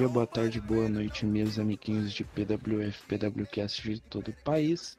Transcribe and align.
Dia, 0.00 0.08
boa 0.08 0.26
tarde, 0.26 0.58
boa 0.62 0.88
noite, 0.88 1.26
meus 1.26 1.58
amiguinhos 1.58 2.10
de 2.10 2.24
PWF, 2.24 3.02
PWCast 3.06 3.82
de 3.82 4.00
todo 4.00 4.28
o 4.28 4.34
país. 4.42 4.96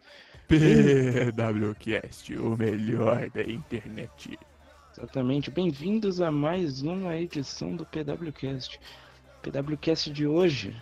PWCast, 0.48 2.38
o 2.38 2.56
melhor 2.56 3.28
da 3.32 3.42
internet. 3.42 4.38
Exatamente, 4.96 5.50
bem-vindos 5.50 6.22
a 6.22 6.30
mais 6.30 6.84
uma 6.84 7.18
edição 7.18 7.76
do 7.76 7.84
PWCast. 7.84 8.80
PWCast 9.42 10.12
de 10.12 10.28
hoje, 10.28 10.80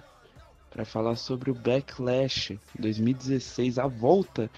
para 0.69 0.83
falar 0.83 1.15
sobre 1.15 1.49
o 1.49 1.55
Backlash 1.55 2.59
2016, 2.77 3.79
a 3.79 3.87
volta 3.87 4.51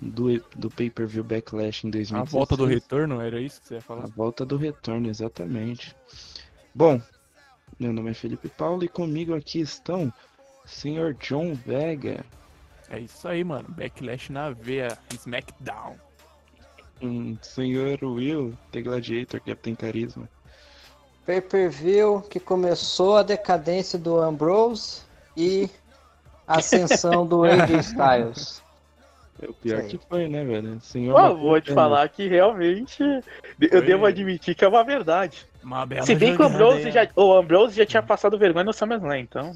do, 0.00 0.42
do 0.56 0.70
pay-per-view 0.70 1.22
Backlash 1.22 1.86
em 1.86 1.90
2016. 1.90 2.12
A 2.14 2.24
volta 2.24 2.56
do 2.56 2.64
retorno, 2.64 3.20
era 3.20 3.38
isso 3.38 3.60
que 3.60 3.68
você 3.68 3.74
ia 3.74 3.82
falar? 3.82 4.04
A 4.04 4.08
volta 4.08 4.46
do 4.46 4.56
retorno, 4.56 5.10
exatamente. 5.10 5.94
Bom, 6.74 6.98
meu 7.82 7.92
nome 7.92 8.12
é 8.12 8.14
Felipe 8.14 8.48
Paulo 8.48 8.84
e 8.84 8.88
comigo 8.88 9.34
aqui 9.34 9.60
estão 9.60 10.12
Sr. 10.64 11.14
John 11.18 11.52
Vega. 11.52 12.24
É 12.88 13.00
isso 13.00 13.26
aí, 13.26 13.42
mano. 13.42 13.66
Backlash 13.70 14.30
na 14.30 14.50
veia, 14.50 14.96
SmackDown. 15.10 15.96
Um 17.02 17.36
Sr. 17.42 17.98
Will, 18.04 18.56
The 18.70 18.82
Gladiator, 18.82 19.40
que 19.40 19.52
tem 19.56 19.74
carisma. 19.74 20.28
Pay-per-view 21.26 22.20
que 22.30 22.38
começou 22.38 23.16
a 23.16 23.24
decadência 23.24 23.98
do 23.98 24.16
Ambrose 24.20 25.02
e 25.36 25.68
a 26.46 26.58
ascensão 26.58 27.26
do 27.26 27.42
AJ 27.42 27.70
Styles. 27.82 28.62
É 29.42 29.46
o 29.50 29.54
pior 29.54 29.80
Sei. 29.80 29.88
que 29.88 29.98
foi, 30.06 30.28
né, 30.28 30.44
velho? 30.44 30.80
Senhor 30.80 31.18
Ó, 31.18 31.34
vou 31.34 31.60
te 31.60 31.72
falar 31.72 32.08
que 32.10 32.28
realmente 32.28 33.02
eu 33.02 33.22
Foi. 33.70 33.82
devo 33.82 34.06
admitir 34.06 34.54
que 34.54 34.64
é 34.64 34.68
uma 34.68 34.84
verdade. 34.84 35.48
Uma 35.62 35.86
bela 35.86 36.04
Se 36.04 36.14
bem 36.14 36.34
que 36.34 36.42
o 36.42 36.46
Ambrose, 36.46 36.90
já, 36.90 37.08
o 37.14 37.32
Ambrose 37.32 37.76
já 37.76 37.86
tinha 37.86 38.02
passado 38.02 38.38
vergonha 38.38 38.64
no 38.64 38.72
SummerSlam, 38.72 39.18
então. 39.18 39.54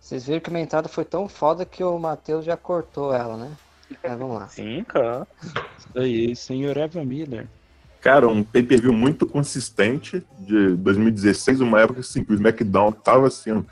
Vocês 0.00 0.26
viram 0.26 0.40
que 0.40 0.50
minha 0.50 0.62
entrada 0.62 0.88
foi 0.88 1.04
tão 1.04 1.28
foda 1.28 1.64
que 1.64 1.82
o 1.82 1.98
Matheus 1.98 2.44
já 2.44 2.56
cortou 2.56 3.14
ela, 3.14 3.36
né? 3.36 3.50
Mas 4.02 4.18
vamos 4.18 4.38
lá. 4.38 4.48
Sim, 4.48 4.84
cara. 4.84 5.26
Isso 5.42 5.98
aí, 5.98 6.36
Senhor 6.36 6.76
Eva 6.76 7.04
Miller. 7.04 7.46
Cara, 8.00 8.28
um 8.28 8.42
pay-per-view 8.42 8.92
muito 8.92 9.26
consistente 9.26 10.22
de 10.40 10.76
2016, 10.76 11.60
uma 11.60 11.80
época 11.80 12.00
assim, 12.00 12.22
que 12.22 12.32
o 12.32 12.34
SmackDown 12.34 12.92
tava 12.92 13.30
sendo 13.30 13.66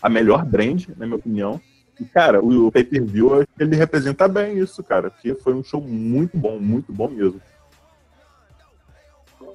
a 0.00 0.08
melhor 0.08 0.46
brand, 0.46 0.86
na 0.96 1.04
minha 1.04 1.18
opinião. 1.18 1.60
E, 2.00 2.04
cara, 2.06 2.42
o, 2.42 2.72
pay-per-view, 2.72 3.28
eu 3.28 3.40
acho 3.40 3.48
que 3.54 3.62
ele 3.62 3.76
representa 3.76 4.26
bem 4.26 4.58
isso, 4.58 4.82
cara, 4.82 5.10
porque 5.10 5.34
foi 5.34 5.52
um 5.52 5.62
show 5.62 5.82
muito 5.82 6.38
bom, 6.38 6.58
muito 6.58 6.90
bom 6.90 7.08
mesmo. 7.08 7.38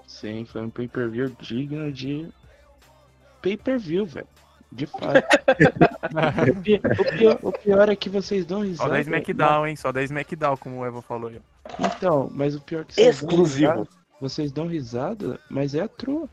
Sim, 0.08 0.46
foi 0.46 0.62
um 0.62 0.70
pay-per-view 0.70 1.36
digno 1.40 1.92
de 1.92 2.30
pay-per-view, 3.42 4.06
velho. 4.06 4.28
De 4.72 4.86
fato. 4.88 5.24
o, 6.52 6.56
pi- 6.62 6.82
o 6.84 7.18
pior, 7.18 7.40
o 7.44 7.52
pior 7.52 7.90
é 7.90 7.96
que 7.96 8.10
vocês 8.10 8.46
dão 8.46 8.60
Só 8.60 8.66
risada. 8.66 8.90
da 8.92 9.00
SmackDown, 9.02 9.68
hein? 9.68 9.76
Só 9.76 9.92
da 9.92 10.04
SmackDown, 10.04 10.58
como 10.58 10.80
o 10.80 10.86
Evo 10.86 11.02
falou 11.02 11.30
aí. 11.30 11.42
Então, 11.80 12.30
mas 12.34 12.56
o 12.56 12.62
pior 12.62 12.82
é 12.82 12.84
que 12.86 12.94
vocês 12.96 13.22
dão 13.22 13.30
Exclusivo. 13.30 13.72
risada- 13.72 13.90
vocês 14.20 14.52
dão 14.52 14.68
risada, 14.68 15.40
mas 15.50 15.76
é 15.76 15.82
a 15.82 15.88
trua. 15.88 16.28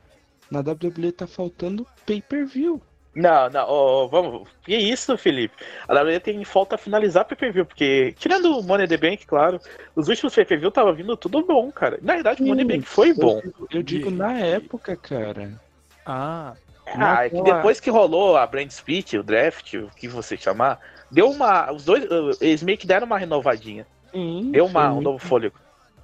Na 0.51 0.61
WWE 0.61 1.13
tá 1.13 1.27
faltando 1.27 1.87
pay-per-view. 2.07 2.81
Não, 3.15 3.51
não, 3.51 3.67
ó, 3.69 4.07
vamos. 4.07 4.49
Que 4.65 4.75
isso, 4.75 5.17
Felipe? 5.19 5.55
A 5.87 5.93
WWE 5.95 6.19
tem 6.21 6.43
falta 6.45 6.79
finalizar 6.79 7.27
pay-per-view, 7.27 7.67
porque, 7.67 8.15
tirando 8.19 8.57
o 8.59 8.63
Money 8.63 8.87
in 8.87 8.89
the 8.89 8.97
Bank, 8.97 9.27
claro, 9.27 9.61
os 9.95 10.09
últimos 10.09 10.35
pay-per-view 10.35 10.71
tava 10.71 10.93
vindo 10.95 11.15
tudo 11.17 11.45
bom, 11.45 11.71
cara. 11.71 11.99
Na 12.01 12.15
verdade, 12.15 12.43
o 12.43 12.47
Money 12.47 12.65
the 12.67 12.75
Bank 12.77 12.87
foi 12.89 13.13
bom. 13.13 13.41
Eu 13.71 13.83
digo 13.83 14.11
na 14.11 14.39
época, 14.39 14.97
cara. 14.97 15.61
Ah, 16.07 16.55
Ah, 16.97 17.27
é 17.27 17.31
que 17.31 17.43
depois 17.43 17.79
que 17.81 17.91
rolou 17.91 18.37
a 18.37 18.47
brand 18.47 18.69
split, 18.71 19.13
o 19.15 19.23
draft, 19.23 19.75
o 19.75 19.89
que 19.95 20.09
você 20.09 20.37
chamar, 20.37 20.81
deu 21.11 21.31
uma. 21.31 21.71
Os 21.71 21.85
dois. 21.85 22.05
uh, 22.05 22.31
Eles 22.41 22.63
meio 22.63 22.77
que 22.77 22.87
deram 22.87 23.07
uma 23.07 23.19
renovadinha. 23.19 23.87
Sim, 24.11 24.51
Deu 24.51 24.67
uma, 24.67 24.89
um 24.91 24.95
muito- 24.95 25.05
novo 25.05 25.19
fôlego. 25.19 25.57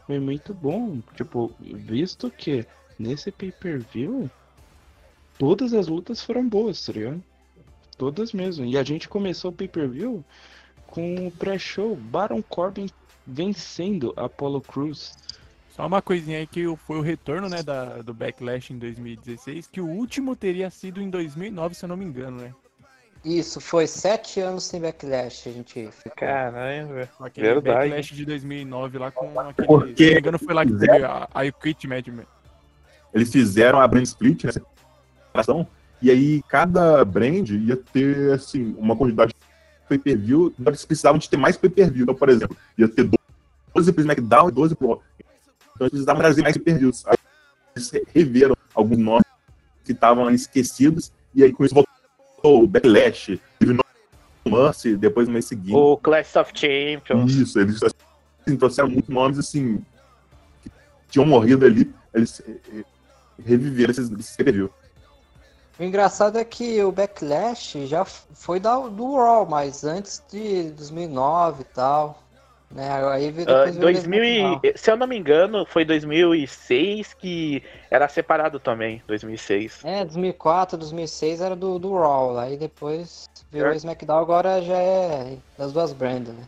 Foi 0.07 0.19
muito 0.21 0.55
bom. 0.55 0.99
Tipo, 1.17 1.53
visto 1.61 2.31
que 2.31 2.65
nesse 2.99 3.31
pay-per-view 3.33 4.31
todas 5.39 5.73
as 5.73 5.87
lutas 5.89 6.23
foram 6.23 6.47
boas, 6.49 6.85
tá 6.85 6.93
ligado? 6.93 7.23
Todas 7.97 8.33
mesmo. 8.33 8.65
E 8.65 8.77
a 8.79 8.83
gente 8.83 9.09
começou 9.09 9.51
o 9.51 9.55
pay-per-view 9.55 10.25
com 10.87 11.27
o 11.27 11.31
pré-show 11.31 11.97
Baron 11.97 12.43
Corbin 12.43 12.89
vencendo 13.27 14.13
Apollo 14.17 14.61
Cruz. 14.61 15.17
só 15.75 15.87
uma 15.87 16.03
coisinha 16.03 16.39
aí 16.39 16.47
que 16.47 16.67
o- 16.67 16.75
foi 16.77 16.97
o 16.99 17.03
retorno, 17.03 17.49
né, 17.49 17.63
da, 17.63 18.03
do 18.03 18.13
Backlash 18.13 18.73
em 18.73 18.79
2016, 18.79 19.69
que 19.69 19.81
o 19.81 19.87
último 19.87 20.35
teria 20.35 20.71
sido 20.71 21.01
em 21.01 21.09
2009, 21.09 21.75
se 21.75 21.85
eu 21.85 21.89
não 21.89 21.97
me 21.97 22.05
engano, 22.05 22.41
né? 22.41 22.53
Isso, 23.25 23.61
foi 23.61 23.87
sete 23.87 24.41
anos 24.41 24.65
sem 24.65 24.81
backlash, 24.81 25.49
a 25.49 25.53
gente 25.53 25.89
ficou. 25.93 26.13
Caralho, 26.17 26.89
velho. 26.89 27.09
Aquele 27.21 27.47
Verdade. 27.49 27.79
Backlash 27.91 28.15
de 28.15 28.25
2009 28.25 28.99
lá 28.99 29.11
com 29.13 29.39
aquele... 29.39 29.69
Porque- 29.69 29.97
Se 29.97 30.05
não 30.07 30.13
me 30.15 30.19
engano, 30.21 30.39
foi 30.39 30.55
lá 30.55 30.65
que 30.67 30.73
teve 30.73 31.05
a, 31.05 31.29
a 31.33 31.53
Quit 31.53 31.87
Match. 31.87 32.07
né? 32.09 32.25
Eles 33.15 33.31
fizeram 33.31 33.81
a 33.81 33.87
brand 33.87 34.05
split, 34.05 34.45
né, 34.45 34.53
separação, 35.39 35.67
e 36.01 36.11
aí 36.11 36.43
cada 36.49 37.05
brand 37.05 37.49
ia 37.49 37.77
ter, 37.77 38.33
assim, 38.33 38.75
uma 38.79 38.97
quantidade 38.97 39.33
de 39.33 39.89
pay-per-view, 39.89 40.55
eles 40.65 40.85
precisavam 40.85 41.19
de 41.19 41.29
ter 41.29 41.37
mais 41.37 41.57
pay-per-view. 41.57 42.03
Então, 42.03 42.15
por 42.15 42.29
exemplo, 42.29 42.57
ia 42.77 42.89
ter 42.89 43.09
12 43.75 43.93
pro 43.93 44.01
SmackDown 44.01 44.49
e 44.49 44.53
12 44.53 44.75
pro. 44.75 45.01
Então 45.75 45.87
eles 45.87 45.91
precisavam 45.91 46.21
trazer 46.21 46.43
mais 46.43 46.57
pay-per-views. 46.57 47.05
Aí 47.07 47.17
eles 47.75 47.91
reveram 48.15 48.57
alguns 48.75 48.99
nomes 48.99 49.25
que 49.85 49.93
estavam 49.93 50.31
esquecidos, 50.31 51.13
e 51.35 51.43
aí 51.43 51.53
com 51.53 51.65
isso 51.65 51.75
voltou 51.75 52.65
o 52.65 52.67
Backlash, 52.67 53.41
teve 53.59 53.73
No 53.73 53.83
Mercy, 54.47 54.97
depois 54.97 55.27
no 55.27 55.33
mês 55.33 55.47
seguinte. 55.47 55.75
O 55.75 55.97
Clash 55.97 56.37
of 56.37 56.53
Champions. 56.55 57.33
Isso, 57.33 57.59
eles 57.59 57.81
assim, 57.83 58.57
trouxeram 58.57 58.89
muitos 58.89 59.09
nomes 59.09 59.39
assim 59.39 59.85
que 60.63 60.71
tinham 61.09 61.27
morrido 61.27 61.65
ali, 61.65 61.91
eles 62.15 62.41
eh, 62.47 62.57
eh, 62.75 62.85
reviveram 63.45 63.91
esses, 63.91 64.11
esses 64.11 64.37
pay-per-view. 64.37 64.71
O 65.79 65.83
engraçado 65.85 66.39
é 66.39 66.45
que 66.45 66.83
o 66.83 66.91
backlash 66.91 67.87
já 67.87 68.05
foi 68.05 68.59
da, 68.59 68.77
do 68.79 69.17
Raw, 69.17 69.47
mas 69.47 69.85
antes 69.85 70.23
de 70.31 70.71
2009 70.73 71.63
e 71.63 71.65
tal. 71.65 72.19
Né? 72.71 72.91
Aí 73.11 73.29
Ah, 73.29 73.33
depois 73.33 73.77
o 73.77 73.81
2000 73.81 74.25
e- 74.25 74.61
se 74.77 74.91
eu 74.91 74.97
não 74.97 75.07
me 75.07 75.17
engano, 75.17 75.65
foi 75.65 75.85
2006 75.85 77.15
que 77.15 77.63
era 77.91 78.09
separado 78.09 78.59
também, 78.61 79.03
2006. 79.07 79.83
É, 79.85 80.05
2004, 80.05 80.77
2006 80.77 81.41
era 81.41 81.57
do, 81.57 81.79
do 81.79 81.95
Raw, 81.95 82.37
aí 82.39 82.57
depois 82.57 83.25
virou 83.51 83.73
É. 83.73 83.77
SmackDown, 83.77 84.19
agora 84.19 84.61
já 84.61 84.77
é 84.77 85.39
das 85.57 85.73
duas 85.73 85.93
brands, 85.93 86.35
né? 86.35 86.43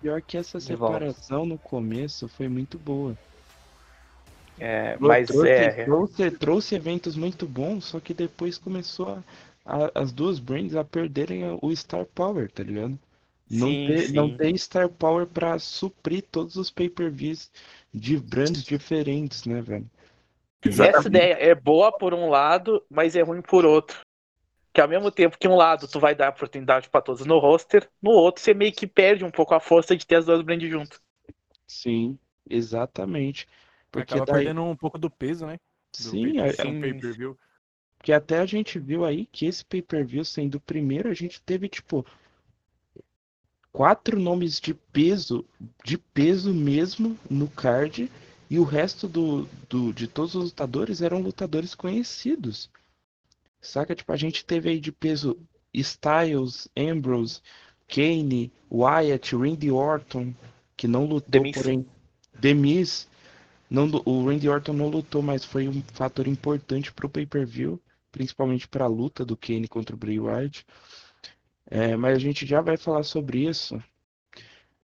Pior 0.00 0.20
que 0.22 0.36
essa 0.36 0.58
De 0.60 0.76
volta. 0.76 0.98
separação 0.98 1.46
no 1.46 1.58
começo 1.58 2.28
foi 2.28 2.46
muito 2.48 2.78
boa. 2.78 3.16
É, 4.58 4.96
mas 4.98 5.28
trouxe, 5.28 5.46
é, 5.48 5.84
trouxe, 5.84 6.30
trouxe 6.32 6.74
eventos 6.74 7.16
muito 7.16 7.46
bons, 7.46 7.84
só 7.84 8.00
que 8.00 8.14
depois 8.14 8.56
começou 8.58 9.08
a- 9.08 9.22
a- 9.64 9.90
as 9.94 10.12
duas 10.12 10.38
brands 10.38 10.74
a 10.74 10.84
perderem 10.84 11.42
o 11.60 11.74
Star 11.76 12.06
Power, 12.06 12.50
tá 12.50 12.62
ligado? 12.62 12.98
Não 13.50 13.68
Sim, 13.68 13.86
ter, 13.86 14.08
sim. 14.08 14.14
não 14.14 14.30
ter 14.30 14.58
Star 14.58 14.88
Power 14.88 15.26
pra 15.26 15.58
suprir 15.58 16.22
todos 16.30 16.56
os 16.56 16.70
pay-per-views 16.70 17.50
de 17.94 18.16
brands 18.16 18.62
diferentes, 18.64 19.44
né, 19.44 19.60
velho? 19.60 19.88
essa 20.64 21.08
ideia 21.08 21.34
é 21.34 21.54
boa 21.54 21.92
por 21.96 22.12
um 22.12 22.28
lado, 22.28 22.84
mas 22.90 23.14
é 23.14 23.22
ruim 23.22 23.42
por 23.42 23.64
outro. 23.64 24.00
Que 24.74 24.80
ao 24.80 24.88
mesmo 24.88 25.10
tempo 25.10 25.38
que 25.38 25.48
um 25.48 25.56
lado 25.56 25.88
tu 25.88 25.98
vai 26.00 26.14
dar 26.14 26.30
oportunidade 26.30 26.90
pra 26.90 27.00
todos 27.00 27.24
no 27.24 27.38
roster, 27.38 27.88
no 28.02 28.10
outro 28.10 28.42
você 28.42 28.52
meio 28.52 28.72
que 28.72 28.86
perde 28.86 29.24
um 29.24 29.30
pouco 29.30 29.54
a 29.54 29.60
força 29.60 29.96
de 29.96 30.06
ter 30.06 30.16
as 30.16 30.26
duas 30.26 30.42
brands 30.42 30.68
juntas. 30.70 31.00
Sim, 31.66 32.18
exatamente. 32.48 33.46
Porque 33.96 34.14
Acaba 34.14 34.26
daí, 34.26 34.44
perdendo 34.44 34.62
um 34.62 34.76
pouco 34.76 34.98
do 34.98 35.10
peso, 35.10 35.46
né? 35.46 35.58
Do 35.98 36.10
sim, 36.10 36.32
pay- 36.34 36.40
a- 36.40 36.52
sim, 36.52 36.62
sim. 36.62 36.80
pay-per-view. 36.80 37.38
Porque 37.98 38.12
até 38.12 38.38
a 38.38 38.46
gente 38.46 38.78
viu 38.78 39.04
aí 39.04 39.26
que 39.26 39.46
esse 39.46 39.64
pay-per-view 39.64 40.24
sendo 40.24 40.56
o 40.56 40.60
primeiro, 40.60 41.08
a 41.08 41.14
gente 41.14 41.40
teve, 41.42 41.68
tipo, 41.68 42.04
quatro 43.72 44.18
nomes 44.18 44.60
de 44.60 44.74
peso, 44.74 45.44
de 45.84 45.98
peso 45.98 46.52
mesmo 46.54 47.18
no 47.28 47.48
card, 47.48 48.10
e 48.48 48.58
o 48.58 48.64
resto 48.64 49.08
do, 49.08 49.48
do, 49.68 49.92
de 49.92 50.06
todos 50.06 50.34
os 50.34 50.44
lutadores 50.44 51.02
eram 51.02 51.20
lutadores 51.20 51.74
conhecidos. 51.74 52.70
Saca? 53.60 53.94
Tipo, 53.94 54.12
a 54.12 54.16
gente 54.16 54.44
teve 54.44 54.70
aí 54.70 54.78
de 54.78 54.92
peso 54.92 55.36
Styles, 55.74 56.68
Ambrose, 56.76 57.40
Kane, 57.88 58.52
Wyatt, 58.70 59.34
Randy 59.34 59.70
Orton, 59.70 60.32
que 60.76 60.86
não 60.86 61.04
lutou, 61.04 61.30
The 61.30 61.40
Miz. 61.40 61.56
porém. 61.56 61.86
The 62.40 62.54
Miz. 62.54 63.08
Não, 63.68 63.90
o 64.04 64.24
Randy 64.26 64.48
Orton 64.48 64.72
não 64.72 64.88
lutou, 64.88 65.22
mas 65.22 65.44
foi 65.44 65.68
um 65.68 65.82
fator 65.92 66.26
importante 66.26 66.92
pro 66.92 67.08
pay-per-view, 67.08 67.80
principalmente 68.12 68.68
para 68.68 68.84
a 68.84 68.88
luta 68.88 69.24
do 69.24 69.36
Kane 69.36 69.68
contra 69.68 69.94
o 69.94 69.98
Bray 69.98 70.20
Wyatt. 70.20 70.64
É, 71.68 71.96
mas 71.96 72.16
a 72.16 72.20
gente 72.20 72.46
já 72.46 72.60
vai 72.60 72.76
falar 72.76 73.02
sobre 73.02 73.46
isso, 73.46 73.82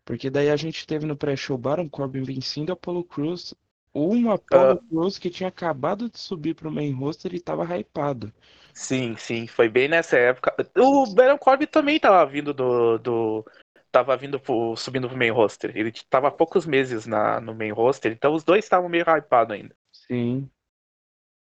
porque 0.04 0.30
daí 0.30 0.50
a 0.50 0.56
gente 0.56 0.86
teve 0.86 1.06
no 1.06 1.16
pré-show 1.16 1.58
Baron 1.58 1.90
Corbin 1.90 2.24
vencendo 2.24 2.72
Apollo 2.72 3.06
Crews, 3.06 3.54
uma 3.94 4.36
Apollo 4.36 4.82
Crews 4.90 5.18
que 5.18 5.30
tinha 5.30 5.50
acabado 5.50 6.10
de 6.10 6.20
subir 6.20 6.54
pro 6.54 6.72
main 6.72 6.92
roster 6.92 7.34
e 7.34 7.40
tava 7.40 7.64
hypado. 7.78 8.32
Sim, 8.74 9.16
sim, 9.18 9.48
foi 9.48 9.68
bem 9.68 9.88
nessa 9.88 10.18
época. 10.18 10.54
O 10.78 11.08
Baron 11.08 11.38
Corbin 11.38 11.66
também 11.66 12.00
tava 12.00 12.24
vindo 12.30 12.54
do. 12.54 12.98
do 13.00 13.46
tava 13.92 14.16
vindo 14.18 14.40
pro, 14.40 14.76
subindo 14.76 15.08
pro 15.08 15.18
main 15.18 15.32
roster. 15.32 15.76
Ele 15.76 15.92
tava 16.10 16.28
há 16.28 16.32
poucos 16.32 16.66
meses 16.66 17.06
na, 17.06 17.40
no 17.40 17.54
main 17.54 17.72
roster, 17.72 18.12
então 18.12 18.34
os 18.34 18.44
dois 18.44 18.66
estavam 18.66 18.90
meio 18.90 19.04
hypados 19.04 19.56
ainda. 19.56 19.76
Sim. 19.92 20.50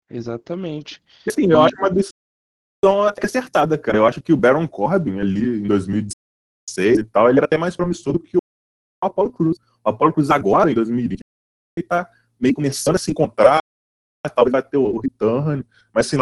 Exatamente. 0.08 1.02
Assim, 1.26 1.50
eu 1.50 1.60
acho 1.62 1.76
uma 1.76 1.90
decisão 1.90 3.02
até 3.06 3.26
acertada, 3.26 3.76
cara. 3.76 3.98
Eu 3.98 4.06
acho 4.06 4.22
que 4.22 4.32
o 4.32 4.36
Baron 4.36 4.66
Corbin 4.68 5.18
ali 5.18 5.60
em 5.60 5.64
2016 5.64 6.98
e 6.98 7.04
tal, 7.04 7.28
ele 7.28 7.38
era 7.38 7.46
até 7.46 7.56
mais 7.56 7.76
promissor 7.76 8.12
do 8.12 8.20
que 8.20 8.36
o 8.36 8.40
Apollo 9.02 9.32
Cruz. 9.32 9.58
O 9.84 9.88
Apollo 9.88 10.12
Cruz 10.12 10.30
agora, 10.30 10.70
em 10.70 10.74
2020, 10.74 11.20
ele 11.76 11.86
tá 11.86 12.10
meio 12.38 12.54
começando 12.54 12.96
a 12.96 12.98
se 12.98 13.10
encontrar, 13.10 13.58
talvez 14.34 14.52
vai 14.52 14.62
ter 14.62 14.76
o 14.76 14.98
return, 14.98 15.64
mas 15.92 16.06
assim, 16.06 16.16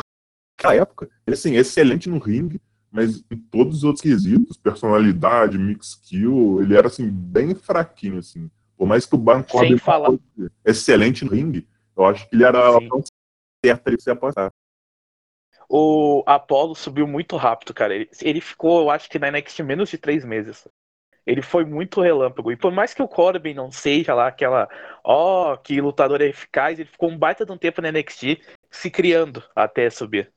naquela 0.59 0.82
época, 0.82 1.11
ele 1.26 1.35
assim, 1.35 1.55
excelente 1.56 2.09
no 2.09 2.19
ringue, 2.19 2.61
mas 2.94 3.25
em 3.29 3.37
todos 3.37 3.79
os 3.79 3.85
outros 3.85 4.00
quesitos, 4.00 4.56
personalidade, 4.56 5.58
mix 5.58 5.88
skill, 5.88 6.62
ele 6.62 6.76
era 6.76 6.87
assim, 6.87 7.11
bem 7.11 7.52
fraquinho, 7.52 8.19
assim. 8.19 8.49
Por 8.76 8.87
mais 8.87 9.05
que 9.05 9.17
o 9.17 9.19
Baron 9.19 9.43
Corbin 9.43 9.79
falar. 9.79 10.11
excelente 10.64 11.25
no 11.25 11.32
ringue, 11.32 11.67
eu 11.96 12.05
acho 12.05 12.29
que 12.29 12.37
ele 12.37 12.44
era 12.44 12.61
certo 13.64 13.82
pra 13.82 13.96
você 13.99 14.11
apostar. 14.12 14.52
O 15.69 16.23
Apollo 16.25 16.76
subiu 16.76 17.05
muito 17.05 17.37
rápido, 17.37 17.75
cara. 17.75 17.96
Ele, 17.96 18.08
ele 18.23 18.41
ficou, 18.41 18.82
eu 18.82 18.91
acho 18.91 19.11
que 19.11 19.19
na 19.19 19.29
NXT 19.29 19.64
menos 19.64 19.88
de 19.88 19.99
três 19.99 20.25
meses. 20.25 20.69
Ele 21.26 21.43
foi 21.43 21.64
muito 21.64 22.00
relâmpago. 22.00 22.52
E 22.52 22.56
por 22.56 22.70
mais 22.70 22.94
que 22.94 23.02
o 23.02 23.08
Corbin 23.08 23.55
não 23.55 23.73
seja 23.73 24.14
lá 24.14 24.29
aquela, 24.29 24.69
ó, 25.02 25.56
que 25.56 25.81
lutador 25.81 26.23
é 26.23 26.26
eficaz, 26.26 26.79
ele 26.79 26.88
ficou 26.88 27.11
um 27.11 27.19
baita 27.19 27.44
de 27.44 27.50
um 27.50 27.58
tempo 27.58 27.82
na 27.82 27.90
NXT 27.90 28.40
se 28.70 28.88
criando 28.88 29.43
até 29.56 29.90
subir. 29.90 30.32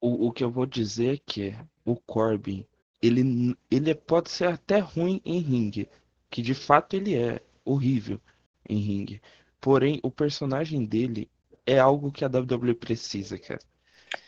O, 0.00 0.28
o 0.28 0.32
que 0.32 0.42
eu 0.44 0.50
vou 0.50 0.66
dizer 0.66 1.14
é 1.14 1.18
que 1.18 1.54
o 1.84 1.96
Corbin, 1.96 2.66
ele, 3.02 3.56
ele 3.70 3.94
pode 3.94 4.30
ser 4.30 4.48
até 4.48 4.78
ruim 4.78 5.20
em 5.24 5.38
ringue, 5.40 5.88
que 6.30 6.42
de 6.42 6.54
fato 6.54 6.94
ele 6.96 7.14
é 7.14 7.40
horrível 7.64 8.20
em 8.68 8.78
ringue. 8.78 9.20
Porém, 9.60 10.00
o 10.02 10.10
personagem 10.10 10.84
dele 10.86 11.30
é 11.66 11.78
algo 11.78 12.10
que 12.12 12.24
a 12.24 12.28
WWE 12.28 12.74
precisa, 12.74 13.38
cara. 13.38 13.60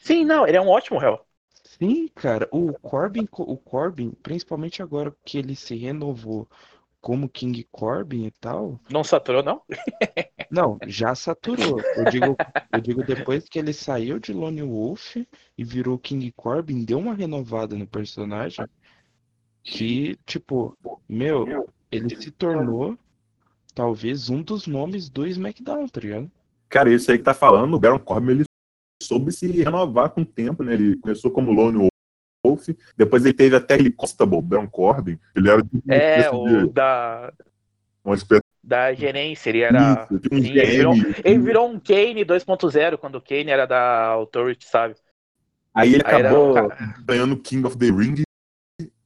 Sim, 0.00 0.25
não, 0.25 0.44
ele 0.47 0.56
é 0.56 0.61
um 0.61 0.69
ótimo 0.69 0.99
réu. 0.99 1.25
Sim, 1.62 2.09
cara, 2.09 2.49
o 2.50 2.73
Corbin, 2.81 3.25
co- 3.26 3.44
o 3.44 3.56
Corbin, 3.56 4.11
principalmente 4.23 4.82
agora 4.82 5.14
que 5.25 5.38
ele 5.38 5.55
se 5.55 5.76
renovou 5.76 6.49
como 7.09 7.27
King 7.27 7.67
Corbin 7.73 8.27
e 8.27 8.31
tal, 8.31 8.79
Não 8.91 9.03
saturou, 9.03 9.43
não? 9.43 9.63
não, 10.51 10.77
já 10.87 11.15
saturou. 11.15 11.81
Eu 11.97 12.05
digo, 12.05 12.37
eu 12.71 12.81
digo 12.83 13.03
depois 13.03 13.49
que 13.49 13.59
ele 13.59 13.73
saiu 13.73 14.19
de 14.19 14.31
Lone 14.31 14.61
Wolf 14.61 15.17
e 15.17 15.65
virou 15.65 15.99
King 15.99 16.31
Corbin, 16.33 16.85
deu 16.85 16.99
uma 16.99 17.15
renovada 17.15 17.75
no 17.75 17.87
personagem 17.87 18.67
que, 19.63 20.19
tipo, 20.27 20.77
meu, 21.09 21.67
ele 21.91 22.15
se 22.15 22.31
tornou 22.31 22.99
talvez 23.75 24.29
um 24.29 24.43
dos 24.43 24.67
nomes 24.67 25.09
do 25.09 25.27
SmackDown, 25.27 25.89
tá 25.89 26.01
ligado? 26.03 26.31
Cara, 26.69 26.93
esse 26.93 27.11
aí 27.11 27.17
que 27.17 27.25
tá 27.25 27.33
falando, 27.33 27.73
o 27.73 27.81
Baron 27.81 27.99
Corbin, 27.99 28.33
ele 28.33 28.45
soube 29.03 29.33
se 29.33 29.51
renovar 29.51 30.11
com 30.11 30.21
o 30.21 30.27
tempo, 30.27 30.63
né? 30.63 30.75
Ele 30.75 30.99
começou 30.99 31.31
como 31.31 31.53
Lone 31.53 31.88
Wolf, 32.49 32.69
depois 32.97 33.25
ele 33.25 33.35
teve 33.35 33.56
até 33.56 33.75
aquele 33.75 33.91
Constable, 33.93 34.43
Baron 34.43 34.69
Corbin, 34.69 35.19
ele 35.35 35.49
era 35.50 35.62
tipo 35.62 35.83
É, 35.93 36.31
o 36.31 36.67
de- 36.67 36.73
da, 36.73 37.33
uma 38.05 38.15
espécie 38.15 38.43
da 38.62 38.93
gerência, 38.93 39.49
ele 39.50 39.61
era. 39.61 40.05
Isso, 40.11 40.19
tipo 40.21 40.35
um 40.35 40.43
Sim, 40.43 40.50
ele, 40.50 40.67
virou, 40.77 40.95
ele 41.25 41.39
virou 41.39 41.69
um 41.71 41.81
Kane 41.81 42.25
2.0 42.25 42.99
quando 42.99 43.15
o 43.17 43.23
Kane 43.23 43.50
era 43.50 43.67
da 43.67 44.06
Authority, 44.09 44.67
sabe? 44.67 44.95
Aí 45.75 45.95
ele 45.95 46.03
Aí 46.05 46.15
era 46.15 46.29
acabou 46.29 46.55
cara- 46.55 46.95
ganhando 47.05 47.35
o 47.35 47.41
King 47.41 47.67
of 47.67 47.79
the 47.79 47.87
Ring 47.87 48.23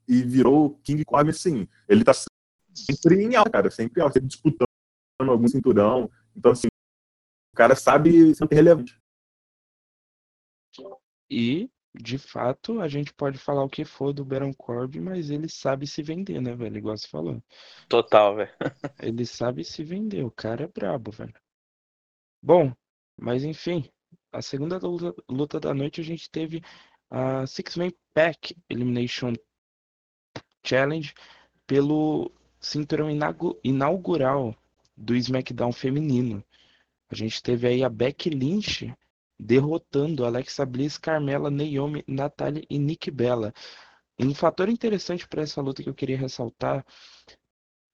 e 0.09 0.23
virou 0.23 0.67
o 0.67 0.71
King 0.83 1.05
Corbin, 1.05 1.31
assim. 1.31 1.69
Ele 1.89 2.03
tá 2.03 2.13
sempre 2.75 3.23
em 3.23 3.37
alta, 3.37 3.51
cara, 3.51 3.71
sempre 3.71 4.01
em 4.01 4.03
alta, 4.03 4.15
sempre 4.15 4.29
disputando 4.29 4.67
algum 5.21 5.47
cinturão. 5.47 6.11
Então, 6.35 6.53
assim, 6.53 6.67
o 7.55 7.57
cara 7.57 7.77
sabe 7.77 8.35
ser 8.35 8.49
relevante. 8.51 8.97
E, 11.31 11.71
de 11.95 12.17
fato, 12.17 12.81
a 12.81 12.89
gente 12.89 13.13
pode 13.13 13.39
falar 13.39 13.63
o 13.63 13.69
que 13.69 13.85
for 13.85 14.13
do 14.13 14.25
Baron 14.25 14.53
Corbin, 14.55 15.01
mas 15.01 15.31
ele 15.31 15.49
sabe 15.49 15.87
se 15.87 16.03
vender, 16.03 16.41
né, 16.41 16.55
velho? 16.55 16.79
Igual 16.79 16.97
você 16.97 17.07
falou. 17.07 17.43
Total, 17.89 18.35
velho. 18.35 18.51
Ele 19.03 19.27
sabe 19.27 19.63
se 19.63 19.85
vender, 19.85 20.25
o 20.25 20.31
cara 20.31 20.65
é 20.65 20.67
brabo, 20.67 21.11
velho. 21.11 21.35
Bom, 22.43 22.73
mas 23.17 23.45
enfim, 23.45 23.89
a 24.33 24.41
segunda 24.41 24.79
luta, 24.79 25.15
luta 25.29 25.61
da 25.61 25.75
noite 25.75 26.01
a 26.01 26.05
gente 26.05 26.31
teve 26.31 26.63
a 27.11 27.47
Six 27.47 27.77
Man 27.77 27.91
Pack 28.15 28.57
Elimination 28.71 29.35
Challenge 30.65 31.13
pelo 31.67 32.33
cinturão 32.59 33.09
inaugural 33.63 34.57
do 34.97 35.15
SmackDown 35.15 35.73
feminino. 35.73 36.43
A 37.11 37.15
gente 37.15 37.43
teve 37.43 37.67
aí 37.67 37.85
a 37.85 37.91
Becky 37.91 38.31
Lynch 38.31 38.95
derrotando 39.43 40.25
Alexa 40.25 40.65
Bliss, 40.65 40.97
Carmela, 40.97 41.51
Naomi, 41.51 42.05
Natália 42.07 42.65
e 42.71 42.79
Nick 42.79 43.11
Bella. 43.11 43.53
Um 44.19 44.35
fator 44.35 44.69
interessante 44.69 45.27
para 45.27 45.43
essa 45.43 45.61
luta 45.61 45.83
que 45.83 45.89
eu 45.89 45.95
queria 45.95 46.17
ressaltar 46.17 46.85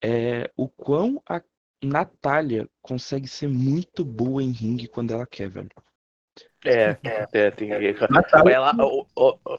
é 0.03 0.49
o 0.55 0.67
quão 0.69 1.21
a 1.27 1.41
Natália 1.83 2.67
consegue 2.81 3.27
ser 3.27 3.47
muito 3.47 4.03
boa 4.05 4.43
em 4.43 4.51
ringue 4.51 4.87
quando 4.87 5.13
ela 5.13 5.25
quer, 5.25 5.49
velho. 5.49 5.69
É, 6.65 6.97
é, 7.33 7.51
tem. 7.51 7.69
Natália- 8.09 8.55
Ela, 8.55 8.75
o- 8.85 9.07
o- 9.15 9.39
o- 9.45 9.57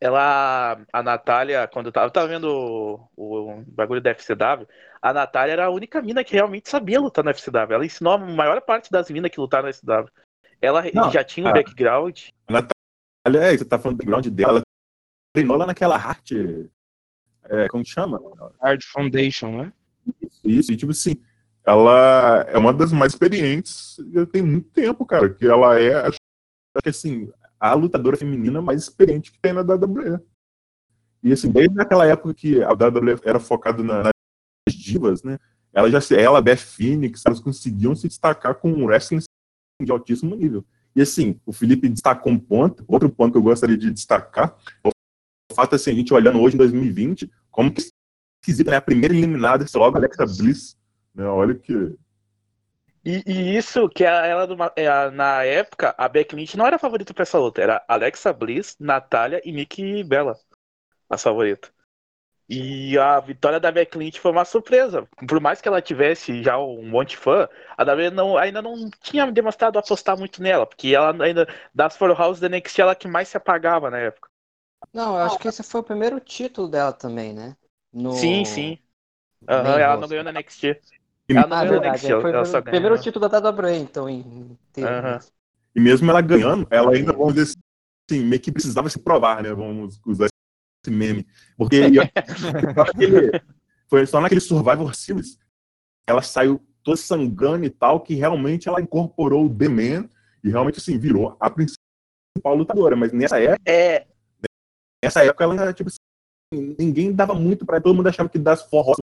ela, 0.00 0.80
a 0.92 1.02
Natália, 1.02 1.66
quando 1.66 1.86
eu 1.86 1.92
tava, 1.92 2.06
eu 2.06 2.10
tava 2.12 2.28
vendo 2.28 2.44
o, 2.48 3.08
o 3.16 3.64
bagulho 3.66 4.00
da 4.00 4.10
FCW, 4.10 4.68
a 5.02 5.12
Natália 5.12 5.52
era 5.54 5.64
a 5.66 5.70
única 5.70 6.00
mina 6.00 6.22
que 6.22 6.34
realmente 6.34 6.68
sabia 6.68 7.00
lutar 7.00 7.24
na 7.24 7.32
FCW. 7.32 7.74
Ela 7.74 7.84
ensinou 7.86 8.12
a 8.12 8.18
maior 8.18 8.60
parte 8.60 8.90
das 8.92 9.10
minas 9.10 9.30
que 9.32 9.40
lutaram 9.40 9.64
na 9.64 9.70
FCW. 9.70 10.08
Ela 10.60 10.84
Não, 10.92 11.10
já 11.10 11.22
tinha 11.22 11.46
um 11.46 11.50
ah. 11.50 11.52
background. 11.52 12.20
Olha 13.26 13.42
aí, 13.46 13.58
você 13.58 13.64
tá 13.64 13.78
falando 13.78 13.96
do 13.96 13.98
background 13.98 14.26
dela. 14.28 14.52
Ela 14.58 14.62
treinou 15.34 15.56
lá 15.56 15.66
naquela 15.66 15.96
Heart. 15.96 16.32
É, 17.44 17.68
como 17.68 17.84
chama? 17.84 18.20
Hard 18.60 18.82
Foundation, 18.84 19.62
né? 19.62 19.72
Isso, 20.44 20.72
e 20.72 20.76
tipo 20.76 20.92
assim, 20.92 21.16
ela 21.64 22.46
é 22.48 22.56
uma 22.56 22.72
das 22.72 22.92
mais 22.92 23.12
experientes, 23.12 23.96
já 24.12 24.24
tem 24.26 24.42
muito 24.42 24.70
tempo, 24.70 25.04
cara, 25.04 25.28
que 25.28 25.46
ela 25.46 25.78
é, 25.78 25.94
acho 26.06 26.16
que 26.82 26.88
assim, 26.88 27.30
a 27.60 27.74
lutadora 27.74 28.16
feminina 28.16 28.62
mais 28.62 28.82
experiente 28.82 29.30
que 29.32 29.38
tem 29.38 29.52
na 29.52 29.60
WWE. 29.60 30.18
E 31.22 31.32
assim, 31.32 31.50
desde 31.50 31.78
aquela 31.80 32.06
época 32.06 32.32
que 32.32 32.62
a 32.62 32.70
WWE 32.72 33.18
era 33.24 33.38
focada 33.40 33.82
na- 33.82 34.04
nas 34.04 34.74
divas, 34.74 35.22
né, 35.22 35.38
ela 35.72 35.90
já, 35.90 36.00
se- 36.00 36.16
ela, 36.16 36.40
Beth 36.40 36.56
Phoenix, 36.58 37.22
elas 37.26 37.40
conseguiam 37.40 37.94
se 37.94 38.08
destacar 38.08 38.54
com 38.54 38.70
um 38.72 38.86
wrestling 38.86 39.20
de 39.84 39.92
altíssimo 39.92 40.34
nível. 40.34 40.64
E 40.94 41.00
assim, 41.02 41.40
o 41.46 41.52
Felipe 41.52 41.88
destacou 41.88 42.32
um 42.32 42.38
ponto, 42.38 42.84
outro 42.88 43.08
ponto 43.08 43.32
que 43.32 43.38
eu 43.38 43.42
gostaria 43.42 43.76
de 43.76 43.90
destacar, 43.90 44.56
o 44.84 44.90
fato 45.54 45.76
assim, 45.76 45.90
a 45.90 45.94
gente 45.94 46.12
olhando 46.12 46.40
hoje 46.40 46.56
em 46.56 46.58
2020, 46.58 47.30
como 47.50 47.72
que 47.72 47.82
esquisito, 48.42 48.70
né? 48.70 48.76
A 48.76 48.80
primeira 48.82 49.14
eliminada 49.14 49.64
é 49.64 49.78
logo 49.78 49.96
a 49.96 50.00
Alexa 50.00 50.24
Bliss. 50.26 50.76
Né? 51.14 51.24
Olha 51.24 51.54
que. 51.54 51.96
E, 53.04 53.22
e 53.26 53.56
isso 53.56 53.88
que 53.88 54.04
a- 54.04 54.26
ela, 54.26 54.72
é, 54.76 54.86
a- 54.88 55.10
na 55.10 55.44
época, 55.44 55.94
a 55.96 56.08
Becky 56.08 56.34
Lynch 56.34 56.56
não 56.56 56.66
era 56.66 56.76
a 56.76 56.78
favorita 56.80 57.14
pra 57.14 57.22
essa 57.22 57.38
luta. 57.38 57.62
Era 57.62 57.84
Alexa 57.88 58.32
Bliss, 58.32 58.76
Natália 58.80 59.40
e 59.44 59.52
Nikki 59.52 60.02
Bella. 60.02 60.36
As 61.08 61.22
favoritas. 61.22 61.70
E 62.48 62.96
a 62.98 63.20
vitória 63.20 63.60
da 63.60 63.70
Becky 63.70 63.98
Lynch 63.98 64.20
foi 64.20 64.30
uma 64.30 64.44
surpresa. 64.44 65.06
Por 65.28 65.38
mais 65.38 65.60
que 65.60 65.68
ela 65.68 65.82
tivesse 65.82 66.42
já 66.42 66.58
um 66.58 66.82
monte 66.88 67.10
de 67.10 67.18
fã, 67.18 67.46
a 67.76 67.82
WWE 67.84 68.10
não, 68.10 68.38
ainda 68.38 68.62
não 68.62 68.88
tinha 69.02 69.30
demonstrado 69.30 69.78
apostar 69.78 70.16
muito 70.16 70.42
nela, 70.42 70.64
porque 70.66 70.94
ela 70.94 71.10
ainda, 71.22 71.46
das 71.74 71.94
Four 71.96 72.16
House 72.16 72.40
da 72.40 72.48
NXT, 72.48 72.80
ela 72.80 72.94
que 72.94 73.06
mais 73.06 73.28
se 73.28 73.36
apagava 73.36 73.90
na 73.90 73.98
época. 73.98 74.30
Não, 74.94 75.16
eu 75.16 75.24
acho 75.26 75.38
que 75.38 75.48
esse 75.48 75.62
foi 75.62 75.80
o 75.82 75.84
primeiro 75.84 76.18
título 76.20 76.68
dela 76.68 76.92
também, 76.92 77.34
né? 77.34 77.54
No... 77.92 78.14
Sim, 78.14 78.44
sim. 78.46 78.78
Main 79.46 79.80
ela 79.80 79.96
não 79.98 80.08
ganhou 80.08 80.24
na 80.24 80.30
NXT. 80.30 80.80
Ela 81.28 81.46
não 81.46 81.56
Ah, 81.56 81.64
ganhou 81.64 81.82
na 81.82 81.92
verdade. 81.92 82.00
NXT, 82.00 82.12
aí 82.12 82.22
Foi 82.22 82.30
ela 82.32 82.42
o 82.42 82.62
primeiro 82.62 82.88
ganhou. 82.88 83.02
título 83.02 83.28
da 83.28 83.50
WWE, 83.50 83.76
então, 83.76 84.08
em. 84.08 84.58
Aham. 84.78 85.20
E 85.74 85.80
mesmo 85.80 86.10
ela 86.10 86.22
ganhando, 86.22 86.66
ela 86.70 86.92
ainda, 86.92 87.12
vamos 87.12 87.34
dizer 87.34 87.58
assim, 88.10 88.24
meio 88.24 88.40
que 88.40 88.50
precisava 88.50 88.88
se 88.88 88.98
provar, 88.98 89.42
né? 89.42 89.52
Vamos 89.52 90.00
usar 90.06 90.28
esse 90.88 90.90
meme. 90.90 91.26
Porque 91.56 91.82
foi 93.88 94.06
só 94.06 94.20
naquele 94.20 94.40
Survivor 94.40 94.94
Series 94.94 95.38
ela 96.08 96.22
saiu 96.22 96.64
toda 96.82 96.96
sangrando 96.96 97.66
e 97.66 97.70
tal, 97.70 98.00
que 98.00 98.14
realmente 98.14 98.66
ela 98.66 98.80
incorporou 98.80 99.44
o 99.44 99.54
The 99.54 99.68
Man 99.68 100.08
e 100.42 100.48
realmente 100.48 100.78
assim, 100.78 100.98
virou 100.98 101.36
a 101.38 101.50
principal 101.50 102.54
lutadora. 102.54 102.96
Mas 102.96 103.12
nessa 103.12 103.38
época, 103.38 103.60
É, 103.70 104.06
nessa 105.04 105.22
época 105.22 105.44
ela 105.44 105.54
era 105.54 105.72
tipo 105.74 105.90
assim, 105.90 106.74
ninguém 106.78 107.12
dava 107.12 107.34
muito 107.34 107.66
pra 107.66 107.76
ela, 107.76 107.82
todo 107.82 107.94
mundo 107.94 108.08
achava 108.08 108.28
que 108.28 108.38
das 108.38 108.62
forró 108.70 108.94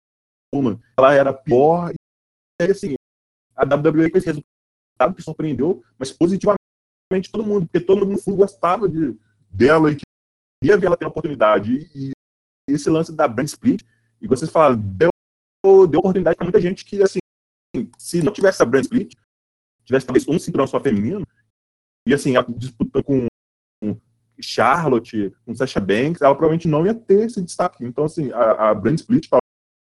uma, 0.54 0.82
ela 0.98 1.14
era 1.14 1.32
pior. 1.32 1.94
E 2.60 2.64
assim, 2.64 2.96
a 3.56 3.64
WWE 3.64 4.12
esse 4.16 4.26
resultado 4.26 5.16
que 5.16 5.22
surpreendeu, 5.22 5.84
mas 6.00 6.12
positivamente, 6.12 6.58
todo 7.32 7.46
mundo, 7.46 7.68
porque 7.68 7.86
todo 7.86 8.00
mundo 8.00 8.14
no 8.14 8.22
fundo 8.22 8.38
gostava 8.38 8.90
de, 8.90 9.16
dela 9.50 9.92
e 9.92 9.98
queria 10.66 10.78
ver 10.78 10.88
ela 10.88 10.98
ter 10.98 11.06
oportunidade. 11.06 11.90
E, 11.96 12.12
esse 12.68 12.90
lance 12.90 13.14
da 13.14 13.28
brand 13.28 13.46
split, 13.46 13.84
e 14.20 14.28
vocês 14.28 14.50
falaram, 14.50 14.76
deu, 14.76 15.12
deu 15.88 16.00
oportunidade 16.00 16.36
para 16.36 16.46
muita 16.46 16.60
gente 16.60 16.84
que, 16.84 17.04
assim, 17.04 17.20
se 18.00 18.24
não 18.24 18.34
tivesse 18.34 18.64
a 18.64 18.66
brand 18.66 18.84
split, 18.84 19.14
tivesse 19.84 20.08
talvez 20.08 20.28
um 20.28 20.40
cinturão 20.40 20.66
só 20.66 20.80
feminino, 20.80 21.24
e 22.08 22.14
assim, 22.14 22.36
ela 22.36 22.46
disputando 22.50 23.04
com 23.04 23.28
Charlotte, 24.42 25.32
com 25.46 25.54
Sasha 25.54 25.80
Banks, 25.80 26.22
ela 26.22 26.34
provavelmente 26.34 26.68
não 26.68 26.86
ia 26.86 26.96
ter 26.96 27.26
esse 27.26 27.42
destaque. 27.42 27.86
Então, 27.86 28.06
assim, 28.06 28.32
a, 28.32 28.72
a 28.72 28.74
brand 28.74 28.96
split 28.96 29.28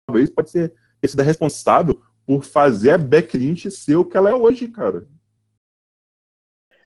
talvez 0.06 0.30
pode 0.30 0.50
ser 0.50 0.73
ter 1.00 1.08
sido 1.08 1.23
responsável 1.23 2.00
por 2.25 2.44
fazer 2.44 2.90
a 2.90 2.99
Becky 2.99 3.38
Lynch 3.38 3.70
ser 3.70 3.97
o 3.97 4.04
que 4.04 4.16
ela 4.16 4.30
é 4.30 4.35
hoje, 4.35 4.68
cara. 4.68 5.06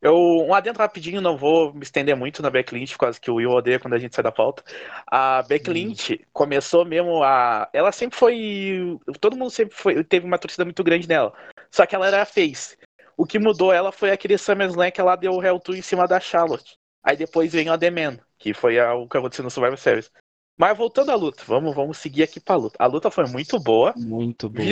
Eu, 0.03 0.17
um 0.17 0.53
adentro 0.53 0.83
rapidinho, 0.83 1.21
não 1.21 1.37
vou 1.37 1.73
me 1.73 1.85
estender 1.85 2.17
muito 2.17 2.43
na 2.43 2.51
por 2.51 2.99
causa 2.99 3.21
que 3.21 3.31
o 3.31 3.37
Will 3.37 3.53
odeia 3.53 3.79
quando 3.79 3.95
a 3.95 3.99
gente 3.99 4.17
sai 4.17 4.25
da 4.25 4.33
pauta. 4.33 4.65
A. 5.09 5.45
Lynch 5.69 6.21
começou 6.33 6.85
mesmo 6.85 7.23
a. 7.23 7.71
Ela 7.73 7.93
sempre 7.93 8.19
foi. 8.19 8.99
Todo 9.21 9.37
mundo 9.37 9.51
sempre 9.51 9.77
foi... 9.77 10.03
teve 10.03 10.27
uma 10.27 10.39
torcida 10.39 10.65
muito 10.65 10.83
grande 10.83 11.09
nela. 11.09 11.33
Só 11.71 11.87
que 11.87 11.95
ela 11.95 12.09
era 12.09 12.27
face. 12.27 12.77
O 13.17 13.25
que 13.25 13.39
mudou 13.39 13.73
ela 13.73 13.93
foi 13.93 14.11
aquele 14.11 14.37
SummerSlam 14.37 14.91
que 14.91 15.01
ela 15.01 15.15
deu 15.15 15.35
o 15.35 15.43
Hell 15.43 15.61
2 15.65 15.79
em 15.79 15.83
cima 15.83 16.09
da 16.09 16.19
Charlotte. 16.19 16.75
Aí 17.05 17.17
depois 17.17 17.53
veio 17.53 17.73
a 17.73 17.79
The 17.79 17.91
Man, 17.91 18.19
que 18.39 18.53
foi 18.53 18.81
o 18.81 19.07
que 19.07 19.17
aconteceu 19.17 19.45
no 19.45 19.51
Survivor 19.51 19.79
Series. 19.79 20.11
Mas 20.59 20.77
voltando 20.77 21.13
à 21.13 21.15
luta, 21.15 21.45
vamos, 21.47 21.75
vamos 21.77 21.99
seguir 21.99 22.25
aqui 22.25 22.41
pra 22.41 22.57
luta. 22.57 22.77
A 22.81 22.87
luta 22.87 23.09
foi 23.09 23.27
muito 23.27 23.59
boa. 23.61 23.95
Muito 23.97 24.49
boa. 24.49 24.67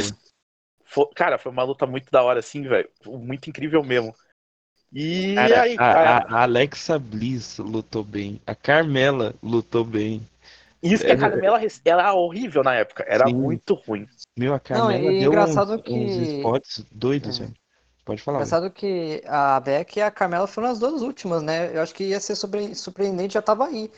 Foi, 0.85 1.07
cara, 1.15 1.39
foi 1.39 1.53
uma 1.53 1.63
luta 1.63 1.87
muito 1.87 2.11
da 2.11 2.23
hora, 2.23 2.41
assim, 2.41 2.63
velho. 2.63 2.89
Muito 3.07 3.49
incrível 3.49 3.83
mesmo. 3.85 4.13
E 4.93 5.35
cara, 5.35 5.63
aí, 5.63 5.77
cara... 5.77 6.19
A, 6.19 6.39
a, 6.39 6.43
Alexa 6.43 6.99
Bliss 6.99 7.59
lutou 7.59 8.03
bem. 8.03 8.41
A 8.47 8.55
Carmela 8.55 9.35
lutou 9.43 9.85
bem. 9.85 10.27
Isso 10.83 11.05
que 11.05 11.11
a 11.11 11.15
é, 11.15 11.19
Carmela 11.19 11.61
ela 11.85 12.03
era 12.03 12.15
horrível 12.15 12.65
na 12.65 12.75
época. 12.75 13.05
Era 13.07 13.27
Sim. 13.27 13.35
muito 13.35 13.75
ruim. 13.75 14.09
Meu, 14.37 14.55
a 14.55 14.61
Carmela 14.61 14.93
Não, 14.93 15.19
deu 15.19 15.33
engraçado 15.33 15.75
uns, 15.75 15.83
que... 15.83 15.93
uns 15.93 16.29
spots 16.29 16.87
doidos, 16.91 17.39
é. 17.39 17.45
velho. 17.45 17.55
Pode 18.05 18.23
falar. 18.23 18.39
Engraçado 18.39 18.71
que 18.71 19.23
a 19.27 19.61
Beck 19.61 19.97
e 19.97 20.03
a 20.03 20.11
Carmela 20.11 20.47
foram 20.47 20.69
as 20.69 20.79
duas 20.79 21.03
últimas, 21.03 21.43
né? 21.43 21.77
Eu 21.77 21.83
acho 21.83 21.95
que 21.95 22.05
ia 22.05 22.19
ser 22.19 22.35
surpreendente, 22.35 23.35
já 23.35 23.43
tava 23.43 23.67
aí. 23.67 23.91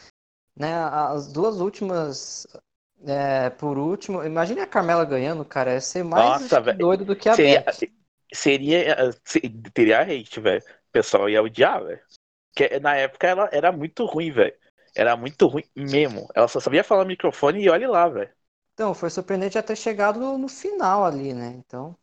Né? 0.55 0.75
As 0.75 1.33
duas 1.33 1.61
últimas, 1.61 2.47
é, 3.07 3.49
por 3.49 3.79
último. 3.79 4.23
Imagine 4.23 4.61
a 4.61 4.67
Carmela 4.67 5.05
ganhando, 5.05 5.45
cara. 5.45 5.73
Ia 5.73 5.81
ser 5.81 6.05
mais 6.05 6.43
Nossa, 6.43 6.61
doido 6.75 7.05
do 7.05 7.17
que 7.17 7.29
a 7.29 7.35
seria, 7.35 7.61
Beck. 7.61 7.93
Seria. 8.35 9.15
Teria 9.73 10.03
hate, 10.03 10.41
velho. 10.41 10.63
Pessoal 10.93 11.29
ia 11.29 11.43
odiar, 11.43 11.83
velho. 11.83 12.01
Porque 12.55 12.79
na 12.81 12.95
época 12.95 13.27
ela 13.27 13.49
era 13.51 13.73
muito 13.73 14.05
ruim, 14.05 14.31
velho. 14.31 14.55
Era 14.95 15.17
muito 15.17 15.47
ruim 15.47 15.65
mesmo. 15.75 16.29
Ela 16.35 16.47
só 16.47 16.61
sabia 16.61 16.85
falar 16.85 17.05
microfone 17.05 17.63
e 17.63 17.71
olhe 17.71 17.87
lá, 17.87 18.09
velho. 18.09 18.31
Então, 18.75 18.95
foi 18.95 19.11
surpreendente 19.11 19.59
até 19.59 19.75
chegado 19.75 20.21
no, 20.21 20.39
no 20.39 20.49
final 20.49 21.05
ali, 21.05 21.33
né? 21.33 21.55
Então. 21.59 21.97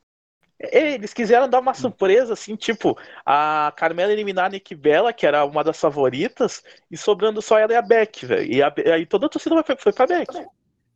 Eles 0.59 1.13
quiseram 1.13 1.47
dar 1.47 1.59
uma 1.59 1.73
surpresa, 1.73 2.33
assim, 2.33 2.55
tipo, 2.55 2.97
a 3.25 3.71
Carmela 3.77 4.11
eliminar 4.11 4.47
a 4.47 4.49
Nick 4.49 4.75
Bella, 4.75 5.13
que 5.13 5.25
era 5.25 5.45
uma 5.45 5.63
das 5.63 5.79
favoritas, 5.79 6.61
e 6.91 6.97
sobrando 6.97 7.41
só 7.41 7.57
ela 7.57 7.71
e 7.71 7.75
a 7.77 7.81
Beck, 7.81 8.25
velho. 8.25 8.51
E 8.51 8.61
aí 8.91 9.05
toda 9.05 9.27
a 9.27 9.29
torcida 9.29 9.63
foi 9.63 9.93
pra 9.93 10.05
Beck. 10.05 10.45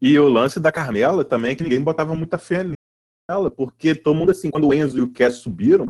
E 0.02 0.20
o 0.20 0.28
lance 0.28 0.60
da 0.60 0.70
Carmela 0.70 1.24
também 1.24 1.52
é 1.52 1.56
que 1.56 1.64
ninguém 1.64 1.82
botava 1.82 2.14
muita 2.14 2.38
fé 2.38 2.66
nela, 3.30 3.50
porque 3.50 3.96
todo 3.96 4.16
mundo, 4.16 4.32
assim, 4.32 4.52
quando 4.52 4.68
o 4.68 4.74
Enzo 4.74 4.98
e 4.98 5.02
o 5.02 5.14
Cass 5.14 5.36
subiram, 5.36 5.86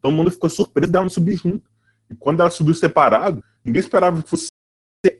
todo 0.00 0.12
mundo 0.12 0.30
ficou 0.30 0.48
surpreso 0.48 0.92
dela 0.92 1.04
não 1.04 1.10
subir 1.10 1.36
junto. 1.36 1.70
E 2.08 2.14
quando 2.14 2.40
ela 2.40 2.50
subiu 2.50 2.74
separado, 2.74 3.42
ninguém 3.64 3.80
esperava 3.80 4.22
que 4.22 4.28
fosse 4.28 4.48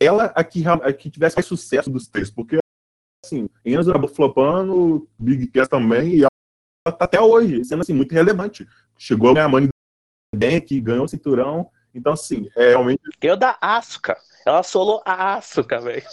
ela 0.00 0.26
a 0.34 0.44
que, 0.44 0.62
a 0.66 0.92
que 0.92 1.10
tivesse 1.10 1.36
mais 1.36 1.46
sucesso 1.46 1.90
dos 1.90 2.06
três, 2.08 2.30
porque, 2.30 2.58
assim, 3.24 3.48
Enzo 3.64 3.90
acabou 3.90 4.08
flopando, 4.08 5.08
Big 5.18 5.46
Cass 5.48 5.68
também, 5.68 6.16
e 6.16 6.22
tá 6.84 6.96
até 7.04 7.20
hoje, 7.20 7.64
sendo 7.64 7.80
assim, 7.80 7.94
muito 7.94 8.12
relevante. 8.12 8.66
Chegou 8.98 9.30
a 9.30 9.34
ganhar 9.34 9.48
Money 9.48 9.68
Bank, 10.34 10.80
ganhou 10.80 11.04
o 11.04 11.08
cinturão. 11.08 11.70
Então, 11.94 12.12
assim, 12.12 12.48
é 12.56 12.70
realmente. 12.70 13.00
Ganhou 13.20 13.36
da 13.36 13.56
Asuka. 13.60 14.16
Ela 14.46 14.62
solou 14.62 15.02
a 15.04 15.34
Asuka, 15.34 15.80
velho. 15.80 16.06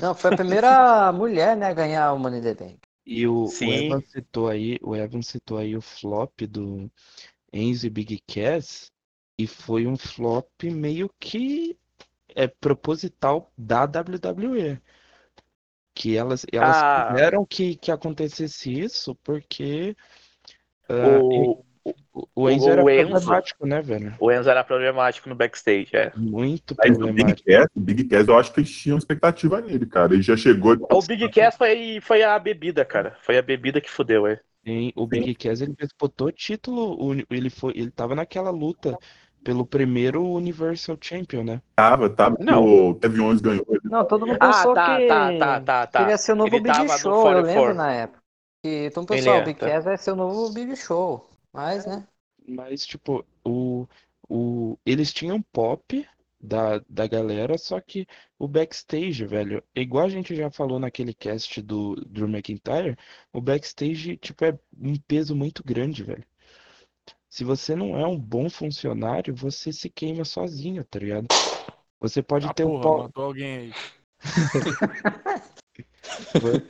Não, 0.00 0.14
foi 0.14 0.32
a 0.32 0.36
primeira 0.36 1.12
mulher, 1.12 1.56
né, 1.56 1.66
a 1.66 1.74
ganhar 1.74 2.12
o 2.12 2.18
Money 2.18 2.40
the 2.40 2.54
Bank. 2.54 2.78
E 3.06 3.26
o, 3.26 3.44
o, 3.44 3.64
Evan 3.64 4.00
citou 4.00 4.48
aí, 4.48 4.78
o 4.82 4.96
Evan 4.96 5.22
citou 5.22 5.58
aí 5.58 5.76
o 5.76 5.80
flop 5.80 6.40
do 6.42 6.90
Enzo 7.52 7.86
e 7.86 7.90
Big 7.90 8.20
Cass, 8.26 8.92
e 9.38 9.46
foi 9.46 9.86
um 9.86 9.96
flop 9.96 10.64
meio 10.64 11.08
que 11.20 11.78
é 12.34 12.48
proposital 12.48 13.52
da 13.56 13.84
WWE 13.84 14.80
que 15.96 16.14
elas, 16.14 16.44
elas 16.52 16.76
ah. 16.76 17.08
quiseram 17.10 17.46
que, 17.46 17.74
que 17.74 17.90
acontecesse 17.90 18.70
isso 18.70 19.14
porque 19.24 19.96
uh, 20.90 21.24
o, 21.24 21.65
o, 22.12 22.26
o, 22.34 22.50
Enzo 22.50 22.66
o, 22.66 22.70
era 22.70 22.82
Enzo, 22.82 23.10
problemático, 23.10 23.66
né, 23.66 23.80
velho? 23.80 24.14
O 24.18 24.32
Enzo 24.32 24.50
era 24.50 24.64
problemático 24.64 25.28
no 25.28 25.34
backstage, 25.34 25.90
é. 25.92 26.12
Muito 26.16 26.74
problemático. 26.74 27.48
O 27.74 27.80
Big 27.80 28.04
Cass, 28.04 28.26
eu 28.26 28.38
acho 28.38 28.52
que 28.52 28.60
eles 28.60 28.70
tinham 28.70 28.98
expectativa 28.98 29.60
nele, 29.60 29.86
cara. 29.86 30.14
Ele 30.14 30.22
já 30.22 30.36
chegou. 30.36 30.76
O 30.90 31.02
Big 31.02 31.28
Cass 31.30 31.56
foi, 31.56 32.00
foi 32.00 32.22
a 32.22 32.38
bebida, 32.38 32.84
cara. 32.84 33.16
Foi 33.22 33.38
a 33.38 33.42
bebida 33.42 33.80
que 33.80 33.90
fudeu, 33.90 34.26
é. 34.26 34.40
Sim, 34.64 34.92
o 34.96 35.06
Big 35.06 35.34
Cass 35.36 35.60
ele 35.60 35.74
disputou 35.78 36.32
título, 36.32 37.14
ele 37.30 37.50
foi, 37.50 37.72
ele 37.76 37.90
tava 37.90 38.16
naquela 38.16 38.50
luta 38.50 38.98
pelo 39.44 39.64
primeiro 39.64 40.24
Universal 40.24 40.98
Champion, 41.00 41.44
né? 41.44 41.62
Tava, 41.76 42.10
tava. 42.10 42.36
Não. 42.40 42.90
O 42.90 42.94
Kevin 42.96 43.20
Owens 43.20 43.40
ganhou. 43.40 43.64
Não, 43.84 44.04
todo 44.04 44.26
mundo 44.26 44.40
pensou 44.40 44.72
ah, 44.72 44.74
tá, 44.74 44.96
que 44.96 45.06
tá, 45.06 45.38
tá, 45.38 45.60
tá, 45.60 45.86
tá. 45.86 46.02
ele 46.02 46.10
ia 46.10 46.18
ser 46.18 46.32
o 46.32 46.36
novo 46.36 46.56
ele 46.56 46.62
Big 46.62 46.98
Show, 46.98 47.30
eu 47.30 47.42
lembro 47.42 47.74
na 47.74 47.92
época. 47.92 48.18
E 48.64 48.90
mundo 48.96 49.06
pensou, 49.06 49.38
o 49.38 49.44
Big 49.44 49.60
Cass 49.60 49.84
vai 49.84 49.96
ser 49.96 50.10
o 50.10 50.16
novo 50.16 50.52
Big 50.52 50.74
Show. 50.74 51.30
Mas, 51.56 51.86
né? 51.86 52.06
Mas, 52.46 52.86
tipo, 52.86 53.24
o, 53.44 53.86
o, 54.28 54.78
eles 54.86 55.12
tinham 55.12 55.42
pop 55.42 56.06
da, 56.40 56.78
da 56.88 57.06
galera, 57.06 57.58
só 57.58 57.80
que 57.80 58.06
o 58.38 58.46
backstage, 58.46 59.24
velho, 59.24 59.62
igual 59.74 60.04
a 60.04 60.08
gente 60.08 60.34
já 60.34 60.50
falou 60.50 60.78
naquele 60.78 61.12
cast 61.12 61.60
do 61.60 61.96
Drew 62.06 62.28
McIntyre, 62.28 62.96
o 63.32 63.40
backstage, 63.40 64.16
tipo, 64.16 64.44
é 64.44 64.56
um 64.78 64.96
peso 65.08 65.34
muito 65.34 65.64
grande, 65.64 66.04
velho 66.04 66.24
se 67.36 67.44
você 67.44 67.76
não 67.76 67.98
é 67.98 68.06
um 68.06 68.18
bom 68.18 68.48
funcionário, 68.48 69.34
você 69.34 69.70
se 69.70 69.90
queima 69.90 70.24
sozinho, 70.24 70.82
tá 70.82 70.98
ligado? 70.98 71.26
Você 72.00 72.22
pode 72.22 72.46
ah, 72.46 72.54
ter 72.54 72.62
porra, 72.62 72.78
um 72.78 72.80
pau. 72.80 73.02
Matou 73.02 73.24
alguém 73.24 73.56
aí. 73.58 73.72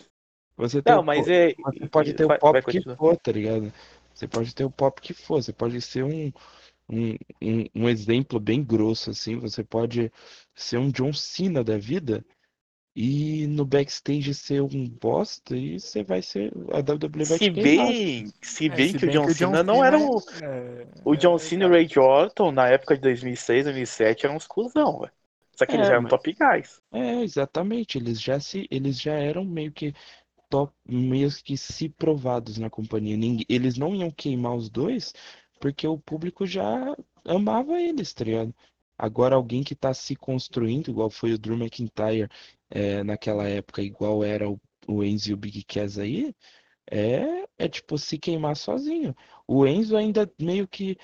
você 0.57 0.83
tem 0.83 0.93
não, 0.93 1.02
um 1.02 1.05
mas 1.05 1.28
é... 1.28 1.55
você 1.55 1.88
pode 1.88 2.14
ter 2.14 2.25
o 2.25 2.37
pop 2.37 2.61
que 2.62 2.83
for, 2.97 3.16
tá 3.16 3.31
ligado? 3.31 3.73
Você 4.16 4.26
pode 4.26 4.54
ter 4.54 4.64
o 4.64 4.70
pop 4.70 5.00
que 5.00 5.12
for, 5.12 5.42
você 5.42 5.52
pode 5.52 5.78
ser 5.82 6.02
um, 6.02 6.32
um, 6.88 7.16
um, 7.42 7.64
um 7.75 7.88
exemplo 7.88 8.40
bem 8.40 8.64
grosso, 8.64 9.11
assim, 9.11 9.38
você 9.38 9.62
pode 9.62 10.11
ser 10.54 10.78
um 10.78 10.90
John 10.90 11.12
Cena 11.12 11.62
da 11.62 11.76
vida, 11.76 12.25
e 12.96 13.46
no 13.49 13.66
backstage 13.66 14.32
ser 14.32 14.62
um 14.62 14.88
bosta 14.88 15.54
e 15.54 15.78
você 15.78 16.02
vai 16.02 16.23
ser 16.23 16.50
a 16.73 16.78
WWE 16.78 17.25
vai 17.26 17.38
se 17.38 17.50
bem 17.50 18.32
se 18.40 18.68
bem, 18.70 18.87
é, 18.87 18.88
se 18.88 18.99
que, 18.99 19.06
bem 19.06 19.12
o 19.12 19.12
John 19.12 19.35
Cena 19.35 19.62
não 19.62 19.85
era 19.85 19.99
o 19.99 20.18
é, 20.42 20.87
o 21.04 21.14
John 21.14 21.37
é, 21.37 21.38
Cena 21.38 21.64
e 21.64 21.66
o 21.66 21.70
Ray 21.70 21.87
Jordan 21.87 22.52
na 22.52 22.68
época 22.68 22.94
de 22.94 23.02
2006 23.02 23.64
2007 23.64 24.25
eram 24.25 24.37
uns 24.37 24.46
cuzão 24.46 25.00
véio. 25.00 25.12
só 25.54 25.66
que 25.66 25.73
eles 25.73 25.85
é, 25.85 25.88
já 25.88 25.92
eram 25.92 26.04
mas... 26.04 26.11
top 26.11 26.32
guys. 26.32 26.80
É 26.90 27.23
exatamente. 27.23 27.99
Eles 27.99 28.18
já 28.18 28.40
se 28.40 28.66
eles 28.70 28.99
já 28.99 29.12
eram 29.12 29.44
meio 29.44 29.73
que 29.73 29.92
top 30.49 30.73
meio 30.88 31.31
que 31.43 31.57
se 31.57 31.88
provados 31.88 32.59
na 32.59 32.71
companhia 32.71 33.17
eles 33.49 33.76
não 33.76 33.95
iam 33.95 34.11
queimar 34.11 34.55
os 34.55 34.69
dois 34.71 35.12
porque 35.61 35.87
o 35.87 35.99
público 35.99 36.47
já 36.47 36.97
amava 37.25 37.81
eles 37.81 38.12
tá 38.15 38.25
ligado? 38.25 38.55
Agora 38.99 39.35
alguém 39.37 39.62
que 39.62 39.75
está 39.75 39.93
se 39.93 40.17
construindo, 40.17 40.91
igual 40.91 41.11
foi 41.11 41.33
o 41.33 41.38
Drew 41.38 41.57
McIntyre 41.57 42.29
é, 42.71 43.03
naquela 43.05 43.47
época, 43.49 43.83
igual 43.83 44.25
era 44.25 44.49
o, 44.49 44.59
o 44.88 45.05
Enzo 45.05 45.31
e 45.31 45.35
o 45.35 45.37
Big 45.37 45.65
Cass 45.65 45.99
aí, 45.99 46.35
é, 46.91 47.47
é 47.59 47.69
tipo 47.69 47.99
se 47.99 48.19
queimar 48.19 48.57
sozinho. 48.57 49.15
O 49.47 49.67
Enzo 49.67 49.97
ainda 49.97 50.31
meio 50.41 50.67
que 50.69 50.97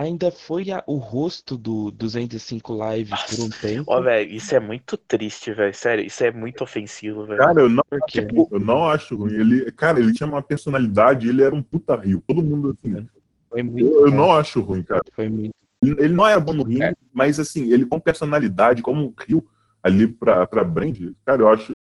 ainda 0.00 0.30
foi 0.30 0.70
a, 0.70 0.82
o 0.86 0.96
rosto 0.96 1.56
do 1.56 1.90
205 1.90 2.72
Live 2.72 3.10
Nossa. 3.10 3.36
por 3.36 3.44
um 3.44 3.50
tempo. 3.50 3.84
Ó, 3.86 4.00
velho, 4.00 4.30
isso 4.30 4.54
é 4.54 4.60
muito 4.60 4.96
triste, 4.96 5.52
velho. 5.52 5.74
Sério, 5.74 6.04
isso 6.04 6.24
é 6.24 6.32
muito 6.32 6.64
ofensivo, 6.64 7.26
velho. 7.26 7.38
Cara, 7.38 7.60
eu 7.60 7.68
não, 7.68 7.84
tipo, 8.08 8.48
eu 8.50 8.60
não 8.60 8.88
acho 8.88 9.14
ruim. 9.14 9.34
Ele, 9.34 9.70
cara, 9.72 10.00
ele 10.00 10.12
tinha 10.12 10.26
uma 10.26 10.42
personalidade, 10.42 11.28
ele 11.28 11.42
era 11.42 11.54
um 11.54 11.62
puta 11.62 11.94
rio. 11.96 12.22
Todo 12.26 12.42
mundo 12.42 12.76
assim. 12.78 13.06
Foi 13.50 13.62
muito 13.62 13.86
eu, 13.86 14.06
eu 14.06 14.10
não 14.10 14.32
acho 14.32 14.60
ruim, 14.60 14.82
cara. 14.82 15.02
Foi 15.12 15.28
muito. 15.28 15.54
Ele 15.82 16.14
não 16.14 16.26
era 16.26 16.40
bom 16.40 16.52
no 16.52 16.62
ringue, 16.62 16.84
é. 16.84 16.94
mas 17.12 17.40
assim, 17.40 17.72
ele 17.72 17.86
com 17.86 17.98
personalidade, 17.98 18.82
como 18.82 19.02
um 19.02 19.14
rio, 19.26 19.46
ali 19.82 20.06
pra, 20.06 20.46
pra 20.46 20.64
Brand, 20.64 20.98
cara, 21.24 21.42
eu 21.42 21.48
acho. 21.48 21.72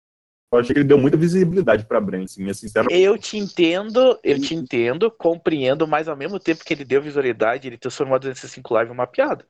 Eu 0.52 0.60
achei 0.60 0.74
que 0.74 0.80
ele 0.80 0.88
deu 0.88 0.98
muita 0.98 1.18
visibilidade 1.18 1.86
pra 1.86 2.02
Brand, 2.02 2.24
assim, 2.26 2.50
é 2.50 2.54
sincero. 2.54 2.88
Eu 2.92 3.18
te 3.18 3.38
entendo, 3.38 4.20
eu 4.24 4.40
te 4.40 4.56
entendo, 4.56 5.12
compreendo, 5.12 5.88
mas 5.88 6.08
ao 6.08 6.18
mesmo 6.18 6.40
tempo 6.40 6.64
que 6.64 6.74
ele 6.74 6.84
deu 6.86 7.02
visualidade, 7.02 7.68
ele 7.68 7.78
transformou 7.78 8.16
a 8.16 8.20
205 8.20 8.74
Live 8.74 8.92
em 8.92 8.94
uma 8.94 9.08
piada. 9.08 9.46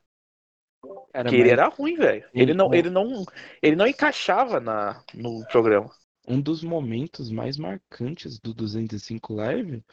Cara, 1.12 1.24
Porque 1.24 1.36
ele 1.36 1.50
era 1.50 1.68
ruim, 1.68 1.96
velho. 1.96 2.28
Ele 2.34 2.54
não, 2.54 2.72
ele 2.74 2.90
não, 2.90 3.24
ele 3.62 3.76
não 3.76 3.86
encaixava 3.86 4.60
na, 4.60 5.02
no 5.14 5.44
programa. 5.46 5.90
um 6.26 6.40
dos 6.40 6.62
momentos 6.62 7.30
mais 7.30 7.56
marcantes 7.56 8.38
do 8.38 8.54
205 8.54 9.34
Live, 9.34 9.84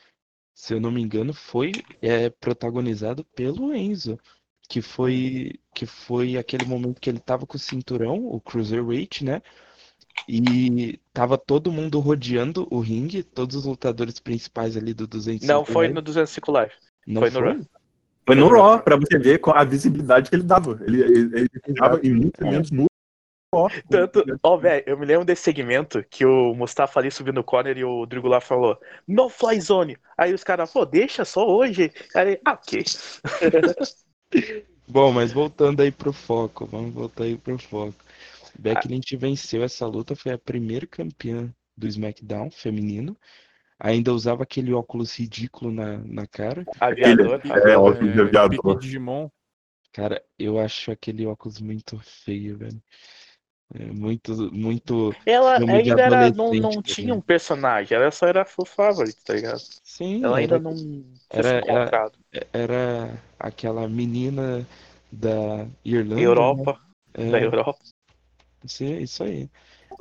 se 0.53 0.73
eu 0.73 0.79
não 0.79 0.91
me 0.91 1.01
engano, 1.01 1.33
foi 1.33 1.71
é, 2.01 2.29
protagonizado 2.29 3.23
pelo 3.25 3.73
Enzo, 3.73 4.19
que 4.69 4.81
foi 4.81 5.59
que 5.73 5.85
foi 5.85 6.37
aquele 6.37 6.65
momento 6.65 6.99
que 6.99 7.09
ele 7.09 7.19
tava 7.19 7.45
com 7.47 7.57
o 7.57 7.59
cinturão, 7.59 8.25
o 8.27 8.41
Cruiserweight, 8.41 9.23
né? 9.23 9.41
E 10.27 10.99
tava 11.13 11.37
todo 11.37 11.71
mundo 11.71 11.99
rodeando 11.99 12.67
o 12.69 12.79
ringue, 12.79 13.23
todos 13.23 13.55
os 13.55 13.65
lutadores 13.65 14.19
principais 14.19 14.75
ali 14.75 14.93
do 14.93 15.07
205 15.07 15.45
Não 15.45 15.63
foi 15.63 15.87
no 15.87 16.01
205 16.01 16.51
Live. 16.51 16.73
Não 17.05 17.21
foi 17.21 17.29
no 17.29 17.39
foi? 17.39 17.53
Raw. 17.53 17.61
Foi 18.25 18.35
no 18.35 18.47
Raw, 18.49 18.79
pra 18.81 18.97
você 18.97 19.17
ver 19.17 19.39
a 19.45 19.63
visibilidade 19.63 20.29
que 20.29 20.35
ele 20.35 20.43
dava. 20.43 20.77
Ele, 20.85 21.01
ele, 21.01 21.49
em 22.03 22.13
muitos 22.13 22.43
momentos 22.43 22.71
no 22.71 22.85
Raw. 23.53 23.69
Tanto, 23.89 24.23
ó, 24.43 24.57
velho, 24.57 24.83
eu 24.85 24.97
me 24.97 25.05
lembro 25.05 25.23
desse 25.23 25.43
segmento 25.43 26.03
que 26.09 26.25
o 26.25 26.53
Mustafa 26.53 26.99
ali 26.99 27.09
subiu 27.09 27.31
no 27.31 27.43
corner 27.43 27.77
e 27.77 27.85
o 27.85 28.05
Drigo 28.05 28.27
lá 28.27 28.41
falou, 28.41 28.77
no 29.07 29.29
fly 29.29 29.61
zone. 29.61 29.97
Aí 30.17 30.33
os 30.33 30.43
caras, 30.43 30.71
pô, 30.71 30.85
deixa 30.85 31.23
só 31.23 31.47
hoje. 31.47 31.91
Aí, 32.13 32.37
ah, 32.45 32.53
ok. 32.53 32.83
Bom, 34.89 35.11
mas 35.11 35.33
voltando 35.33 35.81
aí 35.81 35.91
pro 35.91 36.13
foco, 36.13 36.65
vamos 36.65 36.93
voltar 36.93 37.25
aí 37.25 37.37
pro 37.37 37.57
foco. 37.57 37.95
Becky 38.59 38.87
Lynch 38.87 39.15
venceu 39.17 39.63
essa 39.63 39.85
luta, 39.87 40.15
foi 40.15 40.33
a 40.33 40.37
primeira 40.39 40.87
campeã 40.87 41.53
do 41.75 41.87
SmackDown 41.87 42.49
feminino. 42.51 43.17
Ainda 43.79 44.13
usava 44.13 44.43
aquele 44.43 44.73
óculos 44.73 45.15
ridículo 45.17 45.71
na, 45.71 45.99
na 45.99 46.27
cara. 46.27 46.67
Aviador. 46.79 47.41
É, 47.45 47.75
É, 47.75 47.77
viador. 48.31 48.49
pique 48.49 48.75
Digimon. 48.75 49.29
Cara, 49.93 50.23
eu 50.39 50.59
acho 50.59 50.91
aquele 50.91 51.25
óculos 51.25 51.59
muito 51.59 51.99
feio, 51.99 52.57
velho. 52.57 52.81
É 53.73 53.85
muito, 53.85 54.33
muito. 54.53 55.15
Ela 55.25 55.59
de 55.59 55.63
ainda 55.67 56.01
era, 56.01 56.29
não, 56.31 56.55
não 56.55 56.81
tá 56.81 56.81
tinha 56.81 57.13
ligado? 57.13 57.13
um 57.13 57.21
personagem, 57.21 57.95
ela 57.97 58.09
só 58.11 58.27
era 58.27 58.45
full 58.45 58.65
favorite, 58.65 59.23
tá 59.23 59.33
ligado? 59.33 59.61
Sim, 59.83 60.21
Ela 60.21 60.37
ainda 60.39 60.57
era, 60.57 60.59
não 60.59 60.73
tinha 60.73 61.05
era- 61.29 61.61
se 61.61 61.61
era- 61.67 61.95
era 62.53 63.23
aquela 63.39 63.87
menina 63.87 64.67
da 65.11 65.67
Irlanda. 65.85 66.45
Europa, 66.45 66.73
né? 66.73 66.73
da 67.25 67.39
É, 67.39 67.39
Europa. 67.39 67.79
Isso, 68.67 68.83
isso 68.83 69.23
aí. 69.23 69.49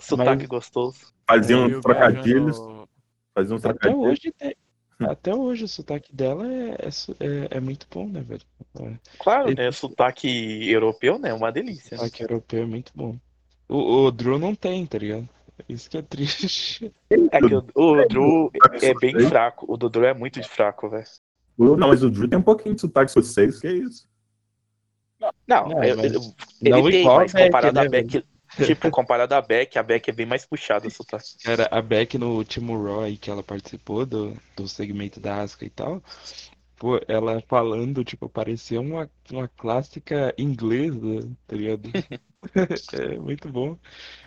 Sotaque 0.00 0.46
gostoso. 0.46 0.98
Fazia 1.28 1.56
Eu 1.56 1.78
uns 1.78 1.80
trocadilhos. 1.82 2.56
viajando- 2.58 2.88
Fazia 3.34 3.54
uns 3.56 3.64
Até 3.64 3.78
trocadilhos. 3.78 4.10
hoje, 4.12 4.32
tem- 4.38 4.56
até 5.00 5.34
hoje 5.34 5.64
o 5.64 5.68
sotaque 5.68 6.14
dela 6.14 6.46
é, 6.50 6.70
é, 6.70 6.88
é- 7.26 7.48
é 7.56 7.60
muito 7.60 7.86
bom, 7.90 8.08
né, 8.08 8.20
velho? 8.22 8.42
É, 8.80 8.92
Claro, 9.18 9.48
Ele- 9.48 9.56
né? 9.62 9.72
Sotaque 9.72 10.70
europeu, 10.70 11.18
né? 11.18 11.32
Uma 11.34 11.50
delícia. 11.52 11.96
O 11.96 11.98
sotaque 11.98 12.22
europeu 12.22 12.62
é 12.62 12.66
muito 12.66 12.92
bom. 12.94 13.16
O, 13.68 14.04
o 14.06 14.10
Drew 14.10 14.38
não 14.38 14.54
tem, 14.54 14.86
tá 14.86 14.96
ligado? 14.98 15.28
Isso 15.68 15.88
que 15.90 15.96
é 15.98 16.02
triste. 16.02 16.92
É 17.10 17.40
que 17.40 17.54
o, 17.54 17.64
o 17.74 18.06
Drew 18.06 18.50
é 18.82 18.94
bem 18.94 19.18
fraco. 19.28 19.64
O 19.72 19.76
do 19.76 19.88
Drew 19.88 20.04
é 20.04 20.14
muito 20.14 20.42
fraco, 20.48 20.88
velho. 20.88 21.04
Não, 21.58 21.88
mas 21.88 22.02
o 22.02 22.10
Drew 22.10 22.28
tem 22.28 22.38
um 22.38 22.42
pouquinho 22.42 22.74
de 22.74 22.80
sotaque 22.82 23.10
escocês, 23.10 23.58
que 23.60 23.66
é 23.66 23.72
isso. 23.72 24.06
Não, 25.18 25.30
Não, 25.68 25.76
mas 25.78 25.98
ele 25.98 26.18
não 26.18 26.82
tem, 26.90 27.00
igual 27.00 27.16
mas 27.20 27.32
comparado 27.32 27.80
né, 27.80 27.86
a 27.86 27.88
Beck, 27.88 28.24
tipo, 28.60 28.90
comparado 28.90 29.34
a 29.34 29.42
Beck, 29.42 29.78
a 29.78 29.82
Beck 29.82 30.08
é 30.10 30.12
bem 30.12 30.26
mais 30.26 30.44
puxada 30.46 30.88
o 30.88 30.90
sotaque. 30.90 31.36
Cara, 31.42 31.68
a 31.70 31.80
Beck 31.80 32.18
no 32.18 32.34
último 32.36 32.82
Raw 32.82 33.02
aí 33.04 33.16
que 33.16 33.30
ela 33.30 33.42
participou 33.42 34.04
do, 34.04 34.34
do 34.56 34.66
segmento 34.68 35.20
da 35.20 35.42
Asuka 35.42 35.64
e 35.64 35.70
tal, 35.70 36.02
pô, 36.76 37.00
ela 37.08 37.42
falando, 37.48 38.04
tipo, 38.04 38.28
parecia 38.28 38.80
uma, 38.80 39.10
uma 39.30 39.48
clássica 39.48 40.34
inglesa, 40.38 41.30
tá 41.46 41.56
ligado? 41.56 41.96
É 42.92 43.18
muito 43.18 43.48
bom. 43.50 43.78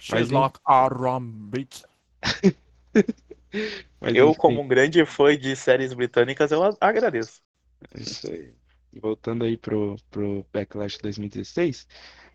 Mas, 0.08 0.30
Sherlock 0.30 0.60
Arambit. 0.66 1.84
Mas 4.00 4.14
Eu, 4.14 4.36
enfim, 4.36 4.36
como 4.36 4.62
um 4.62 4.68
grande 4.68 5.04
fã 5.06 5.36
de 5.38 5.56
séries 5.56 5.94
britânicas, 5.94 6.52
eu 6.52 6.64
a- 6.64 6.78
agradeço. 6.82 7.42
é 7.92 8.02
isso 8.04 8.28
aí. 8.32 8.54
E 8.94 9.00
Voltando 9.00 9.44
aí 9.46 9.58
pro, 9.58 9.96
pro 10.10 10.46
Backlash 10.54 10.98
2016, 11.02 11.88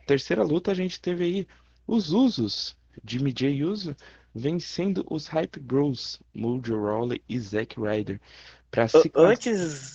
terceira 0.07 0.43
luta 0.45 0.71
a 0.71 0.75
gente 0.75 1.01
teve 1.01 1.25
aí 1.25 1.47
os 1.87 2.11
Usos, 2.13 2.77
Jimmy 3.07 3.33
J 3.33 3.63
Uso, 3.65 3.97
vencendo 4.35 5.05
os 5.11 5.27
Hype 5.27 5.61
Bros, 5.61 6.21
Mojo 6.35 6.81
Rawley 6.83 7.23
e 7.29 7.39
Zack 7.39 7.81
Ryder, 7.81 8.21
pra 8.71 8.89
se 8.89 9.11
Antes, 9.15 9.95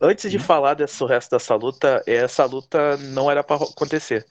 antes 0.00 0.30
de 0.30 0.36
Hum? 0.36 0.40
falar 0.40 0.74
desse 0.74 1.02
o 1.02 1.06
resto 1.06 1.30
dessa 1.30 1.54
luta, 1.54 2.02
essa 2.06 2.44
luta 2.44 2.96
não 2.98 3.30
era 3.30 3.42
pra 3.42 3.56
acontecer. 3.56 4.26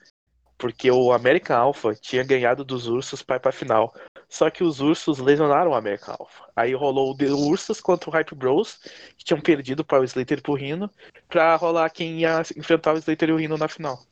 Porque 0.56 0.90
o 0.90 1.12
American 1.12 1.56
Alpha 1.56 1.94
tinha 1.94 2.24
ganhado 2.24 2.64
dos 2.64 2.88
ursos 2.88 3.22
para 3.22 3.36
ir 3.36 3.40
pra 3.40 3.52
final. 3.52 3.94
Só 4.28 4.50
que 4.50 4.64
os 4.64 4.80
ursos 4.80 5.18
lesionaram 5.18 5.70
o 5.70 5.74
American 5.74 6.16
Alpha. 6.18 6.44
Aí 6.56 6.74
rolou 6.74 7.12
o 7.12 7.16
The 7.16 7.26
Ursos 7.30 7.80
contra 7.80 8.10
o 8.10 8.12
Hype 8.12 8.34
Bros, 8.34 8.76
que 9.16 9.24
tinham 9.24 9.40
perdido 9.40 9.84
para 9.84 10.00
o 10.00 10.04
Slater 10.04 10.38
e 10.38 10.42
pro 10.42 10.54
Rino, 10.54 10.90
pra 11.28 11.54
rolar 11.54 11.88
quem 11.90 12.20
ia 12.22 12.42
enfrentar 12.56 12.94
o 12.94 12.98
Slater 12.98 13.28
e 13.28 13.32
o 13.32 13.36
Rino 13.36 13.56
na 13.56 13.68
final. 13.68 14.04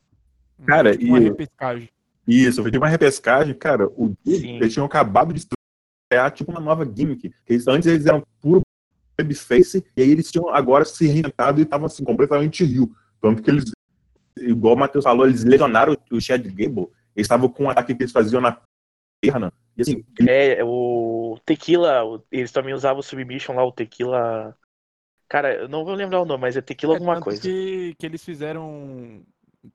Cara, 0.64 0.96
Tipo 0.96 1.04
Uma 1.06 1.18
e- 1.18 1.24
repescagem. 1.24 1.90
Isso, 2.26 2.62
foi 2.62 2.70
tipo 2.70 2.84
uma 2.84 2.90
repescagem, 2.90 3.54
cara. 3.54 3.86
O 3.88 4.14
Sim. 4.26 4.56
eles 4.56 4.72
tinham 4.72 4.86
acabado 4.86 5.32
de 5.32 5.46
criar 6.10 6.30
tipo 6.30 6.50
uma 6.50 6.60
nova 6.60 6.84
gimmick. 6.84 7.32
Eles, 7.48 7.66
antes 7.68 7.86
eles 7.86 8.06
eram 8.06 8.22
puro 8.40 8.62
babyface, 9.18 9.84
e 9.96 10.02
aí 10.02 10.10
eles 10.10 10.30
tinham 10.30 10.48
agora 10.48 10.84
se 10.84 11.06
reinventado 11.06 11.60
e 11.60 11.62
estavam 11.62 11.86
assim, 11.86 12.04
completamente 12.04 12.64
rio. 12.64 12.94
Tanto 13.20 13.42
que 13.42 13.50
eles, 13.50 13.64
igual 14.36 14.74
o 14.74 14.78
Matheus 14.78 15.04
falou, 15.04 15.26
eles 15.26 15.44
lesionaram 15.44 15.96
o 16.10 16.20
Chad 16.20 16.44
Gable. 16.44 16.88
Eles 17.14 17.24
estavam 17.24 17.48
com 17.48 17.64
um 17.64 17.70
ataque 17.70 17.94
que 17.94 18.02
eles 18.02 18.12
faziam 18.12 18.40
na 18.40 18.60
perna. 19.20 19.52
E 19.76 19.82
assim, 19.82 20.04
É, 20.28 20.62
o 20.64 21.38
Tequila, 21.44 22.22
eles 22.30 22.52
também 22.52 22.74
usavam 22.74 23.00
o 23.00 23.02
Submission 23.02 23.54
lá, 23.54 23.64
o 23.64 23.72
Tequila. 23.72 24.56
Cara, 25.28 25.54
eu 25.54 25.68
não 25.68 25.84
vou 25.84 25.94
lembrar 25.94 26.20
o 26.20 26.24
nome, 26.24 26.42
mas 26.42 26.56
é 26.56 26.60
Tequila 26.60 26.94
É, 26.94 26.96
alguma 26.96 27.14
tanto 27.14 27.24
coisa. 27.24 27.40
Que, 27.40 27.94
que 27.98 28.06
eles 28.06 28.24
fizeram 28.24 29.22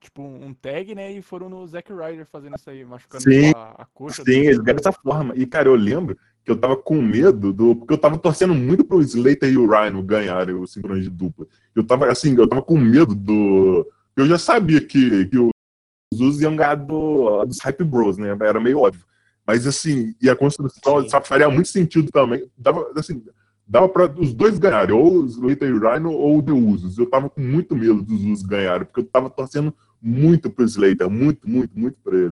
tipo 0.00 0.22
um 0.22 0.52
tag, 0.54 0.94
né? 0.94 1.12
E 1.12 1.22
foram 1.22 1.48
no 1.48 1.66
Zack 1.66 1.92
Ryder 1.92 2.26
fazendo 2.26 2.56
isso 2.56 2.68
aí, 2.68 2.84
machucando 2.84 3.24
Sim, 3.24 3.52
a, 3.54 3.82
a 3.82 3.86
coxa. 3.92 4.22
Sim, 4.24 4.40
eles 4.40 4.62
dessa 4.62 4.92
forma. 4.92 5.34
E, 5.36 5.46
cara, 5.46 5.68
eu 5.68 5.74
lembro 5.74 6.16
que 6.44 6.50
eu 6.50 6.56
tava 6.56 6.76
com 6.76 7.00
medo 7.00 7.52
do. 7.52 7.76
Porque 7.76 7.94
eu 7.94 7.98
tava 7.98 8.18
torcendo 8.18 8.54
muito 8.54 8.84
pro 8.84 9.00
Slater 9.00 9.52
e 9.52 9.56
o 9.56 9.66
Rhino 9.66 10.02
ganharem 10.02 10.54
o 10.54 10.66
cinturão 10.66 10.98
de 10.98 11.08
dupla. 11.08 11.46
Eu 11.74 11.84
tava, 11.84 12.10
assim, 12.10 12.36
eu 12.36 12.48
tava 12.48 12.62
com 12.62 12.76
medo 12.76 13.14
do. 13.14 13.86
Eu 14.16 14.26
já 14.26 14.38
sabia 14.38 14.80
que, 14.80 15.26
que 15.26 15.38
os 15.38 16.20
Usos 16.20 16.42
iam 16.42 16.56
ganhar 16.56 16.74
do, 16.74 17.44
dos 17.44 17.60
Hype 17.60 17.84
Bros, 17.84 18.18
né? 18.18 18.36
Era 18.40 18.60
meio 18.60 18.80
óbvio. 18.80 19.04
Mas, 19.46 19.66
assim, 19.66 20.14
e 20.20 20.30
a 20.30 20.36
construção 20.36 21.02
Sim. 21.02 21.08
sabe, 21.08 21.26
faria 21.26 21.48
muito 21.48 21.68
sentido 21.68 22.10
também. 22.12 22.48
Dava, 22.56 22.92
assim, 22.96 23.22
dava 23.66 23.88
pra 23.88 24.06
os 24.18 24.34
dois 24.34 24.58
ganharem, 24.58 24.94
ou 24.94 25.22
o 25.22 25.26
Slater 25.26 25.68
e 25.68 25.72
o 25.72 25.80
Rhino 25.80 26.12
ou 26.12 26.38
o 26.38 26.42
The 26.42 26.52
Usos. 26.52 26.98
Eu 26.98 27.08
tava 27.08 27.30
com 27.30 27.40
muito 27.40 27.74
medo 27.76 28.02
dos 28.02 28.22
Usos 28.24 28.42
ganharem, 28.42 28.84
porque 28.86 29.00
eu 29.00 29.06
tava 29.06 29.30
torcendo 29.30 29.74
muito 30.00 30.50
pro 30.50 30.64
Slater, 30.64 31.08
muito, 31.10 31.48
muito, 31.48 31.78
muito 31.78 31.96
pra 32.02 32.16
ele. 32.16 32.28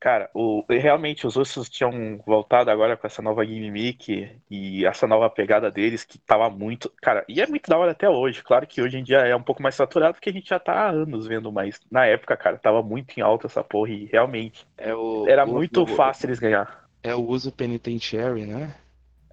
Cara, 0.00 0.28
o, 0.34 0.64
realmente 0.68 1.28
os 1.28 1.36
ursos 1.36 1.68
tinham 1.70 2.18
voltado 2.26 2.72
agora 2.72 2.96
com 2.96 3.06
essa 3.06 3.22
nova 3.22 3.46
gimmick 3.46 4.36
e 4.50 4.84
essa 4.84 5.06
nova 5.06 5.30
pegada 5.30 5.70
deles 5.70 6.02
que 6.02 6.18
tava 6.18 6.50
muito. 6.50 6.92
Cara, 7.00 7.24
e 7.28 7.40
é 7.40 7.46
muito 7.46 7.70
da 7.70 7.78
hora 7.78 7.92
até 7.92 8.10
hoje. 8.10 8.42
Claro 8.42 8.66
que 8.66 8.82
hoje 8.82 8.98
em 8.98 9.04
dia 9.04 9.18
é 9.18 9.36
um 9.36 9.42
pouco 9.44 9.62
mais 9.62 9.76
saturado 9.76 10.14
porque 10.14 10.30
a 10.30 10.32
gente 10.32 10.48
já 10.48 10.58
tá 10.58 10.72
há 10.72 10.90
anos 10.90 11.28
vendo, 11.28 11.52
mas 11.52 11.78
na 11.88 12.04
época, 12.04 12.36
cara, 12.36 12.58
tava 12.58 12.82
muito 12.82 13.16
em 13.16 13.20
alta 13.22 13.46
essa 13.46 13.62
porra 13.62 13.90
e 13.92 14.06
realmente 14.06 14.66
É 14.76 14.92
o, 14.92 15.24
era 15.28 15.46
o- 15.46 15.52
muito 15.52 15.84
o- 15.84 15.86
fácil 15.86 16.26
eles 16.26 16.40
ganhar. 16.40 16.82
É 17.04 17.14
o 17.14 17.20
uso 17.24 17.52
penitentiary, 17.52 18.44
né? 18.46 18.74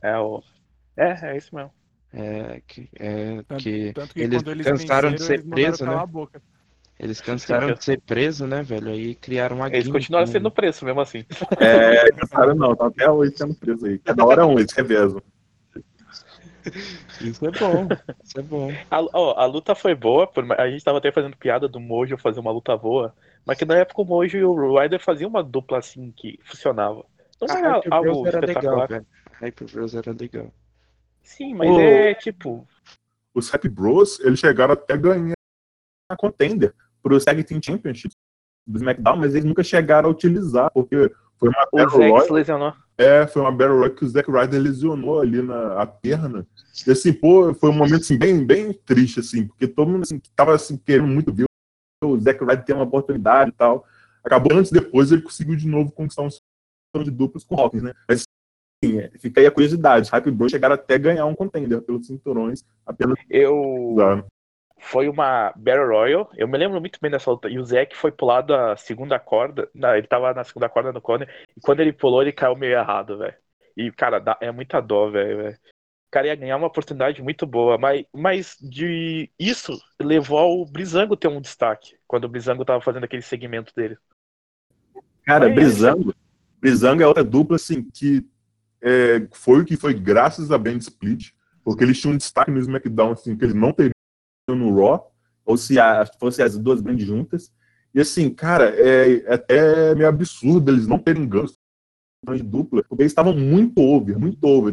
É 0.01 0.17
o. 0.17 0.41
É, 0.95 1.31
é 1.31 1.37
isso 1.37 1.55
mesmo. 1.55 1.71
É 2.11 2.61
que, 2.67 2.89
é 2.95 3.43
Tanto, 3.47 3.63
que 3.63 3.93
tanto 3.93 4.13
que 4.13 4.21
eles 4.21 4.41
quando 4.41 4.51
eles 4.51 4.65
cansaram 4.65 5.11
de 5.11 5.21
ser 5.21 5.43
presos, 5.43 5.79
calar 5.79 6.07
né? 6.07 6.27
eles 6.99 7.21
cansaram 7.21 7.73
de 7.73 7.83
ser 7.83 8.01
presos, 8.01 8.49
né, 8.49 8.63
velho? 8.63 8.89
Aí 8.89 9.15
criaram 9.15 9.55
uma 9.57 9.67
Eles 9.67 9.87
continuaram 9.87 10.25
né? 10.25 10.33
sendo 10.33 10.49
preço 10.51 10.83
mesmo 10.83 10.99
assim. 10.99 11.23
É, 11.59 12.11
cara, 12.27 12.55
não, 12.55 12.75
tá 12.75 12.87
até 12.87 13.09
hoje 13.09 13.37
sendo 13.37 13.53
preso 13.55 13.85
aí. 13.85 13.99
Cada 13.99 14.25
hora 14.25 14.41
é 14.41 14.45
um, 14.45 14.59
eles 14.59 14.73
revezam. 14.73 15.21
Isso 17.21 17.45
é 17.45 17.51
bom, 17.51 17.87
isso 18.23 18.39
é 18.39 18.41
bom. 18.41 18.71
A, 18.91 19.01
ó, 19.01 19.39
a 19.39 19.45
luta 19.45 19.73
foi 19.75 19.95
boa, 19.95 20.29
a 20.57 20.69
gente 20.69 20.83
tava 20.83 20.97
até 20.97 21.11
fazendo 21.11 21.37
piada 21.37 21.67
do 21.67 21.79
Mojo 21.79 22.17
fazer 22.17 22.39
uma 22.39 22.51
luta 22.51 22.75
boa, 22.75 23.13
mas 23.45 23.57
que 23.57 23.65
na 23.65 23.77
época 23.77 24.01
o 24.01 24.05
Mojo 24.05 24.37
e 24.37 24.43
o 24.43 24.77
Ryder 24.77 24.99
faziam 24.99 25.29
uma 25.29 25.43
dupla 25.43 25.77
assim 25.79 26.11
que 26.15 26.39
funcionava. 26.43 27.05
Não 27.41 27.55
A 27.55 27.59
era 27.59 27.81
algo 27.91 28.23
legal, 28.23 28.41
espetacular. 28.43 28.87
velho. 28.87 29.05
A 29.18 29.18
Hype 29.39 29.65
Bros 29.71 29.95
era 29.95 30.11
legal. 30.11 30.53
Sim, 31.23 31.53
mas 31.53 31.69
Ô. 31.69 31.79
é 31.79 32.13
tipo. 32.15 32.67
Os 33.33 33.53
Happy 33.53 33.69
Bros, 33.69 34.19
eles 34.21 34.39
chegaram 34.39 34.73
até 34.73 34.93
a 34.93 34.97
ganhar 34.97 35.35
a 36.09 36.15
contender 36.15 36.73
pro 37.01 37.23
Tag 37.23 37.43
Team 37.43 37.61
Championship 37.63 38.13
do 38.65 38.77
SmackDown, 38.77 39.17
mas 39.17 39.33
eles 39.33 39.45
nunca 39.45 39.63
chegaram 39.63 40.09
a 40.09 40.11
utilizar, 40.11 40.71
porque 40.71 41.11
Foi 41.37 41.49
uma 41.49 41.67
O 41.71 41.77
Battle 41.77 41.89
Zack 41.89 42.09
Royale. 42.09 42.27
se 42.27 42.33
lesionou. 42.33 42.73
É, 42.97 43.27
foi 43.27 43.41
uma 43.41 43.51
Battle 43.51 43.77
Royale 43.77 43.95
que 43.95 44.03
o 44.03 44.09
Zack 44.09 44.29
Ryder 44.29 44.61
lesionou 44.61 45.21
ali 45.21 45.41
na 45.41 45.81
a 45.81 45.87
perna. 45.87 46.45
E 46.85 46.91
assim, 46.91 47.13
pô, 47.13 47.53
foi 47.53 47.69
um 47.69 47.73
momento 47.73 48.01
assim, 48.01 48.17
bem, 48.17 48.45
bem 48.45 48.73
triste, 48.73 49.19
assim, 49.21 49.47
porque 49.47 49.67
todo 49.67 49.89
mundo 49.89 50.03
assim, 50.03 50.19
tava 50.35 50.53
assim, 50.53 50.75
querendo 50.75 51.07
muito 51.07 51.31
ver 51.33 51.45
o 52.03 52.19
Zack 52.19 52.39
Ryder 52.43 52.65
ter 52.65 52.73
uma 52.73 52.83
oportunidade 52.83 53.51
e 53.51 53.53
tal. 53.53 53.85
Acabou 54.23 54.57
antes 54.57 54.71
depois 54.71 55.11
ele 55.11 55.21
conseguiu 55.21 55.55
de 55.55 55.67
novo 55.67 55.91
conquistar 55.91 56.23
um 56.23 57.03
de 57.03 57.11
duplas 57.11 57.43
com 57.43 57.55
o 57.55 57.59
Hawkins, 57.59 57.83
né? 57.83 57.93
Mas 58.07 58.23
fica 59.19 59.41
aí 59.41 59.47
a 59.47 59.51
curiosidade. 59.51 60.03
Os 60.03 60.09
Hype 60.09 60.31
Bros 60.31 60.51
chegaram 60.51 60.75
até 60.75 60.95
a 60.95 60.99
ganhar 60.99 61.25
um 61.25 61.35
contender 61.35 61.81
pelos 61.81 62.07
cinturões 62.07 62.63
apenas 62.85 63.17
Eu. 63.29 63.95
Foi 64.81 65.09
uma 65.09 65.51
Battle 65.57 65.87
Royal. 65.89 66.31
Eu 66.37 66.47
me 66.47 66.57
lembro 66.57 66.79
muito 66.79 66.97
bem 67.01 67.11
dessa 67.11 67.29
luta. 67.29 67.49
E 67.49 67.59
o 67.59 67.65
Zack 67.65 67.95
foi 67.97 68.11
pular 68.13 68.41
da 68.41 68.77
segunda 68.77 69.19
corda. 69.19 69.69
Não, 69.73 69.93
ele 69.93 70.07
tava 70.07 70.33
na 70.33 70.43
segunda 70.45 70.69
corda 70.69 70.93
no 70.93 71.01
corner. 71.01 71.27
E 71.55 71.59
quando 71.59 71.81
ele 71.81 71.91
pulou, 71.91 72.21
ele 72.21 72.31
caiu 72.31 72.55
meio 72.55 72.73
errado, 72.77 73.17
velho. 73.17 73.35
E, 73.75 73.91
cara, 73.91 74.19
dá- 74.19 74.37
é 74.39 74.49
muita 74.51 74.79
dó, 74.79 75.09
velho. 75.09 75.49
O 75.51 76.11
cara 76.11 76.27
ia 76.27 76.35
ganhar 76.35 76.55
uma 76.55 76.67
oportunidade 76.67 77.21
muito 77.21 77.45
boa. 77.45 77.77
Mas, 77.77 78.05
mas 78.13 78.55
de 78.61 79.29
isso 79.37 79.77
levou 80.01 80.37
ao 80.37 80.65
Brizango 80.65 81.17
ter 81.17 81.27
um 81.27 81.41
destaque. 81.41 81.97
Quando 82.07 82.23
o 82.23 82.29
Brizango 82.29 82.63
tava 82.63 82.79
fazendo 82.79 83.03
aquele 83.03 83.21
segmento 83.21 83.73
dele. 83.75 83.97
Cara, 85.25 85.47
Mas- 85.47 85.55
Brizango. 85.55 86.15
Brizango 86.61 87.03
é 87.03 87.07
outra 87.07 87.23
dupla, 87.23 87.57
assim, 87.57 87.83
que 87.83 88.25
é, 88.81 89.27
foi 89.31 89.61
o 89.61 89.65
que 89.65 89.75
foi 89.77 89.93
graças 89.93 90.51
a 90.51 90.57
Brand 90.57 90.79
Split, 90.81 91.31
porque 91.63 91.83
eles 91.83 91.99
tinham 91.99 92.13
um 92.13 92.17
destaque 92.17 92.51
no 92.51 92.59
SmackDown, 92.59 93.11
assim, 93.11 93.35
que 93.35 93.45
eles 93.45 93.55
não 93.55 93.71
teriam 93.71 93.91
no 94.49 94.75
Raw, 94.75 95.11
ou 95.45 95.57
se 95.57 95.79
a- 95.79 96.05
fosse 96.19 96.41
as 96.41 96.57
duas 96.57 96.81
brands 96.81 97.05
juntas. 97.05 97.51
E 97.93 97.99
assim, 97.99 98.29
cara, 98.29 98.69
é, 98.75 99.23
é 99.25 99.33
até 99.33 99.95
meio 99.95 100.07
absurdo 100.07 100.71
eles 100.71 100.87
não 100.87 100.99
terem 100.99 101.27
ganho 101.27 101.47
de 102.35 102.43
dupla, 102.43 102.83
porque 102.87 103.03
eles 103.03 103.11
estavam 103.11 103.35
muito 103.35 103.79
over, 103.81 104.17
muito 104.17 104.43
over. 104.45 104.71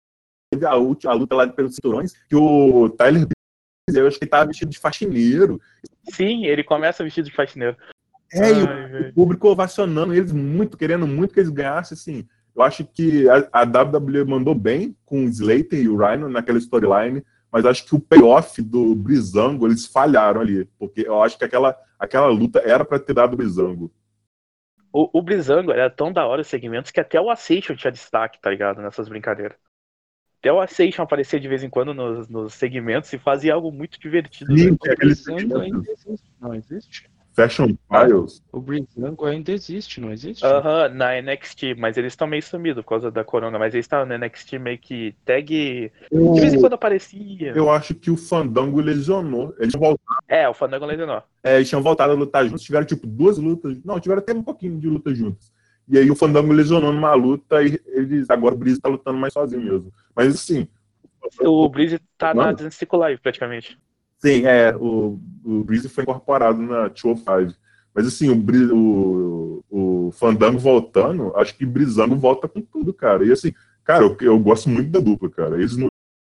Teve 0.53 0.66
a, 0.66 0.71
a 0.71 0.75
luta 1.14 1.35
lá 1.35 1.49
pelos 1.49 1.75
cinturões, 1.75 2.12
que 2.29 2.37
o 2.37 2.88
Tyler 2.90 3.27
eu 3.95 4.07
acho 4.09 4.19
que 4.19 4.25
ele 4.25 4.31
tava 4.31 4.47
vestido 4.47 4.71
de 4.71 4.79
faxineiro. 4.79 5.61
Sim, 6.11 6.45
ele 6.47 6.64
começa 6.64 7.05
vestido 7.05 7.27
de 7.27 7.37
faxineiro. 7.37 7.77
É, 8.33 8.51
e 8.53 8.62
o 8.62 8.69
Ai, 8.69 8.88
velho. 8.88 9.11
o 9.11 9.12
público 9.14 9.49
ovacionando 9.49 10.12
eles 10.12 10.33
muito, 10.33 10.77
querendo 10.77 11.07
muito 11.07 11.33
que 11.33 11.38
eles 11.38 11.51
ganhassem, 11.51 11.95
assim. 11.95 12.29
Eu 12.57 12.62
acho 12.62 12.87
que 12.87 13.29
a, 13.29 13.49
a 13.53 13.62
WWE 13.64 14.25
mandou 14.25 14.55
bem 14.55 14.97
com 15.05 15.27
o 15.27 15.29
Slater 15.29 15.79
e 15.79 15.88
o 15.88 15.97
Rhino 15.97 16.29
naquela 16.31 16.57
storyline, 16.57 17.23
mas 17.53 17.66
acho 17.66 17.85
que 17.85 17.95
o 17.95 18.01
payoff 18.01 18.62
do 18.62 18.95
Brizango, 18.95 19.66
eles 19.66 19.87
falharam 19.87 20.40
ali, 20.40 20.64
porque 20.79 21.03
eu 21.07 21.23
acho 21.23 21.37
que 21.37 21.45
aquela, 21.45 21.77
aquela 21.99 22.29
luta 22.29 22.61
era 22.61 22.83
para 22.83 22.99
ter 22.99 23.12
dado 23.12 23.35
o 23.35 23.37
Brizango. 23.37 23.92
O, 24.90 25.19
o 25.19 25.23
Brizango 25.23 25.71
era 25.71 25.90
tão 25.90 26.11
da 26.11 26.27
hora 26.27 26.40
os 26.40 26.47
segmentos 26.47 26.90
que 26.90 26.99
até 26.99 27.21
o 27.21 27.29
Ascension 27.29 27.77
tinha 27.77 27.92
destaque, 27.92 28.40
tá 28.40 28.49
ligado? 28.49 28.81
Nessas 28.81 29.07
brincadeiras. 29.07 29.59
Até 30.40 30.51
o 30.51 30.59
Ascension 30.59 31.03
aparecia 31.03 31.38
de 31.38 31.49
vez 31.49 31.62
em 31.62 31.69
quando 31.69 31.92
nos, 31.92 32.27
nos 32.27 32.55
segmentos 32.55 33.12
e 33.12 33.19
fazia 33.19 33.53
algo 33.53 33.71
muito 33.71 34.01
divertido. 34.01 34.57
Sim, 34.57 34.64
velho. 34.64 34.79
é 34.87 34.92
aquele 34.92 35.14
Brizango 35.14 35.40
segmento. 35.40 35.61
ainda 35.61 35.90
existe, 35.90 36.31
não 36.40 36.55
existe? 36.55 37.11
Fashion 37.37 37.77
Files. 37.90 38.42
O 38.51 38.61
Brizango 38.61 39.27
ainda 39.27 39.53
existe, 39.53 40.01
não 40.01 40.11
existe? 40.11 40.42
Aham, 40.44 40.88
na 40.88 41.20
NXT, 41.20 41.75
mas 41.77 41.99
eles 41.99 42.14
estão 42.14 42.27
meio 42.27 42.42
sumidos 42.42 42.83
por 42.83 42.88
causa 42.88 43.11
da 43.11 43.22
corona, 43.22 43.59
mas 43.59 43.75
eles 43.75 43.85
estavam 43.85 44.07
na 44.07 44.16
NXT 44.16 44.59
meio 44.59 44.79
que 44.79 45.14
tag. 45.25 45.92
De 46.11 46.40
vez 46.40 46.55
em 46.55 46.61
quando 46.61 46.72
aparecia. 46.72 47.53
Eu 47.55 47.70
acho 47.70 47.94
que 47.94 48.11
o 48.11 48.16
Fandango 48.16 48.81
lesionou. 48.81 49.55
Eles 49.59 49.75
voltado, 49.75 50.25
É, 50.27 50.49
o 50.49 50.55
Fandango 50.55 50.87
lesionou. 50.87 51.22
é, 51.44 51.57
eles 51.57 51.68
tinham 51.68 51.83
voltado 51.83 52.12
a 52.12 52.16
lutar 52.16 52.46
juntos, 52.46 52.62
tiveram 52.62 52.87
tipo 52.87 53.07
duas 53.07 53.37
lutas. 53.37 53.79
Não, 53.85 54.01
tiveram 54.01 54.22
até 54.22 54.33
um 54.33 54.42
pouquinho 54.42 54.79
de 54.81 54.88
luta 54.88 55.14
juntos. 55.14 55.53
E 55.88 55.99
aí 55.99 56.11
o 56.11 56.16
Fandango 56.16 56.53
lesionou 56.53 56.90
numa 56.92 57.12
luta 57.14 57.62
e 57.62 57.79
eles 57.88 58.31
agora 58.31 58.55
o 58.55 58.59
Breeze 58.59 58.81
tá 58.81 58.88
lutando 58.88 59.18
mais 59.18 59.33
sozinho 59.35 59.62
mesmo. 59.62 59.92
Mas 60.16 60.35
assim, 60.35 60.66
O 61.40 61.68
Breeze 61.68 62.01
tá 62.16 62.33
na. 62.33 62.53
Dynasty 62.53 62.87
Live 62.92 63.20
praticamente. 63.20 63.79
Sim, 64.18 64.46
é, 64.46 64.74
o, 64.76 65.20
o 65.44 65.64
Breeze 65.64 65.88
foi 65.88 66.05
incorporado 66.05 66.61
na 66.61 66.88
205. 66.88 67.55
Mas 67.94 68.07
assim, 68.07 68.29
o, 68.29 69.62
o, 69.70 70.07
o 70.07 70.12
Fandango 70.12 70.59
voltando, 70.59 71.35
acho 71.37 71.57
que 71.57 71.64
Brizango 71.64 72.14
volta 72.14 72.46
com 72.46 72.61
tudo, 72.61 72.92
cara. 72.92 73.24
E 73.24 73.33
assim, 73.33 73.52
cara, 73.83 74.05
eu, 74.05 74.16
eu 74.20 74.38
gosto 74.38 74.68
muito 74.68 74.90
da 74.90 75.00
dupla, 75.00 75.31
cara. 75.31 75.57
Eles 75.57 75.76
no, 75.76 75.88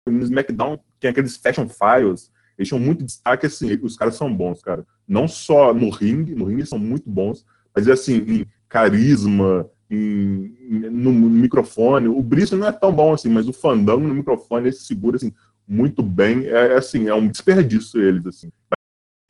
no 0.07 0.23
SmackDown 0.23 0.79
tem 1.01 1.11
aqueles 1.11 1.37
Fashion 1.37 1.69
Files, 1.69 2.31
eles 2.57 2.69
tinham 2.69 2.81
muito 2.81 3.05
destaque, 3.05 3.47
assim, 3.47 3.73
os 3.83 3.97
caras 3.97 4.15
são 4.15 4.33
bons, 4.33 4.63
cara. 4.63 4.87
Não 5.07 5.27
só 5.27 5.75
no 5.75 5.91
ringue, 5.91 6.35
no 6.35 6.45
ringue 6.45 6.67
são 6.67 6.79
muito 6.79 7.09
bons, 7.11 7.45
mas 7.75 7.89
assim, 7.89 8.17
em 8.17 8.47
carisma, 8.69 9.69
em, 9.91 10.55
no 10.91 11.13
microfone. 11.13 12.09
O 12.09 12.23
Breeze 12.23 12.55
não 12.55 12.67
é 12.67 12.73
tão 12.73 12.93
bom 12.93 13.13
assim, 13.13 13.29
mas 13.29 13.49
o 13.49 13.53
Fandango 13.53 14.07
no 14.07 14.15
microfone 14.15 14.67
ele 14.67 14.73
se 14.73 14.85
segura 14.85 15.17
assim, 15.17 15.33
muito 15.69 16.03
bem. 16.03 16.47
É, 16.47 16.73
é, 16.73 16.75
assim, 16.77 17.09
é 17.09 17.15
um 17.15 17.29
desperdício 17.29 18.01
eles, 18.01 18.27
assim. 18.27 18.51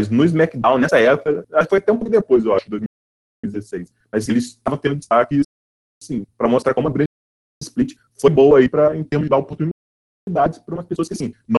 Mas 0.00 0.08
no 0.08 0.24
SmackDown, 0.24 0.78
nessa 0.78 0.98
época, 0.98 1.44
foi 1.68 1.78
até 1.78 1.92
um 1.92 1.96
pouco 1.96 2.10
depois, 2.10 2.44
eu 2.44 2.54
acho, 2.54 2.70
2016. 2.70 3.92
Mas 4.12 4.28
eles 4.28 4.44
estavam 4.44 4.78
tendo 4.78 4.96
destaque, 4.96 5.42
assim, 6.00 6.24
para 6.36 6.48
mostrar 6.48 6.72
como 6.72 6.86
a 6.86 6.90
Brand 6.90 7.08
Split 7.62 7.96
foi 8.16 8.30
boa 8.30 8.60
aí 8.60 8.68
pra, 8.68 8.96
em 8.96 9.02
termos 9.02 9.26
de 9.26 9.30
dar 9.30 9.38
oportunidades 9.38 10.60
para 10.60 10.74
umas 10.74 10.86
pessoas 10.86 11.08
que, 11.08 11.14
assim, 11.14 11.34
não, 11.46 11.58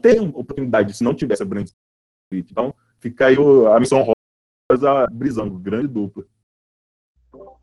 teriam 0.00 0.28
oportunidade 0.28 0.94
se 0.94 1.02
não 1.02 1.14
tivesse 1.14 1.42
a 1.42 1.46
Brand 1.46 1.66
Split. 1.66 2.50
Então, 2.50 2.74
fica 3.00 3.26
aí 3.26 3.36
a 3.74 3.80
missão 3.80 4.02
rosa 4.70 5.06
brisando, 5.10 5.58
grande 5.58 5.88
dupla. 5.88 6.26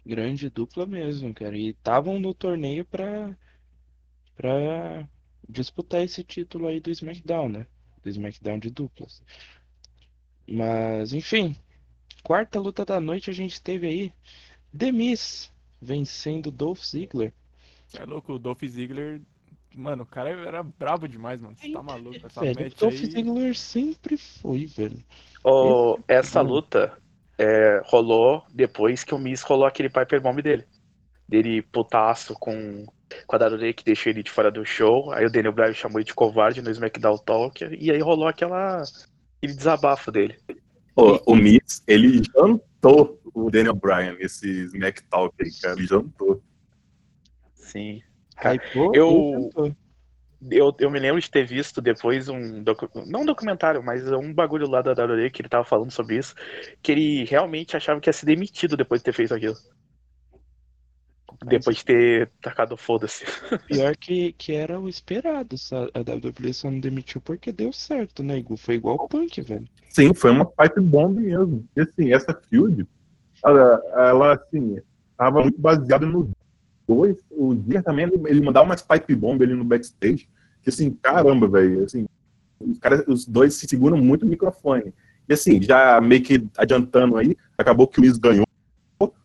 Grande 0.03 0.49
dupla 0.49 0.87
mesmo, 0.87 1.31
cara. 1.33 1.55
E 1.55 1.69
estavam 1.69 2.19
no 2.19 2.33
torneio 2.33 2.83
pra, 2.85 3.37
pra 4.35 5.07
disputar 5.51 6.01
esse 6.01 6.23
título 6.23 6.67
aí 6.67 6.79
do 6.79 6.89
SmackDown, 6.89 7.49
né? 7.49 7.67
Do 8.03 8.09
SmackDown 8.09 8.59
de 8.59 8.69
duplas. 8.69 9.21
Mas, 10.47 11.13
enfim. 11.13 11.55
Quarta 12.23 12.59
luta 12.59 12.85
da 12.85 12.99
noite 12.99 13.29
a 13.29 13.33
gente 13.33 13.61
teve 13.61 13.87
aí 13.87 14.13
The 14.77 14.91
Miz 14.91 15.51
vencendo 15.81 16.51
Dolph 16.51 16.83
Ziggler. 16.83 17.33
É 17.97 18.05
louco, 18.05 18.33
o 18.33 18.39
Dolph 18.39 18.63
Ziggler. 18.63 19.21
Mano, 19.73 20.03
o 20.03 20.05
cara 20.05 20.29
era 20.29 20.61
brabo 20.63 21.07
demais, 21.07 21.39
mano. 21.41 21.55
Você 21.55 21.71
tá 21.71 21.81
maluco? 21.81 22.25
Essa 22.25 22.41
Velho, 22.41 22.63
match 22.63 22.77
Dolph 22.77 22.93
aí. 22.93 23.11
Ziggler 23.11 23.55
sempre 23.55 24.17
foi, 24.17 24.65
velho. 24.65 25.03
O, 25.43 25.97
essa 26.07 26.41
Hum. 26.41 26.47
luta 26.47 26.97
é, 27.37 27.81
rolou 27.85 28.43
depois 28.53 29.03
que 29.03 29.15
o 29.15 29.19
Miz 29.19 29.41
rolou 29.41 29.65
aquele 29.65 29.89
Piper 29.89 30.21
Bomb 30.21 30.41
dele. 30.41 30.65
Dele 31.27 31.61
putaço 31.61 32.35
com, 32.35 32.85
com 33.27 33.35
a 33.35 33.39
Darore 33.39 33.73
que 33.73 33.83
deixou 33.83 34.11
ele 34.11 34.23
de 34.23 34.31
fora 34.31 34.51
do 34.51 34.65
show. 34.65 35.11
Aí 35.11 35.25
o 35.25 35.31
Daniel 35.31 35.53
Bryan 35.53 35.73
chamou 35.73 35.99
ele 35.99 36.05
de 36.05 36.13
covarde 36.13 36.61
no 36.61 36.69
SmackDown 36.71 37.17
Talk. 37.19 37.63
E 37.79 37.91
aí 37.91 37.99
rolou 37.99 38.27
aquela, 38.27 38.83
aquele 39.37 39.53
desabafo 39.53 40.11
dele. 40.11 40.37
Pô, 40.95 41.21
o 41.25 41.35
Miz, 41.35 41.81
ele 41.87 42.21
jantou 42.35 43.19
o 43.33 43.49
Daniel 43.49 43.75
Bryan 43.75 44.15
nesse 44.15 44.65
Smack 44.65 45.03
Talk 45.03 45.33
aí, 45.41 45.49
cara. 45.61 45.77
Ele 45.77 45.87
jantou. 45.87 46.41
Sim. 47.55 48.01
Cara, 48.35 48.55
Hypou 48.55 48.91
eu- 48.95 49.09
e 49.09 49.33
cantou. 49.53 49.75
Eu, 50.49 50.75
eu 50.79 50.89
me 50.89 50.97
lembro 50.99 51.21
de 51.21 51.29
ter 51.29 51.45
visto 51.45 51.79
depois 51.79 52.27
um. 52.27 52.63
docu- 52.63 52.89
Não 53.05 53.21
um 53.21 53.25
documentário, 53.25 53.83
mas 53.83 54.11
um 54.11 54.33
bagulho 54.33 54.67
lá 54.67 54.81
da 54.81 54.91
Darore 54.91 55.29
que 55.29 55.39
ele 55.39 55.47
tava 55.49 55.63
falando 55.63 55.91
sobre 55.91 56.17
isso. 56.17 56.33
Que 56.81 56.91
ele 56.91 57.23
realmente 57.25 57.77
achava 57.77 57.99
que 58.01 58.09
ia 58.09 58.13
ser 58.13 58.25
demitido 58.25 58.75
depois 58.75 59.01
de 59.01 59.05
ter 59.05 59.13
feito 59.13 59.35
aquilo. 59.35 59.55
Depois 61.45 61.77
de 61.77 61.85
ter 61.85 62.31
tacado 62.41 62.77
foda-se. 62.77 63.25
Pior 63.67 63.95
que, 63.97 64.33
que 64.33 64.53
era 64.53 64.79
o 64.79 64.87
esperado. 64.87 65.55
A 65.93 65.99
WWE 65.99 66.53
só 66.53 66.69
não 66.69 66.79
demitiu 66.79 67.19
porque 67.19 67.51
deu 67.51 67.73
certo, 67.73 68.21
né, 68.21 68.39
Gu? 68.41 68.55
Foi 68.57 68.75
igual 68.75 68.95
o 68.95 69.07
Punk, 69.07 69.41
velho. 69.41 69.65
Sim, 69.89 70.13
foi 70.13 70.31
uma 70.31 70.45
pipe 70.45 70.79
bomb 70.79 71.19
mesmo. 71.19 71.67
E 71.75 71.81
assim, 71.81 72.13
essa 72.13 72.39
field, 72.47 72.87
ela, 73.43 73.81
ela 73.95 74.33
assim, 74.33 74.77
tava 75.17 75.41
muito 75.41 75.59
baseada 75.59 76.05
nos 76.05 76.29
dois. 76.87 77.17
O 77.31 77.55
Ziggler 77.55 77.83
também, 77.83 78.05
ele, 78.05 78.21
ele 78.27 78.41
mandava 78.41 78.65
umas 78.65 78.81
pipe 78.81 79.15
bomb 79.15 79.41
ali 79.41 79.53
no 79.53 79.63
backstage, 79.63 80.29
que 80.61 80.69
assim, 80.69 80.91
caramba, 80.91 81.47
velho, 81.47 81.83
assim, 81.83 82.05
os, 82.59 82.77
caras, 82.77 83.03
os 83.07 83.25
dois 83.25 83.55
se 83.55 83.67
seguram 83.67 83.97
muito 83.97 84.25
no 84.25 84.31
microfone. 84.31 84.93
E 85.27 85.33
assim, 85.33 85.61
já 85.61 85.99
meio 86.01 86.21
que 86.21 86.47
adiantando 86.57 87.17
aí, 87.17 87.35
acabou 87.57 87.87
que 87.87 87.99
o 87.99 88.01
Miz 88.01 88.17
ganhou, 88.17 88.45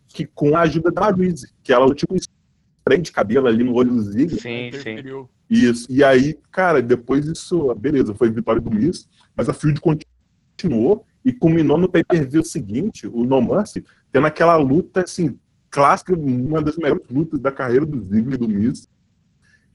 que 0.08 0.26
com 0.26 0.56
a 0.56 0.60
ajuda 0.60 0.90
da 0.90 1.10
Reese, 1.10 1.52
que 1.62 1.72
ela 1.72 1.94
tipo 1.94 2.14
um 2.14 2.16
spray 2.16 3.00
de 3.00 3.12
cabelo 3.12 3.46
ali 3.48 3.64
no 3.64 3.74
olho 3.74 3.90
do 3.90 4.02
Ziggler. 4.02 4.40
Sim, 4.40 4.70
sim. 4.72 5.26
Isso. 5.48 5.86
E 5.90 6.02
aí, 6.02 6.38
cara, 6.50 6.82
depois 6.82 7.26
isso, 7.26 7.74
beleza, 7.74 8.14
foi 8.14 8.30
vitória 8.30 8.60
do 8.60 8.70
Miz, 8.70 9.08
mas 9.34 9.48
a 9.48 9.52
Field 9.52 9.80
continuou 9.80 11.04
e 11.24 11.32
culminou 11.32 11.78
no 11.78 11.88
pay-per-view 11.88 12.44
seguinte, 12.44 13.06
o 13.06 13.24
No 13.24 13.40
Mercy, 13.40 13.84
tendo 14.12 14.26
aquela 14.26 14.56
luta, 14.56 15.02
assim, 15.02 15.38
clássica, 15.70 16.14
uma 16.14 16.62
das 16.62 16.76
melhores 16.76 17.08
lutas 17.10 17.40
da 17.40 17.52
carreira 17.52 17.84
do 17.84 18.00
Ziggler 18.00 18.34
e 18.34 18.38
do 18.38 18.48
Miz, 18.48 18.88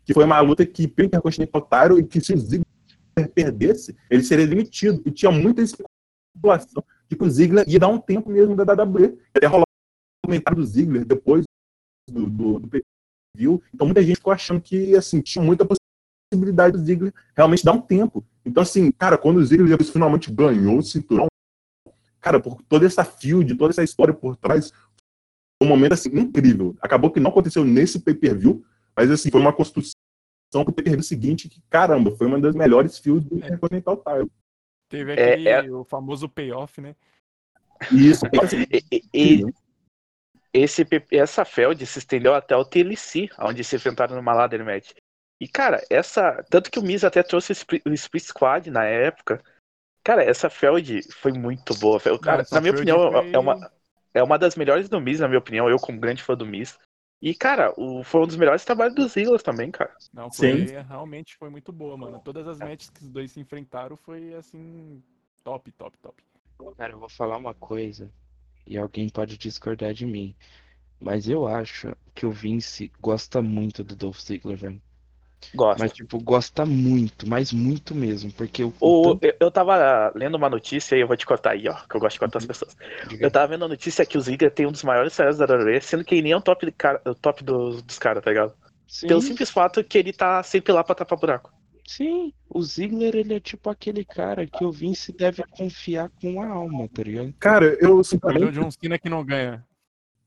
que 0.05 0.13
foi 0.13 0.23
uma 0.23 0.39
luta 0.39 0.65
que 0.65 0.87
pelo 0.87 1.07
Intercontinental 1.07 1.61
Title 1.61 1.99
e 1.99 2.03
que 2.03 2.19
se 2.21 2.33
o 2.33 2.37
Ziggler 2.37 2.65
perdesse, 3.33 3.95
ele 4.09 4.23
seria 4.23 4.47
demitido. 4.47 5.01
E 5.05 5.11
tinha 5.11 5.31
muita 5.31 5.61
especulação 5.61 6.83
de 7.09 7.15
que 7.15 7.23
o 7.23 7.29
Ziggler 7.29 7.65
ia 7.67 7.79
dar 7.79 7.89
um 7.89 7.99
tempo 7.99 8.29
mesmo 8.29 8.55
da 8.55 8.63
WWE. 8.63 9.17
Rolar 9.45 9.65
comentário 10.31 10.57
do 10.61 10.65
Ziggler 10.65 11.05
depois 11.05 11.43
do, 12.09 12.29
do, 12.29 12.59
do 12.59 12.67
pay-per-view. 12.67 13.61
Então 13.73 13.85
muita 13.85 14.01
gente 14.01 14.15
ficou 14.15 14.31
achando 14.31 14.61
que 14.61 14.95
assim, 14.95 15.21
tinha 15.21 15.43
muita 15.43 15.65
possibilidade 15.65 16.77
do 16.77 16.83
Ziggler 16.83 17.13
realmente 17.35 17.65
dar 17.65 17.73
um 17.73 17.81
tempo. 17.81 18.25
Então, 18.45 18.63
assim, 18.63 18.91
cara, 18.91 19.17
quando 19.17 19.37
o 19.37 19.45
Ziggler 19.45 19.77
finalmente 19.83 20.31
ganhou 20.31 20.77
o 20.77 20.81
cinturão, 20.83 21.27
cara, 22.19 22.39
por 22.39 22.61
toda 22.63 22.85
essa 22.85 23.03
field, 23.03 23.53
toda 23.55 23.71
essa 23.71 23.83
história 23.83 24.13
por 24.13 24.35
trás, 24.35 24.71
foi 24.71 25.67
um 25.67 25.67
momento 25.67 25.93
assim, 25.93 26.09
incrível. 26.09 26.75
Acabou 26.81 27.11
que 27.11 27.19
não 27.19 27.29
aconteceu 27.29 27.63
nesse 27.63 27.99
pay-per-view, 27.99 28.65
mas 28.95 29.11
assim, 29.11 29.29
foi 29.29 29.41
uma 29.41 29.53
construção 29.53 29.93
pro 30.51 30.73
pay-per-view 30.73 31.03
seguinte 31.03 31.49
que, 31.49 31.61
caramba, 31.69 32.15
foi 32.15 32.27
uma 32.27 32.39
das 32.39 32.55
melhores 32.55 32.97
fields 32.97 33.27
do 33.27 33.35
Intercontinental 33.37 33.97
Title. 33.97 34.31
Teve 34.89 35.11
É, 35.13 35.33
aquele, 35.33 35.49
é- 35.49 35.71
o 35.71 35.83
famoso 35.83 36.27
payoff, 36.27 36.81
né? 36.81 36.95
Isso, 37.91 38.25
assim, 38.41 38.65
E- 38.69 38.83
e- 38.91 39.03
e- 39.13 39.53
esse, 40.53 40.85
essa 41.11 41.45
Feld 41.45 41.85
se 41.85 41.99
estendeu 41.99 42.33
até 42.33 42.55
o 42.55 42.65
TLC, 42.65 43.29
onde 43.39 43.63
se 43.63 43.75
enfrentaram 43.75 44.15
numa 44.15 44.33
ladder 44.33 44.65
match. 44.65 44.91
E, 45.39 45.47
cara, 45.47 45.83
essa. 45.89 46.43
Tanto 46.49 46.69
que 46.69 46.77
o 46.77 46.83
Miz 46.83 47.03
até 47.03 47.23
trouxe 47.23 47.53
o 47.85 47.93
Split, 47.93 48.23
Squad 48.23 48.69
na 48.69 48.83
época. 48.85 49.41
Cara, 50.03 50.23
essa 50.23 50.49
Feld 50.49 51.01
foi 51.13 51.31
muito 51.31 51.73
boa. 51.75 51.99
Cara, 52.19 52.41
essa 52.41 52.55
na 52.55 52.61
minha 52.61 52.73
opinião, 52.73 53.11
foi- 53.11 53.31
é, 53.31 53.39
uma, 53.39 53.71
é 54.13 54.21
uma 54.23 54.37
das 54.37 54.55
melhores 54.55 54.89
do 54.89 54.99
Miz, 54.99 55.19
na 55.19 55.27
minha 55.27 55.39
opinião. 55.39 55.69
Eu, 55.69 55.77
como 55.77 55.99
grande 55.99 56.23
fã 56.23 56.35
do 56.35 56.45
Miz. 56.45 56.77
E, 57.21 57.33
cara, 57.35 57.71
o, 57.77 58.03
foi 58.03 58.21
um 58.21 58.27
dos 58.27 58.35
melhores 58.35 58.65
trabalhos 58.65 58.95
dos 58.95 59.13
Ziggler 59.13 59.41
também, 59.41 59.71
cara. 59.71 59.95
Não, 60.11 60.31
foi, 60.31 60.67
Sim. 60.67 60.81
realmente 60.81 61.37
foi 61.37 61.49
muito 61.49 61.71
boa, 61.71 61.95
mano. 61.95 62.19
Todas 62.19 62.47
as 62.47 62.57
matches 62.57 62.89
que 62.89 63.03
os 63.03 63.09
dois 63.09 63.31
se 63.31 63.39
enfrentaram 63.39 63.95
foi 63.95 64.33
assim, 64.33 65.01
top, 65.43 65.71
top, 65.71 65.97
top. 65.99 66.23
Cara, 66.77 66.93
eu 66.93 66.99
vou 66.99 67.09
falar 67.09 67.37
uma 67.37 67.53
coisa 67.53 68.11
e 68.65 68.77
alguém 68.77 69.09
pode 69.09 69.37
discordar 69.37 69.93
de 69.93 70.05
mim. 70.05 70.35
Mas 70.99 71.29
eu 71.29 71.47
acho 71.47 71.95
que 72.15 72.25
o 72.25 72.31
Vince 72.31 72.91
gosta 73.01 73.41
muito 73.41 73.83
do 73.83 73.95
Dolph 73.95 74.19
Ziggler, 74.21 74.57
velho. 74.57 74.81
Gosto. 75.53 75.79
Mas, 75.79 75.93
tipo, 75.93 76.19
gosta 76.21 76.65
muito, 76.65 77.27
mas 77.27 77.51
muito 77.53 77.95
mesmo. 77.95 78.31
Porque 78.33 78.63
o. 78.63 78.73
O, 78.79 78.91
tanto- 79.01 79.21
eu, 79.21 79.33
eu 79.39 79.51
tava 79.51 80.11
lendo 80.15 80.35
uma 80.35 80.49
notícia 80.49 80.95
e 80.95 81.01
eu 81.01 81.07
vou 81.07 81.15
te 81.15 81.25
cortar 81.25 81.51
aí, 81.51 81.67
ó, 81.69 81.75
que 81.87 81.95
eu 81.95 81.99
gosto 81.99 82.15
de 82.15 82.19
cortar 82.19 82.39
as 82.39 82.45
pessoas. 82.45 82.75
diga 83.09 83.17
Eu 83.21 83.29
tava 83.29 83.47
vendo 83.47 83.65
a 83.65 83.67
notícia 83.67 84.05
que 84.05 84.17
o 84.17 84.21
Ziggler 84.21 84.51
tem 84.51 84.65
um 84.65 84.71
dos 84.71 84.83
maiores 84.83 85.13
salários 85.13 85.37
da 85.37 85.45
WWE, 85.45 85.81
sendo 85.81 86.03
que 86.03 86.15
ele 86.15 86.23
nem 86.23 86.31
é 86.31 86.37
o 86.37 86.41
top, 86.41 86.71
cara, 86.71 86.99
o 87.05 87.13
top 87.13 87.43
dos, 87.43 87.81
dos 87.83 87.99
caras, 87.99 88.23
tá 88.23 88.31
ligado? 88.31 88.55
Sim, 88.87 89.07
Pelo 89.07 89.21
simples 89.21 89.51
fato 89.51 89.83
que 89.83 89.97
ele 89.97 90.13
tá 90.13 90.41
sempre 90.43 90.71
lá 90.73 90.83
pra 90.83 90.95
tapar 90.95 91.17
buraco. 91.19 91.51
Sim, 91.91 92.33
o 92.49 92.61
Ziggler, 92.61 93.15
ele 93.15 93.33
é 93.33 93.39
tipo 93.39 93.69
aquele 93.69 94.05
cara 94.05 94.47
que 94.47 94.63
o 94.63 94.71
Vince 94.71 95.11
deve 95.11 95.43
confiar 95.43 96.09
com 96.21 96.41
a 96.41 96.47
alma, 96.47 96.87
tá 96.87 97.03
ligado? 97.03 97.33
cara, 97.39 97.77
eu 97.81 97.99
é 97.99 98.03
simplesmente 98.03 98.45
o 98.45 98.51
John 98.51 98.71
Cena 98.71 98.97
que 98.97 99.09
não 99.09 99.25
ganha. 99.25 99.65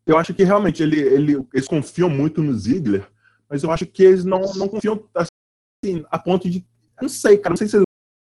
eu 0.06 0.18
acho 0.18 0.34
que 0.34 0.44
realmente 0.44 0.82
ele, 0.82 1.00
ele, 1.00 1.46
eles 1.52 1.66
confiam 1.66 2.10
muito 2.10 2.42
no 2.42 2.52
Ziggler, 2.52 3.08
mas 3.48 3.62
eu 3.62 3.70
acho 3.70 3.86
que 3.86 4.02
eles 4.02 4.24
não, 4.24 4.40
não 4.56 4.68
confiam 4.68 5.02
assim, 5.14 6.04
a 6.10 6.18
ponto 6.18 6.48
de. 6.48 6.64
Não 7.00 7.08
sei, 7.08 7.38
cara, 7.38 7.50
não 7.50 7.56
sei 7.56 7.68
se 7.68 7.76
eles 7.76 7.86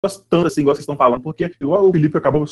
gostam 0.03 0.25
tanto 0.29 0.47
assim, 0.47 0.63
igual 0.63 0.75
vocês 0.75 0.83
estão 0.83 0.97
falando, 0.97 1.23
porque 1.23 1.51
igual 1.61 1.89
o 1.89 1.93
Felipe 1.93 2.17
acabou 2.17 2.47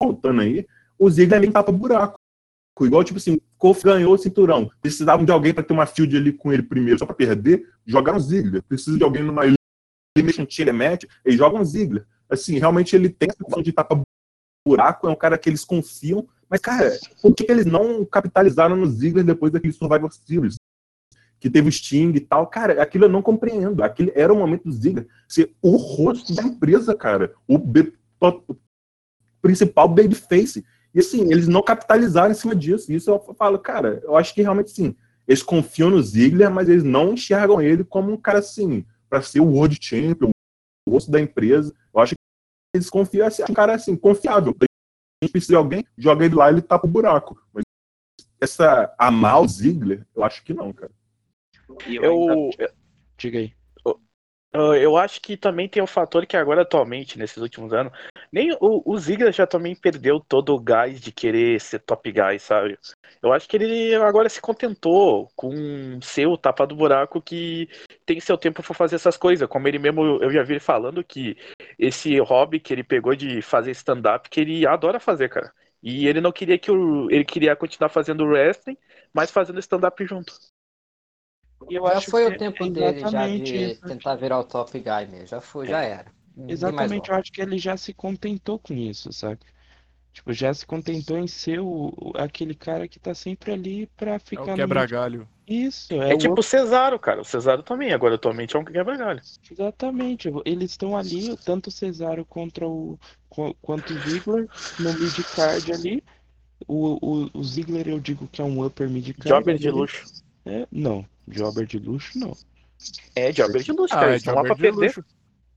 soltando 0.00 0.42
aí, 0.42 0.66
o 0.98 1.10
Ziggler 1.10 1.40
nem 1.40 1.50
tapa 1.50 1.72
buraco. 1.72 2.18
Igual, 2.80 3.04
tipo 3.04 3.18
assim, 3.18 3.34
o 3.34 3.42
Kofi 3.58 3.84
ganhou 3.84 4.14
o 4.14 4.18
cinturão. 4.18 4.68
Precisavam 4.80 5.24
de 5.24 5.30
alguém 5.30 5.54
pra 5.54 5.62
ter 5.62 5.72
uma 5.72 5.86
field 5.86 6.16
ali 6.16 6.32
com 6.32 6.52
ele 6.52 6.62
primeiro, 6.62 6.98
só 6.98 7.06
pra 7.06 7.14
perder, 7.14 7.68
jogaram 7.86 8.18
o 8.18 8.20
Ziggler. 8.20 8.62
Precisa 8.62 8.96
de 8.96 9.04
alguém 9.04 9.22
numa 9.22 9.44
Elimination 10.16 10.46
Chamber 10.48 10.74
match, 10.74 11.04
eles 11.24 11.38
jogam 11.38 11.60
o 11.60 11.64
Ziggler. 11.64 12.06
Assim, 12.28 12.58
realmente 12.58 12.94
ele 12.94 13.08
tem 13.08 13.28
essa 13.30 13.44
função 13.44 13.62
de 13.62 13.72
tapa 13.72 14.00
buraco, 14.66 15.06
é 15.06 15.10
um 15.10 15.16
cara 15.16 15.36
que 15.36 15.48
eles 15.48 15.64
confiam, 15.64 16.28
mas, 16.52 16.60
cara, 16.60 16.98
por 17.22 17.34
que, 17.34 17.50
eles 17.50 17.64
não 17.64 18.04
capitalizaram 18.04 18.76
no 18.76 18.86
Ziggler 18.86 19.24
depois 19.24 19.50
daquele 19.50 19.72
Survivor 19.72 20.12
Series? 20.12 20.56
Que 21.40 21.48
teve 21.48 21.70
o 21.70 21.72
Sting 21.72 22.12
e 22.14 22.20
tal. 22.20 22.46
Cara, 22.46 22.82
aquilo 22.82 23.06
eu 23.06 23.08
não 23.08 23.22
compreendo. 23.22 23.82
Aquele 23.82 24.12
era 24.14 24.30
o 24.30 24.36
momento 24.36 24.64
do 24.64 24.72
Ziggler 24.72 25.08
ser 25.26 25.56
o 25.62 25.76
rosto 25.76 26.34
da 26.34 26.42
empresa, 26.42 26.94
cara. 26.94 27.32
O, 27.48 27.56
be- 27.56 27.94
principal 29.40 29.88
babyface. 29.88 30.62
E 30.94 31.00
assim, 31.00 31.32
eles 31.32 31.48
não 31.48 31.62
capitalizaram 31.62 32.32
em 32.32 32.34
cima 32.34 32.54
disso. 32.54 32.92
Isso 32.92 33.10
eu 33.10 33.34
falo, 33.34 33.58
cara, 33.58 34.02
eu 34.04 34.14
acho 34.14 34.34
que 34.34 34.42
realmente 34.42 34.72
sim. 34.72 34.94
Eles 35.26 35.42
confiam 35.42 35.88
no 35.88 36.02
Ziggler, 36.02 36.50
mas 36.50 36.68
eles 36.68 36.84
não 36.84 37.14
enxergam 37.14 37.62
ele 37.62 37.82
como 37.82 38.12
um 38.12 38.16
cara 38.18 38.40
assim, 38.40 38.84
para 39.12 39.20
ser 39.20 39.40
o 39.40 39.44
World 39.44 39.78
Champion, 39.78 40.30
o 40.88 40.90
rosto 40.90 41.10
da 41.10 41.20
empresa. 41.20 41.74
Eu 41.92 42.00
acho 42.00 42.14
que 42.14 42.20
eles 42.74 42.88
confiam 42.88 43.26
assim, 43.26 43.42
um 43.42 43.52
cara 43.52 43.74
assim, 43.74 43.94
confiável. 43.94 44.56
A 44.58 45.24
gente 45.24 45.32
precisa 45.32 45.52
de 45.52 45.56
alguém, 45.56 45.84
joga 45.98 46.24
ele 46.24 46.34
lá 46.34 46.50
e 46.50 46.54
ele 46.54 46.62
tapa 46.62 46.86
o 46.86 46.90
buraco. 46.90 47.38
Mas 47.52 47.62
essa 48.40 48.94
amar 48.98 49.42
o 49.42 49.46
Ziggler, 49.46 50.06
eu 50.16 50.24
acho 50.24 50.42
que 50.42 50.54
não, 50.54 50.72
cara. 50.72 50.90
E 51.86 51.96
eu 51.96 52.50
Eu, 52.58 52.70
Diga 53.18 53.38
aí. 53.38 53.54
Eu, 54.52 54.74
eu 54.74 54.96
acho 54.96 55.20
que 55.20 55.36
também 55.36 55.68
tem 55.68 55.82
o 55.82 55.86
fator 55.86 56.26
que 56.26 56.36
agora, 56.36 56.62
atualmente, 56.62 57.18
nesses 57.18 57.38
últimos 57.38 57.72
anos, 57.72 57.92
nem 58.32 58.52
o, 58.60 58.82
o 58.84 58.98
Ziggler 58.98 59.32
já 59.32 59.46
também 59.46 59.74
perdeu 59.74 60.20
todo 60.20 60.54
o 60.54 60.60
gás 60.60 61.00
de 61.00 61.10
querer 61.12 61.60
ser 61.60 61.78
top 61.80 62.12
guy, 62.12 62.38
sabe? 62.38 62.78
Eu 63.22 63.32
acho 63.32 63.48
que 63.48 63.56
ele 63.56 63.94
agora 63.94 64.28
se 64.28 64.40
contentou 64.40 65.28
com 65.36 66.00
ser 66.02 66.26
o 66.26 66.36
tapa 66.36 66.66
do 66.66 66.74
buraco 66.76 67.20
que 67.22 67.68
tem 68.04 68.20
seu 68.20 68.36
tempo 68.36 68.62
pra 68.62 68.74
fazer 68.74 68.96
essas 68.96 69.16
coisas. 69.16 69.48
Como 69.48 69.66
ele 69.68 69.78
mesmo, 69.78 70.02
eu 70.22 70.30
já 70.30 70.42
vi 70.42 70.54
ele 70.54 70.60
falando 70.60 71.02
que 71.04 71.36
esse 71.78 72.18
hobby 72.20 72.60
que 72.60 72.72
ele 72.72 72.84
pegou 72.84 73.14
de 73.14 73.40
fazer 73.42 73.70
stand-up, 73.72 74.28
que 74.28 74.40
ele 74.40 74.66
adora 74.66 74.98
fazer, 75.00 75.28
cara. 75.28 75.52
E 75.82 76.06
ele 76.06 76.20
não 76.20 76.30
queria 76.32 76.58
que 76.58 76.70
o. 76.70 77.10
Ele 77.10 77.24
queria 77.24 77.56
continuar 77.56 77.88
fazendo 77.88 78.24
wrestling, 78.24 78.76
mas 79.12 79.30
fazendo 79.30 79.58
stand-up 79.58 80.04
junto. 80.06 80.32
Eu 81.70 81.86
Já 81.86 81.92
acho 81.98 82.10
foi 82.10 82.26
que 82.30 82.34
o 82.34 82.38
tempo 82.38 82.64
é 82.64 82.70
dele 82.70 82.98
já 83.00 83.06
exatamente 83.08 83.44
de 83.52 83.64
isso. 83.72 83.82
tentar 83.82 84.14
virar 84.16 84.38
o 84.40 84.44
top 84.44 84.78
guy 84.78 85.06
mesmo. 85.10 85.26
Já 85.26 85.40
foi, 85.40 85.66
já 85.68 85.82
era. 85.82 86.06
Exatamente, 86.48 87.10
eu 87.10 87.14
acho 87.16 87.30
que 87.32 87.42
ele 87.42 87.58
já 87.58 87.76
se 87.76 87.92
contentou 87.92 88.58
com 88.58 88.72
isso, 88.74 89.12
sabe? 89.12 89.40
Tipo, 90.12 90.32
já 90.32 90.52
se 90.52 90.66
contentou 90.66 91.16
em 91.18 91.26
ser 91.26 91.58
o, 91.60 91.66
o- 91.96 92.12
aquele 92.16 92.54
cara 92.54 92.86
que 92.86 92.98
tá 92.98 93.14
sempre 93.14 93.52
ali 93.52 93.86
pra 93.96 94.14
É 94.14 94.18
ficar 94.18 94.42
o 94.42 94.46
no 94.48 94.54
quebra-galho. 94.56 95.28
Isso, 95.48 95.92
É, 95.94 96.10
é, 96.10 96.14
o 96.14 96.18
tipo 96.18 96.28
o 96.28 96.30
outro- 96.32 96.42
Cesaro, 96.42 96.98
cara. 96.98 97.20
O 97.22 97.24
Cesaro 97.24 97.62
também, 97.62 97.92
agora 97.92 98.14
atualmente 98.14 98.54
é 98.54 98.58
um 98.58 98.64
quebra-galho. 98.64 99.20
exatamente. 99.50 100.30
Eles 100.44 100.70
estão 100.72 100.96
ali, 100.96 101.36
tanto 101.44 101.68
o 101.68 101.70
Cesaro 101.70 102.24
contra 102.26 102.66
o 102.68 102.98
qu- 103.28 103.54
quanto 103.62 103.94
o 103.94 103.98
Ziggler 104.00 104.48
no 104.78 104.92
mid-card 104.92 105.72
ali. 105.72 106.04
O, 106.68 106.98
o, 107.24 107.30
o 107.34 107.44
Ziggler 107.44 107.88
eu 107.88 107.98
digo 107.98 108.26
que 108.28 108.40
é 108.40 108.44
um 108.44 108.64
upper 108.64 108.88
mid-card. 108.88 109.28
Jobber 109.28 109.58
de 109.58 109.70
luxo. 109.70 110.22
É, 110.44 110.66
não, 110.70 111.04
Jobber 111.28 111.66
de 111.66 111.78
luxo 111.78 112.18
não. 112.18 112.36
É, 113.14 113.30
Jobber 113.32 113.62
de 113.62 113.72
luxo, 113.72 113.94
Ah, 113.94 114.00
cara. 114.00 114.12
é 114.12 114.16
estão 114.16 114.34
lá 114.34 114.42
jobber 114.42 114.48
pra 114.48 114.56
de 114.56 114.62
perder. 114.76 114.86
luxo. 114.86 115.04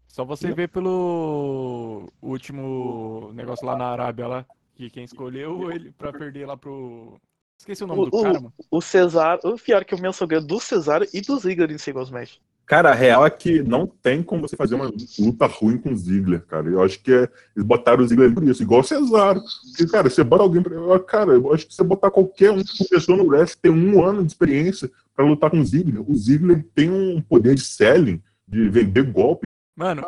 Só 0.08 0.24
você 0.24 0.52
ver 0.54 0.70
pelo 0.70 2.10
último 2.22 3.32
negócio 3.34 3.66
lá 3.66 3.76
na 3.76 3.86
Arábia 3.88 4.28
lá, 4.28 4.46
que 4.76 4.90
quem 4.90 5.04
escolheu 5.04 5.72
ele 5.72 5.92
pra 5.92 6.14
perder 6.14 6.46
lá 6.46 6.56
pro. 6.56 7.20
Esqueci 7.60 7.84
o 7.84 7.88
nome 7.88 8.02
O- 8.02 8.06
do 8.10 8.18
o- 8.18 8.22
cara, 8.24 8.34
mano. 8.40 8.54
O 8.70 8.82
Cesaro, 8.82 9.42
o 9.44 9.58
pior 9.58 9.82
é 9.82 9.86
que 9.86 9.96
o 9.96 10.00
meu 10.00 10.14
sogro 10.14 10.42
do 10.42 10.60
Cesaro 10.60 11.06
e 11.14 11.20
do 11.22 11.38
Ziggler 11.38 11.72
em 11.72 11.78
singles 11.78 12.10
match. 12.10 12.38
Cara, 12.66 12.90
a 12.90 12.96
real 12.96 13.26
é 13.26 13.30
que 13.30 13.62
não 13.62 13.86
tem 13.86 14.24
como 14.24 14.42
você 14.42 14.56
fazer 14.56 14.74
uma 14.74 14.92
luta 15.20 15.46
ruim 15.46 15.78
com 15.78 15.92
o 15.92 15.98
Ziggler, 15.98 16.44
cara. 16.48 16.68
Eu 16.68 16.82
acho 16.82 17.00
que 17.00 17.14
é, 17.14 17.30
eles 17.56 17.66
botaram 17.68 18.04
o 18.04 18.08
Ziggler 18.08 18.34
por 18.34 18.44
isso, 18.44 18.64
igual 18.64 18.82
o 18.82 18.84
Cesaro. 18.84 19.40
Porque, 19.70 19.86
cara, 19.92 20.10
você 20.10 20.24
bota 20.24 20.42
alguém 20.42 20.64
pra. 20.64 21.00
Cara, 21.02 21.34
eu 21.34 21.54
acho 21.54 21.68
que 21.68 21.76
você 21.76 21.84
botar 21.84 22.10
qualquer 22.10 22.50
um 22.50 22.64
que 22.64 22.88
começou 22.88 23.16
no 23.16 23.28
wrestling, 23.28 23.60
tem 23.62 23.72
um 23.72 24.04
ano 24.04 24.24
de 24.24 24.32
experiência 24.32 24.90
pra 25.16 25.24
lutar 25.24 25.52
com 25.52 25.60
o 25.60 25.66
Ziggler. 25.66 26.04
O 26.10 26.16
Ziggler 26.16 26.66
tem 26.74 26.90
um 26.90 27.22
poder 27.22 27.54
de 27.54 27.62
selling, 27.62 28.22
de 28.48 28.68
vender 28.68 29.04
golpe. 29.12 29.46
Mano, 29.76 30.04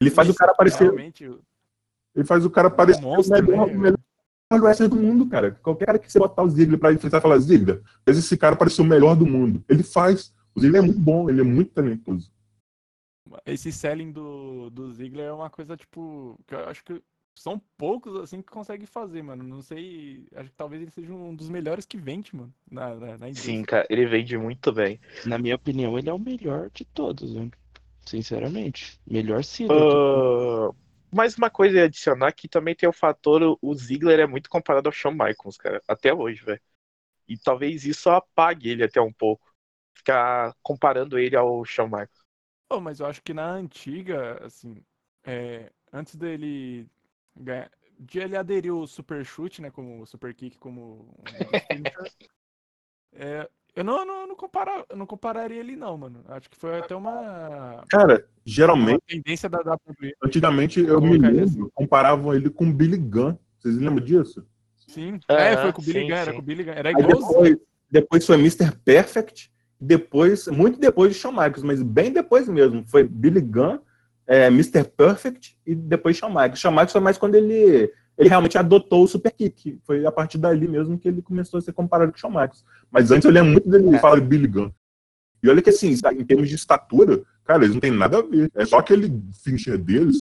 Ele 0.00 0.10
faz 0.10 0.28
o 0.28 0.34
cara 0.34 0.54
parecer. 0.54 0.84
realmente, 0.84 1.24
Ele 2.14 2.24
faz 2.24 2.44
o 2.44 2.50
cara 2.50 2.70
parecer 2.70 3.04
um 3.04 3.16
monstro, 3.16 3.36
o 3.36 3.42
melhor, 3.42 3.66
né? 3.66 3.74
melhor 3.74 3.96
wrestler 4.62 4.88
do 4.88 4.96
mundo, 4.96 5.26
cara. 5.26 5.58
Qualquer 5.60 5.86
cara 5.86 5.98
que 5.98 6.10
você 6.10 6.20
botar 6.20 6.42
o 6.42 6.48
Ziggler 6.48 6.78
pra 6.78 6.92
enfrentar 6.92 7.18
e 7.18 7.20
falar, 7.20 7.38
Ziggler, 7.38 7.82
faz 8.04 8.16
esse 8.16 8.36
cara 8.36 8.54
parecer 8.54 8.80
o 8.80 8.84
melhor 8.84 9.16
do 9.16 9.26
mundo. 9.26 9.64
Ele 9.68 9.82
faz. 9.82 10.32
O 10.56 10.60
Ziggler 10.60 10.82
é 10.82 10.86
muito 10.86 11.00
bom, 11.00 11.28
ele 11.28 11.42
é 11.42 11.44
muito 11.44 11.70
talentoso. 11.72 12.32
esse 13.44 13.70
selling 13.70 14.10
do, 14.10 14.70
do 14.70 14.90
Ziggler 14.90 15.26
é 15.26 15.32
uma 15.32 15.50
coisa, 15.50 15.76
tipo, 15.76 16.40
que 16.46 16.54
eu 16.54 16.68
acho 16.68 16.82
que 16.82 17.02
são 17.34 17.60
poucos, 17.76 18.16
assim, 18.16 18.40
que 18.40 18.50
conseguem 18.50 18.86
fazer, 18.86 19.22
mano. 19.22 19.44
Não 19.44 19.60
sei, 19.60 20.26
acho 20.34 20.48
que 20.48 20.56
talvez 20.56 20.80
ele 20.80 20.90
seja 20.90 21.12
um 21.12 21.34
dos 21.34 21.50
melhores 21.50 21.84
que 21.84 21.98
vende, 21.98 22.34
mano, 22.34 22.52
na, 22.70 22.94
na, 22.94 23.18
na. 23.18 23.34
Sim, 23.34 23.62
cara, 23.64 23.86
ele 23.90 24.06
vende 24.06 24.38
muito 24.38 24.72
bem. 24.72 24.98
Na 25.26 25.36
minha 25.36 25.56
opinião, 25.56 25.98
ele 25.98 26.08
é 26.08 26.12
o 26.12 26.18
melhor 26.18 26.70
de 26.72 26.86
todos, 26.86 27.34
né? 27.34 27.50
Sinceramente. 28.06 28.98
Melhor 29.06 29.44
Ziggler. 29.44 29.78
de 29.78 29.84
todos. 29.84 30.74
Ah, 30.74 30.86
mais 31.14 31.36
uma 31.36 31.50
coisa 31.50 31.82
a 31.82 31.84
adicionar 31.84 32.32
que 32.32 32.48
também 32.48 32.74
tem 32.74 32.88
o 32.88 32.94
fator, 32.94 33.58
o 33.60 33.74
Ziggler 33.74 34.20
é 34.20 34.26
muito 34.26 34.48
comparado 34.48 34.88
ao 34.88 34.92
Shawn 34.92 35.12
Michaels, 35.12 35.58
cara, 35.58 35.82
até 35.86 36.14
hoje, 36.14 36.42
velho. 36.42 36.60
E 37.28 37.36
talvez 37.36 37.84
isso 37.84 38.08
apague 38.08 38.70
ele 38.70 38.84
até 38.84 39.00
um 39.02 39.12
pouco. 39.12 39.55
Ficar 39.96 40.54
comparando 40.62 41.18
ele 41.18 41.34
ao 41.34 41.64
Shawn 41.64 41.86
Michaels. 41.86 42.26
Oh, 42.70 42.80
mas 42.80 43.00
eu 43.00 43.06
acho 43.06 43.22
que 43.22 43.32
na 43.32 43.50
antiga, 43.50 44.44
assim, 44.44 44.76
é, 45.24 45.70
antes 45.92 46.16
dele 46.16 46.86
ganhar, 47.34 47.70
de 47.98 48.18
ele 48.18 48.36
aderir 48.36 48.74
o 48.74 48.86
super 48.86 49.24
chute, 49.24 49.62
né, 49.62 49.70
como 49.70 50.02
o 50.02 50.06
super 50.06 50.34
kick, 50.34 50.58
como 50.58 51.08
um 51.18 51.24
é, 53.14 53.48
Eu 53.74 53.84
não, 53.84 54.04
não, 54.04 54.26
não, 54.26 54.36
compara, 54.36 54.84
eu 54.88 54.96
não 54.96 55.06
compararia 55.06 55.58
ele, 55.60 55.76
não, 55.76 55.96
mano. 55.96 56.24
Acho 56.28 56.50
que 56.50 56.56
foi 56.56 56.78
até 56.78 56.94
uma, 56.94 57.82
Cara, 57.88 58.14
uma 58.14 58.24
geralmente, 58.44 59.02
tendência 59.06 59.48
da 59.48 59.58
WWE. 59.58 60.12
antigamente 60.22 60.80
eu 60.80 61.00
me 61.00 61.16
lembro, 61.16 61.70
comparavam 61.74 62.34
ele 62.34 62.50
com 62.50 62.66
o 62.68 62.72
Billy 62.72 62.98
Gunn. 62.98 63.36
Vocês 63.58 63.76
lembram 63.76 64.04
disso? 64.04 64.46
Sim. 64.86 65.18
É, 65.28 65.56
foi 65.56 65.72
com 65.72 65.80
o 65.80 65.84
Billy 65.84 66.00
sim, 66.00 66.06
Gunn, 66.06 66.16
era 66.16 66.30
sim. 66.30 66.36
com 66.36 66.42
o 66.42 66.44
Billy 66.44 66.64
Gunn. 66.64 66.72
Era 66.72 66.90
igualzinho. 66.90 67.28
depois, 67.28 67.56
depois 67.90 68.26
foi 68.26 68.36
Mr. 68.36 68.76
Perfect, 68.84 69.52
depois, 69.80 70.46
muito 70.48 70.78
depois 70.78 71.12
de 71.12 71.18
Shawn 71.18 71.32
Michaels, 71.32 71.62
mas 71.62 71.82
bem 71.82 72.12
depois 72.12 72.48
mesmo. 72.48 72.84
Foi 72.86 73.04
Billy 73.04 73.40
Gunn, 73.40 73.78
é, 74.26 74.46
Mr. 74.46 74.84
Perfect 74.84 75.56
e 75.66 75.74
depois 75.74 76.16
Shawn 76.16 76.30
Michaels. 76.30 76.58
Shawn 76.58 76.72
Michaels 76.72 76.92
foi 76.92 77.00
mais 77.00 77.18
quando 77.18 77.34
ele, 77.34 77.92
ele 78.16 78.28
realmente 78.28 78.56
adotou 78.56 79.04
o 79.04 79.08
Super 79.08 79.30
Kick. 79.32 79.78
Foi 79.84 80.04
a 80.06 80.12
partir 80.12 80.38
dali 80.38 80.66
mesmo 80.66 80.98
que 80.98 81.08
ele 81.08 81.20
começou 81.22 81.58
a 81.58 81.60
ser 81.60 81.72
comparado 81.72 82.10
com 82.12 82.18
Shawn 82.18 82.30
Michaels. 82.30 82.64
Mas 82.90 83.10
antes 83.10 83.24
eu 83.24 83.30
lembro 83.30 83.52
muito 83.52 83.68
dele 83.68 83.94
É. 83.94 83.98
falar 83.98 84.20
de 84.20 84.26
Billy 84.26 84.46
Gunn. 84.48 84.70
E 85.42 85.48
olha 85.48 85.60
que 85.62 85.70
assim, 85.70 85.90
em 85.92 86.24
termos 86.24 86.48
de 86.48 86.54
estatura, 86.54 87.22
cara, 87.44 87.62
eles 87.64 87.74
não 87.74 87.80
tem 87.80 87.90
nada 87.90 88.18
a 88.18 88.22
ver. 88.22 88.50
É 88.54 88.64
só 88.64 88.78
aquele 88.78 89.12
finisher 89.44 89.76
deles. 89.78 90.18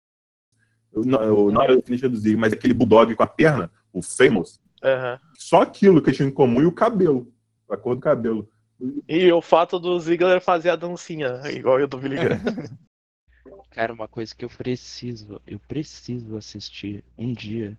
Não, 0.94 1.50
não 1.50 1.62
era 1.62 1.76
o 1.76 1.82
finisher 1.82 2.08
do 2.08 2.16
Zig, 2.16 2.36
mas 2.36 2.52
aquele 2.52 2.74
bulldog 2.74 3.14
com 3.14 3.22
a 3.22 3.26
perna, 3.26 3.70
o 3.92 4.02
Famous. 4.02 4.60
Aham. 4.82 5.18
Só 5.36 5.62
aquilo 5.62 6.00
que 6.00 6.08
eles 6.08 6.16
tinham 6.16 6.30
em 6.30 6.32
comum 6.32 6.62
e 6.62 6.66
o 6.66 6.72
cabelo. 6.72 7.32
A 7.68 7.76
cor 7.76 7.94
do 7.94 8.00
cabelo. 8.00 8.48
E 9.08 9.30
o 9.32 9.42
fato 9.42 9.78
do 9.78 9.98
Ziggler 10.00 10.40
fazer 10.40 10.70
a 10.70 10.76
dancinha, 10.76 11.42
igual 11.50 11.78
eu 11.78 11.86
do 11.86 11.98
Billy 11.98 12.16
Gunn. 12.16 12.80
Cara, 13.70 13.92
uma 13.92 14.08
coisa 14.08 14.34
que 14.34 14.44
eu 14.44 14.48
preciso, 14.48 15.40
eu 15.46 15.58
preciso 15.60 16.36
assistir 16.36 17.04
um 17.16 17.32
dia 17.32 17.78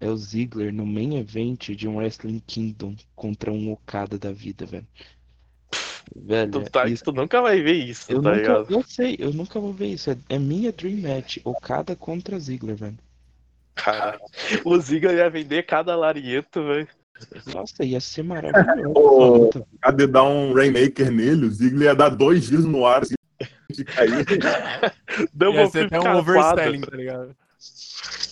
é 0.00 0.08
o 0.08 0.16
Ziggler 0.16 0.72
no 0.72 0.86
main 0.86 1.18
event 1.18 1.70
de 1.70 1.88
um 1.88 1.96
Wrestling 1.96 2.40
Kingdom 2.46 2.94
contra 3.16 3.50
um 3.50 3.72
Okada 3.72 4.18
da 4.18 4.30
vida, 4.32 4.64
velho. 4.64 4.86
Velho, 6.14 6.52
tu, 6.52 6.70
tá, 6.70 6.86
isso- 6.86 7.04
tu 7.04 7.12
nunca 7.12 7.40
vai 7.40 7.60
ver 7.60 7.74
isso, 7.74 8.10
eu 8.12 8.22
tá 8.22 8.30
nunca, 8.30 8.36
ligado? 8.36 8.72
eu 8.72 8.82
sei, 8.82 9.16
eu 9.18 9.32
nunca 9.32 9.58
vou 9.60 9.72
ver 9.72 9.88
isso. 9.88 10.10
É, 10.10 10.16
é 10.28 10.38
minha 10.38 10.72
dream 10.72 10.98
match, 10.98 11.38
Okada 11.44 11.96
contra 11.96 12.38
Ziggler, 12.38 12.76
velho. 12.76 12.98
Cara, 13.74 14.18
o 14.64 14.78
Ziggler 14.78 15.16
ia 15.18 15.30
vender 15.30 15.64
cada 15.64 15.94
lariento, 15.96 16.62
velho. 16.64 16.88
Nossa, 17.54 17.84
ia 17.84 18.00
ser 18.00 18.22
maravilhoso. 18.22 19.50
Puta, 19.52 19.66
Cadê 19.80 20.06
dar 20.06 20.24
um 20.24 20.52
Rainmaker 20.52 21.10
nele? 21.10 21.46
O 21.46 21.50
Ziggler 21.50 21.88
ia 21.88 21.94
dar 21.94 22.10
dois 22.10 22.44
giros 22.44 22.64
no 22.64 22.86
ar 22.86 23.02
assim, 23.02 23.14
de 23.70 23.84
cair. 23.84 24.24
Double 25.32 25.60
Ia 25.60 25.68
ser 25.68 25.86
até 25.86 26.00
um 26.00 26.16
overselling, 26.16 26.80
tá 26.80 26.96
ligado? 26.96 27.36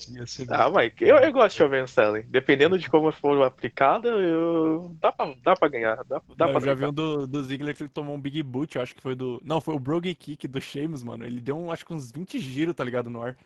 ia 0.09 0.27
ser 0.27 0.47
Ah, 0.53 0.71
mas 0.71 0.93
eu, 1.01 1.17
eu 1.17 1.33
gosto 1.33 1.57
de 1.57 1.63
overselling. 1.65 2.25
Dependendo 2.29 2.79
de 2.79 2.89
como 2.89 3.11
for 3.13 3.43
aplicada, 3.43 4.09
eu... 4.09 4.95
dá, 5.01 5.11
pra, 5.13 5.35
dá 5.43 5.57
pra 5.57 5.69
ganhar. 5.69 6.05
Dá, 6.05 6.21
dá 6.37 6.51
eu 6.51 6.61
já 6.61 6.75
vi 6.75 6.87
um 6.87 6.93
do, 6.93 7.27
do 7.27 7.43
Ziggler 7.43 7.75
que 7.75 7.83
ele 7.83 7.91
tomou 7.91 8.15
um 8.15 8.21
Big 8.21 8.43
Boot, 8.43 8.77
eu 8.77 8.83
acho 8.83 8.95
que 8.95 9.03
foi 9.03 9.15
do. 9.15 9.41
Não, 9.45 9.61
foi 9.61 9.75
o 9.75 9.81
Brogue 9.81 10.15
Kick 10.15 10.47
do 10.47 10.61
Sheamus, 10.61 11.03
mano. 11.03 11.25
Ele 11.25 11.41
deu, 11.41 11.59
um, 11.59 11.71
acho 11.71 11.85
que 11.85 11.93
uns 11.93 12.11
20 12.11 12.39
giros, 12.39 12.75
tá 12.75 12.85
ligado, 12.85 13.11
no 13.11 13.23
ar. 13.23 13.37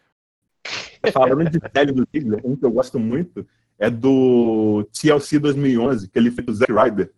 Falando 1.13 1.49
de 1.49 1.59
série 1.75 1.93
do 1.93 2.07
Ziggler, 2.15 2.41
um 2.45 2.55
que 2.55 2.65
eu 2.65 2.71
gosto 2.71 2.99
muito 2.99 3.47
é 3.81 3.89
do 3.91 4.85
TLC 4.93 5.39
2011, 5.39 6.11
que 6.11 6.19
ele 6.19 6.31
fez 6.31 6.47
o 6.47 6.53
Zack 6.53 6.71
Ryder. 6.71 7.13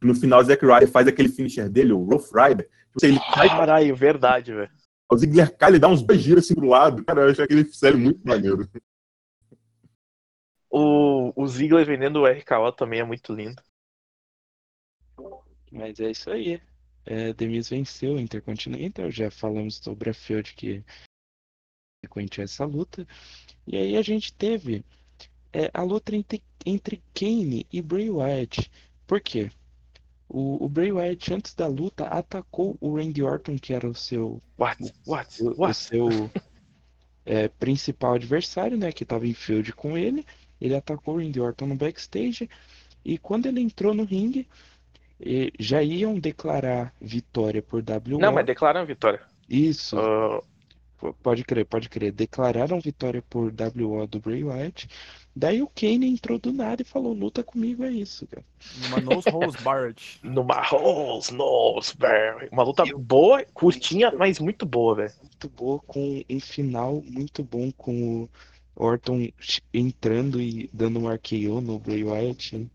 No 0.00 0.14
final, 0.14 0.40
o 0.40 0.44
Zack 0.44 0.64
Ryder 0.64 0.88
faz 0.88 1.08
aquele 1.08 1.28
finisher 1.28 1.68
dele, 1.68 1.92
o 1.92 2.04
Rough 2.04 2.30
Rider. 2.32 2.66
Tipo 2.68 2.96
assim, 2.96 3.06
Ele 3.08 3.20
cai, 3.34 3.48
Caralho, 3.48 3.96
verdade, 3.96 4.54
velho. 4.54 4.70
o 5.10 5.16
Ziggler 5.18 5.56
cai, 5.56 5.70
ele 5.70 5.78
dá 5.80 5.88
uns 5.88 6.02
dois 6.02 6.20
giros 6.20 6.44
assim 6.44 6.54
pro 6.54 6.68
lado. 6.68 7.04
Cara, 7.04 7.22
eu 7.22 7.30
acho 7.30 7.42
aquele 7.42 7.64
série 7.72 7.96
muito 7.96 8.26
maneiro. 8.26 8.68
O, 10.70 11.32
o 11.34 11.46
Ziggler 11.48 11.84
vendendo 11.84 12.20
o 12.20 12.26
RKO 12.26 12.72
também 12.72 13.00
é 13.00 13.04
muito 13.04 13.34
lindo. 13.34 13.60
Mas 15.72 15.98
é 16.00 16.10
isso 16.10 16.30
aí. 16.30 16.60
É, 17.04 17.32
Demis 17.32 17.68
venceu 17.68 18.14
o 18.14 18.20
Intercontinental. 18.20 19.10
Já 19.10 19.30
falamos 19.30 19.76
sobre 19.76 20.10
a 20.10 20.14
feud 20.14 20.54
que 20.54 20.84
frequente 22.00 22.40
essa 22.40 22.64
luta. 22.64 23.06
E 23.66 23.76
aí 23.76 23.96
a 23.96 24.02
gente 24.02 24.32
teve 24.32 24.84
é, 25.52 25.70
a 25.72 25.82
luta 25.82 26.14
entre, 26.14 26.42
entre 26.64 27.02
Kane 27.14 27.66
e 27.72 27.80
Bray 27.82 28.10
Wyatt. 28.10 28.70
Por 29.06 29.20
quê? 29.20 29.50
O, 30.28 30.64
o 30.64 30.68
Bray 30.68 30.92
Wyatt, 30.92 31.34
antes 31.34 31.54
da 31.54 31.66
luta, 31.66 32.04
atacou 32.06 32.76
o 32.80 32.96
Randy 32.96 33.22
Orton, 33.22 33.56
que 33.58 33.74
era 33.74 33.88
o 33.88 33.94
seu, 33.94 34.40
What? 34.58 34.92
What? 35.06 35.42
o, 35.42 35.50
o 35.50 35.60
What? 35.62 35.76
seu 35.76 36.08
é, 37.26 37.48
principal 37.48 38.14
adversário, 38.14 38.76
né? 38.78 38.92
Que 38.92 39.02
estava 39.02 39.26
em 39.26 39.34
feud 39.34 39.72
com 39.72 39.98
ele. 39.98 40.24
Ele 40.60 40.74
atacou 40.76 41.14
o 41.14 41.18
Randy 41.18 41.40
Orton 41.40 41.66
no 41.66 41.74
backstage. 41.74 42.48
E 43.04 43.18
quando 43.18 43.46
ele 43.46 43.60
entrou 43.60 43.94
no 43.94 44.04
ringue, 44.04 44.46
já 45.58 45.82
iam 45.82 46.18
declarar 46.18 46.94
vitória 47.00 47.62
por 47.62 47.82
WO. 47.82 48.18
Não, 48.20 48.32
mas 48.32 48.46
declaram 48.46 48.84
vitória. 48.86 49.20
Isso, 49.48 49.96
p- 51.00 51.12
pode 51.22 51.44
crer, 51.44 51.66
pode 51.66 51.88
crer. 51.88 52.12
Declararam 52.12 52.78
vitória 52.80 53.22
por 53.22 53.52
WO 53.52 54.06
do 54.06 54.20
Bray 54.20 54.44
Wyatt. 54.44 54.88
Daí 55.34 55.62
o 55.62 55.68
Kane 55.68 56.08
entrou 56.08 56.38
do 56.38 56.52
nada 56.52 56.82
e 56.82 56.84
falou: 56.84 57.12
luta 57.12 57.42
comigo, 57.42 57.84
é 57.84 57.90
isso, 57.90 58.26
cara. 58.26 58.44
Uma 58.88 59.00
Nose 59.00 59.30
Rose 59.30 59.62
Barrett. 59.62 60.20
numa 60.24 60.60
Rose 60.60 61.32
Noseberry. 61.32 62.48
Uma 62.50 62.64
luta 62.64 62.84
boa, 62.96 63.44
curtinha, 63.54 64.12
mas 64.12 64.40
muito 64.40 64.66
boa, 64.66 64.96
velho. 64.96 65.12
Muito 65.22 65.48
boa, 65.48 65.78
com 65.86 66.22
um 66.28 66.40
final 66.40 67.02
muito 67.06 67.44
bom, 67.44 67.70
com 67.72 68.24
o 68.24 68.30
Orton 68.74 69.28
entrando 69.72 70.40
e 70.40 70.68
dando 70.72 70.98
um 70.98 71.08
RKO 71.08 71.60
no 71.60 71.78
Bray 71.78 72.02
Wyatt. 72.02 72.58
né? 72.58 72.66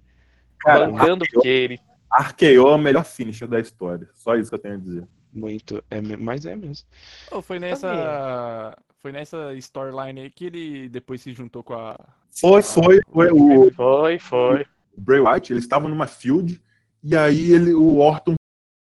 Cara, 0.59 0.89
Bancando, 0.89 1.25
porque 1.31 1.47
ele. 1.47 1.79
Arqueou 2.09 2.69
é 2.71 2.75
o 2.75 2.77
melhor 2.77 3.03
finisher 3.03 3.47
da 3.47 3.59
história. 3.59 4.07
Só 4.13 4.35
isso 4.37 4.49
que 4.49 4.55
eu 4.55 4.59
tenho 4.59 4.75
a 4.75 4.77
dizer. 4.77 5.07
Muito, 5.33 5.83
é, 5.91 5.99
mas 5.99 6.45
é 6.45 6.55
mesmo. 6.55 6.87
Oh, 7.29 7.41
foi 7.41 7.59
nessa. 7.59 8.77
Foi 9.05 9.11
nessa 9.11 9.53
storyline 9.53 10.19
aí 10.19 10.31
que 10.31 10.45
ele 10.45 10.89
depois 10.89 11.21
se 11.21 11.31
juntou 11.31 11.61
com 11.61 11.75
a. 11.75 11.95
Foi, 12.41 12.63
foi, 12.63 13.01
foi. 13.07 13.31
O 13.31 13.71
Foi, 13.71 14.17
foi. 14.17 14.65
Bray 14.97 15.19
Wyatt, 15.19 15.53
eles 15.53 15.63
estavam 15.63 15.87
numa 15.87 16.07
field, 16.07 16.59
e 17.03 17.15
aí 17.15 17.51
ele, 17.51 17.71
o 17.75 17.97
Orton 17.97 18.33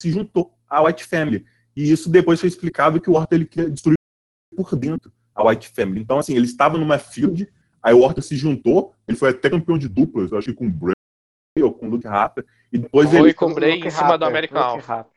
se 0.00 0.12
juntou 0.12 0.56
à 0.70 0.80
White 0.84 1.04
Family. 1.04 1.44
E 1.74 1.90
isso 1.90 2.08
depois 2.08 2.38
foi 2.38 2.48
explicado 2.48 3.00
que 3.00 3.10
o 3.10 3.14
Orton 3.14 3.34
ele 3.34 3.44
queria 3.44 3.68
destruir 3.68 3.96
por 4.54 4.76
dentro 4.76 5.10
a 5.34 5.48
White 5.48 5.68
Family. 5.70 6.02
Então, 6.02 6.20
assim, 6.20 6.36
eles 6.36 6.50
estavam 6.50 6.78
numa 6.78 6.96
field, 6.96 7.52
aí 7.82 7.92
o 7.92 8.00
Orton 8.00 8.22
se 8.22 8.36
juntou, 8.36 8.94
ele 9.08 9.18
foi 9.18 9.30
até 9.30 9.50
campeão 9.50 9.76
de 9.76 9.88
duplas, 9.88 10.30
eu 10.30 10.38
acho 10.38 10.52
que 10.52 10.54
com 10.54 10.68
o 10.68 10.70
Bray 10.70 10.94
ou 11.60 11.72
com 11.72 11.88
o 11.88 11.90
Luke 11.90 12.06
Harper, 12.06 12.46
e 12.72 12.78
depois 12.78 13.10
Foi 13.10 13.18
ele 13.18 13.34
com 13.34 13.46
o 13.46 13.54
Bray 13.54 13.80
em 13.80 13.90
cima 13.90 14.16
do 14.16 14.24
American 14.24 14.62
Alpha. 14.62 15.08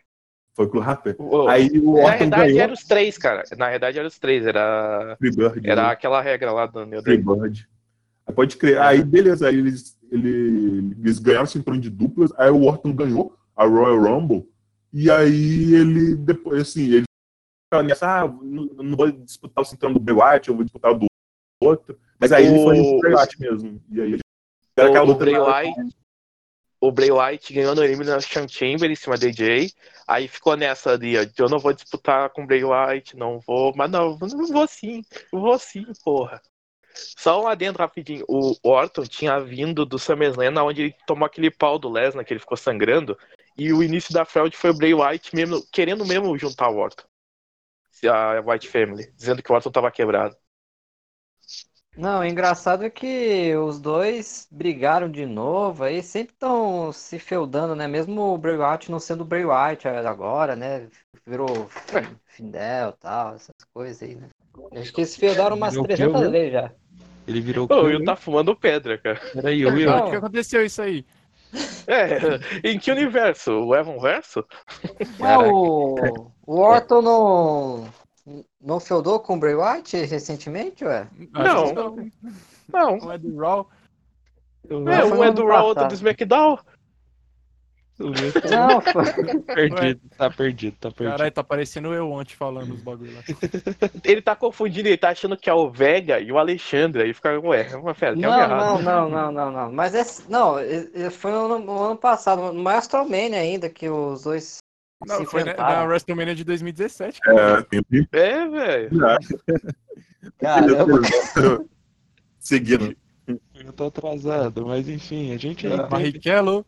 Foi 0.57 0.67
com 0.67 0.79
o 0.79 0.81
Harper. 0.81 1.15
O- 1.19 1.47
Aí 1.47 1.69
o 1.79 1.93
Na 1.93 2.01
Orton 2.05 2.17
verdade 2.17 2.43
ganhou 2.47 2.59
eram 2.61 2.73
os 2.73 2.83
três, 2.83 3.15
cara. 3.15 3.43
Na 3.55 3.69
verdade 3.69 3.99
eram 3.99 4.07
os 4.07 4.17
três. 4.17 4.43
Era, 4.43 5.15
Freebird. 5.19 5.61
era 5.69 5.83
né? 5.83 5.89
aquela 5.91 6.19
regra 6.19 6.51
lá 6.51 6.65
do 6.65 6.83
Day. 6.83 6.99
Freebird. 7.03 7.69
Aí 8.25 8.33
Pode 8.33 8.57
crer. 8.57 8.79
Aí, 8.81 9.03
beleza, 9.03 9.47
aí 9.47 9.55
eles, 9.55 9.95
ele- 10.11 10.95
eles 10.99 11.19
ganharam 11.19 11.43
o 11.43 11.47
cinturão 11.47 11.79
de 11.79 11.91
duplas, 11.91 12.31
aí 12.39 12.49
o 12.49 12.63
Orton 12.63 12.91
ganhou 12.91 13.37
a 13.55 13.65
Royal 13.65 14.01
Rumble, 14.01 14.49
e 14.91 15.09
aí 15.11 15.73
ele, 15.75 16.15
depois, 16.15 16.61
assim, 16.63 16.89
ele 16.91 17.03
nessa, 17.85 18.23
ah, 18.23 18.27
não, 18.27 18.95
vou 18.97 19.11
disputar 19.11 19.61
o 19.61 19.65
cinturão 19.65 19.93
do 19.93 19.99
Bray 19.99 20.15
Wyatt, 20.17 20.49
eu 20.49 20.55
vou 20.55 20.63
disputar 20.63 20.91
o 20.91 20.95
do 20.99 21.05
outro, 21.63 21.97
mas 22.19 22.31
aí 22.31 22.47
ele 22.47 22.57
O- 22.59 22.63
foi 22.63 22.77
no 22.77 22.99
Bray 22.99 23.13
Wyatt 23.13 23.39
mesmo, 23.39 23.81
e 23.91 24.01
aí 24.01 24.13
ele 24.13 24.21
era 24.77 24.89
aquela 24.89 25.05
O 25.05 25.07
luta 25.07 25.19
Bray 25.19 25.33
na- 25.35 25.43
Wyatt, 25.45 25.95
o 26.79 26.91
Bray 26.91 27.11
Wyatt 27.11 27.53
ganhou 27.53 27.75
no 27.75 27.83
Elimination 27.83 28.47
Chamber 28.47 28.89
em 28.89 28.95
cima 28.95 29.17
da 29.17 29.27
AJ. 29.27 29.73
Aí 30.07 30.27
ficou 30.27 30.55
nessa 30.55 30.97
de 30.97 31.13
eu 31.13 31.49
não 31.49 31.59
vou 31.59 31.73
disputar 31.73 32.29
com 32.29 32.43
o 32.43 32.47
Bray 32.47 32.63
Wyatt, 32.63 33.15
não 33.17 33.39
vou. 33.39 33.73
Mas 33.75 33.89
não, 33.89 34.17
eu 34.21 34.47
vou 34.47 34.67
sim, 34.67 35.03
vou 35.31 35.57
sim, 35.59 35.85
porra. 36.03 36.41
Só 36.93 37.43
um 37.43 37.47
adentro 37.47 37.81
rapidinho. 37.81 38.25
O 38.27 38.55
Orton 38.63 39.03
tinha 39.03 39.39
vindo 39.39 39.85
do 39.85 39.99
SummerSlam, 39.99 40.63
onde 40.63 40.81
ele 40.81 40.95
tomou 41.05 41.25
aquele 41.25 41.51
pau 41.51 41.77
do 41.77 41.89
Lesnar, 41.89 42.25
que 42.25 42.33
ele 42.33 42.39
ficou 42.39 42.57
sangrando. 42.57 43.17
E 43.57 43.73
o 43.73 43.83
início 43.83 44.13
da 44.13 44.25
fraude 44.25 44.55
foi 44.55 44.71
o 44.71 44.73
Bray 44.73 44.93
Wyatt 44.93 45.35
mesmo, 45.35 45.63
querendo 45.71 46.05
mesmo 46.05 46.37
juntar 46.37 46.69
o 46.69 46.77
Orton. 46.77 47.03
A 48.05 48.39
White 48.45 48.67
Family, 48.67 49.11
dizendo 49.15 49.41
que 49.41 49.51
o 49.51 49.55
Orton 49.55 49.71
tava 49.71 49.91
quebrado. 49.91 50.35
Não, 51.97 52.19
o 52.19 52.25
engraçado 52.25 52.83
é 52.85 52.89
que 52.89 53.55
os 53.55 53.79
dois 53.79 54.47
brigaram 54.51 55.09
de 55.09 55.25
novo, 55.25 55.83
aí 55.83 56.03
sempre 56.03 56.33
estão 56.33 56.91
se 56.91 57.17
feudando, 57.17 57.75
né? 57.75 57.87
Mesmo 57.87 58.21
o 58.21 58.37
Bray 58.37 58.55
Wyatt 58.55 58.91
não 58.91 58.99
sendo 58.99 59.21
o 59.21 59.25
Bray 59.25 59.45
Wyatt 59.45 59.87
agora, 59.87 60.55
né? 60.55 60.87
Virou 61.25 61.67
Fin- 61.69 62.15
Findel 62.25 62.89
e 62.89 62.93
tal, 62.99 63.35
essas 63.35 63.55
coisas 63.73 64.01
aí, 64.03 64.15
né? 64.15 64.29
Acho 64.79 64.93
que 64.93 65.01
eles 65.01 65.15
feudaram 65.15 65.55
umas 65.55 65.71
Virou 65.71 65.85
300 65.87 66.13
Kill, 66.13 66.31
né? 66.31 66.37
vezes 66.39 66.53
já. 66.53 66.71
Ele 67.27 67.41
virou. 67.41 67.67
O 67.69 67.83
Will 67.83 68.05
tá 68.05 68.15
fumando 68.15 68.55
pedra, 68.55 68.97
cara. 68.97 69.19
Peraí, 69.33 69.65
o 69.65 69.73
Will. 69.73 69.89
O 69.91 70.09
que 70.11 70.15
aconteceu 70.15 70.65
isso 70.65 70.81
aí? 70.81 71.05
É, 71.87 72.69
em 72.69 72.77
que 72.77 72.91
universo? 72.91 73.51
O 73.51 73.75
Evan 73.75 73.97
Verso? 73.99 74.45
O, 75.19 76.31
o 76.45 76.59
Orton 76.59 77.01
não, 77.01 77.89
não 78.61 78.79
feudou 78.79 79.19
com 79.19 79.35
o 79.35 79.39
Bray 79.39 79.55
Wyatt 79.55 79.95
recentemente, 80.05 80.83
ué? 80.83 81.07
Não. 81.31 81.73
Não. 82.71 82.97
Não 82.97 83.11
é 83.11 83.17
do 83.17 83.37
Raw. 83.37 83.69
É, 84.69 85.07
foi 85.07 85.17
um 85.17 85.23
é 85.23 85.31
do 85.31 85.45
Raw, 85.45 85.67
outro 85.67 85.87
do 85.87 85.93
SmackDown. 85.93 86.59
O 87.99 88.11
tá 88.11 88.49
Não, 88.51 88.81
perdido, 89.55 90.01
tá 90.15 90.29
perdido, 90.29 90.77
tá 90.79 90.91
perdido. 90.91 91.11
Caralho, 91.17 91.31
tá 91.31 91.43
parecendo 91.43 91.93
eu 91.93 92.11
ontem 92.11 92.35
falando 92.35 92.75
os 92.75 92.81
bagulho 92.81 93.11
lá. 93.15 93.23
Ele 94.05 94.21
tá 94.21 94.35
confundindo, 94.35 94.87
ele 94.87 94.97
tá 94.97 95.09
achando 95.09 95.35
que 95.35 95.49
é 95.49 95.53
o 95.53 95.71
Vega 95.71 96.19
e 96.19 96.31
o 96.31 96.37
Alexandre. 96.37 97.01
Aí 97.01 97.13
fica, 97.13 97.39
ué, 97.39 97.75
uma 97.75 97.95
fera, 97.95 98.15
tem 98.15 98.25
algo 98.25 98.37
Não, 98.37 98.45
errado. 98.45 98.83
não, 98.83 99.09
não, 99.09 99.09
não, 99.09 99.31
não, 99.31 99.51
não. 99.51 99.71
Mas 99.71 99.95
é. 99.95 100.03
Não, 100.29 100.59
é- 100.59 100.87
é- 100.93 101.09
foi 101.09 101.31
no, 101.31 101.57
no 101.57 101.81
ano 101.81 101.97
passado, 101.97 102.53
no 102.53 102.63
WrestleMania 102.63 103.39
ainda, 103.39 103.67
que 103.67 103.89
os 103.89 104.21
dois 104.23 104.59
Não, 105.05 105.25
foi 105.25 105.41
na, 105.41 105.47
na 105.47 105.51
enfrentaram. 105.53 105.87
WrestleMania 105.87 106.35
de 106.35 106.43
2017. 106.43 107.19
É, 107.27 107.61
tem 107.63 107.83
que 107.83 108.07
É, 108.11 108.47
velho. 108.47 108.89
Caramba. 110.39 111.01
Seguindo. 112.39 112.95
Eu 113.53 113.73
tô 113.73 113.85
atrasado, 113.87 114.65
mas 114.65 114.87
enfim, 114.87 115.33
a 115.33 115.37
gente 115.37 115.67
teve 115.67 115.83
Barrichello. 115.83 116.65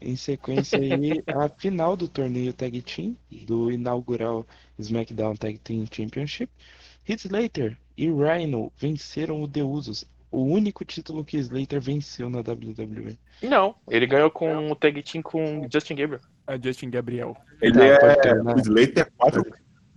em 0.00 0.16
sequência 0.16 0.78
aí 0.78 1.22
a 1.26 1.48
final 1.48 1.96
do 1.96 2.08
torneio 2.08 2.52
Tag 2.52 2.82
Team, 2.82 3.16
do 3.46 3.70
inaugural 3.70 4.46
SmackDown 4.78 5.36
Tag 5.36 5.58
Team 5.58 5.84
Championship. 5.90 6.50
Heath 7.08 7.24
Slater 7.24 7.78
e 7.96 8.10
Rhino 8.10 8.72
venceram 8.76 9.42
o 9.42 9.48
The 9.48 9.62
Usos, 9.62 10.04
o 10.30 10.42
único 10.42 10.84
título 10.84 11.24
que 11.24 11.36
Slater 11.38 11.80
venceu 11.80 12.30
na 12.30 12.38
WWE. 12.38 13.18
Não, 13.42 13.74
ele 13.88 14.06
ganhou 14.06 14.30
com 14.30 14.70
o 14.70 14.76
tag 14.76 15.02
team 15.02 15.22
com 15.22 15.66
Justin 15.70 15.96
Gabriel. 15.96 16.22
A 16.46 16.56
Justin 16.56 16.90
Gabriel. 16.90 17.36
Ele 17.60 17.74
Tá, 17.74 17.84
é. 17.84 18.14
ter, 18.16 18.42
né? 18.42 18.54
O 18.54 18.58
Slater 18.58 19.06
é 19.06 19.10
quatro 19.16 19.44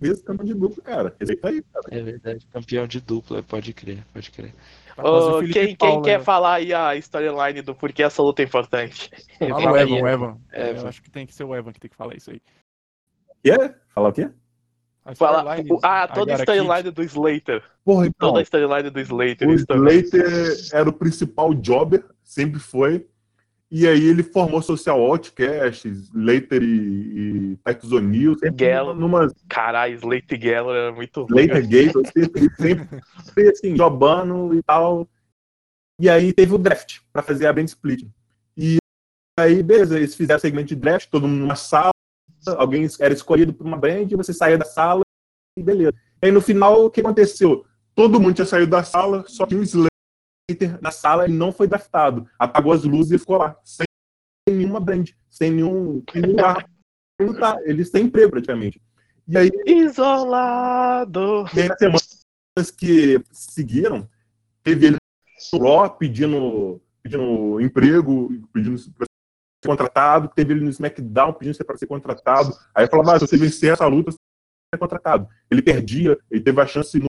vezes 0.00 0.22
campeão 0.22 0.46
de 0.46 0.54
duplo, 0.54 0.82
cara. 0.82 1.14
Aí 1.20 1.36
tá 1.36 1.48
aí, 1.48 1.62
cara. 1.62 1.86
É 1.90 2.02
verdade, 2.02 2.46
campeão 2.52 2.86
de 2.86 3.00
dupla, 3.00 3.42
pode 3.42 3.72
crer, 3.72 4.04
pode 4.12 4.30
crer. 4.30 4.52
Tá 4.96 5.02
o 5.02 5.40
quem 5.40 5.52
quem 5.52 5.76
Paula, 5.76 6.04
quer 6.04 6.18
né? 6.18 6.24
falar 6.24 6.54
aí 6.54 6.72
a 6.72 6.94
storyline 6.96 7.62
do 7.62 7.74
porquê 7.74 8.02
essa 8.02 8.22
luta 8.22 8.42
é 8.42 8.44
importante? 8.44 9.10
Fala 9.38 9.72
o 9.72 9.76
Evan, 9.76 9.94
o 9.94 10.08
Evan. 10.08 10.38
É, 10.52 10.70
Eu 10.70 10.86
acho 10.86 11.02
que 11.02 11.10
tem 11.10 11.26
que 11.26 11.34
ser 11.34 11.44
o 11.44 11.54
Evan 11.54 11.72
que 11.72 11.80
tem 11.80 11.90
que 11.90 11.96
falar 11.96 12.14
isso 12.14 12.30
aí. 12.30 12.40
Quer? 13.42 13.80
Falar 13.88 14.08
o 14.10 14.12
quê? 14.12 14.30
A 15.04 15.14
Fala, 15.14 15.40
storyline, 15.40 15.80
ah, 15.82 16.08
toda 16.08 16.32
a 16.32 16.36
storyline 16.36 16.90
do 16.90 17.02
Slater. 17.02 17.62
Porra, 17.84 18.06
então. 18.06 18.28
Toda 18.28 18.40
a 18.40 18.42
storyline 18.42 18.88
do 18.88 19.00
Slater. 19.00 19.48
O. 19.48 19.52
Slater 19.52 20.56
era 20.72 20.88
o 20.88 20.92
principal 20.92 21.52
jobber, 21.54 22.04
sempre 22.22 22.58
foi. 22.58 23.06
E 23.76 23.88
aí 23.88 24.04
ele 24.06 24.22
formou 24.22 24.62
Social 24.62 25.00
Outcast, 25.00 25.88
Slater 25.88 26.62
e, 26.62 26.66
e 26.66 27.58
Titus 27.66 27.90
O'Neill, 27.90 28.38
sempre 28.38 28.68
Gallo. 28.68 28.94
numa 28.94 29.26
Caralho, 29.48 29.96
Slater 29.96 30.40
Geller 30.40 30.76
era 30.76 30.92
muito 30.92 31.24
ruim. 31.24 31.40
Slater 31.40 31.68
Gate, 31.68 31.92
sempre, 32.12 32.48
sempre 33.24 33.50
assim, 33.50 33.74
jobando 33.76 34.54
e 34.54 34.62
tal. 34.62 35.08
E 36.00 36.08
aí 36.08 36.32
teve 36.32 36.54
o 36.54 36.58
draft 36.58 37.00
pra 37.12 37.20
fazer 37.20 37.48
a 37.48 37.52
brand 37.52 37.66
split. 37.66 38.06
E 38.56 38.76
aí, 39.40 39.60
beleza, 39.60 39.96
eles 39.96 40.14
fizeram 40.14 40.38
segmento 40.38 40.68
de 40.68 40.76
draft, 40.76 41.10
todo 41.10 41.26
mundo 41.26 41.40
numa 41.40 41.56
sala, 41.56 41.90
alguém 42.56 42.86
era 43.00 43.12
escolhido 43.12 43.52
por 43.52 43.66
uma 43.66 43.76
brand, 43.76 44.08
você 44.12 44.32
saía 44.32 44.56
da 44.56 44.64
sala 44.64 45.02
e 45.58 45.62
beleza. 45.64 45.94
Aí 46.22 46.30
no 46.30 46.40
final, 46.40 46.84
o 46.84 46.90
que 46.92 47.00
aconteceu? 47.00 47.66
Todo 47.92 48.20
mundo 48.20 48.36
tinha 48.36 48.46
saído 48.46 48.70
da 48.70 48.84
sala, 48.84 49.24
só 49.26 49.44
que 49.44 49.56
o 49.56 49.64
Slater 49.64 49.93
na 50.80 50.90
sala 50.90 51.24
ele 51.24 51.34
não 51.34 51.52
foi 51.52 51.66
draftado. 51.66 52.28
Apagou 52.38 52.72
as 52.72 52.84
luzes 52.84 53.12
e 53.12 53.18
ficou 53.18 53.38
lá, 53.38 53.56
sem 53.64 53.86
nenhuma 54.48 54.80
brand, 54.80 55.10
sem 55.30 55.50
nenhum, 55.50 56.02
lugar 56.14 56.68
pra 57.16 57.26
lutar. 57.26 57.58
Ele 57.64 57.84
sem 57.84 58.04
emprego 58.04 58.30
praticamente. 58.30 58.80
E 59.26 59.38
aí, 59.38 59.50
Isolado. 59.66 61.46
e 61.54 61.62
aí 61.62 61.68
nas 61.68 61.78
semanas 61.78 62.70
que 62.76 63.22
seguiram, 63.32 64.08
teve 64.62 64.86
ele 64.86 64.96
no 65.52 65.58
Raw 65.58 65.90
pedindo, 65.96 66.80
pedindo 67.02 67.60
emprego, 67.60 68.28
pedindo 68.52 68.78
para 68.92 69.06
ser 69.06 69.68
contratado, 69.68 70.28
teve 70.28 70.52
ele 70.52 70.60
no 70.60 70.70
SmackDown 70.70 71.32
pedindo 71.32 71.64
para 71.64 71.78
ser 71.78 71.86
contratado. 71.86 72.54
Aí 72.74 72.86
falava, 72.86 73.14
ah, 73.14 73.18
se 73.18 73.26
você 73.26 73.38
vencer 73.38 73.72
essa 73.72 73.86
luta, 73.86 74.10
você 74.10 74.18
é 74.74 74.78
contratado. 74.78 75.26
Ele 75.50 75.62
perdia, 75.62 76.18
ele 76.30 76.42
teve 76.42 76.60
a 76.60 76.66
chance 76.66 76.98
no, 76.98 77.06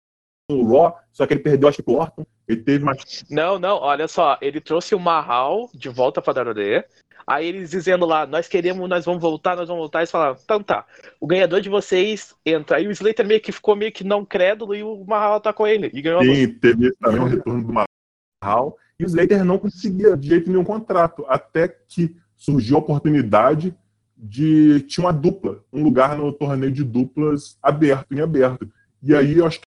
no 0.50 0.68
Raw, 0.68 0.98
só 1.12 1.28
que 1.28 1.34
ele 1.36 1.44
perdeu, 1.44 1.70
acho 1.70 1.78
que 1.78 1.84
pro 1.84 1.94
Orton. 1.94 2.26
Ele 2.50 2.62
teve 2.62 2.84
uma 2.84 2.96
Não, 3.30 3.60
não, 3.60 3.78
olha 3.78 4.08
só, 4.08 4.36
ele 4.42 4.60
trouxe 4.60 4.96
o 4.96 5.00
Mahal 5.00 5.70
de 5.72 5.88
volta 5.88 6.20
pra 6.20 6.42
WWE. 6.42 6.84
Aí 7.28 7.46
eles 7.46 7.70
dizendo 7.70 8.08
lá, 8.08 8.26
nós 8.26 8.48
queremos, 8.48 8.90
nós 8.90 9.06
vamos 9.06 9.22
voltar, 9.22 9.56
nós 9.56 9.68
vamos 9.68 9.82
voltar. 9.82 10.00
Eles 10.00 10.10
falaram, 10.10 10.36
então 10.44 10.64
tá, 10.64 10.84
o 11.20 11.28
ganhador 11.28 11.62
de 11.62 11.70
vocês 11.70 12.34
entra. 12.44 12.78
Aí 12.78 12.88
o 12.88 12.92
Slater 12.92 13.24
meio 13.24 13.40
que 13.40 13.52
ficou 13.52 13.76
meio 13.76 13.92
que 13.92 14.04
não 14.04 14.26
crédulo 14.26 14.74
e 14.74 14.82
o 14.82 15.06
Mahal 15.06 15.36
atacou 15.36 15.68
ele 15.68 15.92
e 15.94 16.02
ganhou. 16.02 16.24
Sim, 16.24 16.48
teve 16.56 16.92
também 17.00 17.22
o 17.22 17.26
retorno 17.26 17.64
do 17.64 17.72
Mahal. 17.72 18.76
E 19.00 19.04
o 19.04 19.06
Slater 19.06 19.46
não 19.46 19.60
conseguia 19.60 20.18
de 20.18 20.28
jeito 20.28 20.50
nenhum 20.50 20.64
contrato, 20.64 21.24
até 21.30 21.68
que 21.68 22.16
surgiu 22.36 22.78
a 22.78 22.80
oportunidade 22.80 23.76
de. 24.18 24.82
Tinha 24.88 25.06
uma 25.06 25.14
dupla, 25.14 25.64
um 25.72 25.84
lugar 25.84 26.18
no 26.18 26.34
torneio 26.34 26.72
de 26.72 26.84
duplas 26.84 27.60
aberto, 27.62 28.12
em 28.12 28.22
aberto. 28.22 28.68
E 29.04 29.14
aí 29.14 29.38
eu 29.38 29.46
acho 29.46 29.60
que 29.60 29.69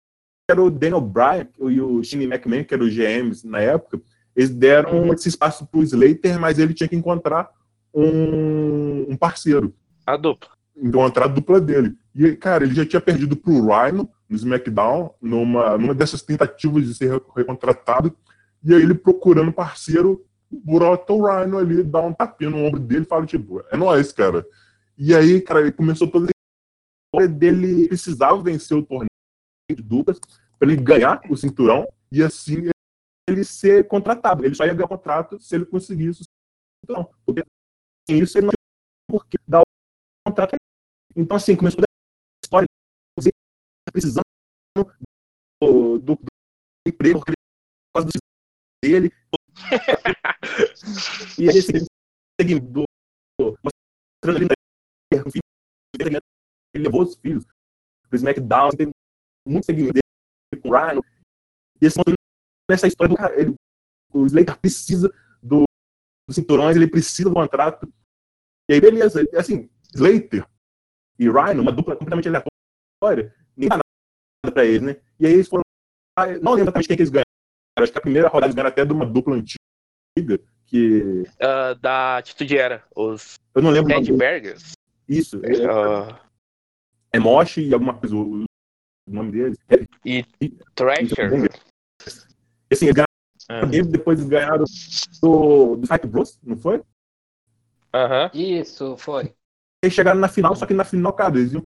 era 0.49 0.63
o 0.63 0.71
Daniel 0.71 1.01
Bryan 1.01 1.49
e 1.59 1.81
o 1.81 2.03
Shane 2.05 2.25
McMahon, 2.25 2.65
que 2.65 2.73
eram 2.73 2.87
os 2.87 2.95
GMs 2.95 3.47
na 3.47 3.61
época, 3.61 4.01
eles 4.35 4.51
deram 4.51 5.13
esse 5.13 5.29
espaço 5.29 5.67
para 5.67 5.81
o 5.81 5.83
Slater, 5.83 6.39
mas 6.39 6.59
ele 6.59 6.73
tinha 6.73 6.89
que 6.89 6.95
encontrar 6.95 7.51
um, 7.93 9.07
um 9.09 9.17
parceiro 9.17 9.75
A 10.07 10.17
dupla. 10.17 10.51
encontrar 10.77 11.25
a 11.25 11.29
dupla 11.29 11.61
dele. 11.61 11.97
E, 12.15 12.37
cara, 12.37 12.65
ele 12.65 12.75
já 12.75 12.87
tinha 12.87 13.01
perdido 13.01 13.37
pro 13.37 13.67
Rhino 13.67 14.09
no 14.29 14.37
SmackDown, 14.37 15.15
numa, 15.21 15.77
numa 15.79 15.95
dessas 15.95 16.23
tentativas 16.23 16.87
de 16.87 16.95
ser 16.95 17.21
recontratado. 17.35 18.15
E 18.63 18.73
aí 18.73 18.83
ele 18.83 18.95
procurando 18.95 19.53
parceiro, 19.53 20.25
brota 20.51 21.13
o 21.13 21.27
Rhino 21.27 21.59
ali, 21.59 21.83
dá 21.83 22.01
um 22.03 22.13
tapinha 22.13 22.51
no 22.51 22.59
ombro 22.59 22.79
dele 22.79 23.03
e 23.03 23.09
fala, 23.09 23.27
tipo, 23.27 23.65
é 23.71 23.77
nóis, 23.77 24.13
cara. 24.13 24.47
E 24.97 25.15
aí, 25.15 25.41
cara, 25.41 25.61
ele 25.61 25.73
começou 25.73 26.07
toda 26.07 26.27
a 26.27 26.31
história 27.09 27.29
dele 27.29 27.89
precisava 27.89 28.41
vencer 28.41 28.77
o 28.77 28.83
torneio 28.83 29.16
de 29.75 29.83
duplas 29.83 30.21
para 30.59 30.71
ele 30.71 30.81
ganhar 30.81 31.21
o 31.29 31.37
cinturão 31.37 31.87
e 32.11 32.23
assim 32.23 32.71
ele 33.29 33.45
ser 33.45 33.87
contratado. 33.89 34.45
Ele 34.45 34.55
só 34.55 34.65
ia 34.65 34.75
ganhar 34.75 34.89
contrato 34.89 35.41
se 35.41 35.55
ele 35.55 35.67
conseguisse 35.67 36.23
o 36.23 36.25
cinturão. 36.81 37.11
Porque 37.25 37.43
sem 38.09 38.21
isso 38.21 38.39
ele 38.39 38.47
não 38.47 38.53
tinha 38.53 39.09
por 39.09 39.27
que 39.27 39.37
dar 39.47 39.61
o 39.61 39.65
contrato. 40.27 40.57
Então, 41.15 41.37
assim, 41.37 41.57
começou 41.57 41.81
a 41.81 41.85
história 42.45 42.67
precisando 43.91 44.25
do, 44.77 44.85
do, 45.99 45.99
do 45.99 46.19
emprego 46.87 47.21
por 47.21 47.33
causa 47.95 48.09
do 48.09 48.19
dele. 48.85 49.11
e 51.39 51.49
aí, 51.49 51.57
esse 51.57 51.73
segmento 52.39 52.67
do, 52.67 52.85
do, 53.41 53.59
mostrando 53.65 54.47
né, 54.47 54.55
enfim, 55.27 55.41
ele 55.99 56.21
levou 56.75 57.03
os 57.03 57.17
filhos 57.17 57.45
pro 58.09 58.17
SmackDown, 58.17 58.71
muito 59.47 59.67
segmento 59.67 59.95
dele 59.95 60.63
com 60.63 60.69
o 60.69 60.73
Ryan. 60.73 61.01
E 61.81 61.87
esse 61.87 61.99
nessa 62.71 62.87
história 62.87 63.15
do 63.15 63.17
cara, 63.17 63.39
ele, 63.41 63.55
o 64.13 64.27
Slater 64.27 64.59
precisa 64.59 65.13
do, 65.43 65.65
dos 66.29 66.35
cinturões, 66.35 66.77
ele 66.77 66.89
precisa 66.89 67.29
do 67.29 67.35
contrato. 67.35 67.89
E 68.69 68.75
aí, 68.75 68.81
beleza, 68.81 69.25
assim, 69.35 69.71
Slater 69.95 70.47
e 71.19 71.25
Rhino, 71.29 71.63
uma 71.63 71.73
dupla 71.73 71.95
completamente 71.95 72.29
aleatória, 72.29 73.35
nem 73.57 73.69
dá 73.69 73.77
nada 73.77 74.53
pra 74.53 74.65
eles, 74.65 74.83
né? 74.83 75.01
E 75.19 75.27
aí 75.27 75.33
eles 75.33 75.49
foram. 75.49 75.63
Não 76.19 76.53
lembro 76.53 76.63
exatamente 76.63 76.89
quem 76.89 76.97
que 76.97 77.03
eles 77.03 77.11
ganharam. 77.11 77.27
Acho 77.79 77.93
que 77.93 77.99
a 77.99 78.03
primeira 78.03 78.29
rodada 78.29 78.47
eles 78.47 78.55
ganharam 78.55 78.71
até 78.71 78.85
de 78.85 78.93
uma 78.93 79.07
dupla 79.07 79.35
antiga, 79.35 80.41
que. 80.67 81.25
Ah, 81.41 81.75
da 81.75 82.19
Atitude 82.19 82.57
Era, 82.57 82.85
os 82.95 83.39
Eu 83.55 83.63
não 83.63 83.71
lembro 83.71 83.95
Ted. 83.95 84.13
Bergers. 84.13 84.73
Isso, 85.09 85.41
é, 85.45 85.65
ah, 85.67 86.21
é 87.13 87.19
Mosh 87.19 87.59
e 87.59 87.73
alguma 87.73 87.97
coisa, 87.97 88.17
o, 88.17 88.45
o 89.07 89.13
nome 89.13 89.33
deles. 89.33 89.59
É, 89.69 89.77
e 90.05 90.25
e 90.41 90.49
Thrasher. 90.75 91.31
assim, 92.73 92.87
eles 92.87 92.95
ganharam 92.95 93.07
Ah, 93.49 93.65
deles, 93.65 93.87
depois 93.89 94.19
eles 94.19 94.29
ganharam 94.31 94.65
do, 95.23 95.77
do 95.77 95.87
Fight 95.87 96.07
Bros, 96.07 96.39
não 96.43 96.57
foi? 96.57 96.83
Aham. 97.95 98.31
Isso, 98.35 98.97
foi. 98.97 99.35
eles 99.83 99.95
chegaram 99.95 100.21
na 100.21 100.29
final, 100.29 100.55
só 100.57 100.67
que 100.67 100.75
na 100.75 100.85
final, 100.85 101.13
cara, 101.13 101.39
eles 101.39 101.53
iam 101.53 101.63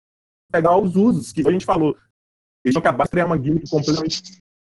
pegar 0.52 0.76
os 0.78 0.94
usos, 0.96 1.32
que 1.32 1.46
a 1.46 1.50
gente 1.50 1.64
falou. 1.64 1.96
Eles 2.64 2.72
tinham 2.74 2.80
acabado 2.80 3.06
de 3.06 3.10
criar 3.10 3.26
uma 3.26 3.36
gimmick 3.36 3.68
completamente 3.68 4.22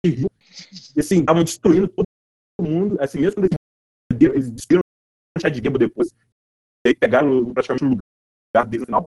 terrível. 0.03 0.29
E 0.95 0.99
assim, 0.99 1.19
estavam 1.19 1.43
destruindo 1.43 1.87
todo 1.87 2.05
mundo. 2.59 2.97
Assim, 2.99 3.19
mesmo 3.19 3.35
quando 3.35 3.45
eles, 4.11 4.33
eles 4.33 4.51
destruíram 4.51 4.81
o 5.37 5.41
Chad 5.41 5.55
Gable 5.59 5.79
depois. 5.79 6.09
E 6.85 6.89
aí 6.89 6.95
pegaram 6.95 7.53
praticamente 7.53 7.85
o 7.85 7.89
lugar 7.89 8.65
deles 8.67 8.81
no 8.81 8.85
final. 8.87 9.03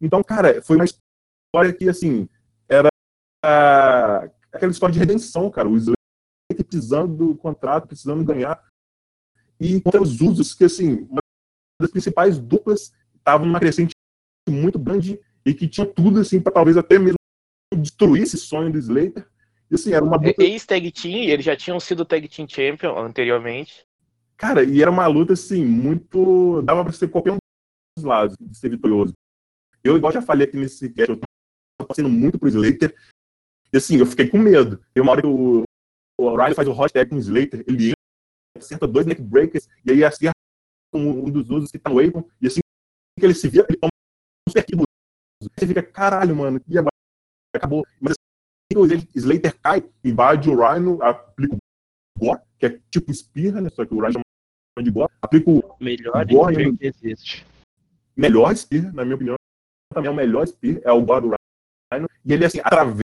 Então, 0.00 0.22
cara, 0.22 0.60
foi 0.62 0.76
uma 0.76 0.84
história 0.84 1.72
que, 1.72 1.88
assim, 1.88 2.28
aquela 4.52 4.72
história 4.72 4.92
de 4.92 4.98
redenção, 4.98 5.50
cara. 5.50 5.68
O 5.68 5.76
Slater 5.76 5.94
precisando 6.66 7.16
do 7.16 7.34
contrato, 7.36 7.86
precisando 7.86 8.24
ganhar. 8.24 8.62
E 9.60 9.80
contra 9.80 10.02
os 10.02 10.20
usos, 10.20 10.54
que, 10.54 10.64
assim, 10.64 11.06
uma 11.10 11.20
das 11.80 11.90
principais 11.90 12.38
duplas 12.38 12.92
estavam 13.16 13.46
numa 13.46 13.60
crescente 13.60 13.92
muito 14.48 14.78
grande 14.78 15.20
e 15.44 15.54
que 15.54 15.68
tinha 15.68 15.86
tudo 15.86 16.20
assim 16.20 16.40
para 16.40 16.52
talvez 16.52 16.76
até 16.76 16.98
mesmo 16.98 17.16
destruir 17.76 18.22
esse 18.22 18.36
sonho 18.36 18.70
do 18.70 18.78
Slater. 18.78 19.26
E 19.70 19.74
assim, 19.74 19.92
era 19.92 20.04
uma 20.04 20.16
É, 20.16 20.28
luta, 20.28 20.42
Ex-Tag 20.42 20.92
Team, 20.92 21.24
eles 21.24 21.44
já 21.44 21.56
tinham 21.56 21.80
sido 21.80 22.04
Tag 22.04 22.28
Team 22.28 22.48
Champion 22.48 22.98
anteriormente. 22.98 23.86
cara, 24.36 24.62
e 24.62 24.82
era 24.82 24.90
uma 24.90 25.06
luta 25.06 25.32
assim 25.32 25.64
muito 25.64 26.62
dava 26.62 26.84
para 26.84 26.92
ser 26.92 27.08
qualquer 27.08 27.32
um 27.32 27.38
lados 28.02 28.36
de 28.40 28.56
ser 28.56 28.68
vitorioso. 28.68 29.12
Eu, 29.82 29.96
igual 29.96 30.12
já 30.12 30.20
falei 30.20 30.46
aqui 30.46 30.56
nesse 30.56 30.90
cast, 30.92 31.10
eu 31.10 31.20
tô 31.20 31.86
torcendo 31.86 32.08
muito 32.08 32.38
pro 32.38 32.48
Slater. 32.48 32.94
E 33.74 33.76
assim, 33.76 33.96
eu 33.96 34.06
fiquei 34.06 34.28
com 34.28 34.38
medo. 34.38 34.80
Tem 34.94 35.02
uma 35.02 35.10
hora 35.10 35.20
que 35.20 35.26
o, 35.26 35.64
o 36.16 36.24
O'Reilly 36.26 36.54
faz 36.54 36.68
o 36.68 36.70
hot 36.70 36.92
tag 36.92 37.10
com 37.10 37.16
o 37.16 37.18
Slater, 37.18 37.64
ele 37.66 37.88
entra, 37.88 37.96
acerta 38.56 38.86
dois 38.86 39.04
neckbreakers, 39.04 39.68
e 39.84 39.90
aí 39.90 40.04
acerta 40.04 40.30
um, 40.94 41.26
um 41.26 41.28
dos 41.28 41.50
usos 41.50 41.72
que 41.72 41.78
tá 41.80 41.90
no 41.90 41.98
Akon, 41.98 42.24
e 42.40 42.46
assim 42.46 42.60
que 43.18 43.26
ele 43.26 43.34
se 43.34 43.48
vira, 43.48 43.66
ele 43.68 43.76
toma 43.76 43.90
um 44.46 44.50
super 44.52 44.64
kick 44.64 44.76
uso. 44.76 45.50
Você 45.58 45.66
fica, 45.66 45.82
caralho, 45.82 46.36
mano, 46.36 46.60
e 46.68 46.78
agora? 46.78 46.92
Acabou. 47.52 47.84
Mas 48.00 48.12
assim, 48.12 48.80
o 48.80 48.86
Slater 49.18 49.58
cai, 49.60 49.84
invade 50.04 50.48
o 50.48 50.54
Rhino, 50.54 51.02
aplica 51.02 51.56
o 51.56 51.58
Gore, 52.16 52.42
que 52.60 52.66
é 52.66 52.80
tipo 52.92 53.10
espirra, 53.10 53.60
né? 53.60 53.70
Só 53.70 53.84
que 53.84 53.92
o 53.92 53.98
Rhino 53.98 54.20
chama 54.20 54.84
de 54.84 54.90
Gore, 54.92 55.12
aplica 55.20 55.50
o 55.50 55.76
Melhor 55.80 56.24
Gore 56.26 56.54
Spear 56.54 56.76
que 56.76 56.86
existe. 56.86 57.44
melhor 58.16 58.54
spear, 58.54 58.94
na 58.94 59.04
minha 59.04 59.16
opinião, 59.16 59.34
também 59.92 60.08
é 60.08 60.12
o 60.12 60.14
melhor 60.14 60.46
spear, 60.46 60.80
é 60.84 60.92
o 60.92 61.04
Gore 61.04 61.22
do 61.22 61.34
Rhino, 61.92 62.08
e 62.24 62.32
ele 62.32 62.44
assim, 62.44 62.60
atravessa 62.60 63.03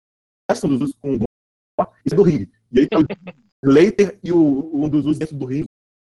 um 0.65 0.69
dos 0.69 0.81
usos 0.83 0.97
com 1.01 1.17
o 1.17 1.19
e 2.05 2.11
sai 2.11 2.17
do 2.17 2.23
ringue. 2.23 2.51
E 2.73 2.81
aí 2.81 2.89
tá 2.89 2.99
o 2.99 3.03
Slater 3.65 4.19
e 4.23 4.33
o, 4.33 4.85
um 4.85 4.89
dos 4.89 5.05
usos 5.05 5.19
dentro 5.19 5.37
do 5.37 5.47
ringue, 5.47 5.67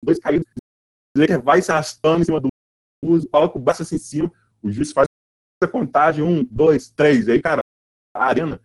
dois 0.04 0.20
caídos, 0.20 0.48
o 0.48 1.20
Slater 1.20 1.42
vai 1.42 1.62
se 1.62 1.72
arrastando 1.72 2.22
em 2.22 2.26
cima 2.26 2.40
do 2.40 2.50
uso, 3.04 3.28
coloca 3.30 3.58
o 3.58 3.62
braço 3.62 3.82
assim 3.82 3.96
em 3.96 4.00
cima, 4.00 4.32
o 4.62 4.72
juiz 4.72 4.92
faz 4.92 5.08
a 5.64 5.68
contagem, 5.68 6.24
um, 6.24 6.44
dois, 6.44 6.90
três, 6.90 7.28
e 7.28 7.32
aí, 7.32 7.42
cara, 7.42 7.62
a 8.16 8.26
arena 8.26 8.60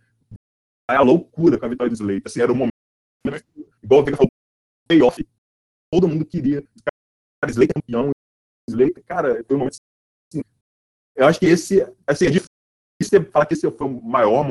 vai 0.89 0.97
a 0.97 1.01
loucura 1.01 1.59
com 1.59 1.65
a 1.65 1.69
vitória 1.69 1.89
do 1.89 1.95
Slater, 1.95 2.23
assim, 2.25 2.41
era 2.41 2.51
o 2.51 2.55
momento, 2.55 2.73
igual 3.83 4.01
o 4.01 4.03
Vega 4.03 4.17
falou, 4.17 4.29
playoff, 4.87 5.27
todo 5.91 6.07
mundo 6.07 6.25
queria, 6.25 6.61
cara, 6.61 7.51
Slater 7.51 7.75
campeão, 7.75 8.11
Slater, 8.69 9.03
cara, 9.05 9.43
foi 9.43 9.55
um 9.55 9.59
momento 9.59 9.77
assim, 10.31 10.43
eu 11.15 11.27
acho 11.27 11.39
que 11.39 11.45
esse, 11.45 11.81
assim, 12.05 12.25
é 12.25 12.29
difícil 12.29 13.31
falar 13.31 13.45
que 13.45 13.53
esse 13.53 13.69
foi 13.69 13.87
o 13.87 14.01
maior 14.01 14.43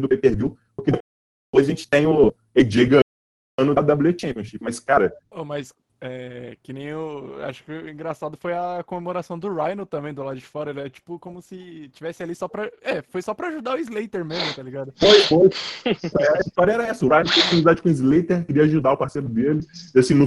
do 0.00 0.08
pay-per-view, 0.08 0.56
porque 0.74 0.90
depois 0.90 1.66
a 1.66 1.70
gente 1.70 1.88
tem 1.88 2.06
o 2.06 2.34
AJ 2.56 2.86
ganhando 2.86 3.72
o 3.72 3.80
WWE 3.80 4.18
Championship, 4.18 4.62
mas, 4.62 4.80
cara, 4.80 5.14
Oh, 5.30 5.44
mas 5.44 5.72
é, 6.06 6.58
que 6.62 6.70
nem 6.70 6.92
o. 6.92 7.42
Acho 7.44 7.64
que 7.64 7.72
o 7.72 7.88
engraçado 7.88 8.36
foi 8.38 8.52
a 8.52 8.82
comemoração 8.84 9.38
do 9.38 9.48
Rhino 9.48 9.86
também 9.86 10.12
do 10.12 10.22
lado 10.22 10.36
de 10.36 10.44
fora. 10.44 10.70
Ele 10.70 10.80
é 10.80 10.90
tipo 10.90 11.18
como 11.18 11.40
se 11.40 11.88
tivesse 11.94 12.22
ali 12.22 12.34
só 12.34 12.46
pra. 12.46 12.70
É, 12.82 13.00
foi 13.00 13.22
só 13.22 13.32
pra 13.32 13.48
ajudar 13.48 13.76
o 13.76 13.78
Slater 13.78 14.22
mesmo, 14.22 14.54
tá 14.54 14.62
ligado? 14.62 14.92
Foi, 14.98 15.20
foi. 15.22 15.48
É, 15.86 16.36
a 16.36 16.40
história 16.40 16.72
era 16.72 16.86
essa. 16.86 17.06
O 17.06 17.08
Ryan 17.08 17.24
teve 17.24 17.48
amizade 17.52 17.80
com 17.80 17.88
o 17.88 17.92
Slater, 17.92 18.44
queria 18.44 18.64
ajudar 18.64 18.92
o 18.92 18.98
parceiro 18.98 19.28
dele. 19.30 19.60
E 19.94 19.98
assim, 19.98 20.12
no 20.12 20.26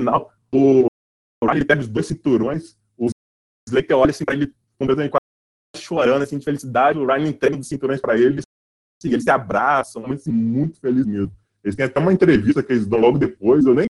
final, 0.00 0.32
o 0.50 0.86
Ryan 1.44 1.56
ele 1.56 1.64
pega 1.66 1.82
os 1.82 1.88
dois 1.88 2.06
cinturões, 2.06 2.78
o 2.96 3.08
Slater 3.68 3.98
olha 3.98 4.10
assim 4.12 4.24
pra 4.24 4.34
ele, 4.34 4.54
completamente 4.78 5.10
quase 5.10 5.84
chorando, 5.84 6.22
assim, 6.22 6.38
de 6.38 6.44
felicidade. 6.44 6.98
O 6.98 7.06
Ryan 7.06 7.28
entrega 7.28 7.58
os 7.58 7.68
cinturões 7.68 8.00
pra 8.00 8.16
ele. 8.16 8.40
Eles 9.08 9.24
se 9.24 9.30
abraçam, 9.30 10.02
mas 10.06 10.26
muito 10.26 10.80
feliz 10.80 11.06
mesmo. 11.06 11.32
Eles 11.62 11.76
têm 11.76 11.86
até 11.86 12.00
uma 12.00 12.12
entrevista 12.12 12.62
que 12.62 12.72
eles 12.72 12.86
dão 12.86 12.98
logo 12.98 13.18
depois, 13.18 13.64
eu 13.64 13.74
nem 13.74 13.86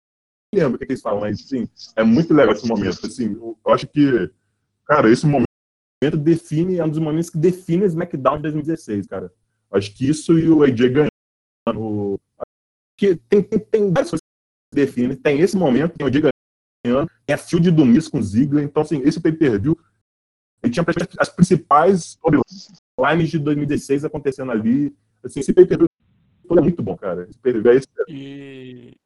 lembro 0.53 0.75
o 0.75 0.77
que, 0.77 0.83
eles 0.83 1.01
falam, 1.01 1.21
mas 1.21 1.39
assim, 1.39 1.67
é 1.95 2.03
muito 2.03 2.33
legal 2.33 2.53
esse 2.53 2.67
momento. 2.67 3.05
Assim, 3.05 3.33
eu 3.33 3.73
acho 3.73 3.87
que, 3.87 4.29
cara, 4.85 5.09
esse 5.09 5.25
momento 5.25 5.45
define, 6.17 6.77
é 6.77 6.85
um 6.85 6.89
dos 6.89 6.99
momentos 6.99 7.29
que 7.29 7.37
define 7.37 7.83
o 7.83 7.87
SmackDown 7.87 8.37
de 8.37 8.43
2016, 8.43 9.07
cara. 9.07 9.31
Acho 9.71 9.95
que 9.95 10.09
isso 10.09 10.37
e 10.37 10.49
o 10.49 10.63
AJ 10.63 10.89
ganhando. 10.89 12.19
Que 12.97 13.15
tem, 13.15 13.41
tem, 13.41 13.59
tem 13.59 13.81
várias 13.91 14.11
coisas 14.11 14.21
que 14.71 14.75
definem. 14.75 15.15
Tem 15.15 15.39
esse 15.39 15.55
momento, 15.55 15.97
tem 15.97 16.05
o 16.05 16.09
AJ 16.09 16.31
ganhando, 16.85 17.09
tem 17.25 17.33
a 17.33 17.37
field 17.37 17.71
do 17.71 17.85
Miss 17.85 18.09
com 18.09 18.19
o 18.19 18.23
Ziggler. 18.23 18.65
Então, 18.65 18.83
assim, 18.83 19.01
esse 19.03 19.21
pay-per-view, 19.21 19.77
ele 20.61 20.73
tinha 20.73 20.85
as 21.17 21.29
principais 21.29 22.17
storylines 23.01 23.29
de 23.29 23.39
2016 23.39 24.05
acontecendo 24.05 24.51
ali. 24.51 24.95
Assim, 25.23 25.39
esse 25.39 25.53
pay-per-view 25.53 25.87
foi 26.47 26.61
muito 26.61 26.83
bom, 26.83 26.95
cara. 26.95 27.27
Esse 27.29 27.39
pay-per-view 27.39 27.73
é 27.73 27.81
E, 28.07 28.97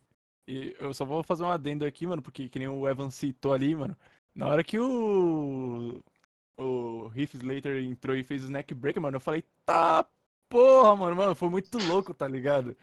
e 0.47 0.75
eu 0.79 0.93
só 0.93 1.05
vou 1.05 1.23
fazer 1.23 1.43
um 1.43 1.49
adendo 1.49 1.85
aqui, 1.85 2.05
mano, 2.05 2.21
porque 2.21 2.49
que 2.49 2.59
nem 2.59 2.67
o 2.67 2.87
Evan 2.87 3.09
citou 3.09 3.53
ali, 3.53 3.75
mano. 3.75 3.95
Na 4.33 4.47
hora 4.47 4.63
que 4.63 4.79
o. 4.79 6.01
O 6.57 7.11
Slater 7.13 7.83
entrou 7.83 8.15
e 8.15 8.23
fez 8.23 8.45
o 8.45 8.51
neckbreaker, 8.51 9.01
mano, 9.01 9.17
eu 9.17 9.21
falei, 9.21 9.43
tá 9.65 10.07
porra, 10.47 10.95
mano, 10.95 11.15
mano, 11.15 11.35
foi 11.35 11.49
muito 11.49 11.77
louco, 11.77 12.13
tá 12.13 12.25
ligado? 12.29 12.77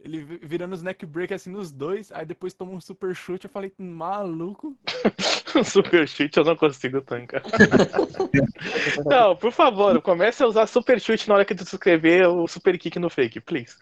Ele 0.00 0.22
vi- 0.22 0.40
virando 0.42 0.74
os 0.74 0.82
neckbreakers 0.82 1.42
assim 1.42 1.50
nos 1.50 1.72
dois, 1.72 2.12
aí 2.12 2.24
depois 2.24 2.54
toma 2.54 2.72
um 2.72 2.80
super 2.80 3.14
chute, 3.14 3.46
eu 3.46 3.50
falei, 3.50 3.72
maluco. 3.78 4.76
super 5.64 6.06
chute 6.06 6.38
eu 6.38 6.44
não 6.44 6.56
consigo 6.56 7.00
tancar. 7.00 7.42
não, 9.06 9.36
por 9.36 9.52
favor, 9.52 10.00
comece 10.02 10.42
a 10.42 10.46
usar 10.46 10.66
super 10.66 11.00
chute 11.00 11.28
na 11.28 11.36
hora 11.36 11.44
que 11.44 11.54
tu 11.54 11.64
escrever 11.64 12.26
o 12.28 12.46
super 12.46 12.78
kick 12.78 12.98
no 12.98 13.10
fake, 13.10 13.40
please. 13.40 13.74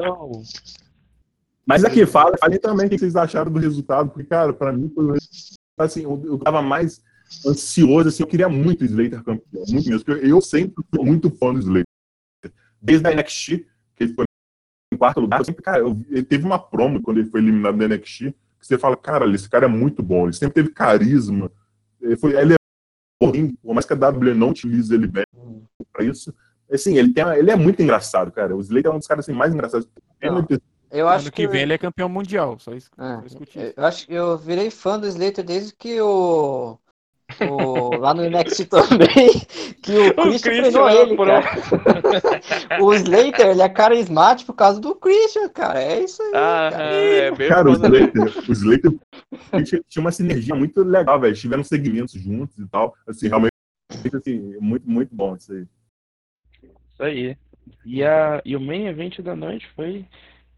Não. 0.00 0.42
Mas 1.66 1.84
aqui, 1.84 2.06
fala, 2.06 2.36
falem 2.38 2.58
também 2.58 2.86
o 2.86 2.90
que 2.90 2.98
vocês 2.98 3.14
acharam 3.14 3.52
do 3.52 3.58
resultado, 3.58 4.10
porque, 4.10 4.28
cara, 4.28 4.52
pra 4.52 4.72
mim 4.72 4.90
foi 4.94 5.18
assim, 5.78 6.02
eu, 6.02 6.20
eu 6.24 6.38
tava 6.38 6.62
mais 6.62 7.02
ansioso, 7.46 8.08
assim, 8.08 8.22
eu 8.22 8.26
queria 8.26 8.48
muito 8.48 8.82
o 8.82 8.84
Slater 8.84 9.22
campeão, 9.22 9.64
muito 9.68 9.88
mesmo, 9.88 10.04
porque 10.04 10.26
eu, 10.26 10.40
sempre 10.40 10.82
fui 10.90 11.04
muito 11.04 11.30
fã 11.30 11.52
do 11.52 11.60
Slater. 11.60 11.84
Desde 12.80 13.06
a 13.06 13.14
NXT, 13.14 13.66
que 13.94 14.04
ele 14.04 14.14
foi 14.14 14.24
quarto 14.98 15.20
lugar, 15.20 15.44
sempre, 15.44 15.62
cara, 15.62 15.78
eu- 15.78 15.98
ele 16.10 16.22
teve 16.22 16.44
uma 16.44 16.58
promo 16.58 17.00
quando 17.00 17.18
ele 17.18 17.30
foi 17.30 17.40
eliminado 17.40 17.78
da 17.78 17.84
NXT, 17.86 18.34
que 18.60 18.66
você 18.66 18.76
fala, 18.76 18.96
cara, 18.96 19.26
esse 19.34 19.48
cara 19.48 19.64
é 19.66 19.68
muito 19.68 20.02
bom, 20.02 20.24
ele 20.24 20.32
sempre 20.32 20.54
teve 20.54 20.70
carisma, 20.70 21.50
ele 22.00 22.16
foi, 22.16 22.34
ele 22.36 22.54
é 22.54 22.56
bom, 23.22 23.32
por 23.62 23.74
mais 23.74 23.86
que 23.86 23.92
a 23.92 23.96
WWE 23.96 24.34
não 24.34 24.50
utilize 24.50 24.92
ele 24.92 25.06
bem 25.06 25.24
pra 25.92 26.04
isso, 26.04 26.34
assim, 26.70 26.98
ele, 26.98 27.12
tem, 27.12 27.24
ele 27.36 27.50
é 27.50 27.56
muito 27.56 27.82
engraçado, 27.82 28.30
cara, 28.30 28.54
o 28.54 28.60
Slater 28.60 28.90
é 28.90 28.94
um 28.94 28.98
dos 28.98 29.06
caras 29.06 29.24
assim, 29.24 29.36
mais 29.36 29.54
engraçados. 29.54 29.88
Não. 30.22 30.46
Eu 30.90 31.06
acho 31.06 31.26
ano 31.26 31.32
que 31.32 31.46
vem 31.46 31.62
ele 31.62 31.74
é 31.74 31.78
campeão 31.78 32.08
mundial, 32.08 32.58
só 32.58 32.72
isso. 32.72 32.90
É, 32.98 33.72
eu 33.76 33.84
acho 33.84 34.06
que 34.06 34.14
eu 34.14 34.38
virei 34.38 34.70
fã 34.70 34.98
do 34.98 35.06
Slater 35.06 35.44
desde 35.44 35.74
que 35.74 36.00
o. 36.00 36.78
o 37.44 37.96
lá 37.96 38.14
no 38.14 38.22
NXT 38.28 38.66
também, 38.66 39.30
que 39.82 39.92
o 39.92 40.14
Christian 40.14 40.52
Christian 40.52 40.62
treinou 40.62 40.90
ele. 40.90 41.16
O 42.80 42.94
Slater, 42.94 43.48
ele 43.48 43.62
é 43.62 43.68
carismático 43.68 44.52
por 44.52 44.56
causa 44.56 44.80
do 44.80 44.94
Christian, 44.94 45.48
cara. 45.48 45.82
É 45.82 46.02
isso 46.02 46.22
aí. 46.22 46.32
Ah, 46.34 46.68
cara. 46.70 46.94
é 46.94 47.30
bem 47.32 47.48
Cara, 47.48 47.68
o. 47.68 47.72
Slater, 47.72 48.48
o 48.48 48.52
Slater 48.52 48.92
tinha, 49.64 49.82
tinha 49.88 50.00
uma 50.00 50.12
sinergia 50.12 50.54
muito 50.54 50.82
legal, 50.82 51.20
velho. 51.20 51.34
Tiveram 51.34 51.64
segmentos 51.64 52.20
juntos 52.20 52.58
e 52.58 52.66
tal. 52.66 52.94
Assim, 53.06 53.28
realmente, 53.28 53.52
assim, 54.14 54.56
muito, 54.60 54.88
muito 54.88 55.14
bom 55.14 55.36
isso 55.36 55.52
aí. 55.52 55.66
Isso 56.62 57.02
aí. 57.02 57.36
E, 57.84 58.04
a, 58.04 58.40
e 58.44 58.56
o 58.56 58.60
main 58.60 58.86
event 58.86 59.20
da 59.20 59.34
noite 59.34 59.68
foi 59.74 60.04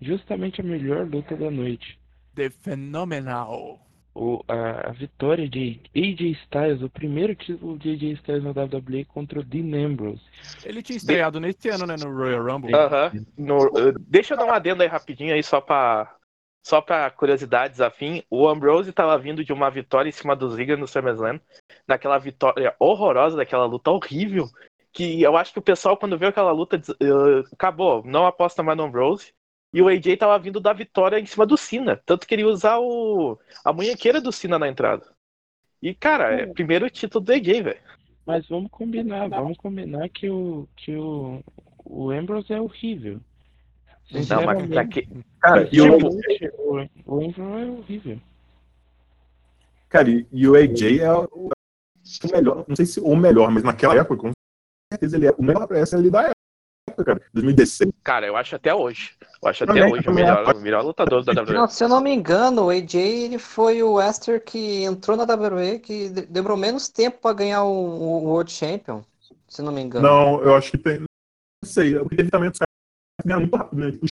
justamente 0.01 0.61
a 0.61 0.65
melhor 0.65 1.07
luta 1.07 1.37
da 1.37 1.51
noite. 1.51 1.99
The 2.35 2.51
Phenomenal. 2.51 3.81
O, 4.15 4.43
a, 4.49 4.89
a 4.89 4.93
vitória 4.93 5.49
de 5.49 5.81
AJ 5.95 6.21
Styles, 6.43 6.83
o 6.83 6.91
primeiro 6.91 7.35
título 7.35 7.79
de 7.79 7.91
AJ 7.93 8.03
Styles 8.19 8.43
na 8.43 8.51
WWE 8.51 9.05
contra 9.05 9.39
o 9.39 9.43
Dean 9.45 9.87
Ambrose. 9.87 10.21
Ele 10.65 10.83
tinha 10.83 10.97
estreado 10.97 11.39
nesse 11.39 11.69
ano, 11.69 11.87
né, 11.87 11.95
no 11.99 12.13
Royal 12.15 12.45
Rumble. 12.45 12.75
Aham. 12.75 13.13
No- 13.39 13.67
uh, 13.69 13.93
deixa 14.01 14.35
eu 14.35 14.39
dar 14.39 14.45
uma 14.45 14.57
adenda 14.57 14.83
aí 14.83 14.89
rapidinho 14.89 15.33
aí, 15.33 15.43
só 15.45 15.61
pra, 15.61 16.13
só 16.67 16.81
pra 16.81 17.09
curiosidades 17.11 17.81
afim. 17.81 18.23
O 18.29 18.49
Ambrose 18.49 18.93
tava 18.93 19.17
vindo 19.17 19.45
de 19.45 19.53
uma 19.53 19.71
vitória 19.71 20.09
em 20.09 20.13
cima 20.13 20.35
do 20.35 20.51
Ziggler 20.51 20.77
no 20.77 20.89
SummerSlam, 20.89 21.39
daquela 21.87 22.19
vitória 22.19 22.75
horrorosa, 22.81 23.37
daquela 23.37 23.65
luta 23.65 23.93
horrível, 23.93 24.47
que 24.93 25.23
eu 25.23 25.37
acho 25.37 25.53
que 25.53 25.59
o 25.61 25.63
pessoal, 25.63 25.97
quando 25.97 26.19
viu 26.19 26.29
aquela 26.29 26.51
luta, 26.51 26.77
diz- 26.77 26.89
uh, 26.89 27.47
acabou, 27.53 28.03
não 28.05 28.27
aposta 28.27 28.61
mais 28.61 28.77
no 28.77 28.85
Ambrose. 28.85 29.33
E 29.73 29.81
o 29.81 29.89
AJ 29.89 30.17
tava 30.19 30.39
vindo 30.39 30.59
da 30.59 30.73
vitória 30.73 31.19
em 31.19 31.27
cima 31.27 31.47
do 31.47 31.57
Cena, 31.57 32.01
tanto 32.05 32.27
que 32.27 32.35
ele 32.35 32.43
ia 32.43 32.49
usar 32.49 32.79
o, 32.79 33.39
a 33.65 33.73
munhequeira 33.73 34.21
do 34.21 34.33
Cena 34.33 34.59
na 34.59 34.69
entrada. 34.69 35.07
E, 35.81 35.95
cara, 35.95 36.43
é 36.43 36.47
primeiro 36.47 36.91
título 36.91 37.25
do 37.25 37.33
AJ, 37.33 37.63
velho. 37.63 37.81
Mas 38.27 38.47
vamos 38.49 38.71
combinar, 38.71 39.29
vamos 39.29 39.57
combinar 39.57 40.09
que 40.09 40.29
o, 40.29 40.69
que 40.77 40.95
o, 40.95 41.43
o 41.85 42.11
Ambrose 42.11 42.53
é 42.53 42.61
horrível. 42.61 43.21
Não, 44.13 44.45
mas 44.45 44.69
pra 44.69 44.87
que... 44.87 45.09
Cara, 45.41 45.69
e 45.73 45.81
o, 45.81 45.97
o, 45.97 46.89
o 47.07 47.21
Ambrose 47.21 47.41
é 47.41 47.71
horrível. 47.71 48.21
cara, 49.89 50.09
e, 50.11 50.49
o 50.49 50.57
AJ 50.57 51.01
é 51.01 51.13
o, 51.13 51.51
melhor, 52.33 52.65
não 52.69 52.77
sei 52.77 52.87
se 52.87 53.01
o 53.01 53.17
melhor, 53.17 53.51
mas 53.51 53.63
naquela 53.63 53.97
época, 53.97 54.17
com 54.17 54.33
certeza 54.93 55.17
ele 55.17 55.27
é 55.27 55.31
o 55.31 55.43
melhor 55.43 55.71
essa 55.73 55.97
ali 55.97 56.11
da 56.11 56.31
época, 57.01 57.15
cara. 57.17 57.31
2016. 57.35 57.93
Cara, 58.03 58.27
eu 58.27 58.37
acho 58.37 58.57
até 58.57 58.75
hoje. 58.75 59.13
Eu 59.43 59.49
acho 59.49 59.65
até 59.65 59.73
Também, 59.73 59.93
hoje 59.93 60.09
o 60.09 60.13
melhor, 60.15 60.55
o 60.57 60.61
melhor 60.61 60.85
lutador 60.85 61.25
da 61.25 61.33
WWE. 61.33 61.55
Não, 61.55 61.67
se 61.69 61.83
eu 61.83 61.89
não 61.89 62.01
me 62.01 62.13
engano, 62.15 62.67
o 62.67 62.71
AJ 62.71 62.95
ele 62.97 63.39
foi 63.39 63.83
o 63.83 63.95
Wester 63.95 64.43
que 64.45 64.85
entrou 64.85 65.17
na 65.17 65.25
WWE 65.25 65.79
que 65.79 66.09
de- 66.11 66.27
demorou 66.27 66.57
menos 66.57 66.89
tempo 66.89 67.19
pra 67.21 67.33
ganhar 67.33 67.65
o, 67.65 67.73
o 67.73 68.25
World 68.25 68.53
Champion, 68.53 69.03
se 69.49 69.61
eu 69.63 69.65
não 69.65 69.73
me 69.73 69.81
engano. 69.81 70.07
Não, 70.07 70.43
eu 70.43 70.55
acho 70.55 70.71
que 70.71 70.79
tem. 70.79 70.99
Não 71.01 71.07
sei, 71.65 71.99
porque 71.99 72.17
teve 72.17 72.31
também 72.31 72.51
os 72.51 72.59
caras 72.59 73.41
muito 73.41 73.57
rápido, 73.57 73.79
né? 73.81 73.91
Tipo, 73.93 74.05
o 74.07 74.09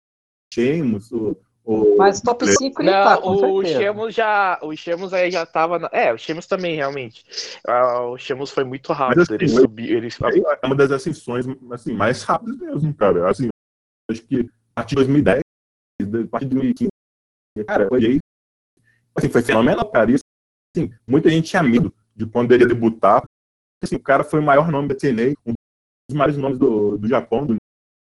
Sheamus, 0.55 1.13
o, 1.13 1.37
O 1.67 1.97
Mas 1.97 2.21
top 2.21 2.45
Blair. 2.45 2.57
5 2.57 2.81
ele 2.81 2.91
tá, 2.93 3.17
Não, 3.17 3.23
com 3.23 3.53
o. 3.55 3.67
Chemos 3.67 4.15
já. 4.15 4.57
O 4.63 4.77
Chemos 4.77 5.13
aí 5.13 5.33
já 5.33 5.45
tava. 5.45 5.81
Na... 5.81 5.91
É, 5.93 6.13
o 6.13 6.17
Chemos 6.17 6.47
também, 6.47 6.77
realmente. 6.77 7.25
Ah, 7.67 8.03
o 8.03 8.17
Chemos 8.17 8.53
foi 8.53 8.63
muito 8.63 8.93
rápido. 8.93 9.23
assim, 9.23 9.35
ele 9.35 9.49
subiu. 9.49 9.99
Ele... 9.99 10.09
É 10.63 10.67
uma 10.67 10.77
das 10.77 10.93
ascensões 10.93 11.45
assim, 11.73 11.93
mais 11.93 12.23
rápidas 12.23 12.57
mesmo, 12.57 12.95
cara. 12.95 13.29
Assim, 13.29 13.49
acho 14.09 14.23
que 14.23 14.49
a 14.77 14.77
partir 14.77 14.91
de 14.91 14.95
2010, 14.97 15.41
a 15.41 16.29
partir 16.29 16.47
de 16.47 16.55
2015, 16.55 16.91
cara, 17.67 17.89
o 17.91 17.97
AJ 17.97 18.19
assim, 19.17 19.29
foi 19.29 19.43
fenomenal, 19.43 19.91
cara. 19.91 20.13
E, 20.13 20.15
assim, 20.15 20.93
muita 21.05 21.29
gente 21.29 21.51
tinha 21.51 21.65
medo 21.65 21.93
de 22.15 22.27
quando 22.27 22.53
ele 22.53 22.63
ia 22.63 22.69
debutar. 22.69 23.25
Assim, 23.83 23.97
o 23.97 24.03
cara 24.03 24.23
foi 24.23 24.39
o 24.39 24.43
maior 24.43 24.71
nome 24.71 24.87
da 24.87 24.95
TNA, 24.95 25.35
um 25.45 25.53
dos 26.09 26.17
maiores 26.17 26.37
nomes 26.37 26.59
do, 26.59 26.97
do 26.97 27.09
Japão, 27.09 27.45
do, 27.45 27.57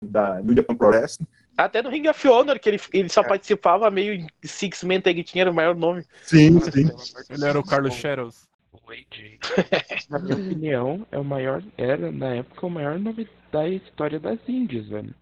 da, 0.03 0.41
do 0.41 0.53
Japão 0.53 0.75
Pro 0.75 0.89
Wrestling. 0.89 1.27
Até 1.57 1.81
no 1.81 1.89
Ring 1.89 2.07
of 2.07 2.27
Honor, 2.27 2.59
que 2.59 2.69
ele, 2.69 2.79
ele 2.91 3.09
só 3.09 3.23
participava 3.23 3.89
meio 3.89 4.13
em 4.13 4.27
Six 4.43 4.83
Man 4.83 4.99
Tag 5.01 5.23
Team, 5.23 5.41
era 5.41 5.51
o 5.51 5.53
maior 5.53 5.75
nome. 5.75 6.03
Sim, 6.23 6.59
sim. 6.59 6.89
Ele 7.29 7.45
era 7.45 7.59
o 7.59 7.63
Carlos 7.63 7.93
Shadows. 7.93 8.45
O 8.73 8.91
AJ, 8.91 9.39
na 10.09 10.19
minha 10.19 10.35
opinião, 10.35 11.07
é 11.11 11.17
o 11.17 11.23
maior, 11.23 11.63
era 11.77 12.11
na 12.11 12.35
época 12.35 12.67
o 12.67 12.69
maior 12.69 12.99
nome 12.99 13.27
da 13.51 13.67
história 13.69 14.19
das 14.19 14.37
Índias, 14.47 14.87
velho. 14.87 15.15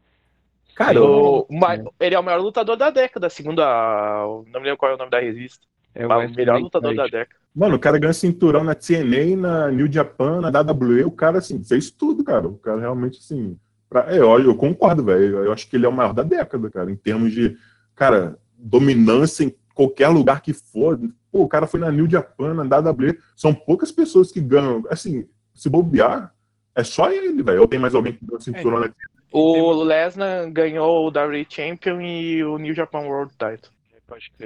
Cara, 0.76 1.04
O- 1.04 1.46
ma- 1.52 1.78
Ele 2.00 2.16
é 2.16 2.20
o 2.20 2.24
maior 2.24 2.42
lutador 2.42 2.76
da 2.76 2.90
década, 2.90 3.30
segundo 3.30 3.62
a. 3.62 4.24
Não 4.48 4.60
me 4.60 4.66
lembro 4.66 4.78
qual 4.78 4.92
é 4.92 4.96
o 4.96 4.98
nome 4.98 5.12
da 5.12 5.20
revista. 5.20 5.66
É 5.94 6.06
o 6.06 6.10
Wesley 6.10 6.38
melhor 6.38 6.60
lutador 6.60 6.96
da 6.96 7.04
década. 7.04 7.40
Mano, 7.56 7.76
o 7.76 7.80
cara 7.80 8.00
ganha 8.00 8.14
cinturão 8.14 8.64
na 8.64 8.74
TNA, 8.74 9.38
na 9.38 9.72
New 9.72 9.92
Japan, 9.92 10.42
na 10.42 10.50
WWE, 10.50 11.04
o 11.04 11.12
cara, 11.12 11.38
assim, 11.38 11.64
fez 11.64 11.92
tudo, 11.92 12.24
cara. 12.24 12.48
O 12.48 12.58
cara 12.58 12.80
realmente, 12.82 13.20
assim. 13.20 13.56
Pra... 13.94 14.12
É, 14.14 14.18
eu, 14.20 14.39
eu 14.39 14.56
concordo, 14.56 15.04
velho. 15.04 15.46
Eu 15.46 15.54
acho 15.54 15.70
que 15.70 15.76
ele 15.76 15.86
é 15.86 15.89
o 15.89 15.94
maior 15.94 16.14
da 16.14 16.24
década, 16.24 16.70
cara, 16.70 16.91
em 16.91 16.96
termos 16.96 17.32
de, 17.32 17.56
cara, 17.96 18.38
dominância 18.58 19.44
em 19.44 19.56
qualquer 19.74 20.10
lugar 20.10 20.41
que 20.41 20.52
for. 20.52 21.00
Pô, 21.32 21.44
o 21.44 21.48
cara 21.48 21.68
foi 21.68 21.80
na 21.80 21.91
New 21.91 22.10
Japan, 22.10 22.54
na 22.54 22.78
WWE. 22.80 23.18
São 23.36 23.54
poucas 23.54 23.91
pessoas 23.91 24.32
que 24.32 24.41
ganham. 24.41 24.84
Assim, 24.89 25.28
se 25.54 25.70
bobear, 25.70 26.34
é 26.76 26.84
só 26.84 27.12
ele, 27.12 27.44
velho. 27.44 27.62
Ou 27.62 27.68
tem 27.68 27.80
mais 27.80 27.94
alguém 27.94 28.14
que 28.14 28.26
ganha 28.26 28.41
cinturão 28.41 28.80
na 28.80 28.89
O 29.32 29.84
Lesnar 29.84 30.52
ganhou 30.52 31.06
o 31.06 31.10
WWE 31.10 31.46
Champion 31.48 32.02
e 32.02 32.44
o 32.44 32.58
New 32.58 32.74
Japan 32.74 33.02
World 33.02 33.34
Title. 33.34 33.72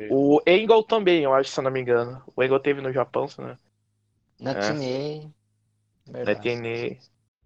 O 0.09 0.41
Angle 0.47 0.83
também, 0.83 1.23
eu 1.23 1.33
acho, 1.33 1.49
se 1.49 1.59
eu 1.59 1.63
não 1.63 1.71
me 1.71 1.81
engano. 1.81 2.21
O 2.35 2.41
Angle 2.41 2.59
teve 2.59 2.81
no 2.81 2.91
Japão, 2.91 3.27
né? 3.39 3.57
Na 4.39 4.51
É. 4.51 4.59
TNA. 4.59 5.29
Na. 6.07 6.35
TNA. 6.35 6.97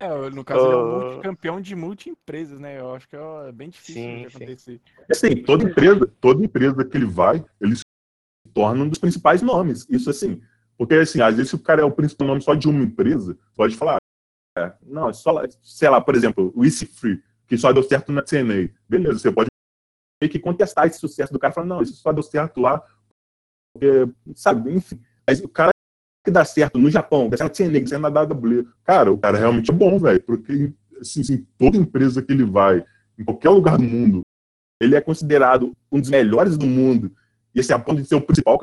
É, 0.01 0.29
no 0.31 0.43
caso 0.43 0.65
ele 0.65 0.73
é 0.73 0.77
um 0.77 0.79
Ah. 0.79 0.99
multicampeão 1.05 1.61
de 1.61 1.75
multi-empresas, 1.75 2.59
né? 2.59 2.79
Eu 2.79 2.95
acho 2.95 3.07
que 3.07 3.15
é 3.15 3.51
bem 3.51 3.69
difícil 3.69 4.01
Sim, 4.01 4.23
de 4.23 4.31
sim. 4.31 4.37
acontecer. 4.37 4.81
Assim, 5.09 5.43
toda 5.43 5.63
empresa, 5.63 6.07
toda 6.19 6.43
empresa 6.43 6.83
que 6.83 6.97
ele 6.97 7.05
vai, 7.05 7.45
ele 7.59 7.75
se 7.75 7.83
torna 8.53 8.83
um 8.83 8.89
dos 8.89 8.97
principais 8.97 9.41
nomes. 9.43 9.87
Isso 9.89 10.09
assim, 10.09 10.41
porque 10.75 10.95
assim, 10.95 11.21
às 11.21 11.35
vezes 11.35 11.49
se 11.51 11.55
o 11.55 11.59
cara 11.61 11.81
é 11.81 11.85
o 11.85 11.91
principal 11.91 12.27
nome 12.27 12.41
só 12.41 12.55
de 12.55 12.67
uma 12.67 12.83
empresa, 12.83 13.37
pode 13.55 13.75
falar, 13.77 13.97
é, 14.57 14.73
não, 14.81 15.09
é 15.09 15.13
só, 15.13 15.43
sei 15.61 15.87
lá, 15.89 16.01
por 16.01 16.15
exemplo, 16.15 16.51
o 16.55 16.65
Easy 16.65 16.87
Free, 16.87 17.23
que 17.47 17.57
só 17.57 17.71
deu 17.71 17.83
certo 17.83 18.11
na 18.11 18.23
TNA. 18.23 18.73
Beleza, 18.89 19.19
você 19.19 19.31
pode 19.31 19.49
meio 20.21 20.31
que 20.31 20.39
contestar 20.39 20.87
esse 20.87 20.99
sucesso 20.99 21.31
do 21.31 21.37
cara, 21.39 21.53
falar, 21.53 21.67
não, 21.67 21.81
isso 21.81 21.93
só 21.93 22.11
deu 22.11 22.23
certo 22.23 22.59
lá, 22.59 22.83
porque, 23.73 24.11
sabe, 24.35 24.71
enfim. 24.73 24.99
Mas 25.27 25.39
o 25.41 25.47
cara 25.47 25.71
que 26.23 26.31
dá 26.31 26.45
certo 26.45 26.77
no 26.77 26.89
Japão, 26.89 27.29
dá 27.29 27.37
certo 27.37 27.59
na 27.63 27.87
certo 27.87 28.01
na 28.01 28.09
WWE, 28.09 28.67
cara, 28.83 29.11
o 29.11 29.17
cara 29.17 29.37
realmente 29.37 29.71
é 29.71 29.73
bom, 29.73 29.97
velho, 29.97 30.21
porque, 30.23 30.71
assim, 30.99 31.21
assim, 31.21 31.47
toda 31.57 31.77
empresa 31.77 32.21
que 32.21 32.31
ele 32.31 32.43
vai, 32.43 32.83
em 33.17 33.23
qualquer 33.23 33.49
lugar 33.49 33.77
do 33.77 33.83
mundo, 33.83 34.21
ele 34.79 34.95
é 34.95 35.01
considerado 35.01 35.73
um 35.91 35.99
dos 35.99 36.09
melhores 36.09 36.57
do 36.57 36.65
mundo, 36.65 37.11
e 37.53 37.59
assim, 37.59 37.73
a 37.73 37.79
ponto 37.79 38.01
de 38.01 38.07
ser 38.07 38.15
o 38.15 38.21
principal 38.21 38.59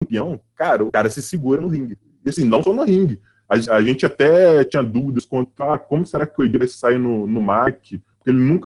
campeão, 0.00 0.40
cara, 0.54 0.84
o 0.84 0.90
cara 0.90 1.08
se 1.10 1.22
segura 1.22 1.60
no 1.60 1.68
ringue. 1.68 1.98
E 2.24 2.28
assim, 2.28 2.44
não 2.44 2.62
só 2.62 2.72
no 2.72 2.84
ringue. 2.84 3.20
A, 3.48 3.76
a 3.76 3.82
gente 3.82 4.04
até 4.04 4.64
tinha 4.64 4.82
dúvidas 4.82 5.24
quanto 5.24 5.50
a 5.62 5.78
como 5.78 6.06
será 6.06 6.26
que 6.26 6.40
o 6.40 6.44
Ed 6.44 6.58
vai 6.58 6.68
sair 6.68 6.98
no, 6.98 7.26
no 7.26 7.40
mic, 7.40 7.98
porque 8.18 8.30
ele 8.30 8.38
nunca 8.38 8.66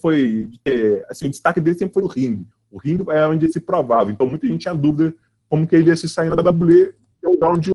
foi. 0.00 0.50
é, 0.64 1.06
assim, 1.08 1.26
o 1.26 1.30
destaque 1.30 1.60
dele 1.60 1.78
sempre 1.78 1.94
foi 1.94 2.02
o 2.02 2.08
ringue. 2.08 2.46
O 2.70 2.78
ringue 2.78 3.04
é 3.10 3.26
onde 3.26 3.46
ele 3.46 3.52
se 3.52 3.60
provava. 3.60 4.10
Então 4.10 4.26
muita 4.26 4.46
gente 4.46 4.62
tinha 4.62 4.74
dúvida 4.74 5.14
como 5.48 5.66
que 5.66 5.76
ele 5.76 5.88
ia 5.88 5.96
se 5.96 6.08
sair 6.08 6.28
na 6.28 6.36
WWE, 6.36 6.92
é 7.22 7.28
o 7.28 7.32
lugar 7.32 7.50
onde 7.52 7.70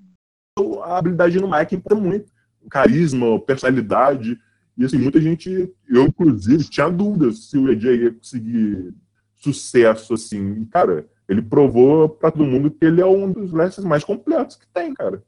a 0.84 0.98
habilidade 0.98 1.38
no 1.40 1.50
mic 1.50 1.74
importa 1.74 1.94
muito. 2.02 2.32
Carisma, 2.70 3.38
personalidade. 3.40 4.38
E 4.76 4.84
assim, 4.84 4.98
muita 4.98 5.20
gente, 5.20 5.72
eu 5.88 6.02
inclusive, 6.04 6.64
tinha 6.68 6.88
dúvidas 6.90 7.48
se 7.48 7.58
o 7.58 7.70
AJ 7.70 7.84
ia 7.96 8.12
conseguir 8.12 8.94
sucesso, 9.36 10.14
assim. 10.14 10.62
E, 10.62 10.66
cara, 10.66 11.06
ele 11.28 11.42
provou 11.42 12.08
pra 12.08 12.30
todo 12.30 12.44
mundo 12.44 12.70
que 12.70 12.84
ele 12.84 13.00
é 13.00 13.06
um 13.06 13.30
dos 13.32 13.52
wrestlers 13.52 13.88
mais 13.88 14.04
completos 14.04 14.56
que 14.56 14.66
tem, 14.68 14.92
cara. 14.94 15.22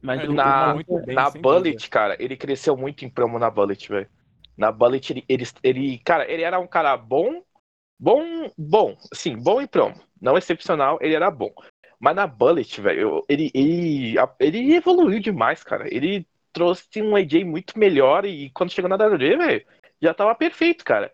Mas 0.00 0.20
Ele 0.20 0.28
o- 0.28 0.32
luta 0.32 0.42
Na, 0.42 0.74
bem, 1.04 1.14
na 1.14 1.30
Bullet, 1.30 1.90
cara, 1.90 2.16
ele 2.20 2.36
cresceu 2.36 2.76
muito 2.76 3.04
em 3.04 3.10
promo 3.10 3.38
na 3.38 3.50
Bullet, 3.50 3.88
velho. 3.88 4.08
Na 4.56 4.70
Bullet, 4.72 5.12
ele, 5.12 5.24
ele, 5.28 5.44
ele, 5.62 5.98
cara, 5.98 6.30
ele 6.30 6.42
era 6.42 6.58
um 6.58 6.66
cara 6.66 6.96
bom, 6.96 7.42
bom, 7.98 8.50
bom, 8.56 8.96
sim, 9.12 9.36
bom 9.36 9.60
em 9.60 9.66
promo. 9.66 9.96
Não 10.20 10.38
excepcional, 10.38 10.98
ele 11.02 11.14
era 11.14 11.30
bom. 11.30 11.52
Mas 11.98 12.14
na 12.14 12.26
Bullet, 12.26 12.80
velho, 12.80 13.24
ele, 13.28 13.50
ele, 13.54 14.14
ele 14.38 14.74
evoluiu 14.74 15.20
demais, 15.20 15.62
cara. 15.64 15.86
Ele 15.92 16.26
trouxe 16.52 17.02
um 17.02 17.16
AJ 17.16 17.44
muito 17.44 17.78
melhor 17.78 18.24
e 18.24 18.50
quando 18.50 18.72
chegou 18.72 18.88
na 18.88 18.96
WWE, 18.96 19.36
velho, 19.36 19.66
já 20.00 20.12
tava 20.14 20.34
perfeito, 20.34 20.84
cara. 20.84 21.12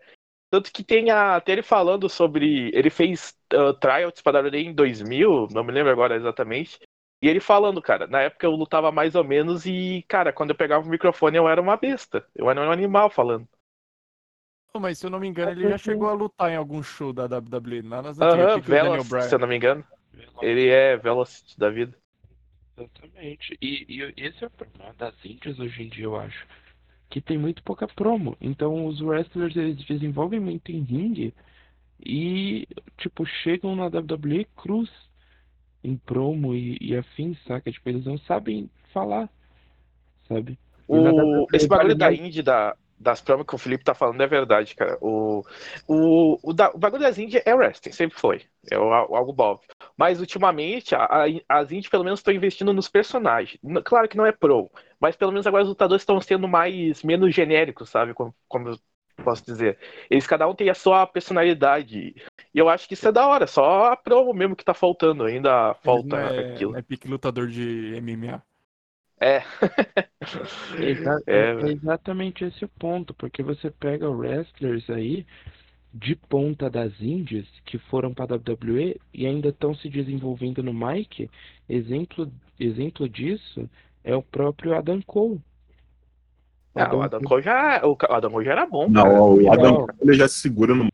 Tanto 0.51 0.71
que 0.71 0.83
tem 0.83 1.09
a- 1.09 1.35
até 1.35 1.53
ele 1.53 1.63
falando 1.63 2.07
sobre. 2.07 2.69
Ele 2.73 2.89
fez 2.89 3.35
uh, 3.53 3.73
tryouts 3.73 4.21
pra 4.21 4.39
WWE 4.39 4.65
em 4.67 4.73
2000, 4.73 5.47
não 5.51 5.63
me 5.63 5.71
lembro 5.71 5.91
agora 5.91 6.15
exatamente. 6.15 6.79
E 7.23 7.27
ele 7.27 7.39
falando, 7.39 7.81
cara, 7.81 8.05
na 8.05 8.21
época 8.21 8.45
eu 8.45 8.51
lutava 8.51 8.91
mais 8.91 9.15
ou 9.15 9.23
menos 9.23 9.65
e, 9.65 10.03
cara, 10.09 10.33
quando 10.33 10.49
eu 10.49 10.55
pegava 10.55 10.85
o 10.85 10.89
microfone 10.89 11.37
eu 11.37 11.47
era 11.47 11.61
uma 11.61 11.77
besta. 11.77 12.25
Eu 12.35 12.49
era 12.49 12.59
um 12.61 12.71
animal 12.71 13.09
falando. 13.09 13.47
Mas 14.79 14.97
se 14.97 15.05
eu 15.05 15.09
não 15.09 15.19
me 15.19 15.27
engano, 15.27 15.51
ele 15.51 15.69
já 15.69 15.77
chegou 15.77 16.09
a 16.09 16.13
lutar 16.13 16.51
em 16.51 16.55
algum 16.55 16.81
show 16.83 17.13
da 17.13 17.25
WWE. 17.25 17.81
Lá 17.83 18.01
nas 18.01 18.19
antigas, 18.19 18.37
Daniel 18.37 18.61
Velas, 18.61 19.09
Bryan. 19.09 19.21
se 19.21 19.35
eu 19.35 19.39
não 19.39 19.47
me 19.47 19.55
engano. 19.55 19.85
Ele 20.41 20.67
é 20.67 20.97
Velocity 20.97 21.57
da 21.57 21.69
vida. 21.69 21.95
Exatamente. 22.77 23.57
E, 23.61 23.85
e 23.87 24.13
esse 24.17 24.43
é 24.43 24.47
o 24.47 24.51
problema 24.51 24.93
das 24.97 25.13
índias 25.23 25.59
hoje 25.59 25.83
em 25.83 25.89
dia, 25.89 26.05
eu 26.05 26.15
acho. 26.15 26.45
Que 27.09 27.21
tem 27.21 27.37
muito 27.37 27.61
pouca 27.63 27.87
promo. 27.87 28.35
Então 28.41 28.85
os 28.85 29.01
wrestlers 29.01 29.55
eles 29.55 29.83
desenvolvem 29.85 30.39
muito 30.39 30.71
em 30.71 30.81
ringue 30.81 31.33
e, 32.03 32.67
tipo, 32.97 33.25
chegam 33.25 33.75
na 33.75 33.85
WWE 33.85 34.45
cruz 34.55 34.89
em 35.83 35.95
promo 35.95 36.55
e, 36.55 36.77
e 36.81 36.95
afins, 36.95 37.37
saca? 37.45 37.71
Tipo, 37.71 37.89
eles 37.89 38.05
não 38.05 38.17
sabem 38.19 38.69
falar, 38.91 39.29
sabe? 40.27 40.57
O, 40.87 40.97
WWE 40.97 41.47
esse 41.53 41.67
bagulho 41.67 41.95
da 41.95 42.11
Indy, 42.13 42.41
da, 42.41 42.75
das 43.03 43.21
promos 43.21 43.45
que 43.45 43.55
o 43.55 43.57
Felipe 43.57 43.83
tá 43.83 43.93
falando 43.93 44.21
é 44.21 44.27
verdade, 44.27 44.75
cara. 44.75 44.97
O, 45.01 45.43
o, 45.87 46.39
o, 46.49 46.53
da- 46.53 46.71
o 46.71 46.77
bagulho 46.77 47.03
das 47.03 47.17
Indy 47.19 47.41
é 47.45 47.53
wrestling, 47.53 47.91
sempre 47.91 48.17
foi. 48.19 48.41
É 48.71 48.77
o- 48.79 48.93
algo 48.93 49.35
óbvio. 49.39 49.67
Mas 49.97 50.19
ultimamente, 50.19 50.95
a- 50.95 51.05
a- 51.25 51.59
as 51.61 51.71
Indy 51.71 51.89
pelo 51.89 52.03
menos 52.03 52.19
estão 52.19 52.33
investindo 52.33 52.73
nos 52.73 52.87
personagens. 52.89 53.59
Claro 53.85 54.07
que 54.07 54.17
não 54.17 54.25
é 54.25 54.31
pro, 54.31 54.71
mas 54.99 55.15
pelo 55.15 55.31
menos 55.31 55.45
agora 55.47 55.63
os 55.63 55.69
lutadores 55.69 56.01
estão 56.01 56.19
sendo 56.21 56.47
mais, 56.47 57.03
menos 57.03 57.33
genéricos, 57.35 57.89
sabe? 57.89 58.13
Como, 58.13 58.33
como 58.47 58.69
eu 58.69 58.77
posso 59.23 59.45
dizer. 59.45 59.77
Eles 60.09 60.25
cada 60.27 60.47
um 60.47 60.55
tem 60.55 60.69
a 60.69 60.73
sua 60.73 61.05
personalidade. 61.05 62.15
E 62.53 62.59
eu 62.59 62.69
acho 62.69 62.87
que 62.87 62.93
isso 62.93 63.07
é 63.07 63.11
da 63.11 63.27
hora, 63.27 63.47
só 63.47 63.91
a 63.91 63.97
promo 63.97 64.33
mesmo 64.33 64.55
que 64.55 64.63
tá 64.65 64.73
faltando. 64.73 65.25
Ainda 65.25 65.73
falta 65.75 66.17
é, 66.17 66.53
aquilo. 66.53 66.75
é 66.77 66.81
pique 66.81 67.07
lutador 67.07 67.47
de 67.47 67.95
MMA. 67.95 68.41
É. 69.19 69.41
Exa- 70.79 71.19
É, 71.27 71.39
é 71.51 71.53
velho. 71.55 71.67
exatamente 71.69 72.43
esse 72.43 72.65
o 72.65 72.69
ponto, 72.69 73.13
porque 73.13 73.41
você 73.43 73.69
pega 73.71 74.09
wrestlers 74.09 74.89
aí 74.89 75.25
de 75.93 76.15
ponta 76.15 76.69
das 76.69 76.91
Índias 76.99 77.45
que 77.65 77.77
foram 77.77 78.13
para 78.13 78.35
WWE 78.35 78.99
e 79.13 79.25
ainda 79.27 79.49
estão 79.49 79.75
se 79.75 79.89
desenvolvendo 79.89 80.63
no 80.63 80.73
mic. 80.73 81.29
Exemplo, 81.69 82.31
exemplo 82.59 83.07
disso 83.07 83.69
é 84.03 84.15
o 84.15 84.21
próprio 84.23 84.75
Adam 84.75 85.01
Cole. 85.03 85.39
Ah, 86.75 86.93
o 86.95 87.01
Adam 87.03 87.21
Cole 87.21 87.43
já, 87.43 87.81
o 87.85 87.95
Adam 88.09 88.31
Cole 88.31 88.45
já 88.45 88.51
era 88.53 88.65
bom. 88.65 88.91
cara. 88.91 89.09
Não, 89.09 89.35
o 89.35 89.53
Adam. 89.53 89.75
Cole 89.85 89.97
ele 90.01 90.13
já 90.15 90.27
se 90.27 90.39
segura 90.39 90.73
no 90.73 90.89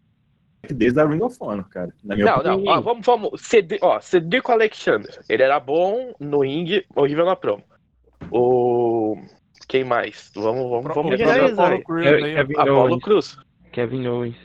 desde 0.69 0.99
a 0.99 1.05
Ring 1.07 1.21
of 1.23 1.35
Honor, 1.39 1.67
cara. 1.69 1.91
Na 2.03 2.15
minha 2.15 2.25
Não, 2.27 2.35
opinião. 2.35 2.57
não, 2.59 2.73
ó, 2.73 2.81
vamos, 2.81 3.05
vamos. 3.05 3.41
Cedric, 3.41 3.83
ó, 3.83 3.99
Cedrico 4.01 4.51
Alexander. 4.51 5.17
Ele 5.29 5.41
era 5.41 5.59
bom 5.59 6.13
no 6.19 6.41
ringue, 6.41 6.85
horrível 6.93 7.25
na 7.25 7.35
promo. 7.37 7.63
O. 8.31 9.17
Quem 9.67 9.83
mais? 9.83 10.31
Vamos, 10.35 10.69
vamos, 10.69 10.93
vamos 10.95 11.11
aí. 11.13 11.83
Crews 11.83 12.03
Kevin-. 12.03 12.33
Kevin 12.35 12.53
Apollo 12.57 12.79
Owens. 12.79 13.03
Cruz. 13.03 13.37
Kevin 13.71 14.07
Owens. 14.07 14.35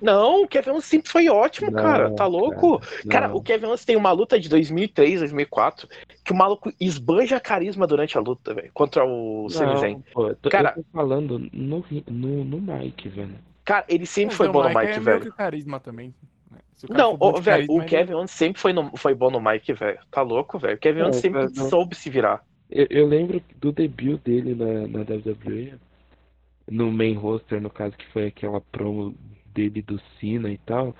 Não, 0.00 0.44
o 0.44 0.48
Kevin 0.48 0.70
Owens 0.70 0.86
sempre 0.86 1.10
foi 1.10 1.28
ótimo, 1.28 1.70
cara. 1.72 2.08
Não, 2.08 2.16
Tá 2.16 2.26
louco? 2.26 2.80
Cara, 3.10 3.28
Não. 3.28 3.36
o 3.36 3.42
Kevin 3.42 3.66
Owens 3.66 3.84
tem 3.84 3.96
uma 3.96 4.10
luta 4.12 4.40
de 4.40 4.48
2003, 4.48 5.18
2004, 5.20 5.86
que 6.24 6.32
o 6.32 6.34
maluco 6.34 6.72
esbanja 6.80 7.38
carisma 7.38 7.86
durante 7.86 8.16
a 8.16 8.20
luta, 8.22 8.54
velho, 8.54 8.70
contra 8.72 9.04
o 9.04 9.50
Sami 9.50 9.76
Zayn. 9.78 10.02
Cara- 10.50 10.72
eu 10.76 10.82
tô 10.82 10.88
falando 10.90 11.38
no, 11.52 11.84
no, 12.08 12.44
no 12.44 12.60
mic, 12.60 13.06
velho. 13.10 13.34
Cara, 13.62 13.84
ele 13.90 14.06
sempre 14.06 14.28
Mas 14.28 14.36
foi 14.36 14.48
bom 14.48 14.62
no 14.62 14.68
Mike 14.70 14.80
é 14.80 14.84
meio 14.92 15.02
velho. 15.02 15.20
que 15.20 15.32
carisma 15.32 15.78
também. 15.78 16.14
né? 16.50 16.58
Cara 16.88 16.98
Não, 16.98 17.18
velho, 17.38 17.66
o 17.70 17.80
ele- 17.80 17.84
Kevin 17.86 18.14
Owens 18.14 18.30
sempre 18.30 18.58
foi, 18.58 18.72
no- 18.72 18.96
foi 18.96 19.14
bom 19.14 19.30
no 19.30 19.38
mic, 19.38 19.70
velho. 19.74 19.98
Tá 20.10 20.22
louco, 20.22 20.58
velho. 20.58 20.76
O 20.76 20.78
Kevin 20.78 21.02
Owens 21.02 21.16
sempre 21.16 21.42
não- 21.54 21.68
soube 21.68 21.94
se 21.94 22.08
virar. 22.08 22.42
Eu, 22.70 22.86
eu 22.90 23.06
lembro 23.06 23.42
do 23.56 23.72
debut 23.72 24.20
dele 24.22 24.54
na, 24.54 24.86
na 24.86 25.00
WWE, 25.00 25.74
no 26.70 26.90
main 26.92 27.14
roster, 27.14 27.60
no 27.60 27.70
caso, 27.70 27.96
que 27.96 28.06
foi 28.12 28.26
aquela 28.26 28.60
promo 28.60 29.14
dele 29.52 29.82
do 29.82 30.00
Cena 30.20 30.50
e 30.50 30.58
tal, 30.58 30.94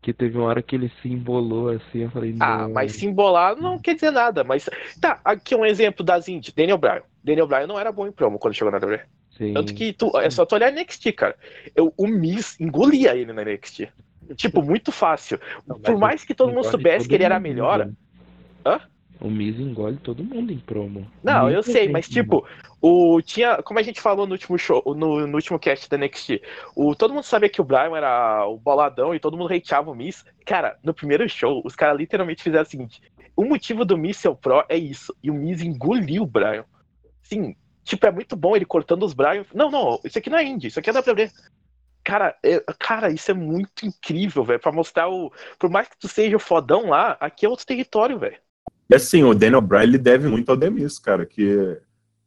que 0.00 0.12
teve 0.14 0.38
uma 0.38 0.46
hora 0.46 0.62
que 0.62 0.74
ele 0.74 0.90
se 1.02 1.08
embolou 1.08 1.68
assim, 1.68 2.00
eu 2.00 2.10
falei, 2.10 2.34
Ah, 2.40 2.62
não. 2.62 2.72
mas 2.72 2.92
se 2.92 3.06
embolar 3.06 3.54
não 3.56 3.78
quer 3.78 3.94
dizer 3.94 4.10
nada. 4.10 4.42
Mas 4.42 4.68
tá, 5.00 5.20
aqui 5.24 5.54
um 5.54 5.66
exemplo 5.66 6.04
das 6.04 6.26
indies. 6.26 6.54
Daniel 6.54 6.78
Bryan. 6.78 7.02
Daniel 7.22 7.46
Bryan 7.46 7.66
não 7.66 7.78
era 7.78 7.92
bom 7.92 8.06
em 8.06 8.12
promo 8.12 8.38
quando 8.38 8.54
chegou 8.54 8.72
na 8.72 8.78
WWE. 8.78 9.00
Sim. 9.36 9.52
Tanto 9.52 9.74
que 9.74 9.92
tu, 9.92 10.10
é 10.18 10.30
só 10.30 10.46
tu 10.46 10.54
olhar 10.54 10.72
NXT, 10.72 11.12
cara. 11.12 11.36
Eu, 11.76 11.92
o 11.96 12.06
Miz 12.06 12.58
engolia 12.58 13.14
ele 13.14 13.32
na 13.32 13.44
NXT. 13.44 13.88
Tipo, 14.36 14.62
muito 14.62 14.90
fácil. 14.92 15.38
Não, 15.66 15.78
Por 15.78 15.98
mais 15.98 16.24
que 16.24 16.34
todo 16.34 16.52
mundo 16.52 16.64
soubesse 16.64 16.98
todo 17.00 17.08
que 17.08 17.14
ele 17.16 17.24
era 17.24 17.40
melhor. 17.40 17.90
Hã? 18.64 18.80
O 19.20 19.28
Miz 19.30 19.58
engole 19.58 19.98
todo 19.98 20.24
mundo 20.24 20.50
em 20.52 20.58
promo. 20.58 21.06
Não, 21.22 21.50
eu 21.50 21.62
sei, 21.62 21.88
mas 21.88 22.08
tipo, 22.08 22.46
o 22.80 23.20
tinha, 23.20 23.62
como 23.62 23.78
a 23.78 23.82
gente 23.82 24.00
falou 24.00 24.26
no 24.26 24.32
último 24.32 24.58
show, 24.58 24.82
no, 24.86 25.26
no 25.26 25.34
último 25.34 25.58
cast 25.58 25.88
da 25.90 25.98
NXT, 25.98 26.40
o 26.74 26.94
todo 26.94 27.12
mundo 27.12 27.24
sabia 27.24 27.50
que 27.50 27.60
o 27.60 27.64
Brian 27.64 27.94
era 27.94 28.46
o 28.46 28.56
boladão 28.56 29.14
e 29.14 29.20
todo 29.20 29.36
mundo 29.36 29.52
hateava 29.52 29.90
o 29.90 29.94
Miz. 29.94 30.24
Cara, 30.46 30.78
no 30.82 30.94
primeiro 30.94 31.28
show, 31.28 31.60
os 31.64 31.76
caras 31.76 31.98
literalmente 31.98 32.42
fizeram 32.42 32.62
o 32.62 32.66
seguinte: 32.66 33.02
o 33.36 33.44
motivo 33.44 33.84
do 33.84 33.98
Miz 33.98 34.16
ser 34.16 34.28
o 34.28 34.34
pro 34.34 34.64
é 34.68 34.76
isso, 34.78 35.14
e 35.22 35.30
o 35.30 35.34
Miz 35.34 35.60
engoliu 35.60 36.22
o 36.22 36.26
Brian. 36.26 36.64
Sim, 37.22 37.54
tipo, 37.84 38.06
é 38.06 38.10
muito 38.10 38.34
bom 38.34 38.56
ele 38.56 38.64
cortando 38.64 39.02
os 39.02 39.12
Brian. 39.12 39.44
Não, 39.54 39.70
não, 39.70 40.00
isso 40.02 40.18
aqui 40.18 40.30
não 40.30 40.38
é 40.38 40.44
indie, 40.44 40.68
isso 40.68 40.78
aqui 40.78 40.88
é 40.88 40.92
WWE. 40.94 41.30
Cara, 42.02 42.34
é- 42.42 42.64
cara, 42.78 43.10
isso 43.10 43.30
é 43.30 43.34
muito 43.34 43.84
incrível, 43.84 44.42
velho, 44.42 44.58
pra 44.58 44.72
mostrar 44.72 45.10
o. 45.10 45.30
Por 45.58 45.68
mais 45.68 45.86
que 45.88 45.98
tu 45.98 46.08
seja 46.08 46.36
o 46.36 46.40
fodão 46.40 46.88
lá, 46.88 47.18
aqui 47.20 47.44
é 47.44 47.48
outro 47.48 47.66
território, 47.66 48.18
velho. 48.18 48.38
E 48.90 48.94
assim, 48.96 49.22
o 49.22 49.32
Daniel 49.32 49.60
Bryan 49.60 49.82
ele 49.84 49.98
deve 49.98 50.26
muito 50.26 50.48
ao 50.48 50.56
Demis, 50.56 50.98
cara, 50.98 51.24
que, 51.24 51.78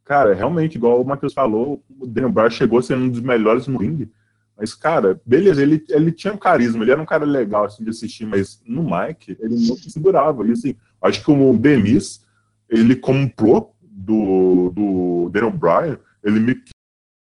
cara, 0.06 0.34
realmente, 0.34 0.76
igual 0.76 1.02
o 1.02 1.06
Matheus 1.06 1.34
falou, 1.34 1.84
o 2.00 2.08
Daniel 2.08 2.32
Bryan 2.32 2.50
chegou 2.50 2.82
sendo 2.82 3.04
um 3.04 3.10
dos 3.10 3.20
melhores 3.20 3.68
no 3.68 3.78
ringue. 3.78 4.10
Mas, 4.58 4.74
cara, 4.74 5.20
beleza, 5.26 5.62
ele, 5.62 5.84
ele 5.90 6.10
tinha 6.10 6.32
um 6.32 6.38
carisma, 6.38 6.82
ele 6.82 6.92
era 6.92 7.02
um 7.02 7.06
cara 7.06 7.26
legal 7.26 7.66
assim, 7.66 7.84
de 7.84 7.90
assistir, 7.90 8.26
mas 8.26 8.62
no 8.66 8.82
mic 8.82 9.36
ele 9.42 9.56
não 9.68 9.76
se 9.76 9.92
segurava. 9.92 10.48
E 10.48 10.52
assim, 10.52 10.76
acho 11.02 11.22
que 11.22 11.30
o 11.30 11.58
Demis, 11.58 12.26
ele 12.70 12.96
comprou 12.96 13.76
do, 13.82 14.70
do 14.70 15.30
Daniel 15.34 15.52
Bryan, 15.52 15.98
ele 16.24 16.40
me 16.40 16.64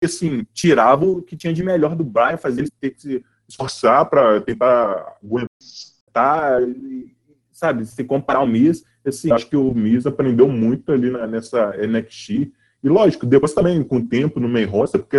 assim, 0.02 0.46
tirava 0.54 1.04
o 1.04 1.22
que 1.22 1.36
tinha 1.36 1.52
de 1.52 1.64
melhor 1.64 1.94
do 1.94 2.06
Bryan, 2.06 2.38
fazia 2.38 2.62
ele 2.62 2.72
ter 2.80 2.92
que 2.92 3.02
se 3.02 3.26
esforçar 3.50 4.06
para 4.06 4.40
tentar 4.40 5.18
aguentar, 5.22 6.62
e, 6.62 7.14
sabe, 7.52 7.86
se 7.86 8.04
comparar 8.04 8.40
ao 8.40 8.48
Miz, 8.48 8.86
assim, 9.10 9.32
acho 9.32 9.48
que 9.48 9.56
o 9.56 9.74
Miz 9.74 10.06
aprendeu 10.06 10.48
muito 10.48 10.92
ali 10.92 11.10
na- 11.10 11.28
nessa 11.28 11.76
NXT, 11.78 12.52
e 12.84 12.90
lógico, 12.90 13.26
depois 13.26 13.54
também, 13.54 13.84
com 13.84 13.98
o 13.98 14.06
tempo 14.08 14.40
no 14.40 14.48
main 14.48 14.66
roster, 14.66 15.02
porque 15.02 15.18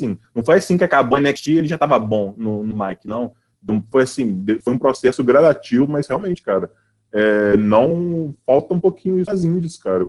assim, 0.00 0.18
não 0.34 0.44
foi 0.44 0.56
assim 0.56 0.76
que 0.76 0.84
acabou 0.84 1.16
a 1.16 1.20
NXT 1.20 1.46
e 1.52 1.58
ele 1.58 1.68
já 1.68 1.76
estava 1.76 1.98
bom 1.98 2.34
no, 2.36 2.62
no 2.64 2.74
mic, 2.86 3.06
não. 3.06 3.32
Não 3.66 3.82
foi 3.90 4.02
assim, 4.02 4.44
foi 4.62 4.72
um 4.72 4.78
processo 4.78 5.24
gradativo, 5.24 5.88
mas 5.88 6.06
realmente, 6.06 6.42
cara, 6.42 6.70
é, 7.12 7.56
não 7.56 8.34
falta 8.46 8.74
um 8.74 8.80
pouquinho 8.80 9.18
isso 9.18 9.30
às 9.30 9.42
indies, 9.44 9.76
cara. 9.76 10.04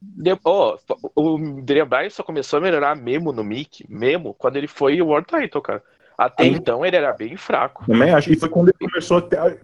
De- 0.00 0.38
ó, 0.44 0.76
o 1.14 1.38
Daniel 1.62 1.86
Bryan 1.86 2.10
só 2.10 2.22
começou 2.22 2.58
a 2.58 2.62
melhorar 2.62 2.94
mesmo 2.96 3.32
no 3.32 3.44
Mick, 3.44 3.86
mesmo 3.88 4.34
quando 4.34 4.56
ele 4.56 4.66
foi 4.68 5.00
o 5.00 5.06
World 5.06 5.26
Title, 5.26 5.62
cara. 5.62 5.82
Até 6.18 6.46
então 6.46 6.84
ele 6.84 6.96
era 6.96 7.12
bem 7.12 7.36
fraco. 7.36 7.84
Também 7.86 8.12
acho 8.12 8.28
que 8.28 8.36
foi 8.36 8.48
quando 8.48 8.68
ele 8.68 8.90
começou 8.90 9.18
a 9.18 9.22
ter, 9.22 9.60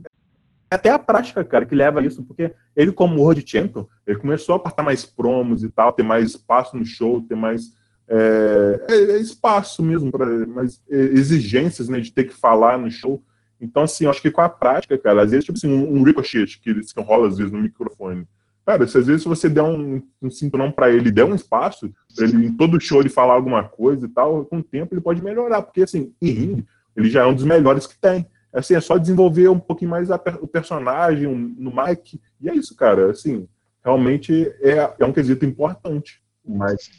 até 0.70 0.90
a 0.90 0.98
prática, 0.98 1.44
cara, 1.44 1.64
que 1.64 1.74
leva 1.74 2.00
a 2.00 2.02
isso, 2.02 2.22
porque 2.22 2.52
ele, 2.76 2.92
como 2.92 3.20
World 3.20 3.42
Champion, 3.46 3.86
ele 4.06 4.18
começou 4.18 4.54
a 4.54 4.56
apartar 4.56 4.82
mais 4.82 5.04
promos 5.04 5.62
e 5.62 5.68
tal, 5.68 5.92
ter 5.92 6.02
mais 6.02 6.30
espaço 6.30 6.76
no 6.76 6.84
show, 6.84 7.22
ter 7.22 7.34
mais 7.34 7.72
é, 8.08 8.86
é, 8.88 8.94
é 9.12 9.18
espaço 9.18 9.82
mesmo, 9.82 10.10
pra, 10.10 10.26
mais 10.46 10.80
é, 10.90 10.96
exigências, 10.96 11.88
né, 11.88 12.00
de 12.00 12.10
ter 12.10 12.24
que 12.24 12.34
falar 12.34 12.78
no 12.78 12.90
show. 12.90 13.22
Então, 13.60 13.82
assim, 13.82 14.04
eu 14.04 14.10
acho 14.10 14.22
que 14.22 14.30
com 14.30 14.40
a 14.40 14.48
prática, 14.48 14.96
cara, 14.96 15.22
às 15.22 15.30
vezes, 15.30 15.44
tipo 15.44 15.58
assim, 15.58 15.72
um, 15.72 15.98
um 15.98 16.02
ricochet 16.02 16.58
que, 16.60 16.74
que 16.74 17.00
rola 17.00 17.28
às 17.28 17.36
vezes 17.36 17.52
no 17.52 17.60
microfone. 17.60 18.26
Cara, 18.64 18.86
se 18.86 18.98
às 18.98 19.06
vezes 19.06 19.24
você 19.24 19.48
der 19.48 19.62
um, 19.62 20.02
um 20.20 20.30
cinturão 20.30 20.70
pra 20.70 20.90
ele, 20.90 21.10
der 21.10 21.24
um 21.24 21.34
espaço, 21.34 21.90
pra 22.14 22.26
ele 22.26 22.46
em 22.46 22.52
todo 22.54 22.80
show 22.80 23.00
ele 23.00 23.08
falar 23.08 23.32
alguma 23.34 23.64
coisa 23.64 24.06
e 24.06 24.08
tal, 24.08 24.44
com 24.44 24.58
o 24.58 24.62
tempo 24.62 24.94
ele 24.94 25.00
pode 25.00 25.22
melhorar, 25.22 25.62
porque 25.62 25.82
assim, 25.82 26.12
em 26.20 26.30
ringue, 26.30 26.66
ele 26.94 27.08
já 27.08 27.22
é 27.22 27.26
um 27.26 27.34
dos 27.34 27.44
melhores 27.44 27.86
que 27.86 27.98
tem. 27.98 28.26
Assim, 28.59 28.74
é 28.74 28.80
só 28.80 28.98
desenvolver 28.98 29.48
um 29.48 29.59
pouquinho 29.59 29.90
mais 29.90 30.11
a 30.11 30.16
o 30.40 30.46
personagem 30.48 31.26
um- 31.26 31.54
no 31.59 31.70
mic, 31.74 32.20
e 32.40 32.48
é 32.48 32.54
isso, 32.54 32.74
cara. 32.76 33.11
Assim, 33.11 33.48
realmente 33.84 34.46
é, 34.61 34.94
é 34.98 35.04
um 35.04 35.12
quesito 35.12 35.44
importante. 35.44 36.22
Mas 36.44 36.90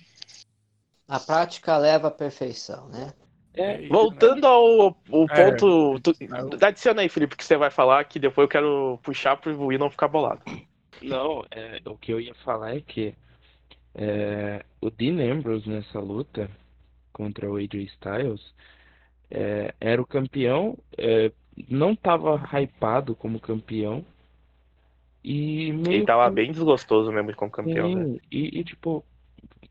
A 1.08 1.20
prática 1.20 1.76
leva 1.78 2.08
à 2.08 2.12
perfeição, 2.12 2.88
né? 2.90 3.14
É, 3.54 3.88
Voltando 3.88 4.46
ao, 4.46 4.96
ao 5.12 5.24
É, 5.32 5.52
ponto. 5.52 6.00
tu- 6.00 6.16
eu- 6.22 6.68
adiciona 6.68 7.02
aí, 7.02 7.10
Felipe, 7.10 7.36
que 7.36 7.44
você 7.44 7.58
vai 7.58 7.72
falar, 7.72 8.04
que 8.06 8.20
depois 8.20 8.46
eu 8.46 8.50
quero 8.50 9.00
puxar 9.04 9.36
pro 9.38 9.66
Will 9.66 9.80
não 9.80 9.90
ficar 9.90 10.08
bolado. 10.08 10.42
Não, 11.02 11.44
é, 11.52 11.82
o 11.86 11.98
que 11.98 12.14
eu 12.14 12.22
ia 12.22 12.36
falar 12.36 12.76
é 12.76 12.82
que 12.82 13.16
é, 13.96 14.64
o 14.80 14.90
Dean 14.92 15.34
Ambrose 15.34 15.68
nessa 15.68 16.00
luta 16.00 16.50
contra 17.12 17.50
o 17.50 17.58
AJ 17.58 17.74
Styles 17.96 18.54
é, 19.32 19.74
era 19.80 20.02
o 20.02 20.06
campeão, 20.08 20.78
é, 20.98 21.32
não 21.68 21.92
estava 21.94 22.36
hypado 22.54 23.16
como 23.16 23.40
campeão 23.40 24.06
e 25.24 25.72
meio 25.74 25.98
Ele 25.98 26.06
tava 26.06 26.30
que- 26.30 26.36
bem 26.36 26.52
desgostoso 26.52 27.12
mesmo 27.12 27.36
como 27.36 27.52
campeão, 27.52 27.94
né? 27.96 28.04
Sim, 28.06 28.20
e, 28.32 28.60
e, 28.60 28.64
tipo, 28.64 29.04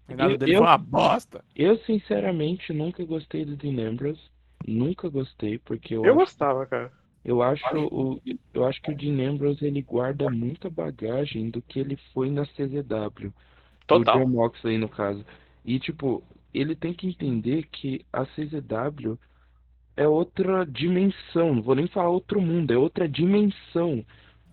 O 0.08 0.14
dele 0.36 0.54
eu- 0.54 0.58
foi 0.58 0.66
uma 0.66 0.78
bosta. 0.78 1.44
eu 1.56 1.78
sinceramente 1.78 2.72
nunca 2.72 3.04
gostei 3.04 3.44
do 3.44 3.56
Dean 3.56 3.88
Ambrose, 3.88 4.20
nunca 4.66 5.08
gostei 5.08 5.58
porque 5.58 5.94
eu 5.94 6.04
Eu 6.04 6.12
acho 6.12 6.20
gostava, 6.20 6.66
cara. 6.66 6.92
Eu 7.24 7.42
acho, 7.42 7.64
o, 7.90 8.20
eu 8.54 8.64
acho 8.64 8.80
que 8.80 8.90
o 8.90 8.96
Dean 8.96 9.30
Ambrose 9.30 9.64
ele 9.64 9.82
guarda 9.82 10.30
muita 10.30 10.70
bagagem 10.70 11.50
do 11.50 11.60
que 11.60 11.78
ele 11.78 11.96
foi 12.14 12.30
na 12.30 12.44
CZW. 12.46 13.32
Total. 13.86 14.16
O 14.16 14.20
John 14.20 14.28
Moxley, 14.30 14.78
no 14.78 14.88
caso. 14.88 15.24
E, 15.64 15.78
tipo, 15.78 16.22
ele 16.54 16.74
tem 16.74 16.94
que 16.94 17.06
entender 17.06 17.66
que 17.70 18.04
a 18.12 18.24
CZW 18.24 19.18
é 19.98 20.06
outra 20.08 20.64
dimensão. 20.64 21.54
Não 21.56 21.62
vou 21.62 21.74
nem 21.74 21.86
falar 21.88 22.08
outro 22.10 22.40
mundo, 22.40 22.72
é 22.72 22.78
outra 22.78 23.08
dimensão. 23.08 24.04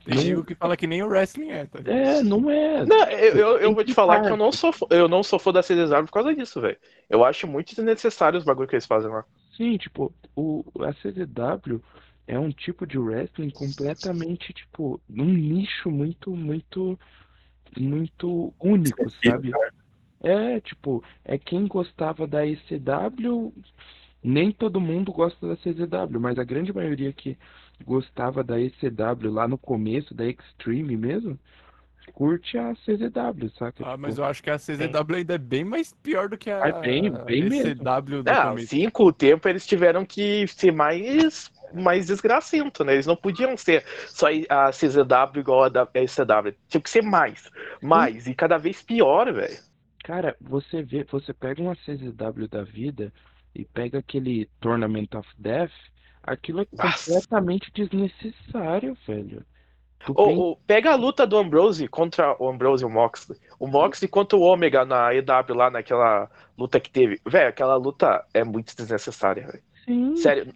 Tem 0.05 0.15
Não- 0.15 0.23
nego 0.23 0.43
que 0.43 0.55
fala 0.55 0.77
que 0.77 0.85
nem 0.87 1.01
o 1.01 1.07
wrestling 1.07 1.49
é, 1.49 1.65
tá? 1.65 1.79
É, 1.91 2.21
não 2.23 2.49
é. 2.49 2.85
Não, 2.85 3.09
eu, 3.09 3.37
eu, 3.37 3.57
eu 3.59 3.73
vou 3.73 3.83
te 3.83 3.93
falar 3.93 4.21
que 4.21 4.31
eu 4.31 4.37
não 4.37 4.51
sou, 4.51 4.71
fã- 4.71 4.85
eu 4.91 5.07
não 5.07 5.23
sou 5.23 5.39
fã 5.39 5.51
da 5.51 5.63
CDW 5.63 6.05
por 6.05 6.11
causa 6.11 6.35
disso, 6.35 6.61
velho. 6.61 6.77
Eu 7.09 7.23
acho 7.23 7.47
muito 7.47 7.75
desnecessário 7.75 8.37
os 8.37 8.45
bagulho 8.45 8.67
que 8.67 8.75
eles 8.75 8.85
fazem 8.85 9.09
lá. 9.09 9.23
Sim, 9.55 9.77
tipo, 9.77 10.13
o, 10.35 10.63
a 10.81 10.93
CZW 10.93 11.81
é 12.27 12.37
um 12.37 12.51
tipo 12.51 12.85
de 12.85 12.97
wrestling 12.97 13.49
completamente, 13.49 14.53
tipo, 14.53 15.01
num 15.07 15.25
nicho 15.25 15.89
muito, 15.89 16.35
muito, 16.35 16.99
muito 17.77 18.53
único, 18.59 19.09
sabe? 19.23 19.51
É, 20.21 20.59
tipo, 20.59 21.03
é 21.23 21.37
quem 21.37 21.67
gostava 21.67 22.25
da 22.27 22.45
ECW, 22.45 23.53
nem 24.25 24.51
todo 24.51 24.81
mundo 24.81 25.11
gosta 25.11 25.47
da 25.47 25.55
CZW, 25.55 26.19
mas 26.19 26.37
a 26.39 26.43
grande 26.43 26.73
maioria 26.73 27.13
que 27.13 27.37
gostava 27.85 28.43
da 28.43 28.59
ECW 28.59 29.31
lá 29.31 29.47
no 29.47 29.57
começo, 29.57 30.13
da 30.13 30.25
Extreme 30.25 30.95
mesmo, 30.97 31.37
curte 32.13 32.57
a 32.57 32.73
CZW, 32.75 33.49
saca? 33.57 33.83
Ah, 33.85 33.97
mas 33.97 34.13
Tipo, 34.15 34.21
eu 34.25 34.29
acho 34.29 34.43
que 34.43 34.49
a 34.49 34.57
CZW 34.57 35.15
ainda 35.17 35.33
é 35.35 35.37
bem 35.37 35.63
mais 35.63 35.93
pior 36.03 36.29
do 36.29 36.37
que 36.37 36.49
a 36.49 36.67
É 36.67 36.81
bem- 36.81 37.11
bem. 37.25 37.45
ECW 37.47 38.23
do 38.23 38.31
começo. 38.31 38.67
sim, 38.67 38.89
com 38.89 39.03
o 39.05 39.13
tempo 39.13 39.47
eles 39.49 39.65
tiveram 39.65 40.05
que 40.05 40.47
ser 40.47 40.71
mais, 40.71 41.51
mais 41.73 42.07
desgracento, 42.07 42.83
né? 42.83 42.93
Eles 42.93 43.07
não 43.07 43.15
podiam 43.15 43.57
ser 43.57 43.83
só 44.07 44.27
a 44.49 44.69
CZW 44.71 45.39
igual 45.39 45.63
a 45.65 45.69
da 45.69 45.87
ECW. 45.93 46.53
Tinha 46.69 46.81
que 46.81 46.89
ser 46.89 47.01
mais, 47.03 47.49
mais, 47.81 48.27
e 48.27 48.33
cada 48.35 48.57
vez 48.57 48.81
pior, 48.81 49.33
velho. 49.33 49.57
Cara, 50.03 50.35
você 50.39 50.83
vê, 50.83 51.03
você 51.03 51.33
pega 51.33 51.61
uma 51.61 51.75
CZW 51.75 52.47
da 52.47 52.63
vida 52.63 53.11
e 53.55 53.65
pega 53.65 53.99
aquele 53.99 54.49
Tournament 54.59 55.07
of 55.15 55.27
Death, 55.37 55.71
aquilo 56.21 56.61
é 56.61 56.67
Nossa. 56.73 57.05
completamente 57.05 57.71
desnecessário, 57.73 58.97
velho. 59.07 59.45
Ô, 60.09 60.25
tem- 60.25 60.37
ô, 60.37 60.55
pega 60.67 60.91
a 60.91 60.95
luta 60.95 61.25
do 61.25 61.37
Ambrose 61.37 61.87
contra 61.87 62.35
o 62.39 62.47
Ambrose 62.47 62.83
e 62.83 62.85
o 62.85 62.89
Moxley. 62.89 63.39
O 63.57 63.65
Moxley 63.65 64.07
contra 64.07 64.37
o 64.37 64.41
Omega 64.41 64.85
na 64.85 65.13
EW 65.15 65.55
lá 65.55 65.71
naquela 65.71 66.29
luta 66.57 66.79
que 66.79 66.91
teve. 66.91 67.19
Velho, 67.25 67.49
aquela 67.49 67.75
luta 67.75 68.23
é 68.33 68.43
muito 68.43 68.75
desnecessária, 68.75 69.47
velho. 69.47 69.63
Sim. 69.85 70.15
Sério. 70.17 70.53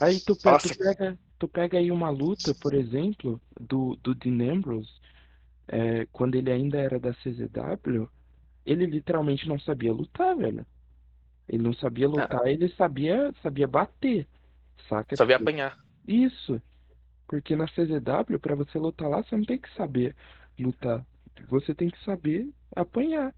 Aí 0.00 0.18
tu, 0.20 0.34
tu 0.34 0.40
pega, 0.42 1.18
tu 1.38 1.46
pega 1.48 1.78
aí 1.78 1.90
uma 1.92 2.10
luta, 2.10 2.54
por 2.54 2.74
exemplo, 2.74 3.40
do, 3.60 3.96
do 4.02 4.14
Dean 4.14 4.52
Ambrose, 4.52 4.90
é, 5.68 6.06
quando 6.10 6.34
ele 6.34 6.50
ainda 6.50 6.78
era 6.78 6.98
da 6.98 7.12
CZW, 7.14 8.08
ele 8.66 8.86
literalmente 8.86 9.48
não 9.48 9.58
sabia 9.58 9.92
lutar, 9.92 10.36
velho. 10.36 10.66
Ele 11.48 11.62
não 11.62 11.72
sabia 11.74 12.08
lutar, 12.08 12.46
ele 12.46 12.68
sabia, 12.70 13.32
sabia 13.42 13.66
bater, 13.66 14.26
saca? 14.88 15.14
Só 15.16 15.24
vi 15.24 15.32
Tipo, 15.34 15.42
apanhar. 15.42 15.78
Isso. 16.06 16.60
Porque 17.28 17.56
na 17.56 17.66
CZW, 17.66 18.38
pra 18.40 18.54
você 18.54 18.78
lutar 18.78 19.08
lá, 19.08 19.22
você 19.22 19.36
não 19.36 19.44
tem 19.44 19.58
que 19.58 19.72
saber 19.74 20.14
lutar. 20.58 21.04
Você 21.48 21.74
tem 21.74 21.90
que 21.90 22.02
saber 22.04 22.48
apanhar. 22.74 23.34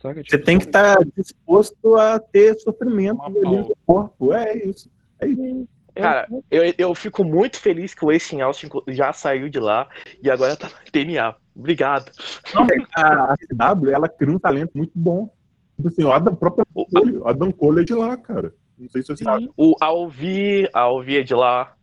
Saca? 0.00 0.16
Você 0.22 0.24
Tipo, 0.24 0.44
tem 0.44 0.58
que 0.58 0.66
estar 0.66 0.98
disposto 1.16 1.96
a 1.96 2.18
ter 2.18 2.54
sofrimento 2.60 3.18
no 3.28 3.74
corpo. 3.86 4.32
É 4.32 4.56
isso. 4.56 4.90
É 5.18 5.26
isso. 5.26 5.68
é- 5.94 6.00
Cara, 6.02 6.28
eu, 6.50 6.74
eu 6.76 6.94
fico 6.94 7.24
muito 7.24 7.58
feliz 7.58 7.94
que 7.94 8.04
o 8.04 8.12
Ace 8.12 8.40
Austin 8.40 8.68
já 8.88 9.12
saiu 9.12 9.48
de 9.48 9.58
lá 9.60 9.88
e 10.22 10.30
agora 10.30 10.56
tá 10.56 10.68
no 10.68 10.90
TNA. 10.90 11.36
Obrigado. 11.54 12.10
Não, 12.54 12.66
a 12.96 13.36
CW, 13.36 13.90
ela 13.90 14.08
cria 14.08 14.34
um 14.34 14.38
talento 14.38 14.72
muito 14.76 14.92
bom. 14.94 15.30
Tipo 15.76 15.88
assim, 15.88 16.04
o 16.04 16.12
Adam, 16.12 16.34
próprio 16.34 16.64
O- 16.74 16.86
Cole, 16.86 17.20
Adam 17.24 17.52
Cole 17.52 17.80
é 17.80 17.84
de 17.84 17.94
lá, 17.94 18.16
cara. 18.16 18.54
Não 18.78 18.88
sei 18.88 19.02
se 19.02 19.08
você 19.08 19.24
sabe. 19.24 19.50
O 19.56 19.74
Alvi, 19.80 20.68
a 20.72 20.80
Alvi 20.80 21.16
é 21.18 21.22
de 21.22 21.34
lá. 21.34 21.74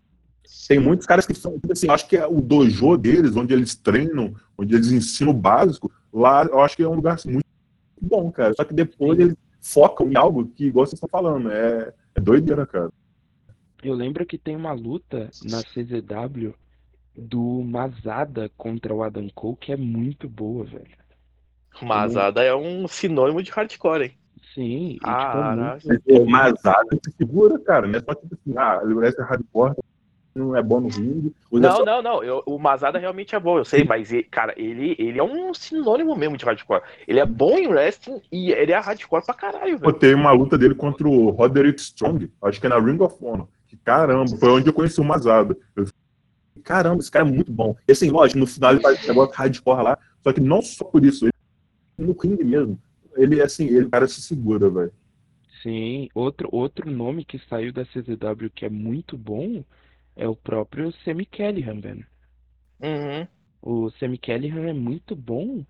Tem 0.68 0.80
muitos 0.80 1.06
caras 1.06 1.26
que 1.26 1.34
são, 1.34 1.54
tipo 1.54 1.72
assim, 1.72 1.88
eu 1.88 1.94
acho 1.94 2.08
que 2.08 2.18
é 2.18 2.26
o 2.28 2.42
dojo 2.42 2.98
deles, 2.98 3.36
onde 3.36 3.54
eles 3.54 3.76
treinam, 3.76 4.34
onde 4.58 4.76
eles 4.76 4.92
ensinam 4.92 5.32
o 5.32 5.36
básico, 5.36 5.90
lá 6.12 6.44
eu 6.44 6.60
acho 6.60 6.76
que 6.76 6.84
é 6.84 6.88
um 6.88 6.96
lugar 6.96 7.16
assim, 7.16 7.32
muito 7.32 7.46
bom, 8.02 8.30
cara. 8.32 8.54
Só 8.54 8.64
que 8.66 8.74
depois 8.74 9.18
eles 9.20 9.36
focam 9.62 10.12
em 10.12 10.18
algo 10.18 10.48
que, 10.48 10.66
igual 10.66 10.86
vocês 10.86 10.96
estão 10.96 11.08
falando, 11.10 11.50
é, 11.52 11.94
é 12.16 12.20
doideira, 12.20 12.66
cara. 12.66 12.92
Eu 13.84 13.94
lembro 13.94 14.26
que 14.26 14.38
tem 14.38 14.56
uma 14.56 14.74
luta 14.74 15.30
na 15.44 15.62
CZW 15.64 16.54
do 17.16 17.62
Mazada 17.64 18.50
contra 18.58 18.94
o 18.94 19.04
Adam 19.04 19.28
Cole 19.34 19.58
que 19.60 19.72
é 19.72 19.78
muito 19.78 20.28
boa, 20.28 20.66
velho. 20.66 21.01
Mazada 21.82 22.44
é 22.44 22.54
um 22.56 22.88
sinônimo 22.88 23.42
de 23.42 23.52
hardcore, 23.52 24.04
hein? 24.04 24.12
Sim, 24.54 24.90
e, 24.92 24.94
tipo, 24.96 25.10
é 25.10 25.14
Caraca. 25.14 25.80
muito- 25.86 26.30
Mas 26.30 26.66
a 26.66 26.82
se 27.04 27.12
segura, 27.18 27.58
cara. 27.60 27.88
Não 27.88 27.98
é 27.98 28.02
só 28.02 28.14
tipo 28.14 28.34
assim, 28.36 28.54
ah, 28.58 28.82
ele 28.84 28.94
parece 28.96 29.22
hardcore, 29.22 29.74
não 30.36 30.56
é 30.56 30.62
bom 30.62 30.82
no 30.82 30.90
ringue. 30.90 31.34
Não, 31.52 31.78
só- 31.78 31.86
não, 31.86 32.02
não. 32.02 32.24
eu- 32.24 32.44
o 32.46 32.60
Mazada 32.60 33.00
realmente 33.00 33.34
é 33.34 33.40
bom, 33.40 33.58
eu 33.58 33.64
sei, 33.66 33.84
mas, 33.86 34.12
ele- 34.12 34.24
cara, 34.24 34.54
ele, 34.58 34.96
ele 35.00 35.18
é 35.20 35.24
um 35.24 35.54
sinônimo 35.54 36.16
mesmo 36.18 36.36
de 36.36 36.44
hardcore. 36.44 36.82
Ele 37.08 37.20
é 37.20 37.26
bom 37.26 37.58
em 37.58 37.68
wrestling 37.68 38.22
e 38.32 38.52
ele 38.52 38.74
é 38.74 38.78
hardcore 38.80 39.24
pra 39.26 39.34
caralho, 39.34 39.78
velho. 39.80 39.94
teve 39.94 40.14
uma 40.16 40.32
luta 40.32 40.58
dele 40.58 40.76
contra 40.76 41.08
o 41.08 41.30
Roderick 41.30 41.80
Strong, 41.80 42.30
acho 42.44 42.60
que 42.60 42.66
é 42.66 42.70
na 42.70 42.78
Ring 42.80 43.02
of 43.02 43.16
Honor. 43.22 43.48
Que 43.68 43.78
caramba, 43.78 44.36
foi 44.38 44.50
onde 44.50 44.68
eu 44.68 44.74
conheci 44.74 45.00
o 45.00 45.04
Mazada. 45.06 45.58
Eu 45.78 45.86
falei, 45.86 45.94
caramba, 46.62 47.00
esse 47.02 47.10
cara 47.10 47.26
é 47.26 47.32
muito 47.32 47.52
bom. 47.54 47.74
E 47.88 47.94
assim, 47.94 48.10
lógico, 48.10 48.38
no 48.38 48.46
final 48.48 48.72
ele 48.74 48.82
faz 48.82 49.00
esse 49.00 49.08
negócio 49.08 49.34
hardcore 49.34 49.82
lá, 49.84 49.98
só 50.22 50.34
que 50.34 50.42
não 50.42 50.62
só 50.62 50.84
por 50.84 51.06
isso, 51.06 51.26
ele, 51.26 51.32
no 52.02 52.14
ringue 52.14 52.44
mesmo. 52.44 52.80
Ele, 53.16 53.42
assim, 53.42 53.66
ele, 53.66 53.90
cara 53.90 54.08
se 54.08 54.22
segura, 54.22 54.70
velho. 54.70 54.92
Sim, 55.62 56.10
outro, 56.16 56.50
outro 56.52 56.90
nome 56.90 57.24
que 57.24 57.38
saiu 57.48 57.72
da 57.72 57.86
CZW 57.86 58.50
que 58.54 58.66
é 58.66 58.70
muito 58.70 59.18
bom 59.18 59.64
é 60.16 60.28
o 60.28 60.36
próprio 60.36 60.92
Sammy 61.04 61.26
Callihan, 61.26 61.80
velho. 61.80 62.06
Uhum. 62.82 63.28
O 63.62 63.92
Sammy 63.92 64.18
Callihan 64.18 64.70
é 64.70 64.74
muito 64.74 65.16
bom, 65.16 65.64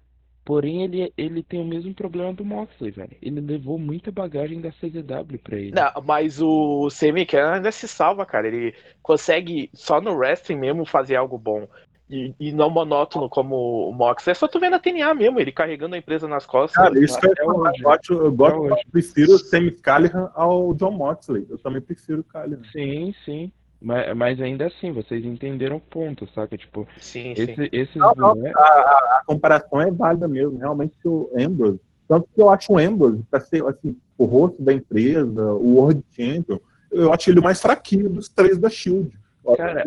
porém 0.45 0.83
ele, 0.83 1.13
ele 1.17 1.43
tem 1.43 1.59
o 1.59 1.65
mesmo 1.65 1.93
problema 1.93 2.33
do 2.33 2.45
Moxley, 2.45 2.91
velho. 2.91 3.17
Ele 3.21 3.41
levou 3.41 3.77
muita 3.77 4.11
bagagem 4.11 4.61
da 4.61 4.71
CZW 4.71 5.39
pra 5.43 5.57
ele. 5.57 5.71
Não, 5.71 5.91
mas 6.05 6.41
o 6.41 6.89
Sami 6.89 7.25
Callihan 7.25 7.55
ainda 7.55 7.71
se 7.71 7.87
salva, 7.87 8.25
cara. 8.25 8.47
Ele 8.47 8.73
consegue 9.01 9.69
só 9.73 9.99
no 9.99 10.13
wrestling 10.13 10.57
mesmo 10.57 10.85
fazer 10.85 11.17
algo 11.17 11.37
bom. 11.37 11.67
E, 12.11 12.35
e 12.39 12.51
não 12.51 12.69
monótono 12.69 13.29
como 13.29 13.87
o 13.89 13.93
Mox. 13.93 14.27
É 14.27 14.33
só 14.33 14.47
tu 14.47 14.59
ver 14.59 14.69
na 14.69 14.79
TNA 14.79 15.13
mesmo, 15.13 15.39
ele 15.39 15.51
carregando 15.51 15.95
a 15.95 15.97
empresa 15.97 16.27
nas 16.27 16.45
costas. 16.45 16.83
Cara, 16.83 16.99
isso 16.99 17.17
que 17.19 17.25
eu, 17.27 17.31
Até 17.31 17.45
falar, 17.45 17.69
hoje. 17.71 17.83
eu, 17.83 17.89
acho, 17.89 18.13
eu, 18.13 18.31
gosto, 18.33 18.65
eu 18.67 18.77
prefiro 18.91 19.33
o 19.35 19.39
Sammy 19.39 19.71
Callihan 19.71 20.29
ao 20.35 20.73
John 20.73 20.91
Moxley. 20.91 21.47
Eu 21.49 21.57
também 21.57 21.81
prefiro 21.81 22.19
o 22.19 22.23
Callihan. 22.25 22.61
Sim, 22.71 23.15
sim. 23.23 23.51
Mas, 23.81 24.15
mas 24.15 24.41
ainda 24.41 24.67
assim, 24.67 24.91
vocês 24.91 25.23
entenderam 25.25 25.77
o 25.77 25.81
ponto, 25.81 26.27
saca? 26.35 26.55
Tipo, 26.57 26.85
Sim, 26.99 27.33
sim. 27.33 27.41
esse, 27.43 27.69
esses 27.71 27.95
Não, 27.95 28.13
não, 28.15 28.35
moleques- 28.35 28.55
a, 28.57 28.61
a- 28.61 29.17
a 29.19 29.23
comparação 29.25 29.81
é 29.81 29.89
válida 29.89 30.27
mesmo, 30.27 30.57
realmente 30.59 30.93
o 31.05 31.31
Ambrose. 31.35 31.79
Tanto 32.07 32.27
que 32.35 32.41
eu 32.41 32.49
acho 32.49 32.73
o 32.73 32.77
Ambrose, 32.77 33.23
para 33.31 33.39
ser 33.39 33.65
assim, 33.65 33.95
o 34.17 34.25
rosto 34.25 34.61
da 34.61 34.73
empresa, 34.73 35.53
o 35.53 35.75
World 35.77 36.03
Champion, 36.11 36.59
eu 36.91 37.11
acho 37.13 37.29
ele 37.31 37.39
o 37.39 37.43
mais 37.43 37.61
fraquinho 37.61 38.09
dos 38.09 38.27
três 38.27 38.57
da 38.57 38.69
Shield. 38.69 39.11
Eu 39.45 39.55
Cara, 39.55 39.81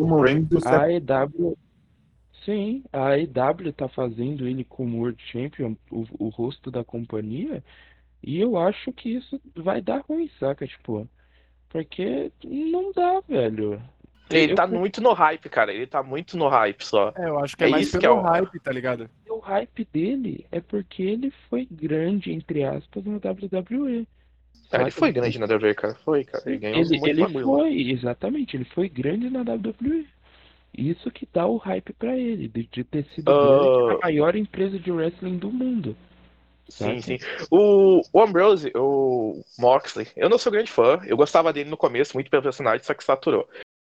A 0.65 0.83
AEW, 0.85 1.55
sim, 2.45 2.83
a 2.93 3.09
AEW 3.15 3.73
tá 3.73 3.87
fazendo 3.89 4.47
ele 4.47 4.63
como 4.63 4.99
World 4.99 5.21
Champion, 5.31 5.75
o, 5.91 6.05
o 6.19 6.29
rosto 6.29 6.71
da 6.71 6.83
companhia, 6.83 7.63
e 8.23 8.39
eu 8.39 8.57
acho 8.57 8.91
que 8.93 9.09
isso 9.15 9.41
vai 9.55 9.81
dar 9.81 10.01
ruim, 10.07 10.29
saca? 10.39 10.67
Tipo, 10.67 11.09
porque 11.69 12.31
não 12.43 12.91
dá, 12.93 13.21
velho. 13.21 13.81
Ele 14.29 14.53
Eu- 14.53 14.55
tá 14.55 14.67
muito 14.67 15.01
no 15.01 15.13
hype, 15.13 15.49
cara. 15.49 15.73
Ele 15.73 15.85
tá 15.87 16.01
muito 16.01 16.37
no 16.37 16.47
hype 16.47 16.83
só. 16.83 17.13
É, 17.17 17.27
eu 17.27 17.39
acho 17.39 17.55
que 17.57 17.63
é, 17.63 17.67
É 17.67 17.69
mais 17.69 17.87
isso 17.87 17.91
pelo 17.91 18.01
que 18.01 18.05
é 18.07 18.09
o- 18.11 18.21
hype, 18.21 18.59
tá 18.59 18.71
ligado? 18.71 19.09
O 19.29 19.39
hype 19.39 19.85
dele 19.93 20.45
é 20.51 20.59
porque 20.61 21.03
ele 21.03 21.31
foi 21.49 21.67
grande, 21.69 22.31
entre 22.31 22.63
aspas, 22.63 23.03
na 23.05 23.19
WWE. 23.19 24.07
Ah, 24.71 24.81
ele 24.81 24.91
saca? 24.91 24.91
foi 24.91 25.11
grande 25.11 25.39
na 25.39 25.45
WWE, 25.45 25.75
cara. 25.75 25.95
Foi, 25.95 26.23
cara. 26.23 26.43
Ele 26.47 26.57
ganhou 26.57 26.79
Ele, 26.79 26.89
muito 26.99 27.07
ele 27.07 27.21
bagulho 27.21 27.43
foi, 27.43 27.91
exatamente, 27.91 28.57
ele 28.57 28.65
foi 28.65 28.89
grande 28.89 29.29
na 29.29 29.43
WWE. 29.43 30.07
Isso 30.77 31.11
que 31.11 31.27
dá 31.31 31.45
o 31.47 31.57
hype 31.57 31.93
pra 31.93 32.17
ele, 32.17 32.47
de, 32.47 32.67
de 32.67 32.83
ter 32.83 33.05
sido 33.15 33.33
grande 33.33 33.71
na 33.87 33.97
maior 34.01 34.35
empresa 34.35 34.77
de 34.79 34.91
wrestling 34.91 35.37
do 35.37 35.51
mundo. 35.51 35.95
Sim, 36.69 36.99
sim. 37.01 37.17
O, 37.51 38.01
o 38.11 38.21
Ambrose, 38.21 38.71
o 38.75 39.41
Moxley, 39.59 40.07
eu 40.15 40.29
não 40.29 40.37
sou 40.37 40.51
grande 40.51 40.71
fã. 40.71 40.99
Eu 41.05 41.15
gostava 41.15 41.53
dele 41.53 41.69
no 41.69 41.77
começo, 41.77 42.15
muito 42.15 42.29
pelo 42.29 42.43
personagem, 42.43 42.83
só 42.83 42.93
que 42.93 43.03
saturou. 43.03 43.47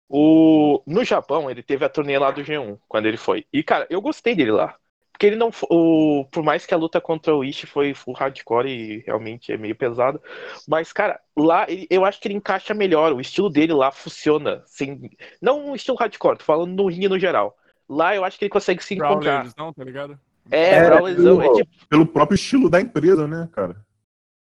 O, 0.08 0.82
no 0.86 1.04
Japão, 1.04 1.50
ele 1.50 1.62
teve 1.62 1.84
a 1.84 1.88
turnê 1.88 2.18
lá 2.18 2.30
do 2.30 2.42
G1, 2.44 2.78
quando 2.88 3.06
ele 3.06 3.16
foi. 3.16 3.46
E, 3.52 3.62
cara, 3.62 3.86
eu 3.90 4.00
gostei 4.00 4.34
dele 4.34 4.52
lá. 4.52 4.78
Porque 5.22 5.26
ele 5.28 5.36
não. 5.36 5.52
O, 5.70 6.24
por 6.32 6.42
mais 6.42 6.66
que 6.66 6.74
a 6.74 6.76
luta 6.76 7.00
contra 7.00 7.32
o 7.32 7.44
Ishi 7.44 7.64
foi 7.64 7.94
full 7.94 8.12
hardcore 8.12 8.68
e 8.68 8.98
realmente 9.06 9.52
é 9.52 9.56
meio 9.56 9.76
pesado. 9.76 10.20
Mas, 10.66 10.92
cara, 10.92 11.20
lá 11.36 11.64
ele- 11.68 11.86
eu 11.88 12.04
acho 12.04 12.20
que 12.20 12.26
ele 12.26 12.34
encaixa 12.34 12.74
melhor. 12.74 13.12
O 13.12 13.20
estilo 13.20 13.48
dele 13.48 13.72
lá 13.72 13.92
funciona. 13.92 14.64
Sem, 14.66 15.08
não 15.40 15.64
um 15.68 15.76
estilo 15.76 15.96
hardcore, 15.96 16.38
tô 16.38 16.44
falando 16.44 16.74
no 16.74 16.88
ringue 16.88 17.08
no 17.08 17.20
geral. 17.20 17.56
Lá 17.88 18.16
eu 18.16 18.24
acho 18.24 18.36
que 18.36 18.46
ele 18.46 18.50
consegue 18.50 18.82
se 18.82 18.94
encontrar. 18.94 19.46
Não, 19.56 19.72
tá 19.72 19.84
ligado? 19.84 20.18
É, 20.50 20.70
É, 20.74 20.84
Brawlerzão, 20.86 21.40
é 21.40 21.44
pelo- 21.44 21.54
tipo. 21.54 21.70
pelo 21.88 22.06
próprio 22.06 22.34
estilo 22.34 22.68
da 22.68 22.80
empresa, 22.80 23.28
né, 23.28 23.48
cara? 23.52 23.76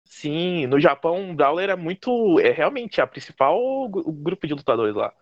Sim, 0.05 0.68
no 0.68 0.79
Japão, 0.79 1.29
o 1.33 1.35
Brawler 1.35 1.70
é 1.70 1.76
muito. 1.76 2.39
É 2.39 2.53
realmente 2.53 3.01
a 3.01 3.07
principal 3.07 3.59
gru- 3.89 4.12
grupo 4.12 4.47
de 4.47 4.55
lutadores 4.55 4.95
lá. 4.95 5.12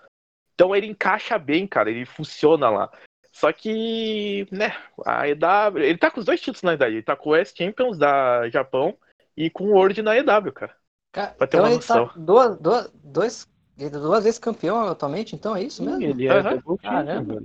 Então 0.55 0.77
ele 0.77 0.87
encaixa 0.87 1.39
bem, 1.39 1.67
cara, 1.67 1.91
ele 1.91 2.05
funciona 2.05 2.69
lá. 2.69 2.91
Só 3.39 3.53
que, 3.53 4.47
né, 4.51 4.73
a 5.05 5.29
EW. 5.29 5.79
Ele 5.83 5.99
tá 5.99 6.11
com 6.11 6.21
os 6.21 6.27
dois 6.27 6.41
títulos 6.41 6.63
na 6.63 6.71
verdade. 6.73 6.95
Ele 6.97 7.03
tá 7.03 7.17
com 7.17 7.31
o 7.31 7.33
West 7.33 7.57
Champions 7.57 7.99
da 7.99 8.49
Japão 8.51 8.97
e 9.37 9.51
com 9.51 9.65
o 9.67 9.73
World 9.73 10.01
na 10.03 10.17
EW, 10.17 10.53
cara. 10.53 10.75
Ca- 11.13 11.37
Pra 11.39 11.47
ter 11.47 11.57
então 11.57 11.61
uma 11.61 11.71
ele 11.71 11.81
tá 11.81 12.01
noção. 12.01 12.11
duas, 12.15 12.59
duas, 12.61 12.91
dois, 13.03 13.49
é 13.79 13.89
duas 13.91 14.25
vezes 14.25 14.39
campeão 14.39 14.81
atualmente, 14.89 15.35
então 15.35 15.57
é 15.57 15.63
isso 15.65 15.83
Sim, 15.83 15.85
mesmo? 15.85 16.05
ele 16.05 16.27
é 16.27 16.43
champion, 16.79 16.79
Caramba. 16.83 17.43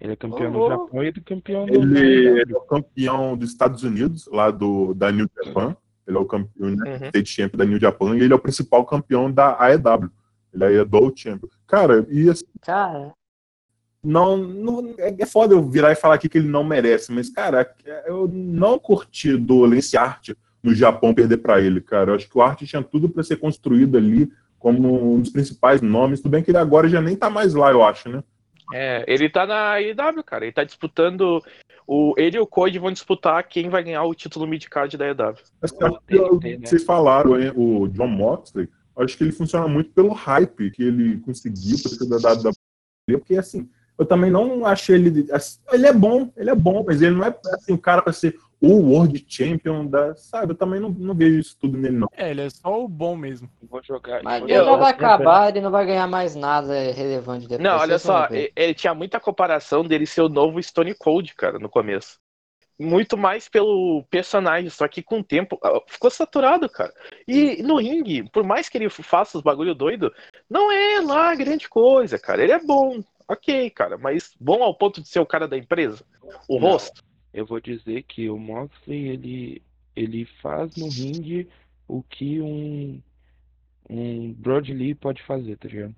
Ele 0.00 0.12
é 0.14 0.16
campeão 0.16 0.50
no 0.50 0.60
louco. 0.60 0.62
Japão 0.62 1.02
e 1.04 1.08
é 1.08 1.12
campeão 1.12 1.66
no 1.66 1.84
Ele 1.84 2.40
é 2.54 2.56
o 2.56 2.62
campeão 2.62 3.36
dos 3.36 3.50
Estados 3.50 3.82
Unidos, 3.84 4.26
lá 4.28 4.50
do, 4.50 4.94
da 4.94 5.12
New 5.12 5.28
Japan. 5.36 5.76
Ele 6.06 6.16
é 6.16 6.20
o 6.20 6.26
campeão, 6.26 6.70
né, 6.70 6.86
Uhum. 6.86 7.12
State 7.14 7.30
Champion 7.30 7.58
da 7.58 7.64
New 7.64 7.80
Japan, 7.80 8.16
e 8.16 8.22
ele 8.22 8.32
é 8.32 8.36
o 8.36 8.40
principal 8.40 8.84
campeão 8.86 9.32
da 9.32 9.60
AEW. 9.60 10.10
Ele 10.54 10.64
aí 10.64 10.76
é 10.76 10.84
Double 10.84 11.12
Champion. 11.16 11.48
Cara, 11.66 12.06
e 12.10 12.30
assim, 12.30 12.44
Cara, 12.60 13.14
não, 14.06 14.36
não 14.36 14.94
é, 14.98 15.14
é 15.18 15.26
foda 15.26 15.54
eu 15.54 15.62
virar 15.62 15.92
e 15.92 15.96
falar 15.96 16.14
aqui 16.14 16.28
que 16.28 16.38
ele 16.38 16.48
não 16.48 16.62
merece, 16.62 17.10
mas, 17.12 17.28
cara, 17.28 17.74
eu 18.06 18.28
não 18.32 18.78
curti 18.78 19.36
do 19.36 19.64
Lance 19.64 19.96
Art 19.96 20.30
no 20.62 20.74
Japão 20.74 21.12
perder 21.14 21.38
pra 21.38 21.60
ele, 21.60 21.80
cara. 21.80 22.10
Eu 22.10 22.14
acho 22.14 22.28
que 22.28 22.38
o 22.38 22.42
Art 22.42 22.62
tinha 22.64 22.82
tudo 22.82 23.08
pra 23.08 23.22
ser 23.22 23.36
construído 23.36 23.96
ali 23.96 24.30
como 24.58 25.14
um 25.14 25.20
dos 25.20 25.30
principais 25.30 25.80
nomes. 25.82 26.20
Tudo 26.20 26.30
bem 26.32 26.42
que 26.42 26.50
ele 26.50 26.58
agora 26.58 26.88
já 26.88 27.00
nem 27.00 27.16
tá 27.16 27.28
mais 27.28 27.54
lá, 27.54 27.70
eu 27.70 27.82
acho, 27.84 28.08
né? 28.08 28.22
É, 28.72 29.04
ele 29.06 29.28
tá 29.28 29.46
na 29.46 29.80
EW, 29.80 30.24
cara. 30.24 30.44
Ele 30.44 30.52
tá 30.52 30.64
disputando. 30.64 31.40
O, 31.86 32.14
ele 32.16 32.36
e 32.36 32.40
o 32.40 32.46
Code 32.46 32.78
vão 32.80 32.90
disputar 32.90 33.46
quem 33.46 33.68
vai 33.68 33.84
ganhar 33.84 34.02
o 34.02 34.14
título 34.14 34.44
mid-card 34.46 34.96
da 34.96 35.06
EW. 35.08 35.36
Mas, 35.62 35.70
O 35.70 35.78
cara, 35.78 35.98
eu- 36.08 36.38
TNT, 36.40 36.58
né? 36.58 36.66
vocês 36.66 36.82
falaram, 36.82 37.40
hein, 37.40 37.52
o 37.54 37.86
John 37.88 38.08
Moxley, 38.08 38.68
acho 38.96 39.16
que 39.16 39.22
ele 39.22 39.30
funciona 39.32 39.68
muito 39.68 39.90
pelo 39.90 40.12
hype 40.12 40.70
que 40.72 40.82
ele 40.82 41.18
conseguiu 41.18 41.76
pra 41.80 41.90
ser 41.92 42.08
da 42.08 42.16
WWE, 42.16 43.18
porque 43.18 43.36
assim, 43.36 43.68
eu 43.98 44.04
também 44.04 44.30
não 44.30 44.66
achei 44.66 44.94
ele. 44.94 45.26
assim, 45.32 45.58
ele 45.72 45.86
é 45.86 45.92
bom, 45.92 46.30
ele 46.36 46.50
é 46.50 46.54
bom, 46.54 46.84
mas 46.86 47.00
ele 47.00 47.14
não 47.14 47.24
é 47.24 47.34
assim, 47.54 47.72
o 47.72 47.78
cara 47.78 48.02
pra 48.02 48.12
ser 48.12 48.36
o 48.60 48.90
World 48.90 49.24
Champion 49.28 49.86
da. 49.86 50.14
Sabe, 50.16 50.52
eu 50.52 50.56
também 50.56 50.80
não, 50.80 50.90
não 50.90 51.14
vejo 51.14 51.38
isso 51.38 51.56
tudo 51.58 51.76
nele, 51.78 51.98
não. 51.98 52.08
É, 52.12 52.30
ele 52.30 52.42
é 52.42 52.50
só 52.50 52.82
o 52.82 52.88
bom 52.88 53.16
mesmo. 53.16 53.48
Vou 53.68 53.82
jogar. 53.82 54.22
mas 54.22 54.42
ele 54.42 54.54
já 54.54 54.76
vai 54.76 54.90
acabar, 54.90 55.48
ele 55.48 55.60
não 55.60 55.70
vai 55.70 55.86
ganhar 55.86 56.06
mais 56.06 56.34
nada 56.34 56.72
relevante 56.92 57.46
depois. 57.46 57.62
Não, 57.62 57.78
olha 57.78 57.98
só, 57.98 58.28
ele 58.30 58.74
tinha 58.74 58.94
muita 58.94 59.20
comparação 59.20 59.84
dele 59.84 60.06
ser 60.06 60.22
o 60.22 60.28
novo 60.28 60.62
Stone 60.62 60.94
Cold, 60.94 61.34
cara, 61.34 61.58
no 61.58 61.68
começo. 61.68 62.18
muito 62.78 63.16
mais 63.16 63.48
pelo 63.48 64.04
personagem, 64.10 64.68
só 64.70 64.86
que 64.86 65.02
com 65.02 65.20
o 65.20 65.24
tempo 65.24 65.58
ah, 65.62 65.80
ficou 65.86 66.10
saturado, 66.10 66.68
cara. 66.68 66.92
E 67.26 67.62
no 67.62 67.76
ringue, 67.76 68.28
por 68.30 68.44
mais 68.44 68.68
que 68.68 68.76
ele 68.78 68.88
faça 68.90 69.38
os 69.38 69.44
bagulho 69.44 69.74
doido, 69.74 70.12
não 70.48 70.70
é 70.70 71.00
lá 71.00 71.34
grande 71.34 71.68
coisa, 71.68 72.18
cara. 72.18 72.42
Ele 72.42 72.52
é 72.52 72.58
bom, 72.58 73.02
ok, 73.28 73.70
cara, 73.70 73.98
mas 73.98 74.34
bom 74.40 74.62
ao 74.62 74.74
ponto 74.74 75.00
de 75.00 75.08
ser 75.08 75.20
o 75.20 75.26
cara 75.26 75.46
da 75.48 75.56
empresa. 75.56 76.04
O 76.48 76.58
Não. 76.60 76.68
rosto. 76.68 77.02
Eu 77.32 77.44
vou 77.44 77.60
dizer 77.60 78.02
que 78.04 78.30
o 78.30 78.38
Moxley, 78.38 79.08
ele, 79.08 79.62
ele 79.94 80.24
faz 80.40 80.74
no 80.76 80.88
ringue 80.88 81.48
o 81.86 82.02
que 82.02 82.40
um, 82.40 83.02
um 83.90 84.32
Brody 84.32 84.72
Lee 84.72 84.94
pode 84.94 85.22
fazer, 85.22 85.56
tá 85.58 85.68
ligado? 85.68 85.94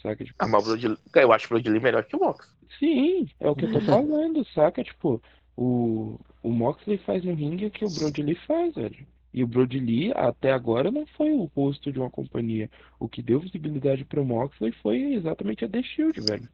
Saca? 0.00 0.24
Tipo, 0.24 0.36
Ah, 0.38 0.48
mas 0.48 0.62
o 0.62 0.66
Brody 0.66 0.98
eu 1.14 1.32
acho 1.32 1.46
o 1.46 1.48
Brody 1.50 1.68
Lee 1.68 1.80
melhor 1.80 2.04
que 2.04 2.16
o 2.16 2.20
Mox. 2.20 2.48
sim, 2.78 3.28
é 3.40 3.48
o 3.48 3.54
que 3.56 3.64
eu 3.64 3.72
tô 3.72 3.80
falando, 3.86 4.44
saca? 4.52 4.82
Tipo, 4.82 5.20
o, 5.56 6.18
o 6.42 6.50
Moxley 6.50 6.98
faz 6.98 7.24
no 7.24 7.34
ringue 7.34 7.66
o 7.66 7.70
que 7.70 7.84
o 7.84 7.90
Brody 7.90 8.22
Lee 8.22 8.34
faz, 8.46 8.74
velho. 8.74 9.06
E 9.32 9.42
o 9.42 9.46
Brody 9.46 9.78
Lee, 9.80 10.12
até 10.14 10.52
agora, 10.52 10.90
não 10.90 11.06
foi 11.06 11.32
o 11.32 11.44
rosto 11.44 11.90
de 11.92 11.98
uma 11.98 12.10
companhia. 12.10 12.70
O 12.98 13.08
que 13.08 13.22
deu 13.22 13.40
visibilidade 13.40 14.04
pro 14.04 14.24
Moxley 14.24 14.72
foi 14.72 15.14
exatamente 15.14 15.64
a 15.64 15.68
The 15.68 15.82
Shield, 15.82 16.20
velho. 16.20 16.48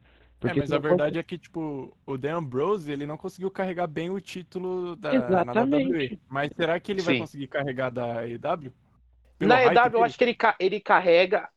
É, 0.45 0.53
Porque 0.53 0.59
mas 0.59 0.69
se 0.69 0.75
a 0.75 0.79
verdade 0.79 1.19
é 1.19 1.23
que, 1.23 1.37
tipo, 1.37 1.95
o 2.05 2.17
Dan 2.17 2.37
Ambrose, 2.37 2.89
ele 2.89 3.05
não 3.05 3.17
conseguiu 3.17 3.51
carregar 3.51 3.87
bem 3.87 4.09
o 4.09 4.21
título 4.21 4.95
da, 4.95 5.43
na 5.43 5.51
Exatamente. 5.53 5.89
WWE. 5.91 6.19
Mas 6.29 6.51
será 6.55 6.79
que 6.79 6.91
ele 6.91 7.01
vai 7.01 7.13
Sim. 7.13 7.19
conseguir 7.19 7.47
carregar 7.47 7.89
da 7.89 8.21
AEW? 8.21 8.71
Na 9.39 9.63
EW, 9.63 9.99
eu 9.99 10.03
acho 10.03 10.17
que 10.17 10.23
ele, 10.23 10.37
ele 10.59 10.79
carrega 10.79 11.49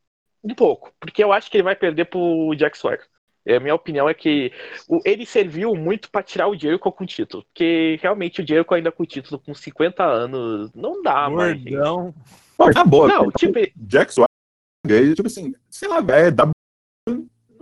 um 0.43 0.55
pouco, 0.55 0.93
porque 1.01 1.23
eu 1.23 1.33
acho 1.33 1.51
que 1.51 1.57
ele 1.57 1.64
vai 1.64 1.77
perder 1.77 2.07
pro 2.07 2.55
Jack 2.57 2.77
Swagger. 2.77 3.07
É, 3.45 3.57
A 3.57 3.61
minha 3.61 3.74
opinião 3.74 4.09
é 4.09 4.14
que 4.14 4.53
o- 4.88 5.01
ele 5.05 5.26
serviu 5.26 5.74
muito 5.74 6.11
pra 6.11 6.22
tirar 6.22 6.49
o 6.49 6.57
Jericho 6.57 6.90
com 6.93 7.05
o 7.05 7.07
título, 7.07 7.45
porque 7.45 7.99
realmente 8.01 8.40
o 8.43 8.47
Jericho 8.47 8.72
ainda 8.74 8.93
com 8.93 9.03
o 9.03 9.07
título 9.07 9.40
com 9.40 9.53
50 9.55 10.05
anos 10.05 10.70
não 10.74 11.03
dá 11.03 11.28
mais. 11.28 11.61
Gordão. 11.62 12.14
Pô, 12.57 12.70
tá 12.72 12.84
boa. 12.84 13.09
Não, 13.09 13.30
tipo, 13.32 13.59
Jack 13.76 14.12
Swagger, 14.14 15.14
tipo 15.14 15.26
assim, 15.26 15.55
sei 15.68 15.88
lá, 15.88 16.01
velho, 16.01 16.26
é 16.26 16.30
W. 16.30 16.52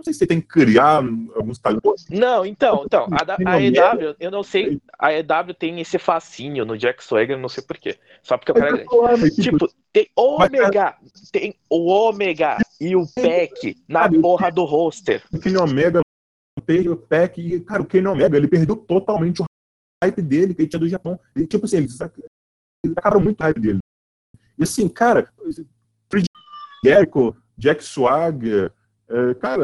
Não 0.01 0.05
sei 0.05 0.13
se 0.13 0.19
você 0.19 0.25
tem 0.25 0.41
que 0.41 0.47
criar 0.47 0.95
alguns 1.35 1.59
talentos. 1.59 2.07
Não, 2.09 2.43
então, 2.43 2.81
então, 2.87 3.07
a, 3.11 3.51
a 3.51 3.61
EW, 3.61 4.15
eu 4.19 4.31
não 4.31 4.41
sei, 4.41 4.81
a 4.97 5.13
EW 5.13 5.53
tem 5.53 5.79
esse 5.79 5.99
fascínio 5.99 6.65
no 6.65 6.75
Jack 6.75 7.03
Swagger, 7.03 7.37
não 7.37 7.47
sei 7.47 7.63
porquê. 7.63 7.99
Só 8.23 8.35
porque 8.35 8.51
o 8.51 8.55
cara 8.55 8.81
é 8.81 8.83
grande. 8.83 9.35
Tipo, 9.35 9.71
tem 9.93 10.09
Ômega, 10.15 10.95
tem 11.31 11.53
o 11.69 11.85
Ômega 11.85 12.57
e 12.79 12.95
o 12.95 13.05
Peck 13.13 13.77
na 13.87 14.09
porra 14.09 14.51
do 14.51 14.63
roster. 14.63 15.21
o 15.31 15.39
Kenny 15.39 15.57
Omega 15.57 16.01
perde 16.65 16.89
o 16.89 16.97
Peck 16.97 17.39
e, 17.39 17.59
cara, 17.59 17.83
o 17.83 17.85
Kenny 17.85 18.07
Omega, 18.07 18.37
ele 18.37 18.47
perdeu 18.47 18.75
totalmente 18.75 19.43
o 19.43 19.45
hype 20.03 20.21
dele 20.23 20.55
que 20.55 20.63
ele 20.63 20.69
tinha 20.69 20.79
do 20.79 20.89
Japão. 20.89 21.19
E, 21.35 21.45
tipo 21.45 21.65
assim, 21.65 21.77
eles, 21.77 21.95
eles 22.83 22.97
acabaram 22.97 23.21
muito 23.21 23.39
o 23.39 23.43
hype 23.43 23.59
dele. 23.59 23.79
E 24.57 24.63
assim, 24.63 24.89
cara, 24.89 25.31
Jericho, 26.83 27.35
Jack 27.55 27.83
Swagger, 27.83 28.73
é, 29.07 29.33
cara, 29.35 29.61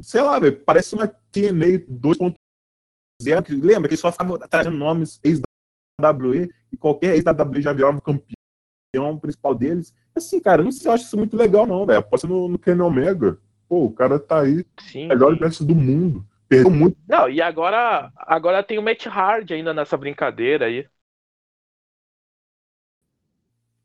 sei 0.00 0.20
lá, 0.22 0.38
velho, 0.38 0.60
parece 0.64 0.94
uma 0.94 1.06
TNA 1.06 1.86
2.0. 1.88 3.42
que 3.44 3.54
Lembra 3.54 3.88
que 3.88 3.96
só 3.96 4.10
ficavam 4.10 4.38
trazendo 4.38 4.76
nomes 4.76 5.20
ex-WWE 5.22 6.50
e 6.72 6.76
qualquer 6.76 7.14
ex-WWE 7.14 7.62
já 7.62 7.72
virava 7.72 7.98
o 7.98 8.02
campeão 8.02 9.18
principal 9.20 9.54
deles. 9.54 9.94
Assim, 10.14 10.40
cara, 10.40 10.62
não 10.62 10.70
sei 10.70 10.82
se 10.82 10.88
eu 10.88 10.92
acho 10.92 11.04
isso 11.04 11.16
muito 11.16 11.36
legal, 11.36 11.66
não, 11.66 11.86
velho. 11.86 12.00
Aposta 12.00 12.26
no, 12.26 12.48
no 12.48 12.58
Kenny 12.58 12.80
Omega. 12.80 13.38
Pô, 13.68 13.86
o 13.86 13.92
cara 13.92 14.18
tá 14.18 14.42
aí, 14.42 14.66
Sim. 14.80 15.08
melhor 15.08 15.38
mestre 15.40 15.66
do 15.66 15.74
mundo. 15.74 16.26
Perdeu 16.48 16.70
muito. 16.70 16.98
Não, 17.08 17.30
e 17.30 17.40
agora, 17.40 18.12
agora 18.16 18.62
tem 18.62 18.78
o 18.78 18.82
Matt 18.82 19.06
Hardy 19.06 19.54
ainda 19.54 19.72
nessa 19.72 19.96
brincadeira 19.96 20.66
aí. 20.66 20.86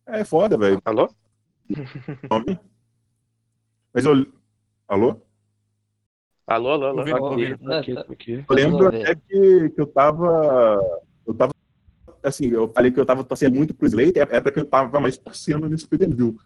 É 0.06 0.26
foda, 0.26 0.58
velho. 0.58 0.82
Alô? 0.84 1.10
Mas 3.94 4.06
eu. 4.06 4.26
Alô? 4.88 5.22
Alô, 6.48 6.70
alô, 6.70 6.86
alô. 6.86 7.00
Ouvindo, 7.00 7.24
ouvindo. 7.24 8.06
Por 8.06 8.16
quê? 8.16 8.46
Eu 8.50 8.56
lembro 8.56 8.88
até 8.88 9.16
que, 9.16 9.70
que 9.70 9.82
eu 9.82 9.86
tava. 9.86 10.80
Eu 11.28 11.34
tava. 11.34 11.54
Assim, 12.24 12.48
eu 12.48 12.70
falei 12.70 12.90
que 12.90 13.00
eu 13.00 13.06
tava 13.06 13.22
torcendo 13.24 13.56
muito 13.56 13.74
pro 13.74 13.86
Slater, 13.86 14.28
é 14.32 14.38
época 14.38 14.52
que 14.54 14.60
eu 14.62 14.66
tava 14.66 15.00
mais 15.00 15.18
torcendo 15.18 15.68
nesse 15.68 15.86
pay-per-view. 15.86 16.38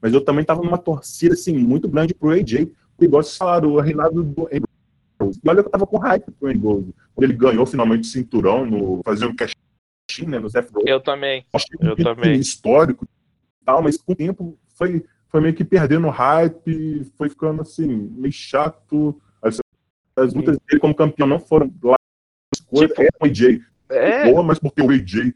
Mas 0.00 0.14
eu 0.14 0.22
também 0.22 0.44
tava 0.44 0.62
numa 0.62 0.78
torcida, 0.78 1.34
assim, 1.34 1.56
muito 1.56 1.86
grande 1.86 2.14
pro 2.14 2.30
AJ, 2.30 2.70
igual 2.98 3.22
vocês 3.22 3.36
falaram, 3.36 3.72
o 3.72 3.80
reinado 3.80 4.22
do 4.22 4.48
Ambrose. 4.48 5.40
E 5.42 5.48
olha 5.48 5.62
que 5.62 5.68
eu 5.68 5.72
tava 5.72 5.86
com 5.86 5.98
hype 5.98 6.30
pro 6.32 6.50
Ambrose. 6.50 6.94
Quando 7.14 7.24
ele 7.24 7.38
ganhou 7.38 7.66
finalmente 7.66 8.04
o 8.04 8.12
cinturão, 8.12 8.64
no, 8.64 9.02
fazendo 9.04 9.32
um 9.32 9.36
cash 9.36 9.52
né, 10.26 10.38
no 10.38 10.48
Seth 10.48 10.70
Rollins. 10.70 10.90
Eu 10.90 11.00
também. 11.00 11.44
Eu 11.80 11.96
também. 11.96 12.40
histórico 12.40 13.04
e 13.04 13.64
tal, 13.64 13.82
mas 13.82 13.98
com 13.98 14.12
o 14.12 14.16
tempo 14.16 14.58
foi, 14.74 15.04
foi 15.28 15.40
meio 15.42 15.54
que 15.54 15.64
perdendo 15.64 16.06
o 16.06 16.10
hype, 16.10 17.04
foi 17.16 17.28
ficando 17.28 17.60
assim, 17.60 17.86
meio 18.16 18.32
chato. 18.32 19.20
As, 20.16 20.26
as 20.26 20.34
lutas 20.34 20.58
dele 20.66 20.80
como 20.80 20.94
campeão 20.94 21.26
não 21.26 21.38
foram 21.38 21.72
lá. 21.82 21.96
Tipo, 22.54 23.02
é 23.02 23.08
o 23.20 23.26
AJ 23.26 23.62
É, 23.88 24.30
boa, 24.30 24.42
mas 24.42 24.58
porque 24.58 24.82
o 24.82 24.90
AJ, 24.90 25.32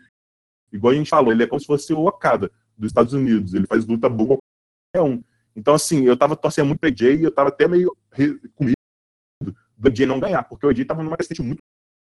igual 0.73 0.93
a 0.93 0.97
gente 0.97 1.11
falou, 1.11 1.33
ele 1.33 1.43
é 1.43 1.47
como 1.47 1.61
se 1.61 1.67
fosse 1.67 1.93
o 1.93 2.07
Okada 2.07 2.51
dos 2.77 2.91
Estados 2.91 3.13
Unidos, 3.13 3.55
ele 3.55 3.67
faz 3.67 3.87
luta 3.87 4.09
boa 4.09 4.37
com 4.37 4.43
qualquer 4.93 5.11
um. 5.11 5.23
Então, 5.55 5.75
assim, 5.75 6.05
eu 6.05 6.17
tava 6.17 6.37
torcendo 6.37 6.67
muito 6.67 6.81
pro 6.81 6.89
AJ 6.89 7.03
e 7.03 7.23
eu 7.25 7.31
tava 7.31 7.49
até 7.49 7.69
meio 7.69 7.95
com 8.55 8.65
medo 8.65 8.75
do 9.77 9.89
AJ 9.89 10.07
não 10.07 10.21
ganhar, 10.21 10.43
porque 10.45 10.67
o 10.67 10.71
AJ 10.71 10.85
tava 10.85 11.03
numa 11.03 11.17
crescente 11.17 11.43
muito 11.43 11.61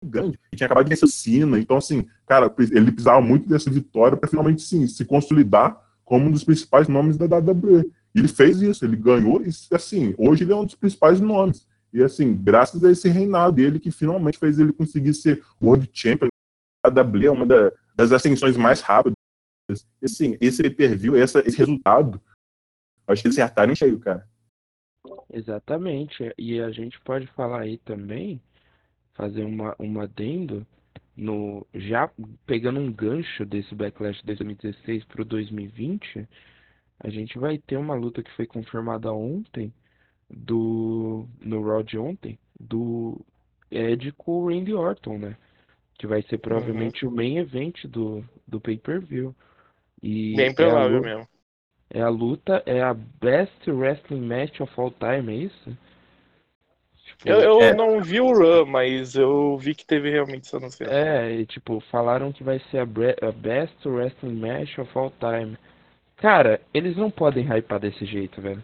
grande. 0.05 0.39
Ele 0.51 0.57
tinha 0.57 0.67
acabado 0.67 0.85
de 0.85 0.91
vencer 0.91 1.09
o 1.09 1.11
Cena, 1.11 1.59
então, 1.59 1.77
assim, 1.77 2.07
cara, 2.27 2.53
ele 2.59 2.93
precisava 2.93 3.21
muito 3.21 3.49
dessa 3.49 3.71
vitória 3.71 4.17
para 4.17 4.29
finalmente, 4.29 4.63
sim, 4.63 4.87
se 4.87 5.05
consolidar 5.05 5.81
como 6.05 6.27
um 6.27 6.31
dos 6.31 6.45
principais 6.45 6.89
nomes 6.89 7.17
da 7.17 7.27
WWE. 7.27 7.91
Ele 8.15 8.29
fez 8.29 8.63
isso, 8.63 8.85
ele 8.85 8.97
ganhou, 8.97 9.43
e, 9.45 9.51
assim, 9.73 10.15
hoje 10.17 10.45
ele 10.45 10.53
é 10.53 10.57
um 10.57 10.65
dos 10.65 10.75
principais 10.75 11.21
nomes. 11.21 11.67
E, 11.93 12.03
assim, 12.03 12.37
graças 12.37 12.85
a 12.85 12.91
esse 12.91 13.09
reinado 13.09 13.57
dele, 13.57 13.81
que 13.81 13.91
finalmente 13.91 14.39
fez 14.39 14.59
ele 14.59 14.73
conseguir 14.73 15.15
ser 15.15 15.45
World 15.61 15.89
Champion, 15.93 16.29
a 16.85 16.91
WWE 16.91 17.27
é 17.27 17.31
uma 17.31 17.47
da- 17.47 17.73
das 17.95 18.13
ascensões 18.13 18.57
mais 18.57 18.81
rápidas. 18.81 19.15
Assim, 20.03 20.37
esse 20.41 20.63
pay-per-view, 20.63 21.17
esse 21.17 21.57
resultado, 21.57 22.21
acho 23.07 23.23
que 23.23 23.29
eles 23.29 23.39
acertaram 23.39 23.73
em 23.73 23.77
cheio, 23.77 23.99
cara. 23.99 24.27
Exatamente. 25.33 26.33
E 26.39 26.61
a 26.61 26.71
gente 26.71 27.01
pode 27.01 27.27
falar 27.29 27.63
aí 27.63 27.79
também, 27.79 28.41
fazer 29.15 29.45
uma, 29.45 29.75
um 29.79 30.01
adendo, 30.01 30.67
no, 31.17 31.67
já 31.75 32.11
pegando 32.47 32.81
um 32.81 32.93
gancho 32.93 33.45
desse 33.45 33.75
Backlash 33.75 34.23
2016 34.25 35.05
para 35.05 35.23
o 35.23 35.25
2020, 35.25 36.29
a 37.01 37.11
gente 37.11 37.39
vai 37.39 37.59
ter 37.59 37.77
uma 37.77 37.95
luta 37.95 38.23
que 38.23 38.31
foi 38.33 38.47
confirmada 38.47 39.13
ontem, 39.13 39.73
do, 40.31 41.27
no 41.41 41.63
Raw 41.67 41.83
de 41.83 41.99
ontem, 41.99 42.39
do 42.59 43.21
Ed 43.71 44.13
com 44.13 44.33
o 44.43 44.49
Randy 44.49 44.75
Orton, 44.75 45.19
né? 45.19 45.37
Que 45.99 46.07
vai 46.07 46.23
ser 46.23 46.39
provavelmente 46.39 47.07
o 47.07 47.11
main 47.11 47.39
event 47.39 47.85
do, 47.87 48.25
do 48.47 48.61
pay-per-view. 48.61 49.35
E 50.03 50.37
bem 50.37 50.47
é 50.47 50.51
a 50.51 50.55
provável 50.55 50.99
lu- 50.99 51.03
mesmo. 51.05 51.29
é 51.91 52.01
a 52.01 52.09
luta, 52.09 52.63
é 52.67 52.81
a 52.83 52.95
Best 52.95 53.69
Wrestling 53.71 54.21
Match 54.27 54.61
of 54.61 54.73
All 54.81 54.93
Time, 54.93 55.33
é 55.33 55.37
isso? 55.45 55.77
Tipo, 57.05 57.29
Eu, 57.31 57.41
eu 57.41 57.63
É. 57.63 57.75
não 57.75 58.01
vi 58.01 58.21
o 58.21 58.33
Run, 58.33 58.67
mas 58.67 59.15
eu 59.15 59.57
vi 59.59 59.75
que 59.75 59.85
teve 59.85 60.11
realmente 60.11 60.47
essa 60.47 60.59
anúncio. 60.59 60.87
É, 60.89 61.35
e 61.35 61.47
tipo, 61.47 61.81
falaram 61.91 62.33
que 62.33 62.45
vai 62.45 62.61
ser 62.71 62.79
a, 62.79 62.83
a 62.83 63.33
Best 63.33 63.89
Wrestling 63.89 64.37
Match 64.39 64.79
of 64.79 64.91
All 64.97 65.13
Time. 65.19 65.57
Cara, 66.17 66.61
eles 66.73 66.97
não 66.97 67.11
podem 67.11 67.45
hypar 67.45 67.81
desse 67.81 68.05
jeito, 68.05 68.41
velho. 68.41 68.63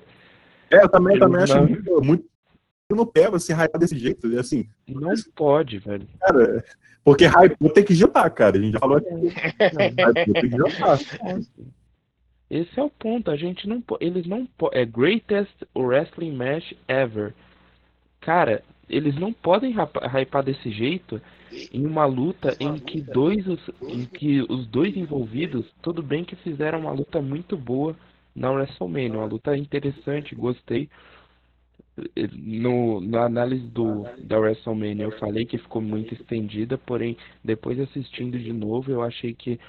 É, 0.75 0.85
eu 0.85 0.89
também, 0.89 1.19
também 1.19 1.43
acho 1.43 1.55
Não. 1.57 1.67
muito, 1.67 2.05
muito. 2.05 2.25
Eu 2.91 2.97
não 2.97 3.07
pego 3.07 3.37
esse 3.37 3.53
hype 3.53 3.79
desse 3.79 3.99
jeito, 3.99 4.29
né? 4.29 4.41
assim, 4.41 4.69
Não 4.87 5.11
pode, 5.35 5.79
velho. 5.79 6.07
cara. 6.21 6.65
Porque 7.03 7.25
hype, 7.27 7.57
eu 7.61 7.71
tenho 7.71 7.87
que 7.87 7.95
jantar, 7.95 8.31
cara. 8.31 8.57
A 8.57 8.61
gente 8.61 8.73
já 8.75 8.79
falou 8.79 8.97
aqui. 8.99 9.09
Hype, 9.09 9.99
eu 9.99 10.15
tenho 10.15 10.35
que 10.35 10.51
jantar. 10.51 10.99
Esse 12.51 12.79
é 12.79 12.83
o 12.83 12.91
ponto, 12.91 13.31
a 13.31 13.37
gente 13.37 13.67
não 13.69 13.81
pode, 13.81 14.05
eles 14.05 14.27
não 14.27 14.47
é 14.73 14.85
greatest 14.85 15.51
wrestling 15.75 16.33
match 16.37 16.73
ever. 16.87 17.35
Cara, 18.21 18.63
eles 18.89 19.17
não 19.17 19.33
podem 19.33 19.73
hypar 19.75 20.43
desse 20.45 20.71
jeito 20.71 21.21
em 21.73 21.87
uma 21.87 22.05
luta 22.05 22.55
em 22.61 22.79
que 22.79 23.01
dois, 23.01 23.47
os- 23.47 23.71
em 23.83 24.05
que 24.05 24.43
os 24.49 24.67
dois 24.67 24.95
envolvidos, 24.97 25.67
tudo 25.83 26.03
bem 26.03 26.23
que 26.25 26.37
fizeram 26.37 26.81
uma 26.81 26.93
luta 26.93 27.21
muito 27.21 27.57
boa 27.57 27.97
na 28.35 28.51
WrestleMania, 28.51 29.19
uma 29.19 29.27
luta 29.27 29.57
interessante, 29.57 30.35
gostei. 30.35 30.89
No, 32.33 33.01
na 33.01 33.25
análise 33.25 33.67
do, 33.69 34.05
da 34.25 34.37
WrestleMania 34.39 35.05
eu 35.05 35.13
falei 35.13 35.47
que 35.47 35.59
ficou 35.59 35.81
muito 35.81 36.13
estendida, 36.15 36.77
porém, 36.77 37.17
depois 37.43 37.79
assistindo 37.79 38.37
de 38.37 38.53
novo, 38.53 38.91
eu 38.91 39.01
achei 39.01 39.33
que 39.33 39.61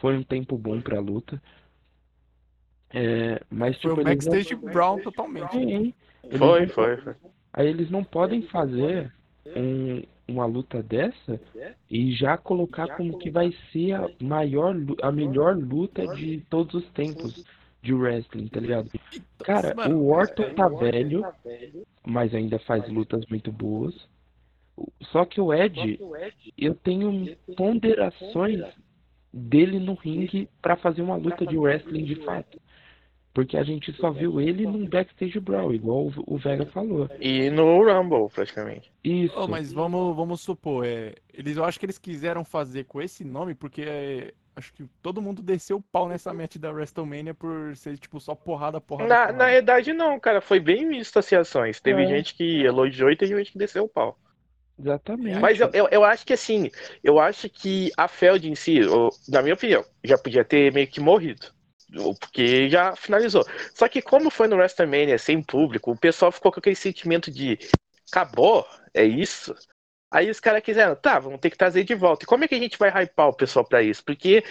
foi 0.00 0.16
um 0.16 0.22
tempo 0.22 0.56
bom 0.56 0.80
pra 0.80 1.00
luta. 1.00 1.42
É, 2.94 3.40
mas 3.50 3.76
Foi 3.80 3.90
tipo, 3.90 4.00
o 4.00 4.08
eles 4.08 4.24
não- 4.24 4.32
backstage 4.32 4.54
Brown 4.54 5.00
totalmente. 5.00 5.50
Sim, 5.50 5.94
eles 6.24 6.38
Foi, 6.38 6.66
foi, 6.68 6.96
foi. 6.98 7.14
Aí 7.52 7.66
eles 7.66 7.90
não 7.90 8.04
podem 8.04 8.42
fazer 8.42 9.12
um, 9.56 10.02
uma 10.28 10.46
luta 10.46 10.82
dessa 10.82 11.40
e 11.90 12.12
já 12.12 12.38
colocar 12.38 12.96
como 12.96 13.18
que 13.18 13.30
vai 13.30 13.52
ser 13.72 13.92
a 13.92 14.08
maior, 14.22 14.74
a 15.02 15.10
melhor 15.10 15.56
luta 15.56 16.06
de 16.08 16.40
todos 16.48 16.74
os 16.74 16.88
tempos 16.92 17.44
de 17.82 17.92
wrestling, 17.92 18.46
tá 18.48 18.60
ligado? 18.60 18.88
Cara, 19.44 19.74
Mano, 19.74 19.98
o 19.98 20.08
Orton 20.10 20.54
tá 20.54 20.68
velho, 20.68 21.26
mas 22.06 22.32
ainda 22.34 22.58
faz 22.60 22.88
lutas 22.88 23.24
muito 23.28 23.50
boas. 23.50 23.94
Só 25.10 25.24
que 25.24 25.40
o 25.40 25.52
Ed, 25.52 25.98
eu 26.56 26.74
tenho 26.74 27.36
ponderações 27.56 28.62
dele 29.32 29.78
no 29.78 29.94
ringue 29.94 30.48
pra 30.60 30.76
fazer 30.76 31.02
uma 31.02 31.16
luta 31.16 31.44
de 31.46 31.56
wrestling 31.58 32.04
de 32.04 32.16
fato. 32.16 32.60
Porque 33.34 33.56
a 33.56 33.64
gente 33.64 33.90
só 33.94 34.10
viu 34.10 34.40
ele 34.42 34.64
num 34.66 34.86
backstage 34.86 35.40
brawl, 35.40 35.72
igual 35.74 36.06
o- 36.08 36.34
o 36.34 36.36
Vega 36.36 36.66
falou. 36.66 37.08
E 37.18 37.48
no 37.48 37.82
Rumble, 37.82 38.28
praticamente. 38.28 38.92
Isso. 39.02 39.38
Ô, 39.38 39.48
mas 39.48 39.72
vamos, 39.72 40.14
vamos 40.14 40.42
supor, 40.42 40.84
é, 40.84 41.14
eles, 41.32 41.56
eu 41.56 41.64
acho 41.64 41.80
que 41.80 41.86
eles 41.86 41.96
quiseram 41.98 42.44
fazer 42.44 42.84
com 42.84 43.00
esse 43.00 43.24
nome 43.24 43.54
porque 43.54 43.82
é, 43.82 44.34
acho 44.54 44.72
que 44.72 44.84
todo 45.02 45.22
mundo 45.22 45.42
desceu 45.42 45.78
o 45.78 45.82
pau 45.82 46.08
nessa 46.08 46.32
match 46.32 46.56
da 46.56 46.70
WrestleMania 46.70 47.34
por 47.34 47.76
ser 47.76 47.98
tipo 47.98 48.20
só 48.20 48.34
porrada, 48.34 48.80
porrada. 48.80 49.08
Na, 49.08 49.16
porrada. 49.26 49.38
na 49.38 49.46
verdade, 49.46 49.92
não, 49.92 50.18
cara. 50.20 50.40
Foi 50.40 50.60
bem 50.60 50.86
misto 50.86 51.18
as 51.18 51.28
reações. 51.28 51.80
Teve 51.80 52.02
É. 52.02 52.06
gente 52.06 52.34
que 52.34 52.62
elogiou 52.62 53.10
e 53.10 53.16
teve 53.16 53.36
gente 53.36 53.52
que 53.52 53.58
desceu 53.58 53.84
o 53.84 53.88
pau. 53.88 54.18
Exatamente. 54.78 55.38
Mas 55.38 55.60
eu, 55.60 55.70
eu, 55.72 55.88
eu 55.90 56.04
acho 56.04 56.24
que 56.26 56.32
assim, 56.32 56.70
eu 57.04 57.18
acho 57.20 57.48
que 57.48 57.90
a 57.96 58.08
Feld 58.08 58.48
em 58.48 58.54
si, 58.54 58.80
o- 58.82 59.10
na 59.28 59.42
minha 59.42 59.54
opinião, 59.54 59.84
já 60.02 60.18
podia 60.18 60.44
ter 60.44 60.72
meio 60.72 60.86
que 60.88 61.00
morrido. 61.00 61.46
Porque 62.18 62.70
já 62.70 62.96
finalizou. 62.96 63.44
Só 63.74 63.86
que 63.86 64.00
como 64.00 64.30
foi 64.30 64.48
no 64.48 64.56
WrestleMania 64.56 65.18
sem 65.18 65.42
público, 65.42 65.92
o 65.92 65.96
pessoal 65.98 66.32
ficou 66.32 66.50
com 66.50 66.58
aquele 66.58 66.74
sentimento 66.74 67.30
de 67.30 67.58
acabou, 68.10 68.66
é 68.94 69.04
isso. 69.04 69.54
Aí 70.12 70.30
os 70.30 70.38
caras 70.38 70.62
quiseram, 70.62 70.94
tá, 70.94 71.18
vamos 71.18 71.40
ter 71.40 71.48
que 71.48 71.56
trazer 71.56 71.84
de 71.84 71.94
volta. 71.94 72.24
E 72.24 72.26
como 72.26 72.44
é 72.44 72.48
que 72.48 72.54
a 72.54 72.58
gente 72.58 72.76
vai 72.78 72.90
hypar 72.90 73.28
o 73.28 73.32
pessoal 73.32 73.64
pra 73.64 73.82
isso? 73.82 74.04
Porque 74.04 74.44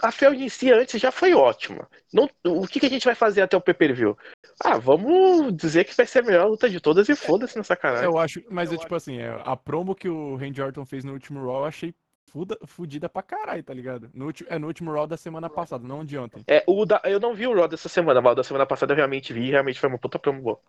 a 0.00 0.12
Feld 0.12 0.40
em 0.40 0.48
si 0.48 0.72
antes 0.72 1.00
já 1.00 1.10
foi 1.10 1.34
ótima. 1.34 1.88
Não, 2.12 2.30
o 2.44 2.68
que, 2.68 2.78
que 2.78 2.86
a 2.86 2.88
gente 2.90 3.04
vai 3.04 3.16
fazer 3.16 3.42
até 3.42 3.56
o 3.56 3.60
pay-per-view? 3.60 4.16
Ah, 4.64 4.78
vamos 4.78 5.52
dizer 5.56 5.84
que 5.84 5.96
vai 5.96 6.06
ser 6.06 6.20
a 6.20 6.22
melhor 6.22 6.46
luta 6.48 6.70
de 6.70 6.78
todas 6.80 7.08
e 7.08 7.16
foda-se 7.16 7.58
nessa 7.58 7.74
caralho. 7.74 8.04
Eu 8.04 8.16
acho, 8.18 8.44
mas 8.48 8.72
é 8.72 8.76
tipo 8.76 8.94
assim, 8.94 9.18
é, 9.18 9.42
a 9.44 9.56
promo 9.56 9.92
que 9.92 10.08
o 10.08 10.36
Randy 10.36 10.62
Orton 10.62 10.86
fez 10.86 11.04
no 11.04 11.14
último 11.14 11.44
Raw 11.44 11.62
eu 11.62 11.64
achei 11.64 11.92
fuda, 12.30 12.56
fudida 12.64 13.08
pra 13.08 13.22
caralho, 13.22 13.64
tá 13.64 13.74
ligado? 13.74 14.08
No, 14.14 14.26
ulti- 14.26 14.46
é 14.48 14.56
no 14.56 14.68
último 14.68 14.92
Raw 14.92 15.04
da 15.04 15.16
semana 15.16 15.50
passada, 15.50 15.84
não 15.84 16.04
de 16.04 16.16
ontem. 16.16 16.44
É, 16.46 16.62
o 16.64 16.86
da, 16.86 17.00
eu 17.04 17.18
não 17.18 17.34
vi 17.34 17.48
o 17.48 17.54
Raw 17.54 17.66
dessa 17.66 17.88
semana, 17.88 18.20
mas 18.20 18.32
o 18.32 18.36
da 18.36 18.44
semana 18.44 18.66
passada 18.66 18.92
eu 18.92 18.96
realmente 18.96 19.32
vi 19.32 19.48
e 19.48 19.50
realmente 19.50 19.80
foi 19.80 19.88
uma 19.88 19.98
puta 19.98 20.16
promo 20.16 20.40
boa. 20.40 20.60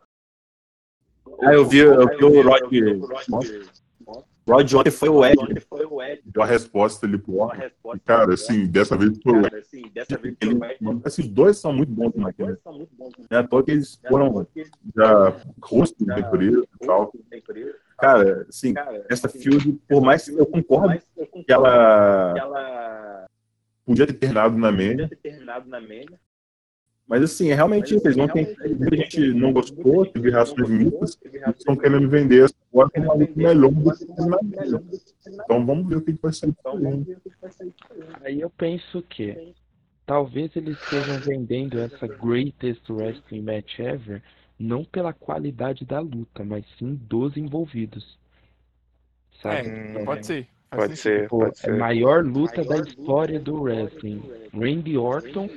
Ah, 1.44 1.54
eu 1.54 1.66
vi, 1.66 1.80
eu 1.80 2.08
vi 2.18 2.26
o 2.26 2.42
Rod. 2.44 2.72
Rod 4.52 4.74
ontem 4.74 4.92
foi 4.92 5.10
o 5.10 5.24
Ed. 5.26 6.22
Deu 6.26 6.44
a 6.44 6.46
resposta 6.46 7.06
ali 7.06 7.18
pro 7.18 7.38
Orton. 7.38 7.96
E, 7.96 8.00
cara, 8.00 8.34
assim, 8.34 8.68
dessa 8.68 8.98
vez 8.98 9.18
foi 9.24 9.34
o 9.34 9.46
Ed. 9.46 9.66
Ele, 10.42 10.60
assim, 11.06 11.22
os 11.22 11.28
dois 11.30 11.58
são 11.58 11.72
muito 11.72 11.92
bons 11.92 12.14
na 12.14 12.24
matéria. 12.24 12.60
É 13.30 13.38
à 13.38 13.48
toa 13.48 13.64
que 13.64 13.72
eles 13.72 14.00
foram 14.08 14.48
já 14.96 15.42
rosto 15.62 16.06
de 16.06 16.20
empresa 16.20 16.64
e 16.82 16.86
tal. 16.86 17.14
Cara, 17.98 18.46
assim, 18.50 18.74
essa 19.10 19.30
field, 19.30 19.80
por 19.88 20.02
mais 20.02 20.26
que 20.26 20.32
eu 20.32 20.46
concordo 20.46 21.00
que 21.46 21.52
ela 21.52 23.28
podia 23.86 24.08
ter 24.08 24.14
terminado 24.14 24.58
na 24.58 24.72
média, 24.72 25.10
mas 27.12 27.24
assim, 27.24 27.50
é 27.50 27.56
realmente 27.56 27.94
isso. 27.94 28.08
Eles 28.08 28.16
não 28.16 28.30
têm. 28.30 28.56
Muita 28.80 28.96
gente 28.96 29.34
não 29.34 29.52
gostou, 29.52 30.06
teve 30.06 30.30
reações 30.32 30.70
mistas, 30.70 31.20
eles 31.26 31.58
estão 31.58 31.76
querendo 31.76 32.08
vender 32.08 32.46
essa 32.46 32.56
agora 32.72 32.90
como 32.90 33.06
uma 33.06 33.14
luta 33.16 33.34
melhor 33.36 33.70
do 33.70 33.94
que 33.94 34.22
na 34.22 34.42
média. 34.42 34.84
Então 35.28 35.66
vamos 35.66 35.90
ver 35.90 35.98
o 35.98 36.02
que 36.02 36.14
vai 36.14 36.32
sair 36.32 36.56
aí. 36.66 37.06
Aí 38.24 38.40
eu 38.40 38.50
penso 38.50 39.02
que 39.10 39.54
talvez 40.06 40.56
eles 40.56 40.80
estejam 40.82 41.20
vendendo 41.20 41.82
essa 41.82 42.08
greatest 42.08 42.90
wrestling 42.90 43.42
match 43.42 43.80
ever 43.80 44.24
não 44.58 44.86
pela 44.86 45.12
qualidade 45.12 45.84
da 45.84 46.00
luta, 46.00 46.46
mas 46.46 46.64
sim 46.80 46.98
dos 47.10 47.36
envolvidos. 47.36 48.18
Sabe? 49.42 49.68
É, 49.68 50.06
pode 50.06 50.26
ser. 50.26 50.48
faz 50.70 50.84
Pode 50.88 50.96
ser, 50.98 51.24
Tipo, 51.24 51.40
pode 51.40 51.52
a 51.52 51.56
ser. 51.56 51.78
maior 51.78 52.24
luta 52.24 52.64
da 52.64 52.78
história 52.78 53.38
do 53.38 53.64
wrestling. 53.64 54.24
Randy 54.54 54.98
Orton, 54.98 55.50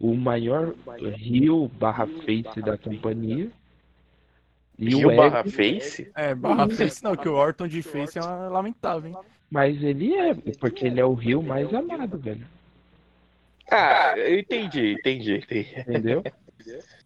o 0.00 0.14
maior 0.14 0.74
heel 1.20 1.68
barra 1.78 2.06
face 2.06 2.60
da 2.62 2.76
companhia. 2.78 3.50
E 4.78 4.90
E 4.90 5.04
o 5.04 5.14
barra 5.16 5.40
Ed, 5.40 5.50
face? 5.50 6.10
É, 6.14 6.34
barra 6.34 6.68
face 6.68 7.02
não, 7.02 7.16
que 7.16 7.28
o 7.28 7.34
Orton 7.34 7.66
de 7.66 7.82
face 7.82 8.18
é 8.18 8.22
lamentável, 8.22 9.10
hein? 9.10 9.16
mas 9.50 9.82
ele 9.82 10.14
é, 10.14 10.34
porque 10.60 10.86
ele 10.86 11.00
é 11.00 11.04
o 11.04 11.20
heel 11.20 11.42
mais 11.42 11.72
amado, 11.74 12.16
velho. 12.18 12.46
Ah, 13.70 14.14
eu 14.16 14.38
entendi, 14.38 14.92
entendi, 14.92 15.34
entendi. 15.36 15.68
Entendeu? 15.80 16.22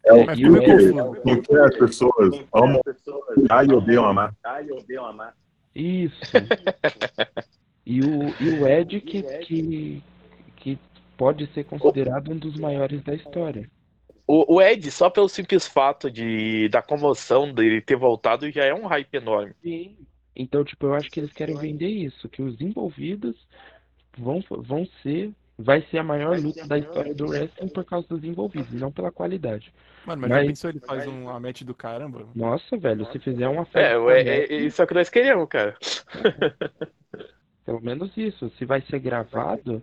É 0.05 0.13
o 0.13 0.27
Mas 0.27 0.39
e 0.39 0.43
ficou 0.43 0.51
o 0.51 0.59
meio 0.59 0.73
Ed- 0.73 0.93
confuso. 0.95 1.23
Não 1.25 1.43
que 1.43 1.57
as 1.57 1.77
pessoas 1.77 2.45
amam 2.53 2.81
odiar 2.85 3.67
e 3.69 3.73
odeiam 3.73 4.05
amar. 4.05 4.35
Isso. 5.75 6.21
E 7.87 8.01
o, 8.01 8.29
e 8.41 8.49
o 8.51 8.67
Ed 8.69 9.01
que, 9.01 9.23
que 9.23 10.03
pode 11.23 11.47
ser 11.55 11.65
considerado 11.65 12.33
um 12.33 12.37
dos 12.37 12.59
maiores 12.59 13.01
da 13.05 13.15
história. 13.15 13.71
O, 14.27 14.57
o 14.57 14.63
Ed, 14.63 14.91
só 14.91 15.09
pelo 15.09 15.29
simples 15.29 15.69
fato 15.69 16.11
de, 16.11 16.69
da 16.69 16.83
comoção 16.83 17.53
dele 17.53 17.81
ter 17.81 17.97
voltado, 17.97 18.51
já 18.51 18.65
é 18.65 18.75
um 18.75 18.87
hype 18.87 19.15
enorme. 19.15 19.55
Sim. 19.63 19.97
Então, 20.35 20.65
tipo, 20.65 20.87
eu 20.87 20.95
acho 20.95 21.09
que 21.11 21.21
eles 21.21 21.33
querem 21.33 21.57
vender 21.57 21.89
isso, 21.89 22.29
que 22.29 22.43
os 22.43 22.61
envolvidos 22.61 23.37
vão, 24.19 24.43
vão 24.63 24.85
ser, 25.03 25.31
vai 25.59 25.83
ser 25.91 25.99
a 25.99 26.03
maior 26.03 26.37
luta 26.41 26.67
da 26.67 26.79
história 26.79 27.15
do 27.15 27.29
wrestling 27.29 27.69
por 27.69 27.85
causa 27.85 28.09
dos 28.09 28.25
envolvidos, 28.25 28.73
e 28.73 28.77
não 28.77 28.91
pela 28.91 29.13
qualidade. 29.13 29.73
Mano, 30.07 30.23
mas, 30.23 30.31
Mas- 30.31 30.41
já 30.41 30.47
pensou 30.49 30.71
ele 30.71 30.81
faz 30.81 31.07
um, 31.07 31.25
uma 31.25 31.39
match 31.39 31.63
do 31.63 31.75
caramba? 31.75 32.27
Nossa, 32.35 32.77
velho, 32.77 33.07
se 33.13 33.19
fizer 33.21 33.49
uma 33.49 33.63
É, 33.63 33.67
festa, 33.67 34.01
ué, 34.01 34.25
né, 34.25 34.31
é, 34.39 34.53
é 34.55 34.57
isso 34.63 34.81
é 34.81 34.85
o 34.85 34.89
que 34.89 34.95
nós 34.95 35.09
queremos, 35.09 35.47
cara. 35.49 35.77
pelo 37.65 37.81
menos 37.81 38.11
isso. 38.17 38.51
Se 38.59 38.65
vai 38.65 38.81
ser 38.83 38.99
gravado, 38.99 39.83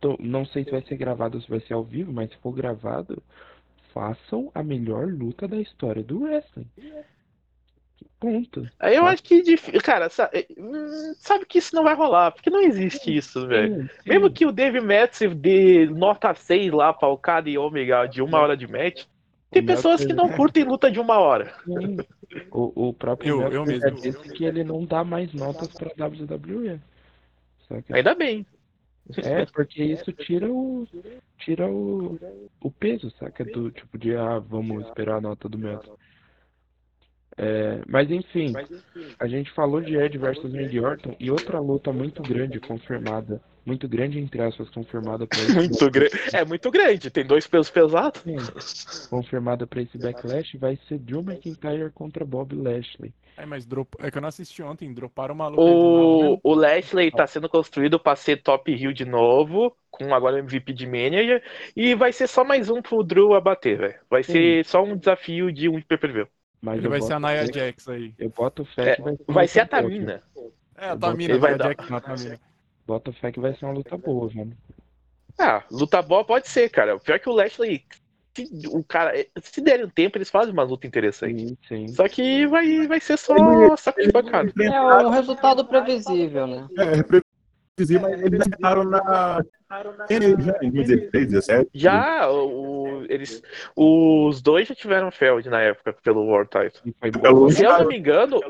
tô- 0.00 0.16
não 0.20 0.44
sei 0.44 0.64
se 0.64 0.70
vai 0.70 0.82
ser 0.82 0.96
gravado 0.96 1.36
ou 1.36 1.42
se 1.42 1.48
vai 1.50 1.60
ser 1.60 1.74
ao 1.74 1.84
vivo, 1.84 2.12
mas 2.12 2.30
se 2.30 2.36
for 2.38 2.52
gravado, 2.52 3.22
façam 3.92 4.50
a 4.54 4.62
melhor 4.62 5.06
luta 5.08 5.46
da 5.48 5.56
história 5.56 6.02
do 6.02 6.22
wrestling. 6.22 6.66
Ponto. 8.18 8.68
Aí 8.78 8.96
eu 8.96 9.06
acho 9.06 9.22
que, 9.22 9.42
cara, 9.82 10.08
é, 10.32 10.46
hum, 10.58 11.14
sabe 11.16 11.46
que 11.46 11.58
isso 11.58 11.74
não 11.74 11.84
vai 11.84 11.94
rolar, 11.94 12.30
porque 12.32 12.50
não 12.50 12.60
existe 12.60 13.16
isso, 13.16 13.46
velho. 13.46 13.88
Mesmo 14.06 14.30
que 14.30 14.44
o 14.44 14.52
Dave 14.52 14.78
Metz 14.80 15.20
dê 15.36 15.86
nota 15.86 16.34
6 16.34 16.70
lá 16.70 16.92
pra 16.92 17.08
Okada 17.08 17.48
e 17.48 17.56
Omega 17.56 18.06
de 18.06 18.20
uma 18.20 18.38
hora 18.38 18.56
de 18.56 18.66
match, 18.66 19.04
tem 19.50 19.64
pessoas 19.64 20.04
que 20.04 20.12
não 20.12 20.28
curtem 20.28 20.64
luta 20.64 20.90
de 20.90 21.00
uma 21.00 21.18
hora. 21.18 21.54
O, 22.52 22.88
o 22.90 22.92
próprio 22.94 23.40
Eu- 23.42 23.52
eu 23.52 23.64
mesmo. 23.64 23.90
disse 23.92 24.28
que 24.34 24.44
ele 24.44 24.64
não 24.64 24.84
dá 24.84 25.02
mais 25.02 25.32
notas 25.32 25.68
pra 25.68 25.90
WWE. 25.94 26.78
Ainda 27.90 28.14
bem. 28.14 28.44
É, 29.24 29.44
porque 29.46 29.82
isso 29.82 30.12
tira 30.12 30.48
o 30.50 30.86
tira 31.38 31.68
o, 31.68 32.18
o 32.60 32.70
peso, 32.70 33.10
saca? 33.12 33.44
Do 33.44 33.70
tipo 33.70 33.98
de 33.98 34.14
ah, 34.14 34.38
vamos 34.38 34.86
esperar 34.86 35.16
a 35.16 35.20
nota 35.20 35.48
do 35.48 35.58
Meltzer. 35.58 35.92
É, 37.36 37.82
mas 37.88 38.10
enfim, 38.10 38.52
a 39.18 39.26
gente 39.26 39.50
falou 39.52 39.80
de 39.80 39.96
Ed 39.96 40.18
versus 40.18 40.52
Randy 40.52 40.78
Orton 40.78 41.16
e 41.18 41.30
outra 41.30 41.58
luta 41.58 41.92
muito 41.92 42.22
grande 42.22 42.60
confirmada, 42.60 43.40
muito 43.64 43.88
grande 43.88 44.18
entre 44.18 44.40
aspas 44.42 44.68
confirmada 44.70 45.26
para 45.26 45.38
Muito 45.54 45.90
grande. 45.90 46.12
É 46.32 46.44
muito 46.44 46.70
grande, 46.70 47.10
tem 47.10 47.24
dois 47.24 47.46
pesos 47.46 47.70
pesados. 47.70 48.22
confirmada 49.08 49.66
para 49.66 49.82
esse 49.82 49.96
backlash 49.98 50.56
vai 50.58 50.78
ser 50.88 50.98
Drew 50.98 51.20
McIntyre 51.20 51.90
contra 51.92 52.24
Bob 52.24 52.54
Lashley. 52.54 53.12
É, 53.36 53.46
mas 53.46 53.64
drop... 53.64 53.96
é 54.00 54.10
que 54.10 54.18
eu 54.18 54.20
não 54.22 54.28
assisti 54.28 54.62
ontem, 54.62 54.92
droparam 54.92 55.34
uma 55.34 55.48
O, 55.48 56.32
né? 56.34 56.38
o 56.42 56.54
Lashley 56.54 57.10
tá 57.10 57.26
sendo 57.26 57.48
construído 57.48 57.98
pra 57.98 58.14
ser 58.14 58.42
top 58.42 58.70
heel 58.70 58.92
de 58.92 59.06
novo, 59.06 59.74
com 59.90 60.14
agora 60.14 60.38
MVP 60.40 60.74
de 60.74 60.86
manager, 60.86 61.42
e 61.74 61.94
vai 61.94 62.12
ser 62.12 62.26
só 62.26 62.44
mais 62.44 62.68
um 62.68 62.82
pro 62.82 63.02
Drew 63.02 63.34
abater, 63.34 63.78
velho. 63.78 63.94
Vai 64.10 64.22
ser 64.22 64.64
só 64.66 64.82
um 64.84 64.94
desafio 64.96 65.50
de 65.50 65.68
um 65.70 65.80
pay-per-view. 65.80 66.26
Mas 66.60 66.78
Ele 66.78 66.88
vai 66.88 67.00
ser 67.00 67.14
a 67.14 67.20
Nia 67.20 67.46
fé- 67.46 67.52
Jax 67.52 67.88
aí. 67.88 68.12
Eu 68.18 68.28
boto 68.28 68.64
fé 68.66 68.90
É, 68.92 69.02
vai 69.02 69.16
ser, 69.16 69.24
Vai 69.26 69.48
ser 69.48 69.60
a 69.60 69.66
Tamina. 69.66 70.22
É, 70.76 70.90
a 70.90 70.96
Tamina, 70.96 71.38
vai 71.38 71.50
Nia 71.52 71.58
dar. 71.58 71.68
Jax, 71.68 71.88
não, 71.88 71.96
a 71.96 72.00
Tamina. 72.02 72.40
Bota 72.90 73.12
fé 73.12 73.30
que 73.30 73.38
vai 73.38 73.54
ser 73.54 73.66
uma 73.66 73.74
luta 73.74 73.96
boa, 73.96 74.26
velho. 74.26 74.52
Ah, 75.38 75.62
luta 75.70 76.02
boa 76.02 76.24
pode 76.24 76.48
ser, 76.48 76.68
cara. 76.70 76.98
Pior 76.98 77.14
é 77.14 77.18
que 77.20 77.28
o 77.28 77.32
Lashley, 77.32 77.84
se, 78.36 78.50
o 78.66 78.82
cara, 78.82 79.12
se 79.40 79.60
derem 79.60 79.86
um 79.86 79.88
tempo, 79.88 80.18
eles 80.18 80.28
fazem 80.28 80.52
uma 80.52 80.64
luta 80.64 80.88
interessante. 80.88 81.50
Sim, 81.50 81.58
sim. 81.68 81.88
Só 81.94 82.08
que 82.08 82.48
vai, 82.48 82.88
vai 82.88 82.98
ser 82.98 83.16
só 83.16 83.32
saco 83.76 84.02
de 84.02 84.10
bancada. 84.10 84.52
É 84.60 85.06
o 85.06 85.10
resultado 85.10 85.64
previsível, 85.64 86.48
né? 86.48 86.66
É, 86.76 87.20
previsível, 87.80 88.08
mas 88.10 88.22
eles 88.22 88.46
entraram 88.46 88.84
na 88.84 89.42
TNA 90.06 90.40
já 90.40 90.58
em 90.62 90.70
2016, 90.70 91.26
17. 91.28 91.70
Já 91.74 92.30
o, 92.30 93.04
eles, 93.08 93.42
os 93.74 94.42
dois 94.42 94.68
já 94.68 94.74
tiveram 94.74 95.10
Feld 95.10 95.48
na 95.48 95.60
época 95.60 95.92
pelo 96.02 96.24
World 96.24 96.50
Title. 96.50 97.50
Se 97.50 97.64
eu 97.64 97.78
não 97.78 97.86
me 97.86 97.98
engano, 97.98 98.40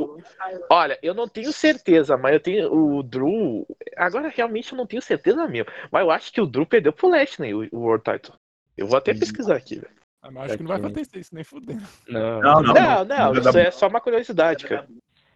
olha, 0.68 0.98
eu 1.02 1.14
não 1.14 1.28
tenho 1.28 1.52
certeza, 1.52 2.16
mas 2.16 2.34
eu 2.34 2.40
tenho 2.40 2.72
o 2.72 3.02
Drew. 3.02 3.66
Agora 3.96 4.28
realmente 4.28 4.72
eu 4.72 4.78
não 4.78 4.86
tenho 4.86 5.02
certeza 5.02 5.46
mesmo. 5.46 5.70
Mas 5.90 6.02
eu 6.02 6.10
acho 6.10 6.32
que 6.32 6.40
o 6.40 6.46
Drew 6.46 6.66
perdeu 6.66 6.92
pro 6.92 7.08
Lashley 7.08 7.54
o, 7.54 7.68
o 7.72 7.80
World 7.80 8.04
Title. 8.04 8.34
Eu 8.76 8.86
vou 8.86 8.96
até 8.96 9.12
pesquisar 9.14 9.56
aqui. 9.56 9.76
velho. 9.76 10.00
Ah, 10.22 10.30
mas 10.30 10.44
acho 10.50 10.56
que 10.58 10.62
não 10.62 10.68
vai 10.68 10.78
acontecer 10.78 11.18
isso, 11.18 11.34
nem 11.34 11.44
fudendo. 11.44 11.82
Não, 12.06 12.40
Não, 12.40 12.62
não. 12.62 12.74
Não, 12.74 13.04
não, 13.04 13.32
isso 13.34 13.58
é 13.58 13.70
só 13.70 13.88
uma 13.88 14.00
curiosidade, 14.00 14.66
cara. 14.66 14.86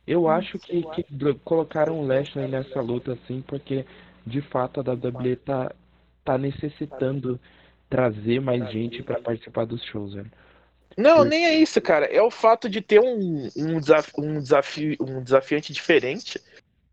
Eu 0.06 0.28
acho 0.28 0.58
que, 0.58 0.82
que 0.82 1.04
colocaram 1.44 1.98
o 2.00 2.06
Lashley 2.06 2.46
nessa 2.48 2.80
luta 2.80 3.12
assim 3.12 3.42
porque 3.46 3.86
de 4.26 4.40
fato 4.42 4.80
a 4.80 4.82
WWE 4.82 5.36
tá, 5.36 5.74
tá 6.24 6.36
necessitando 6.36 7.40
trazer 7.88 8.40
mais 8.40 8.70
gente 8.70 9.02
pra 9.02 9.20
participar 9.20 9.64
dos 9.66 9.82
shows, 9.84 10.14
velho. 10.14 10.30
Não, 10.96 11.18
Por- 11.18 11.26
nem 11.26 11.46
é 11.46 11.54
isso, 11.54 11.80
cara. 11.80 12.06
É 12.06 12.22
o 12.22 12.30
fato 12.30 12.68
de 12.68 12.80
ter 12.80 13.00
um, 13.00 13.48
um, 13.56 13.80
desaf 13.80 14.12
um, 14.18 14.38
desafio, 14.38 14.96
um 15.00 15.22
desafiante 15.22 15.72
diferente 15.72 16.40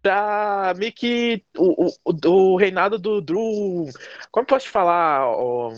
pra 0.01 0.73
meio 0.77 0.91
que 0.91 1.43
o, 1.55 1.87
o, 2.05 2.29
o 2.29 2.57
reinado 2.57 2.97
do 2.97 3.21
Drew. 3.21 3.89
Como 4.31 4.45
posso 4.45 4.65
te 4.65 4.71
falar? 4.71 5.27
ó, 5.27 5.71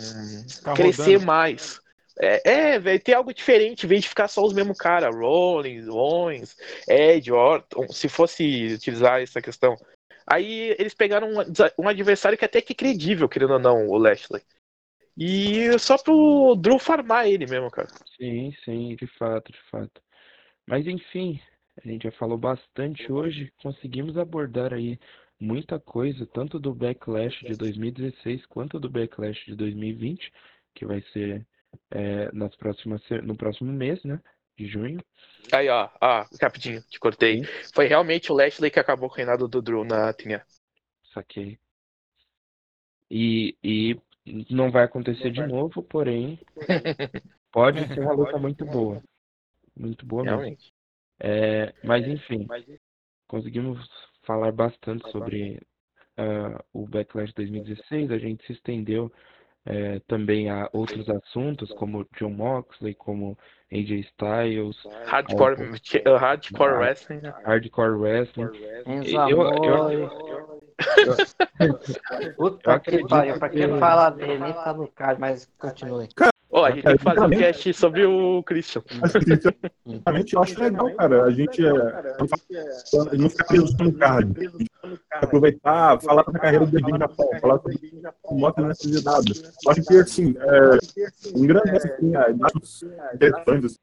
Ficar 0.48 0.74
crescer 0.74 1.14
rodando. 1.14 1.26
mais. 1.26 1.83
É, 2.20 2.52
é 2.52 2.80
velho, 2.80 3.00
ter 3.02 3.14
algo 3.14 3.34
diferente, 3.34 3.86
em 3.86 3.90
vez 3.90 4.02
de 4.02 4.10
ficar 4.10 4.28
só 4.28 4.44
os 4.44 4.54
mesmos 4.54 4.78
caras, 4.78 5.16
Rollins, 5.16 5.88
Owens, 5.88 6.56
Ed, 6.88 7.32
Orton, 7.32 7.88
se 7.90 8.08
fosse 8.08 8.74
utilizar 8.76 9.22
essa 9.22 9.42
questão. 9.42 9.76
Aí 10.26 10.76
eles 10.80 10.94
pegaram 10.94 11.28
um, 11.28 11.84
um 11.84 11.88
adversário 11.88 12.38
que 12.38 12.46
até 12.46 12.62
que 12.62 12.74
é 12.74 12.76
credível, 12.76 13.28
querendo 13.28 13.54
ou 13.54 13.60
não, 13.60 13.88
o 13.88 13.98
Lashley. 13.98 14.42
E 15.18 15.78
só 15.80 15.98
pro 15.98 16.56
Drew 16.56 16.80
farmar 16.80 17.28
ele 17.28 17.46
mesmo, 17.46 17.70
cara. 17.70 17.88
Sim, 18.18 18.54
sim, 18.64 18.96
de 18.96 19.08
fato, 19.08 19.52
de 19.52 19.60
fato. 19.70 20.02
Mas 20.66 20.88
enfim, 20.88 21.40
a 21.84 21.88
gente 21.88 22.04
já 22.04 22.12
falou 22.12 22.38
bastante 22.38 23.12
hoje, 23.12 23.52
conseguimos 23.62 24.18
abordar 24.18 24.74
aí 24.74 25.00
muita 25.40 25.80
coisa, 25.80 26.26
tanto 26.28 26.60
do 26.60 26.74
Backlash 26.74 27.46
de 27.46 27.56
2016 27.56 28.46
quanto 28.46 28.80
do 28.80 28.90
Backlash 28.90 29.46
de 29.46 29.56
2020, 29.56 30.32
que 30.74 30.86
vai 30.86 31.02
ser 31.12 31.46
é, 31.92 32.32
nas 32.32 32.56
próximas, 32.56 33.02
no 33.24 33.36
próximo 33.36 33.72
mês, 33.72 34.04
né? 34.04 34.20
De 34.58 34.68
junho. 34.68 35.04
Aí, 35.52 35.68
ó, 35.70 35.90
ó, 36.00 36.26
rapidinho, 36.42 36.82
te 36.84 37.00
cortei. 37.00 37.44
Foi 37.74 37.88
realmente 37.88 38.32
o 38.32 38.36
Lashley 38.36 38.70
que 38.70 38.80
acabou 38.80 39.10
com 39.10 39.16
o 39.16 39.18
reinado 39.18 39.48
do 39.48 39.62
Drew 39.62 39.84
na 39.84 40.14
Tinha. 40.14 40.46
Saquei. 41.14 41.58
E, 43.10 43.56
e 43.64 44.00
não 44.50 44.72
vai 44.72 44.84
acontecer 44.84 45.32
de 45.32 45.46
novo, 45.46 45.84
porém, 45.84 46.40
pode 47.52 47.88
ser 47.88 48.00
uma 48.00 48.14
luta 48.14 48.38
muito 48.38 48.66
boa. 48.66 49.02
Muito 49.76 50.06
boa 50.06 50.24
mesmo. 50.24 50.38
Realmente. 50.38 50.74
É, 51.20 51.74
mas 51.84 52.08
enfim, 52.08 52.48
conseguimos 53.28 53.80
falar 54.24 54.52
bastante 54.52 55.10
sobre 55.12 55.62
ah, 56.18 56.64
o 56.72 56.88
Backlash 56.88 57.34
2016. 57.34 58.12
A 58.12 58.18
gente 58.18 58.46
se 58.46 58.54
estendeu 58.54 59.12
eh, 59.66 60.02
também 60.08 60.50
a 60.50 60.70
outros 60.74 61.10
assuntos, 61.10 61.72
como 61.74 62.06
John 62.18 62.32
Moxley, 62.32 62.94
como 62.94 63.38
AJ 63.72 64.00
Styles, 64.02 64.78
Hardcore, 65.06 65.56
uh, 65.64 66.18
hardcore 66.18 66.74
wrestling, 66.74 67.22
né? 67.22 67.34
Hardcore 67.46 67.92
Wrestling. 67.98 68.50
Enzo 68.86 69.18
Eu- 69.30 69.42
eu-. 69.64 70.10
Puta 72.36 72.72
eu 72.72 72.80
que 72.80 72.90
acredito 72.90 73.08
pariu, 73.10 73.40
pra 73.40 73.50
que 73.50 73.68
que- 73.68 73.80
falar 73.80 74.10
dele? 74.12 74.38
Nem 74.38 74.54
tá 74.54 74.74
no 74.74 74.88
card, 74.90 75.20
mas 75.20 75.50
continue. 75.58 76.08
Ó, 76.52 76.66
a 76.66 76.72
gente 76.72 76.84
tem 76.84 76.98
que 76.98 77.04
fazer 77.04 77.20
um 77.22 77.30
cast 77.32 77.74
sobre 77.74 78.06
o 78.06 78.44
Christian. 78.44 78.84
Sinceramente, 79.84 80.36
eu 80.36 80.42
acho 80.44 80.62
legal, 80.62 80.94
cara. 80.96 81.24
A 81.24 81.32
gente 81.32 81.66
é, 81.66 81.72
não 81.72 83.06
não 83.18 83.30
fica 83.30 83.46
preso 83.46 83.76
no 83.80 83.92
card. 83.94 84.34
Aproveitar, 85.12 86.00
falar 86.02 86.24
da 86.24 86.40
carreira 86.40 86.66
do 86.66 86.78
Edinho 86.78 86.98
Japão, 86.98 87.30
falar 87.40 87.60
sobre 87.60 87.80
o 88.24 88.36
moto 88.36 88.62
necessidade. 88.62 89.42
Eu 89.66 89.72
acho 89.72 89.84
que, 89.84 89.96
assim, 89.96 90.36
é, 90.38 91.38
engrandece, 91.38 91.92
assim, 91.92 92.16
a 92.16 92.30
dados 92.30 92.84
interessantes, 93.14 93.80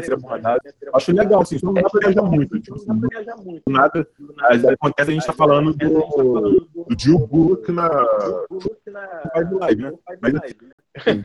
assim, 0.00 0.12
abordagem. 0.12 0.60
Eu 0.82 0.96
Acho 0.96 1.12
legal, 1.12 1.42
assim, 1.42 1.58
só 1.58 1.66
não 1.66 1.74
dá 1.74 1.88
pra 1.88 2.00
viajar 2.00 2.22
muito. 2.22 2.60
Tipo, 2.60 2.76
assim, 2.76 2.86
do 2.86 3.72
nada, 3.72 4.06
mas 4.36 4.64
acontece, 4.64 5.10
a 5.10 5.14
gente 5.14 5.26
tá 5.26 5.32
falando 5.32 5.72
do, 5.72 5.88
do 5.88 6.68
Jill 6.98 7.18
Book 7.26 7.70
na 7.72 7.88
Five 9.32 9.54
Live, 9.54 9.82
né? 9.82 9.92
Mas, 10.20 10.34
assim, 10.36 11.22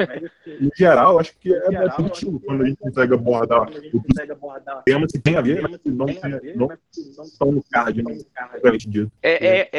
no 0.62 0.70
geral, 0.76 1.20
acho 1.20 1.38
que 1.38 1.54
é 1.54 1.70
mais 1.72 1.96
positivo 1.96 2.40
quando 2.40 2.64
a 2.64 2.66
gente 2.68 2.78
consegue 2.78 3.14
abordar 3.14 3.62
outros 3.62 3.84
temas 4.86 5.12
que 5.12 5.20
tem 5.20 5.36
a 5.36 5.42
ver, 5.42 5.62
mas 5.62 5.78
que 5.78 5.90
não, 5.90 6.06
não 6.56 6.70
estão 7.24 7.52
no 7.52 7.64
card, 7.72 8.02
não 8.02 8.16
propriamente 8.52 8.90
dito. 8.90 9.12
É, 9.22 9.48
é, 9.48 9.70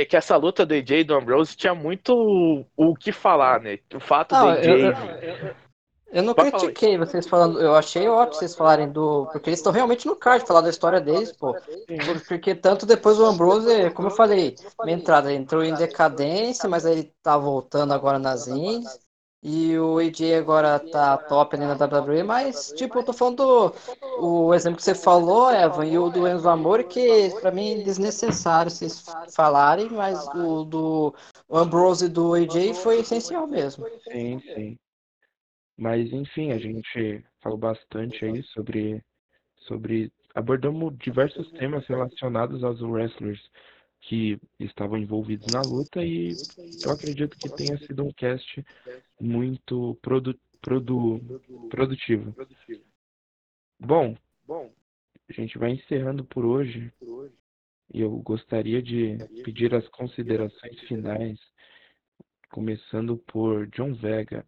é 0.00 0.04
que 0.04 0.16
essa 0.16 0.36
luta 0.36 0.66
do 0.66 0.74
AJ 0.74 0.90
e 1.00 1.04
do 1.04 1.14
Ambrose 1.14 1.56
tinha 1.56 1.74
muito 1.74 2.64
o 2.76 2.94
que 2.96 3.12
falar, 3.12 3.60
né? 3.60 3.78
O 3.94 4.00
fato 4.00 4.34
Não, 4.34 4.44
do 4.46 4.50
AJ. 4.50 4.66
eu- 4.66 4.78
eu- 4.78 4.86
Eu 4.86 5.65
não 6.22 6.34
Pode 6.34 6.50
critiquei 6.50 6.96
vocês 6.98 7.26
falando, 7.26 7.60
eu 7.60 7.74
achei 7.74 8.08
ótimo 8.08 8.34
vocês 8.38 8.54
falarem 8.54 8.90
do. 8.90 9.26
Porque 9.32 9.50
eles 9.50 9.58
estão 9.60 9.72
realmente 9.72 10.06
no 10.06 10.16
card, 10.16 10.46
falar 10.46 10.60
da 10.62 10.70
história 10.70 11.00
deles, 11.00 11.32
pô. 11.32 11.54
Por- 12.04 12.20
Porque 12.26 12.54
tanto 12.54 12.86
depois 12.86 13.18
o 13.18 13.24
Ambrose, 13.24 13.90
como 13.90 14.08
eu 14.08 14.12
falei, 14.12 14.56
minha 14.82 14.96
entrada 14.96 15.32
entrou 15.32 15.62
em 15.64 15.74
decadência, 15.74 16.68
mas 16.68 16.86
aí 16.86 16.92
ele 17.00 17.12
tá 17.22 17.36
voltando 17.36 17.92
agora 17.92 18.18
nas 18.18 18.46
indies. 18.46 19.00
E 19.42 19.78
o 19.78 19.98
AJ 19.98 20.34
agora 20.34 20.78
tá 20.80 21.16
top 21.18 21.54
ali 21.54 21.66
na 21.66 21.74
WWE, 21.74 22.22
mas, 22.24 22.72
tipo, 22.72 22.98
eu 22.98 23.04
tô 23.04 23.12
falando 23.12 23.36
do 23.36 23.74
o 24.18 24.54
exemplo 24.54 24.76
que 24.78 24.82
você 24.82 24.94
falou, 24.94 25.50
Evan, 25.52 25.86
e 25.86 25.98
o 25.98 26.08
do 26.10 26.26
Enzo 26.26 26.48
Amore, 26.48 26.84
que 26.84 27.30
pra 27.40 27.50
mim 27.52 27.80
é 27.80 27.82
desnecessário 27.84 28.70
vocês 28.70 29.04
falarem, 29.34 29.90
mas 29.90 30.26
o 30.34 30.64
do 30.64 31.14
Ambrose 31.50 32.06
e 32.06 32.08
do 32.08 32.34
AJ 32.34 32.74
foi 32.74 33.00
essencial 33.00 33.46
mesmo. 33.46 33.84
Sim, 34.10 34.40
sim. 34.54 34.78
Mas 35.76 36.12
enfim, 36.12 36.52
a 36.52 36.58
gente 36.58 37.24
falou 37.40 37.58
bastante 37.58 38.24
aí 38.24 38.42
sobre, 38.44 39.02
sobre 39.58 40.10
abordamos 40.34 40.96
diversos 40.98 41.50
temas 41.52 41.86
relacionados 41.86 42.64
aos 42.64 42.80
wrestlers 42.80 43.40
que 44.00 44.38
estavam 44.60 44.96
envolvidos 44.98 45.46
na 45.48 45.62
luta 45.62 46.02
e 46.02 46.36
eu 46.82 46.90
acredito 46.90 47.36
que 47.36 47.48
tenha 47.50 47.76
sido 47.78 48.04
um 48.04 48.12
cast 48.12 48.64
muito 49.20 49.98
produ, 50.00 50.38
produ, 50.60 51.20
produtivo. 51.68 52.34
Bom, 53.80 54.16
a 55.28 55.32
gente 55.32 55.58
vai 55.58 55.72
encerrando 55.72 56.24
por 56.24 56.44
hoje 56.44 56.92
e 57.92 58.00
eu 58.00 58.10
gostaria 58.18 58.82
de 58.82 59.18
pedir 59.42 59.74
as 59.74 59.86
considerações 59.88 60.78
finais, 60.80 61.38
começando 62.50 63.18
por 63.18 63.66
John 63.68 63.94
Vega. 63.94 64.46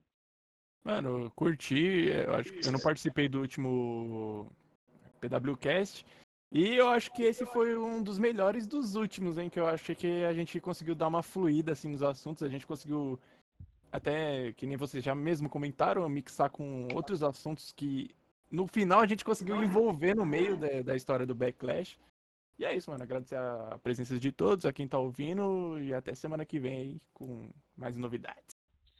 Mano, 0.84 1.24
eu 1.24 1.30
curti. 1.32 2.08
Eu 2.08 2.34
acho 2.34 2.52
que 2.52 2.66
eu 2.66 2.72
não 2.72 2.80
participei 2.80 3.28
do 3.28 3.40
último 3.40 4.50
PWCast. 5.20 6.04
E 6.50 6.74
eu 6.74 6.88
acho 6.88 7.12
que 7.12 7.22
esse 7.22 7.44
foi 7.44 7.76
um 7.76 8.02
dos 8.02 8.18
melhores 8.18 8.66
dos 8.66 8.94
últimos, 8.94 9.36
hein? 9.36 9.50
Que 9.50 9.60
eu 9.60 9.66
achei 9.66 9.94
que 9.94 10.24
a 10.24 10.32
gente 10.32 10.58
conseguiu 10.60 10.94
dar 10.94 11.08
uma 11.08 11.22
fluida 11.22 11.72
assim 11.72 11.88
nos 11.90 12.02
assuntos. 12.02 12.42
A 12.42 12.48
gente 12.48 12.66
conseguiu, 12.66 13.18
até 13.92 14.52
que 14.54 14.66
nem 14.66 14.76
vocês 14.76 15.04
já 15.04 15.14
mesmo 15.14 15.48
comentaram, 15.48 16.08
mixar 16.08 16.48
com 16.48 16.88
outros 16.94 17.22
assuntos 17.22 17.72
que 17.72 18.10
no 18.50 18.66
final 18.66 19.00
a 19.00 19.06
gente 19.06 19.24
conseguiu 19.24 19.62
envolver 19.62 20.14
no 20.14 20.24
meio 20.24 20.56
da, 20.56 20.80
da 20.82 20.96
história 20.96 21.26
do 21.26 21.34
Backlash. 21.34 21.98
E 22.58 22.64
é 22.64 22.74
isso, 22.74 22.90
mano. 22.90 23.02
Agradecer 23.02 23.36
a 23.36 23.78
presença 23.82 24.18
de 24.18 24.32
todos, 24.32 24.64
a 24.64 24.72
quem 24.72 24.88
tá 24.88 24.98
ouvindo. 24.98 25.78
E 25.80 25.92
até 25.92 26.14
semana 26.14 26.46
que 26.46 26.58
vem 26.58 26.76
aí 26.76 27.00
com 27.12 27.50
mais 27.76 27.94
novidades. 27.94 28.57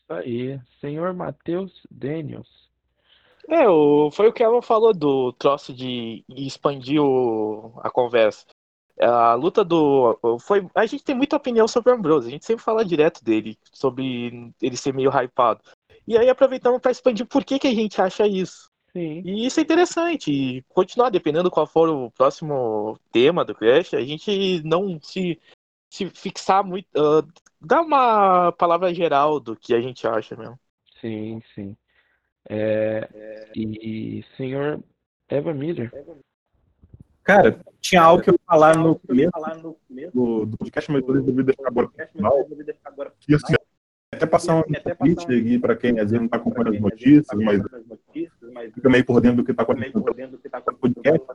Aí, 0.09 0.59
senhor 0.81 1.13
Matheus 1.13 1.83
Daniels. 1.91 2.69
É, 3.49 3.69
o, 3.69 4.11
foi 4.11 4.29
o 4.29 4.33
que 4.33 4.43
ela 4.43 4.61
falou 4.61 4.93
do 4.93 5.33
troço 5.33 5.73
de 5.73 6.25
expandir 6.29 7.03
o, 7.03 7.73
a 7.79 7.91
conversa. 7.91 8.47
A 9.01 9.35
luta 9.35 9.65
do. 9.65 10.19
Foi, 10.41 10.67
a 10.75 10.85
gente 10.85 11.05
tem 11.05 11.15
muita 11.15 11.37
opinião 11.37 11.69
sobre 11.69 11.93
o 11.93 11.95
Ambrose, 11.95 12.29
a 12.29 12.31
gente 12.31 12.45
sempre 12.45 12.65
fala 12.65 12.85
direto 12.85 13.23
dele, 13.23 13.57
sobre 13.73 14.53
ele 14.61 14.77
ser 14.77 14.93
meio 14.93 15.11
hypado. 15.11 15.63
E 16.07 16.19
aí 16.19 16.29
aproveitamos 16.29 16.81
para 16.81 16.91
expandir 16.91 17.27
por 17.27 17.45
que, 17.45 17.59
que 17.59 17.69
a 17.69 17.75
gente 17.75 18.01
acha 18.01 18.27
isso. 18.27 18.69
Sim. 18.93 19.23
E 19.25 19.47
isso 19.47 19.61
é 19.61 19.63
interessante. 19.63 20.33
E 20.33 20.63
continuar, 20.63 21.11
dependendo 21.11 21.51
qual 21.51 21.67
for 21.67 21.89
o 21.89 22.11
próximo 22.11 22.99
tema 23.13 23.45
do 23.45 23.55
Crash, 23.55 23.95
a 23.95 24.01
gente 24.01 24.63
não 24.65 24.99
se, 25.01 25.39
se 25.91 26.09
fixar 26.11 26.65
muito. 26.65 26.87
ah, 26.97 27.23
dar 27.61 27.83
uma 27.83 28.53
palavra 28.53 28.95
geral 28.95 29.41
do 29.41 29.57
que 29.57 29.75
a 29.75 29.81
gente 29.81 30.07
acha 30.07 30.37
mesmo. 30.37 30.59
Sim, 31.01 31.41
sim. 31.55 31.77
É, 32.49 33.51
e 33.55 34.25
senhor 34.37 34.83
Eva 35.29 35.53
Miller. 35.53 35.91
Cara, 37.23 37.61
tinha 37.81 38.01
algo 38.01 38.23
que 38.23 38.31
eu 38.31 38.35
ia 38.35 38.41
falar 38.47 38.75
no 38.77 39.75
começo 39.75 40.15
do, 40.15 40.47
do 40.47 40.57
podcast, 40.57 40.91
mas 40.91 41.07
eu 41.07 41.13
resolvi 41.15 41.43
deixar 41.43 41.67
agora 41.67 41.89
pro 41.89 42.07
final. 42.09 42.45
Que, 43.21 43.35
assim, 43.35 43.55
até 44.15 44.25
passar 44.25 44.57
um 44.57 44.63
tweet 44.63 45.25
aqui 45.25 45.59
para 45.59 45.77
quem 45.77 45.91
às 46.01 46.11
vezes 46.11 46.19
não 46.19 46.25
está 46.25 46.39
acompanhando 46.39 46.75
as 46.75 46.81
notícias, 46.81 47.27
mas 47.39 48.73
fica 48.73 48.89
meio 48.89 49.05
por 49.05 49.21
dentro 49.21 49.37
do 49.37 49.45
que 49.45 49.51
está 49.51 49.63
acontecendo 49.63 49.99
no 49.99 50.79
podcast, 50.79 51.27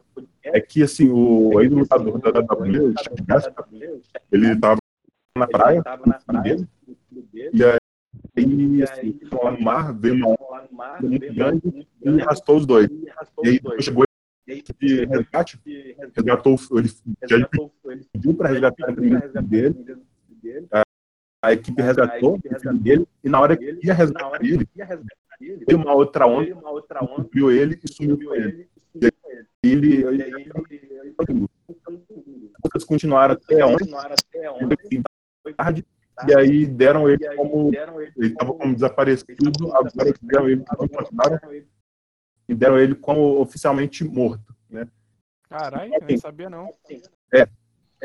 é 0.44 0.60
que 0.60 0.84
assim, 0.84 1.10
o 1.10 1.60
ex-lutador 1.62 2.20
da 2.20 2.40
WWE, 2.40 2.94
ele 4.32 4.52
estava 4.52 4.78
na 5.38 5.48
praia, 5.48 5.82
dele, 6.44 6.68
e 7.56 7.64
aí, 7.64 8.84
assim, 8.84 9.20
lá 9.32 9.52
no 9.52 9.62
mar, 9.62 9.94
veio 9.94 10.16
uma 10.16 10.30
onda 10.30 11.02
muito 11.02 11.34
grande 11.34 11.88
e 12.04 12.22
arrastou 12.22 12.58
os 12.58 12.66
dois. 12.66 12.88
E 13.44 13.50
aí 13.50 13.60
chegou 13.80 14.04
de 14.80 15.06
resgate, 15.06 15.60
resgatou, 16.16 16.58
ele 16.74 16.90
já 17.30 17.50
pediu 18.12 18.34
para 18.34 18.50
resgatar 18.50 18.92
o 18.92 18.96
filho 18.96 19.42
dele, 19.44 20.00
a, 21.42 21.54
equipe 21.54 21.82
resgatou 21.82 22.36
o 22.36 22.60
filho 22.60 22.78
dele, 22.80 23.08
e 23.24 23.30
na 23.30 23.40
hora 23.40 23.56
que 23.56 23.80
ia 23.84 23.94
resgatar 23.94 24.44
ele, 24.44 24.68
veio 25.40 25.78
uma 25.78 25.94
outra 25.94 26.28
onda, 26.28 26.56
cobriu 27.16 27.52
ele 27.52 27.80
e 27.82 27.94
sumiu 27.94 28.18
com 28.18 28.36
ele. 28.36 28.68
E 28.96 29.06
ele, 29.64 30.04
ele, 30.04 30.04
ele, 30.04 31.50
eles 32.74 32.84
continuaram 32.86 33.34
até 33.34 33.66
ontem, 33.66 35.04
tarde, 35.58 35.86
e 36.28 36.36
aí 36.36 36.66
deram 36.66 37.10
ele 37.10 37.36
como 37.36 37.72
ele 38.16 38.28
estava 38.28 38.54
como 38.54 38.74
desaparecido, 38.74 39.74
agora 39.74 40.14
deram 40.22 40.50
ele 40.50 40.64
como 40.64 40.90
e 42.48 42.54
deram 42.54 42.78
ele 42.78 42.96
como 42.96 43.40
oficialmente 43.40 44.04
morto, 44.04 44.56
né? 44.70 44.88
Caralho, 45.50 45.94
eu 45.94 46.06
nem 46.06 46.18
sabia 46.18 46.50
não. 46.50 46.74
É. 47.34 47.48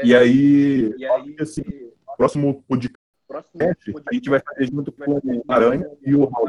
E 0.02 0.14
aí, 0.14 0.94
e 0.96 1.04
aí 1.04 1.36
assim, 1.40 1.62
próximo 2.16 2.62
podcast 2.62 2.97
a 3.30 4.14
gente 4.14 4.30
vai 4.30 4.40
fazer 4.40 4.70
junto 4.70 4.90
com 4.92 5.12
o 5.12 5.42
Aranha 5.48 5.90
e 6.04 6.14
o 6.14 6.24
Raul. 6.24 6.48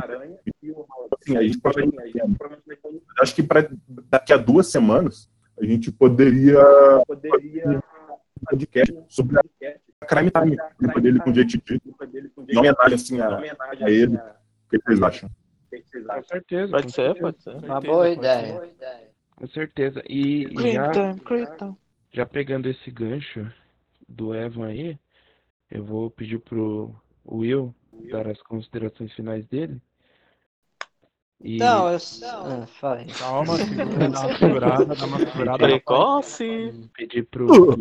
Assim, 1.21 1.37
a 1.37 1.43
gente 1.43 1.59
provavelmente, 1.59 2.21
acho 3.19 3.35
que 3.35 3.43
para 3.43 3.69
daqui 4.09 4.33
a 4.33 4.37
duas 4.37 4.67
semanas 4.67 5.29
a 5.59 5.65
gente 5.65 5.91
poderia, 5.91 6.63
poderia 7.05 7.69
um 7.69 7.81
podcast 8.49 8.97
sobre 9.09 9.37
a 9.37 10.05
Crime 10.05 10.31
Time, 10.31 11.01
dele 11.01 11.19
com 11.19 11.29
o 11.29 11.33
JTG, 11.33 11.81
em 12.47 12.57
homenagem 12.57 12.95
assim 12.95 13.19
a, 13.19 13.37
a 13.37 13.89
ele. 13.89 14.15
O 14.15 14.69
que 14.69 14.79
vocês 14.85 15.01
acham? 15.01 15.29
Com 15.69 16.23
certeza. 16.23 16.71
Pode 16.71 16.91
ser, 16.91 17.19
pode 17.19 17.43
ser. 17.43 17.55
Uma 17.55 17.81
boa 17.81 18.09
ideia. 18.09 18.69
Com 19.35 19.47
certeza. 19.47 20.01
E 20.07 20.47
já, 20.71 20.91
já 22.11 22.25
pegando 22.25 22.69
esse 22.69 22.89
gancho 22.89 23.51
do 24.07 24.33
Evan 24.33 24.67
aí, 24.67 24.97
eu 25.69 25.83
vou 25.83 26.09
pedir 26.09 26.39
pro 26.39 26.95
Will 27.25 27.73
dar 28.11 28.27
as 28.27 28.41
considerações 28.41 29.13
finais 29.13 29.45
dele. 29.47 29.81
E 31.41 31.55
Então, 31.55 31.89
eu. 31.89 31.97
Ah, 32.25 32.67
fala 32.67 32.99
aí. 32.99 33.07
Calma, 33.07 33.55
segura, 33.57 34.09
dá 34.09 34.19
uma 34.19 34.37
segurada, 34.37 34.95
dá 34.95 35.05
uma 35.05 35.19
segurada. 35.19 35.57
Precoce. 35.57 36.89
pedir 36.93 37.23
pro, 37.27 37.77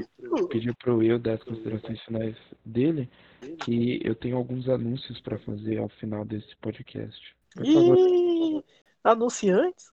pedir 0.49 0.75
pro 0.77 0.99
Will 0.99 1.19
dar 1.19 1.35
as 1.35 1.43
considerações 1.43 2.01
finais 2.03 2.37
dele, 2.65 3.11
que 3.65 4.01
eu 4.05 4.15
tenho 4.15 4.37
alguns 4.37 4.69
anúncios 4.69 5.21
para 5.21 5.39
fazer 5.41 5.79
ao 5.79 5.89
final 5.89 6.25
desse 6.25 6.55
podcast. 6.57 7.37
Por 7.55 7.67
favor, 7.67 7.99
Ih, 7.99 8.65
anunciantes? 9.03 9.91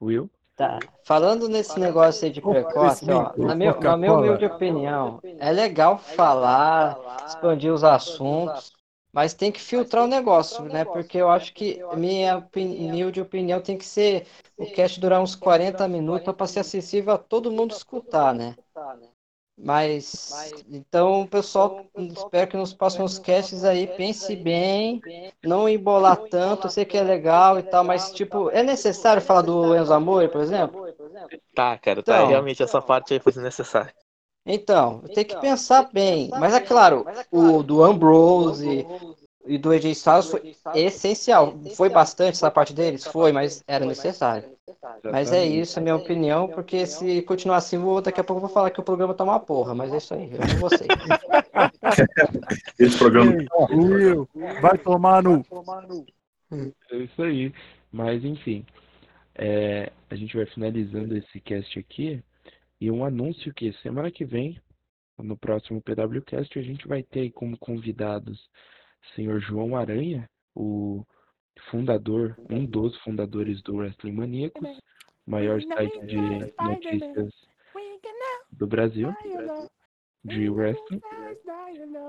Will. 0.00 0.30
Tá. 0.58 0.80
Falando 1.04 1.48
nesse 1.48 1.78
negócio 1.78 2.24
aí 2.24 2.32
de 2.32 2.40
precoce, 2.40 3.08
ó, 3.12 3.32
na, 3.36 3.54
meu, 3.54 3.80
na 3.80 3.96
minha 3.96 4.12
humilde 4.12 4.44
opinião, 4.44 5.20
é 5.38 5.52
legal 5.52 5.96
falar, 5.98 6.98
expandir 7.28 7.72
os 7.72 7.84
assuntos, 7.84 8.72
mas 9.12 9.34
tem 9.34 9.52
que 9.52 9.60
filtrar 9.60 10.02
o 10.02 10.08
negócio, 10.08 10.64
né? 10.64 10.84
Porque 10.84 11.16
eu 11.16 11.30
acho 11.30 11.54
que 11.54 11.80
minha 11.96 12.44
humilde 12.56 13.20
opinião 13.20 13.60
tem 13.60 13.78
que 13.78 13.86
ser 13.86 14.26
o 14.58 14.66
cast 14.66 14.98
durar 14.98 15.22
uns 15.22 15.36
40 15.36 15.86
minutos 15.86 16.34
para 16.34 16.46
ser 16.48 16.58
acessível 16.58 17.14
a 17.14 17.18
todo 17.18 17.52
mundo 17.52 17.70
escutar, 17.70 18.34
né? 18.34 18.56
Mas 19.60 20.52
então, 20.70 21.26
pessoal, 21.26 21.84
espero 21.96 22.48
que 22.48 22.56
nos 22.56 22.72
próximos 22.72 23.18
casts 23.18 23.64
aí 23.64 23.88
pense 23.88 24.36
bem, 24.36 25.00
não 25.42 25.68
embolar 25.68 26.16
tanto, 26.30 26.68
eu 26.68 26.70
sei 26.70 26.84
que 26.84 26.96
é 26.96 27.02
legal 27.02 27.58
e 27.58 27.64
tal, 27.64 27.82
mas 27.82 28.12
tipo, 28.12 28.50
é 28.50 28.62
necessário 28.62 29.20
falar 29.20 29.42
do 29.42 29.74
Enzo 29.74 29.92
Amore, 29.92 30.28
por 30.28 30.40
exemplo? 30.40 30.86
Tá, 31.54 31.76
cara, 31.76 32.02
tá. 32.02 32.18
Então. 32.18 32.28
Realmente 32.28 32.62
essa 32.62 32.80
parte 32.80 33.14
aí 33.14 33.20
foi 33.20 33.32
desnecessária. 33.32 33.92
Então, 34.46 35.02
tem 35.12 35.24
que 35.24 35.36
pensar 35.36 35.90
bem. 35.92 36.30
Mas 36.30 36.54
é 36.54 36.60
claro, 36.60 37.04
o 37.30 37.62
do 37.62 37.82
Ambrose 37.82 38.86
e 39.48 39.58
do 39.58 39.70
AJ 39.70 39.86
Styles 39.86 40.26
foi 40.26 40.54
essencial. 40.74 41.58
Foi 41.74 41.88
bastante 41.88 42.34
essa 42.34 42.50
parte 42.50 42.72
deles? 42.74 43.06
Foi, 43.06 43.32
mas 43.32 43.64
era 43.66 43.84
necessário. 43.84 44.50
Mas 45.02 45.32
é 45.32 45.44
isso, 45.44 45.78
a 45.78 45.82
minha 45.82 45.96
opinião, 45.96 46.48
porque 46.48 46.86
se 46.86 47.22
continuar 47.22 47.56
assim, 47.56 47.78
vou, 47.78 48.00
daqui 48.00 48.20
a 48.20 48.24
pouco 48.24 48.38
eu 48.38 48.46
vou 48.46 48.54
falar 48.54 48.70
que 48.70 48.80
o 48.80 48.84
programa 48.84 49.14
tá 49.14 49.24
uma 49.24 49.40
porra, 49.40 49.74
mas 49.74 49.92
é 49.92 49.96
isso 49.96 50.14
aí, 50.14 50.30
eu 50.30 50.42
amo 50.42 50.60
vocês. 50.60 50.88
Esse 52.78 52.98
programa 52.98 53.32
Will, 53.70 54.28
vai 54.60 54.78
tomar 54.78 55.22
no. 55.22 55.42
É 56.92 56.96
isso 56.96 57.22
aí. 57.22 57.52
Mas 57.90 58.24
enfim, 58.24 58.64
é, 59.34 59.90
a 60.10 60.14
gente 60.14 60.36
vai 60.36 60.46
finalizando 60.46 61.16
esse 61.16 61.40
cast 61.40 61.78
aqui. 61.78 62.22
E 62.80 62.90
um 62.90 63.04
anúncio 63.04 63.52
que 63.52 63.72
semana 63.82 64.10
que 64.10 64.24
vem, 64.24 64.60
no 65.18 65.36
próximo 65.36 65.82
PWCast, 65.82 66.58
a 66.58 66.62
gente 66.62 66.86
vai 66.86 67.02
ter 67.02 67.20
aí 67.20 67.30
como 67.30 67.58
convidados 67.58 68.38
senhor 69.14 69.40
João 69.40 69.76
Aranha, 69.76 70.28
o 70.54 71.04
fundador, 71.70 72.36
um 72.50 72.64
dos 72.64 72.96
fundadores 72.98 73.62
do 73.62 73.76
Wrestling 73.76 74.12
Maníacos, 74.12 74.78
maior 75.26 75.60
site 75.62 76.06
de 76.06 76.16
notícias 76.16 77.32
do 78.52 78.66
Brasil, 78.66 79.14
de 80.24 80.48
wrestling. 80.48 81.00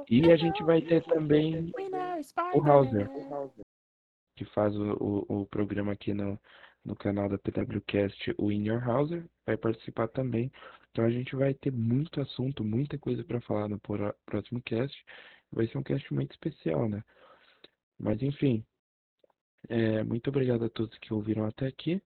E 0.09 0.31
a 0.31 0.35
gente 0.37 0.63
vai 0.63 0.81
ter 0.81 1.03
também 1.03 1.71
o 2.53 2.63
Hauser, 2.63 3.09
que 4.35 4.45
faz 4.45 4.75
o, 4.75 5.25
o, 5.29 5.41
o 5.41 5.45
programa 5.47 5.91
aqui 5.91 6.13
no, 6.13 6.39
no 6.83 6.95
canal 6.95 7.29
da 7.29 7.37
PWCast, 7.37 8.33
o 8.37 8.51
In 8.51 8.67
Your 8.67 8.87
Hauser, 8.87 9.25
vai 9.45 9.57
participar 9.57 10.07
também. 10.07 10.51
Então 10.91 11.05
a 11.05 11.09
gente 11.11 11.35
vai 11.35 11.53
ter 11.53 11.71
muito 11.71 12.19
assunto, 12.21 12.63
muita 12.63 12.97
coisa 12.97 13.23
para 13.23 13.41
falar 13.41 13.67
no 13.67 13.79
próximo 14.25 14.61
cast. 14.63 15.05
Vai 15.51 15.67
ser 15.67 15.77
um 15.77 15.83
cast 15.83 16.13
muito 16.13 16.31
especial, 16.31 16.87
né? 16.87 17.03
Mas 17.97 18.21
enfim, 18.21 18.63
é, 19.67 20.03
muito 20.03 20.29
obrigado 20.29 20.63
a 20.63 20.69
todos 20.69 20.97
que 20.99 21.13
ouviram 21.13 21.45
até 21.45 21.67
aqui. 21.67 22.01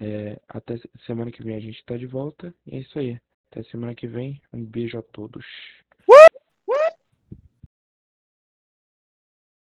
É, 0.00 0.40
até 0.48 0.76
semana 1.06 1.30
que 1.30 1.42
vem 1.42 1.56
a 1.56 1.60
gente 1.60 1.84
tá 1.84 1.96
de 1.96 2.06
volta. 2.06 2.54
E 2.66 2.76
é 2.76 2.78
isso 2.80 2.98
aí. 2.98 3.20
Até 3.50 3.62
semana 3.64 3.94
que 3.94 4.06
vem. 4.06 4.40
Um 4.52 4.64
beijo 4.64 4.98
a 4.98 5.02
todos. 5.02 5.44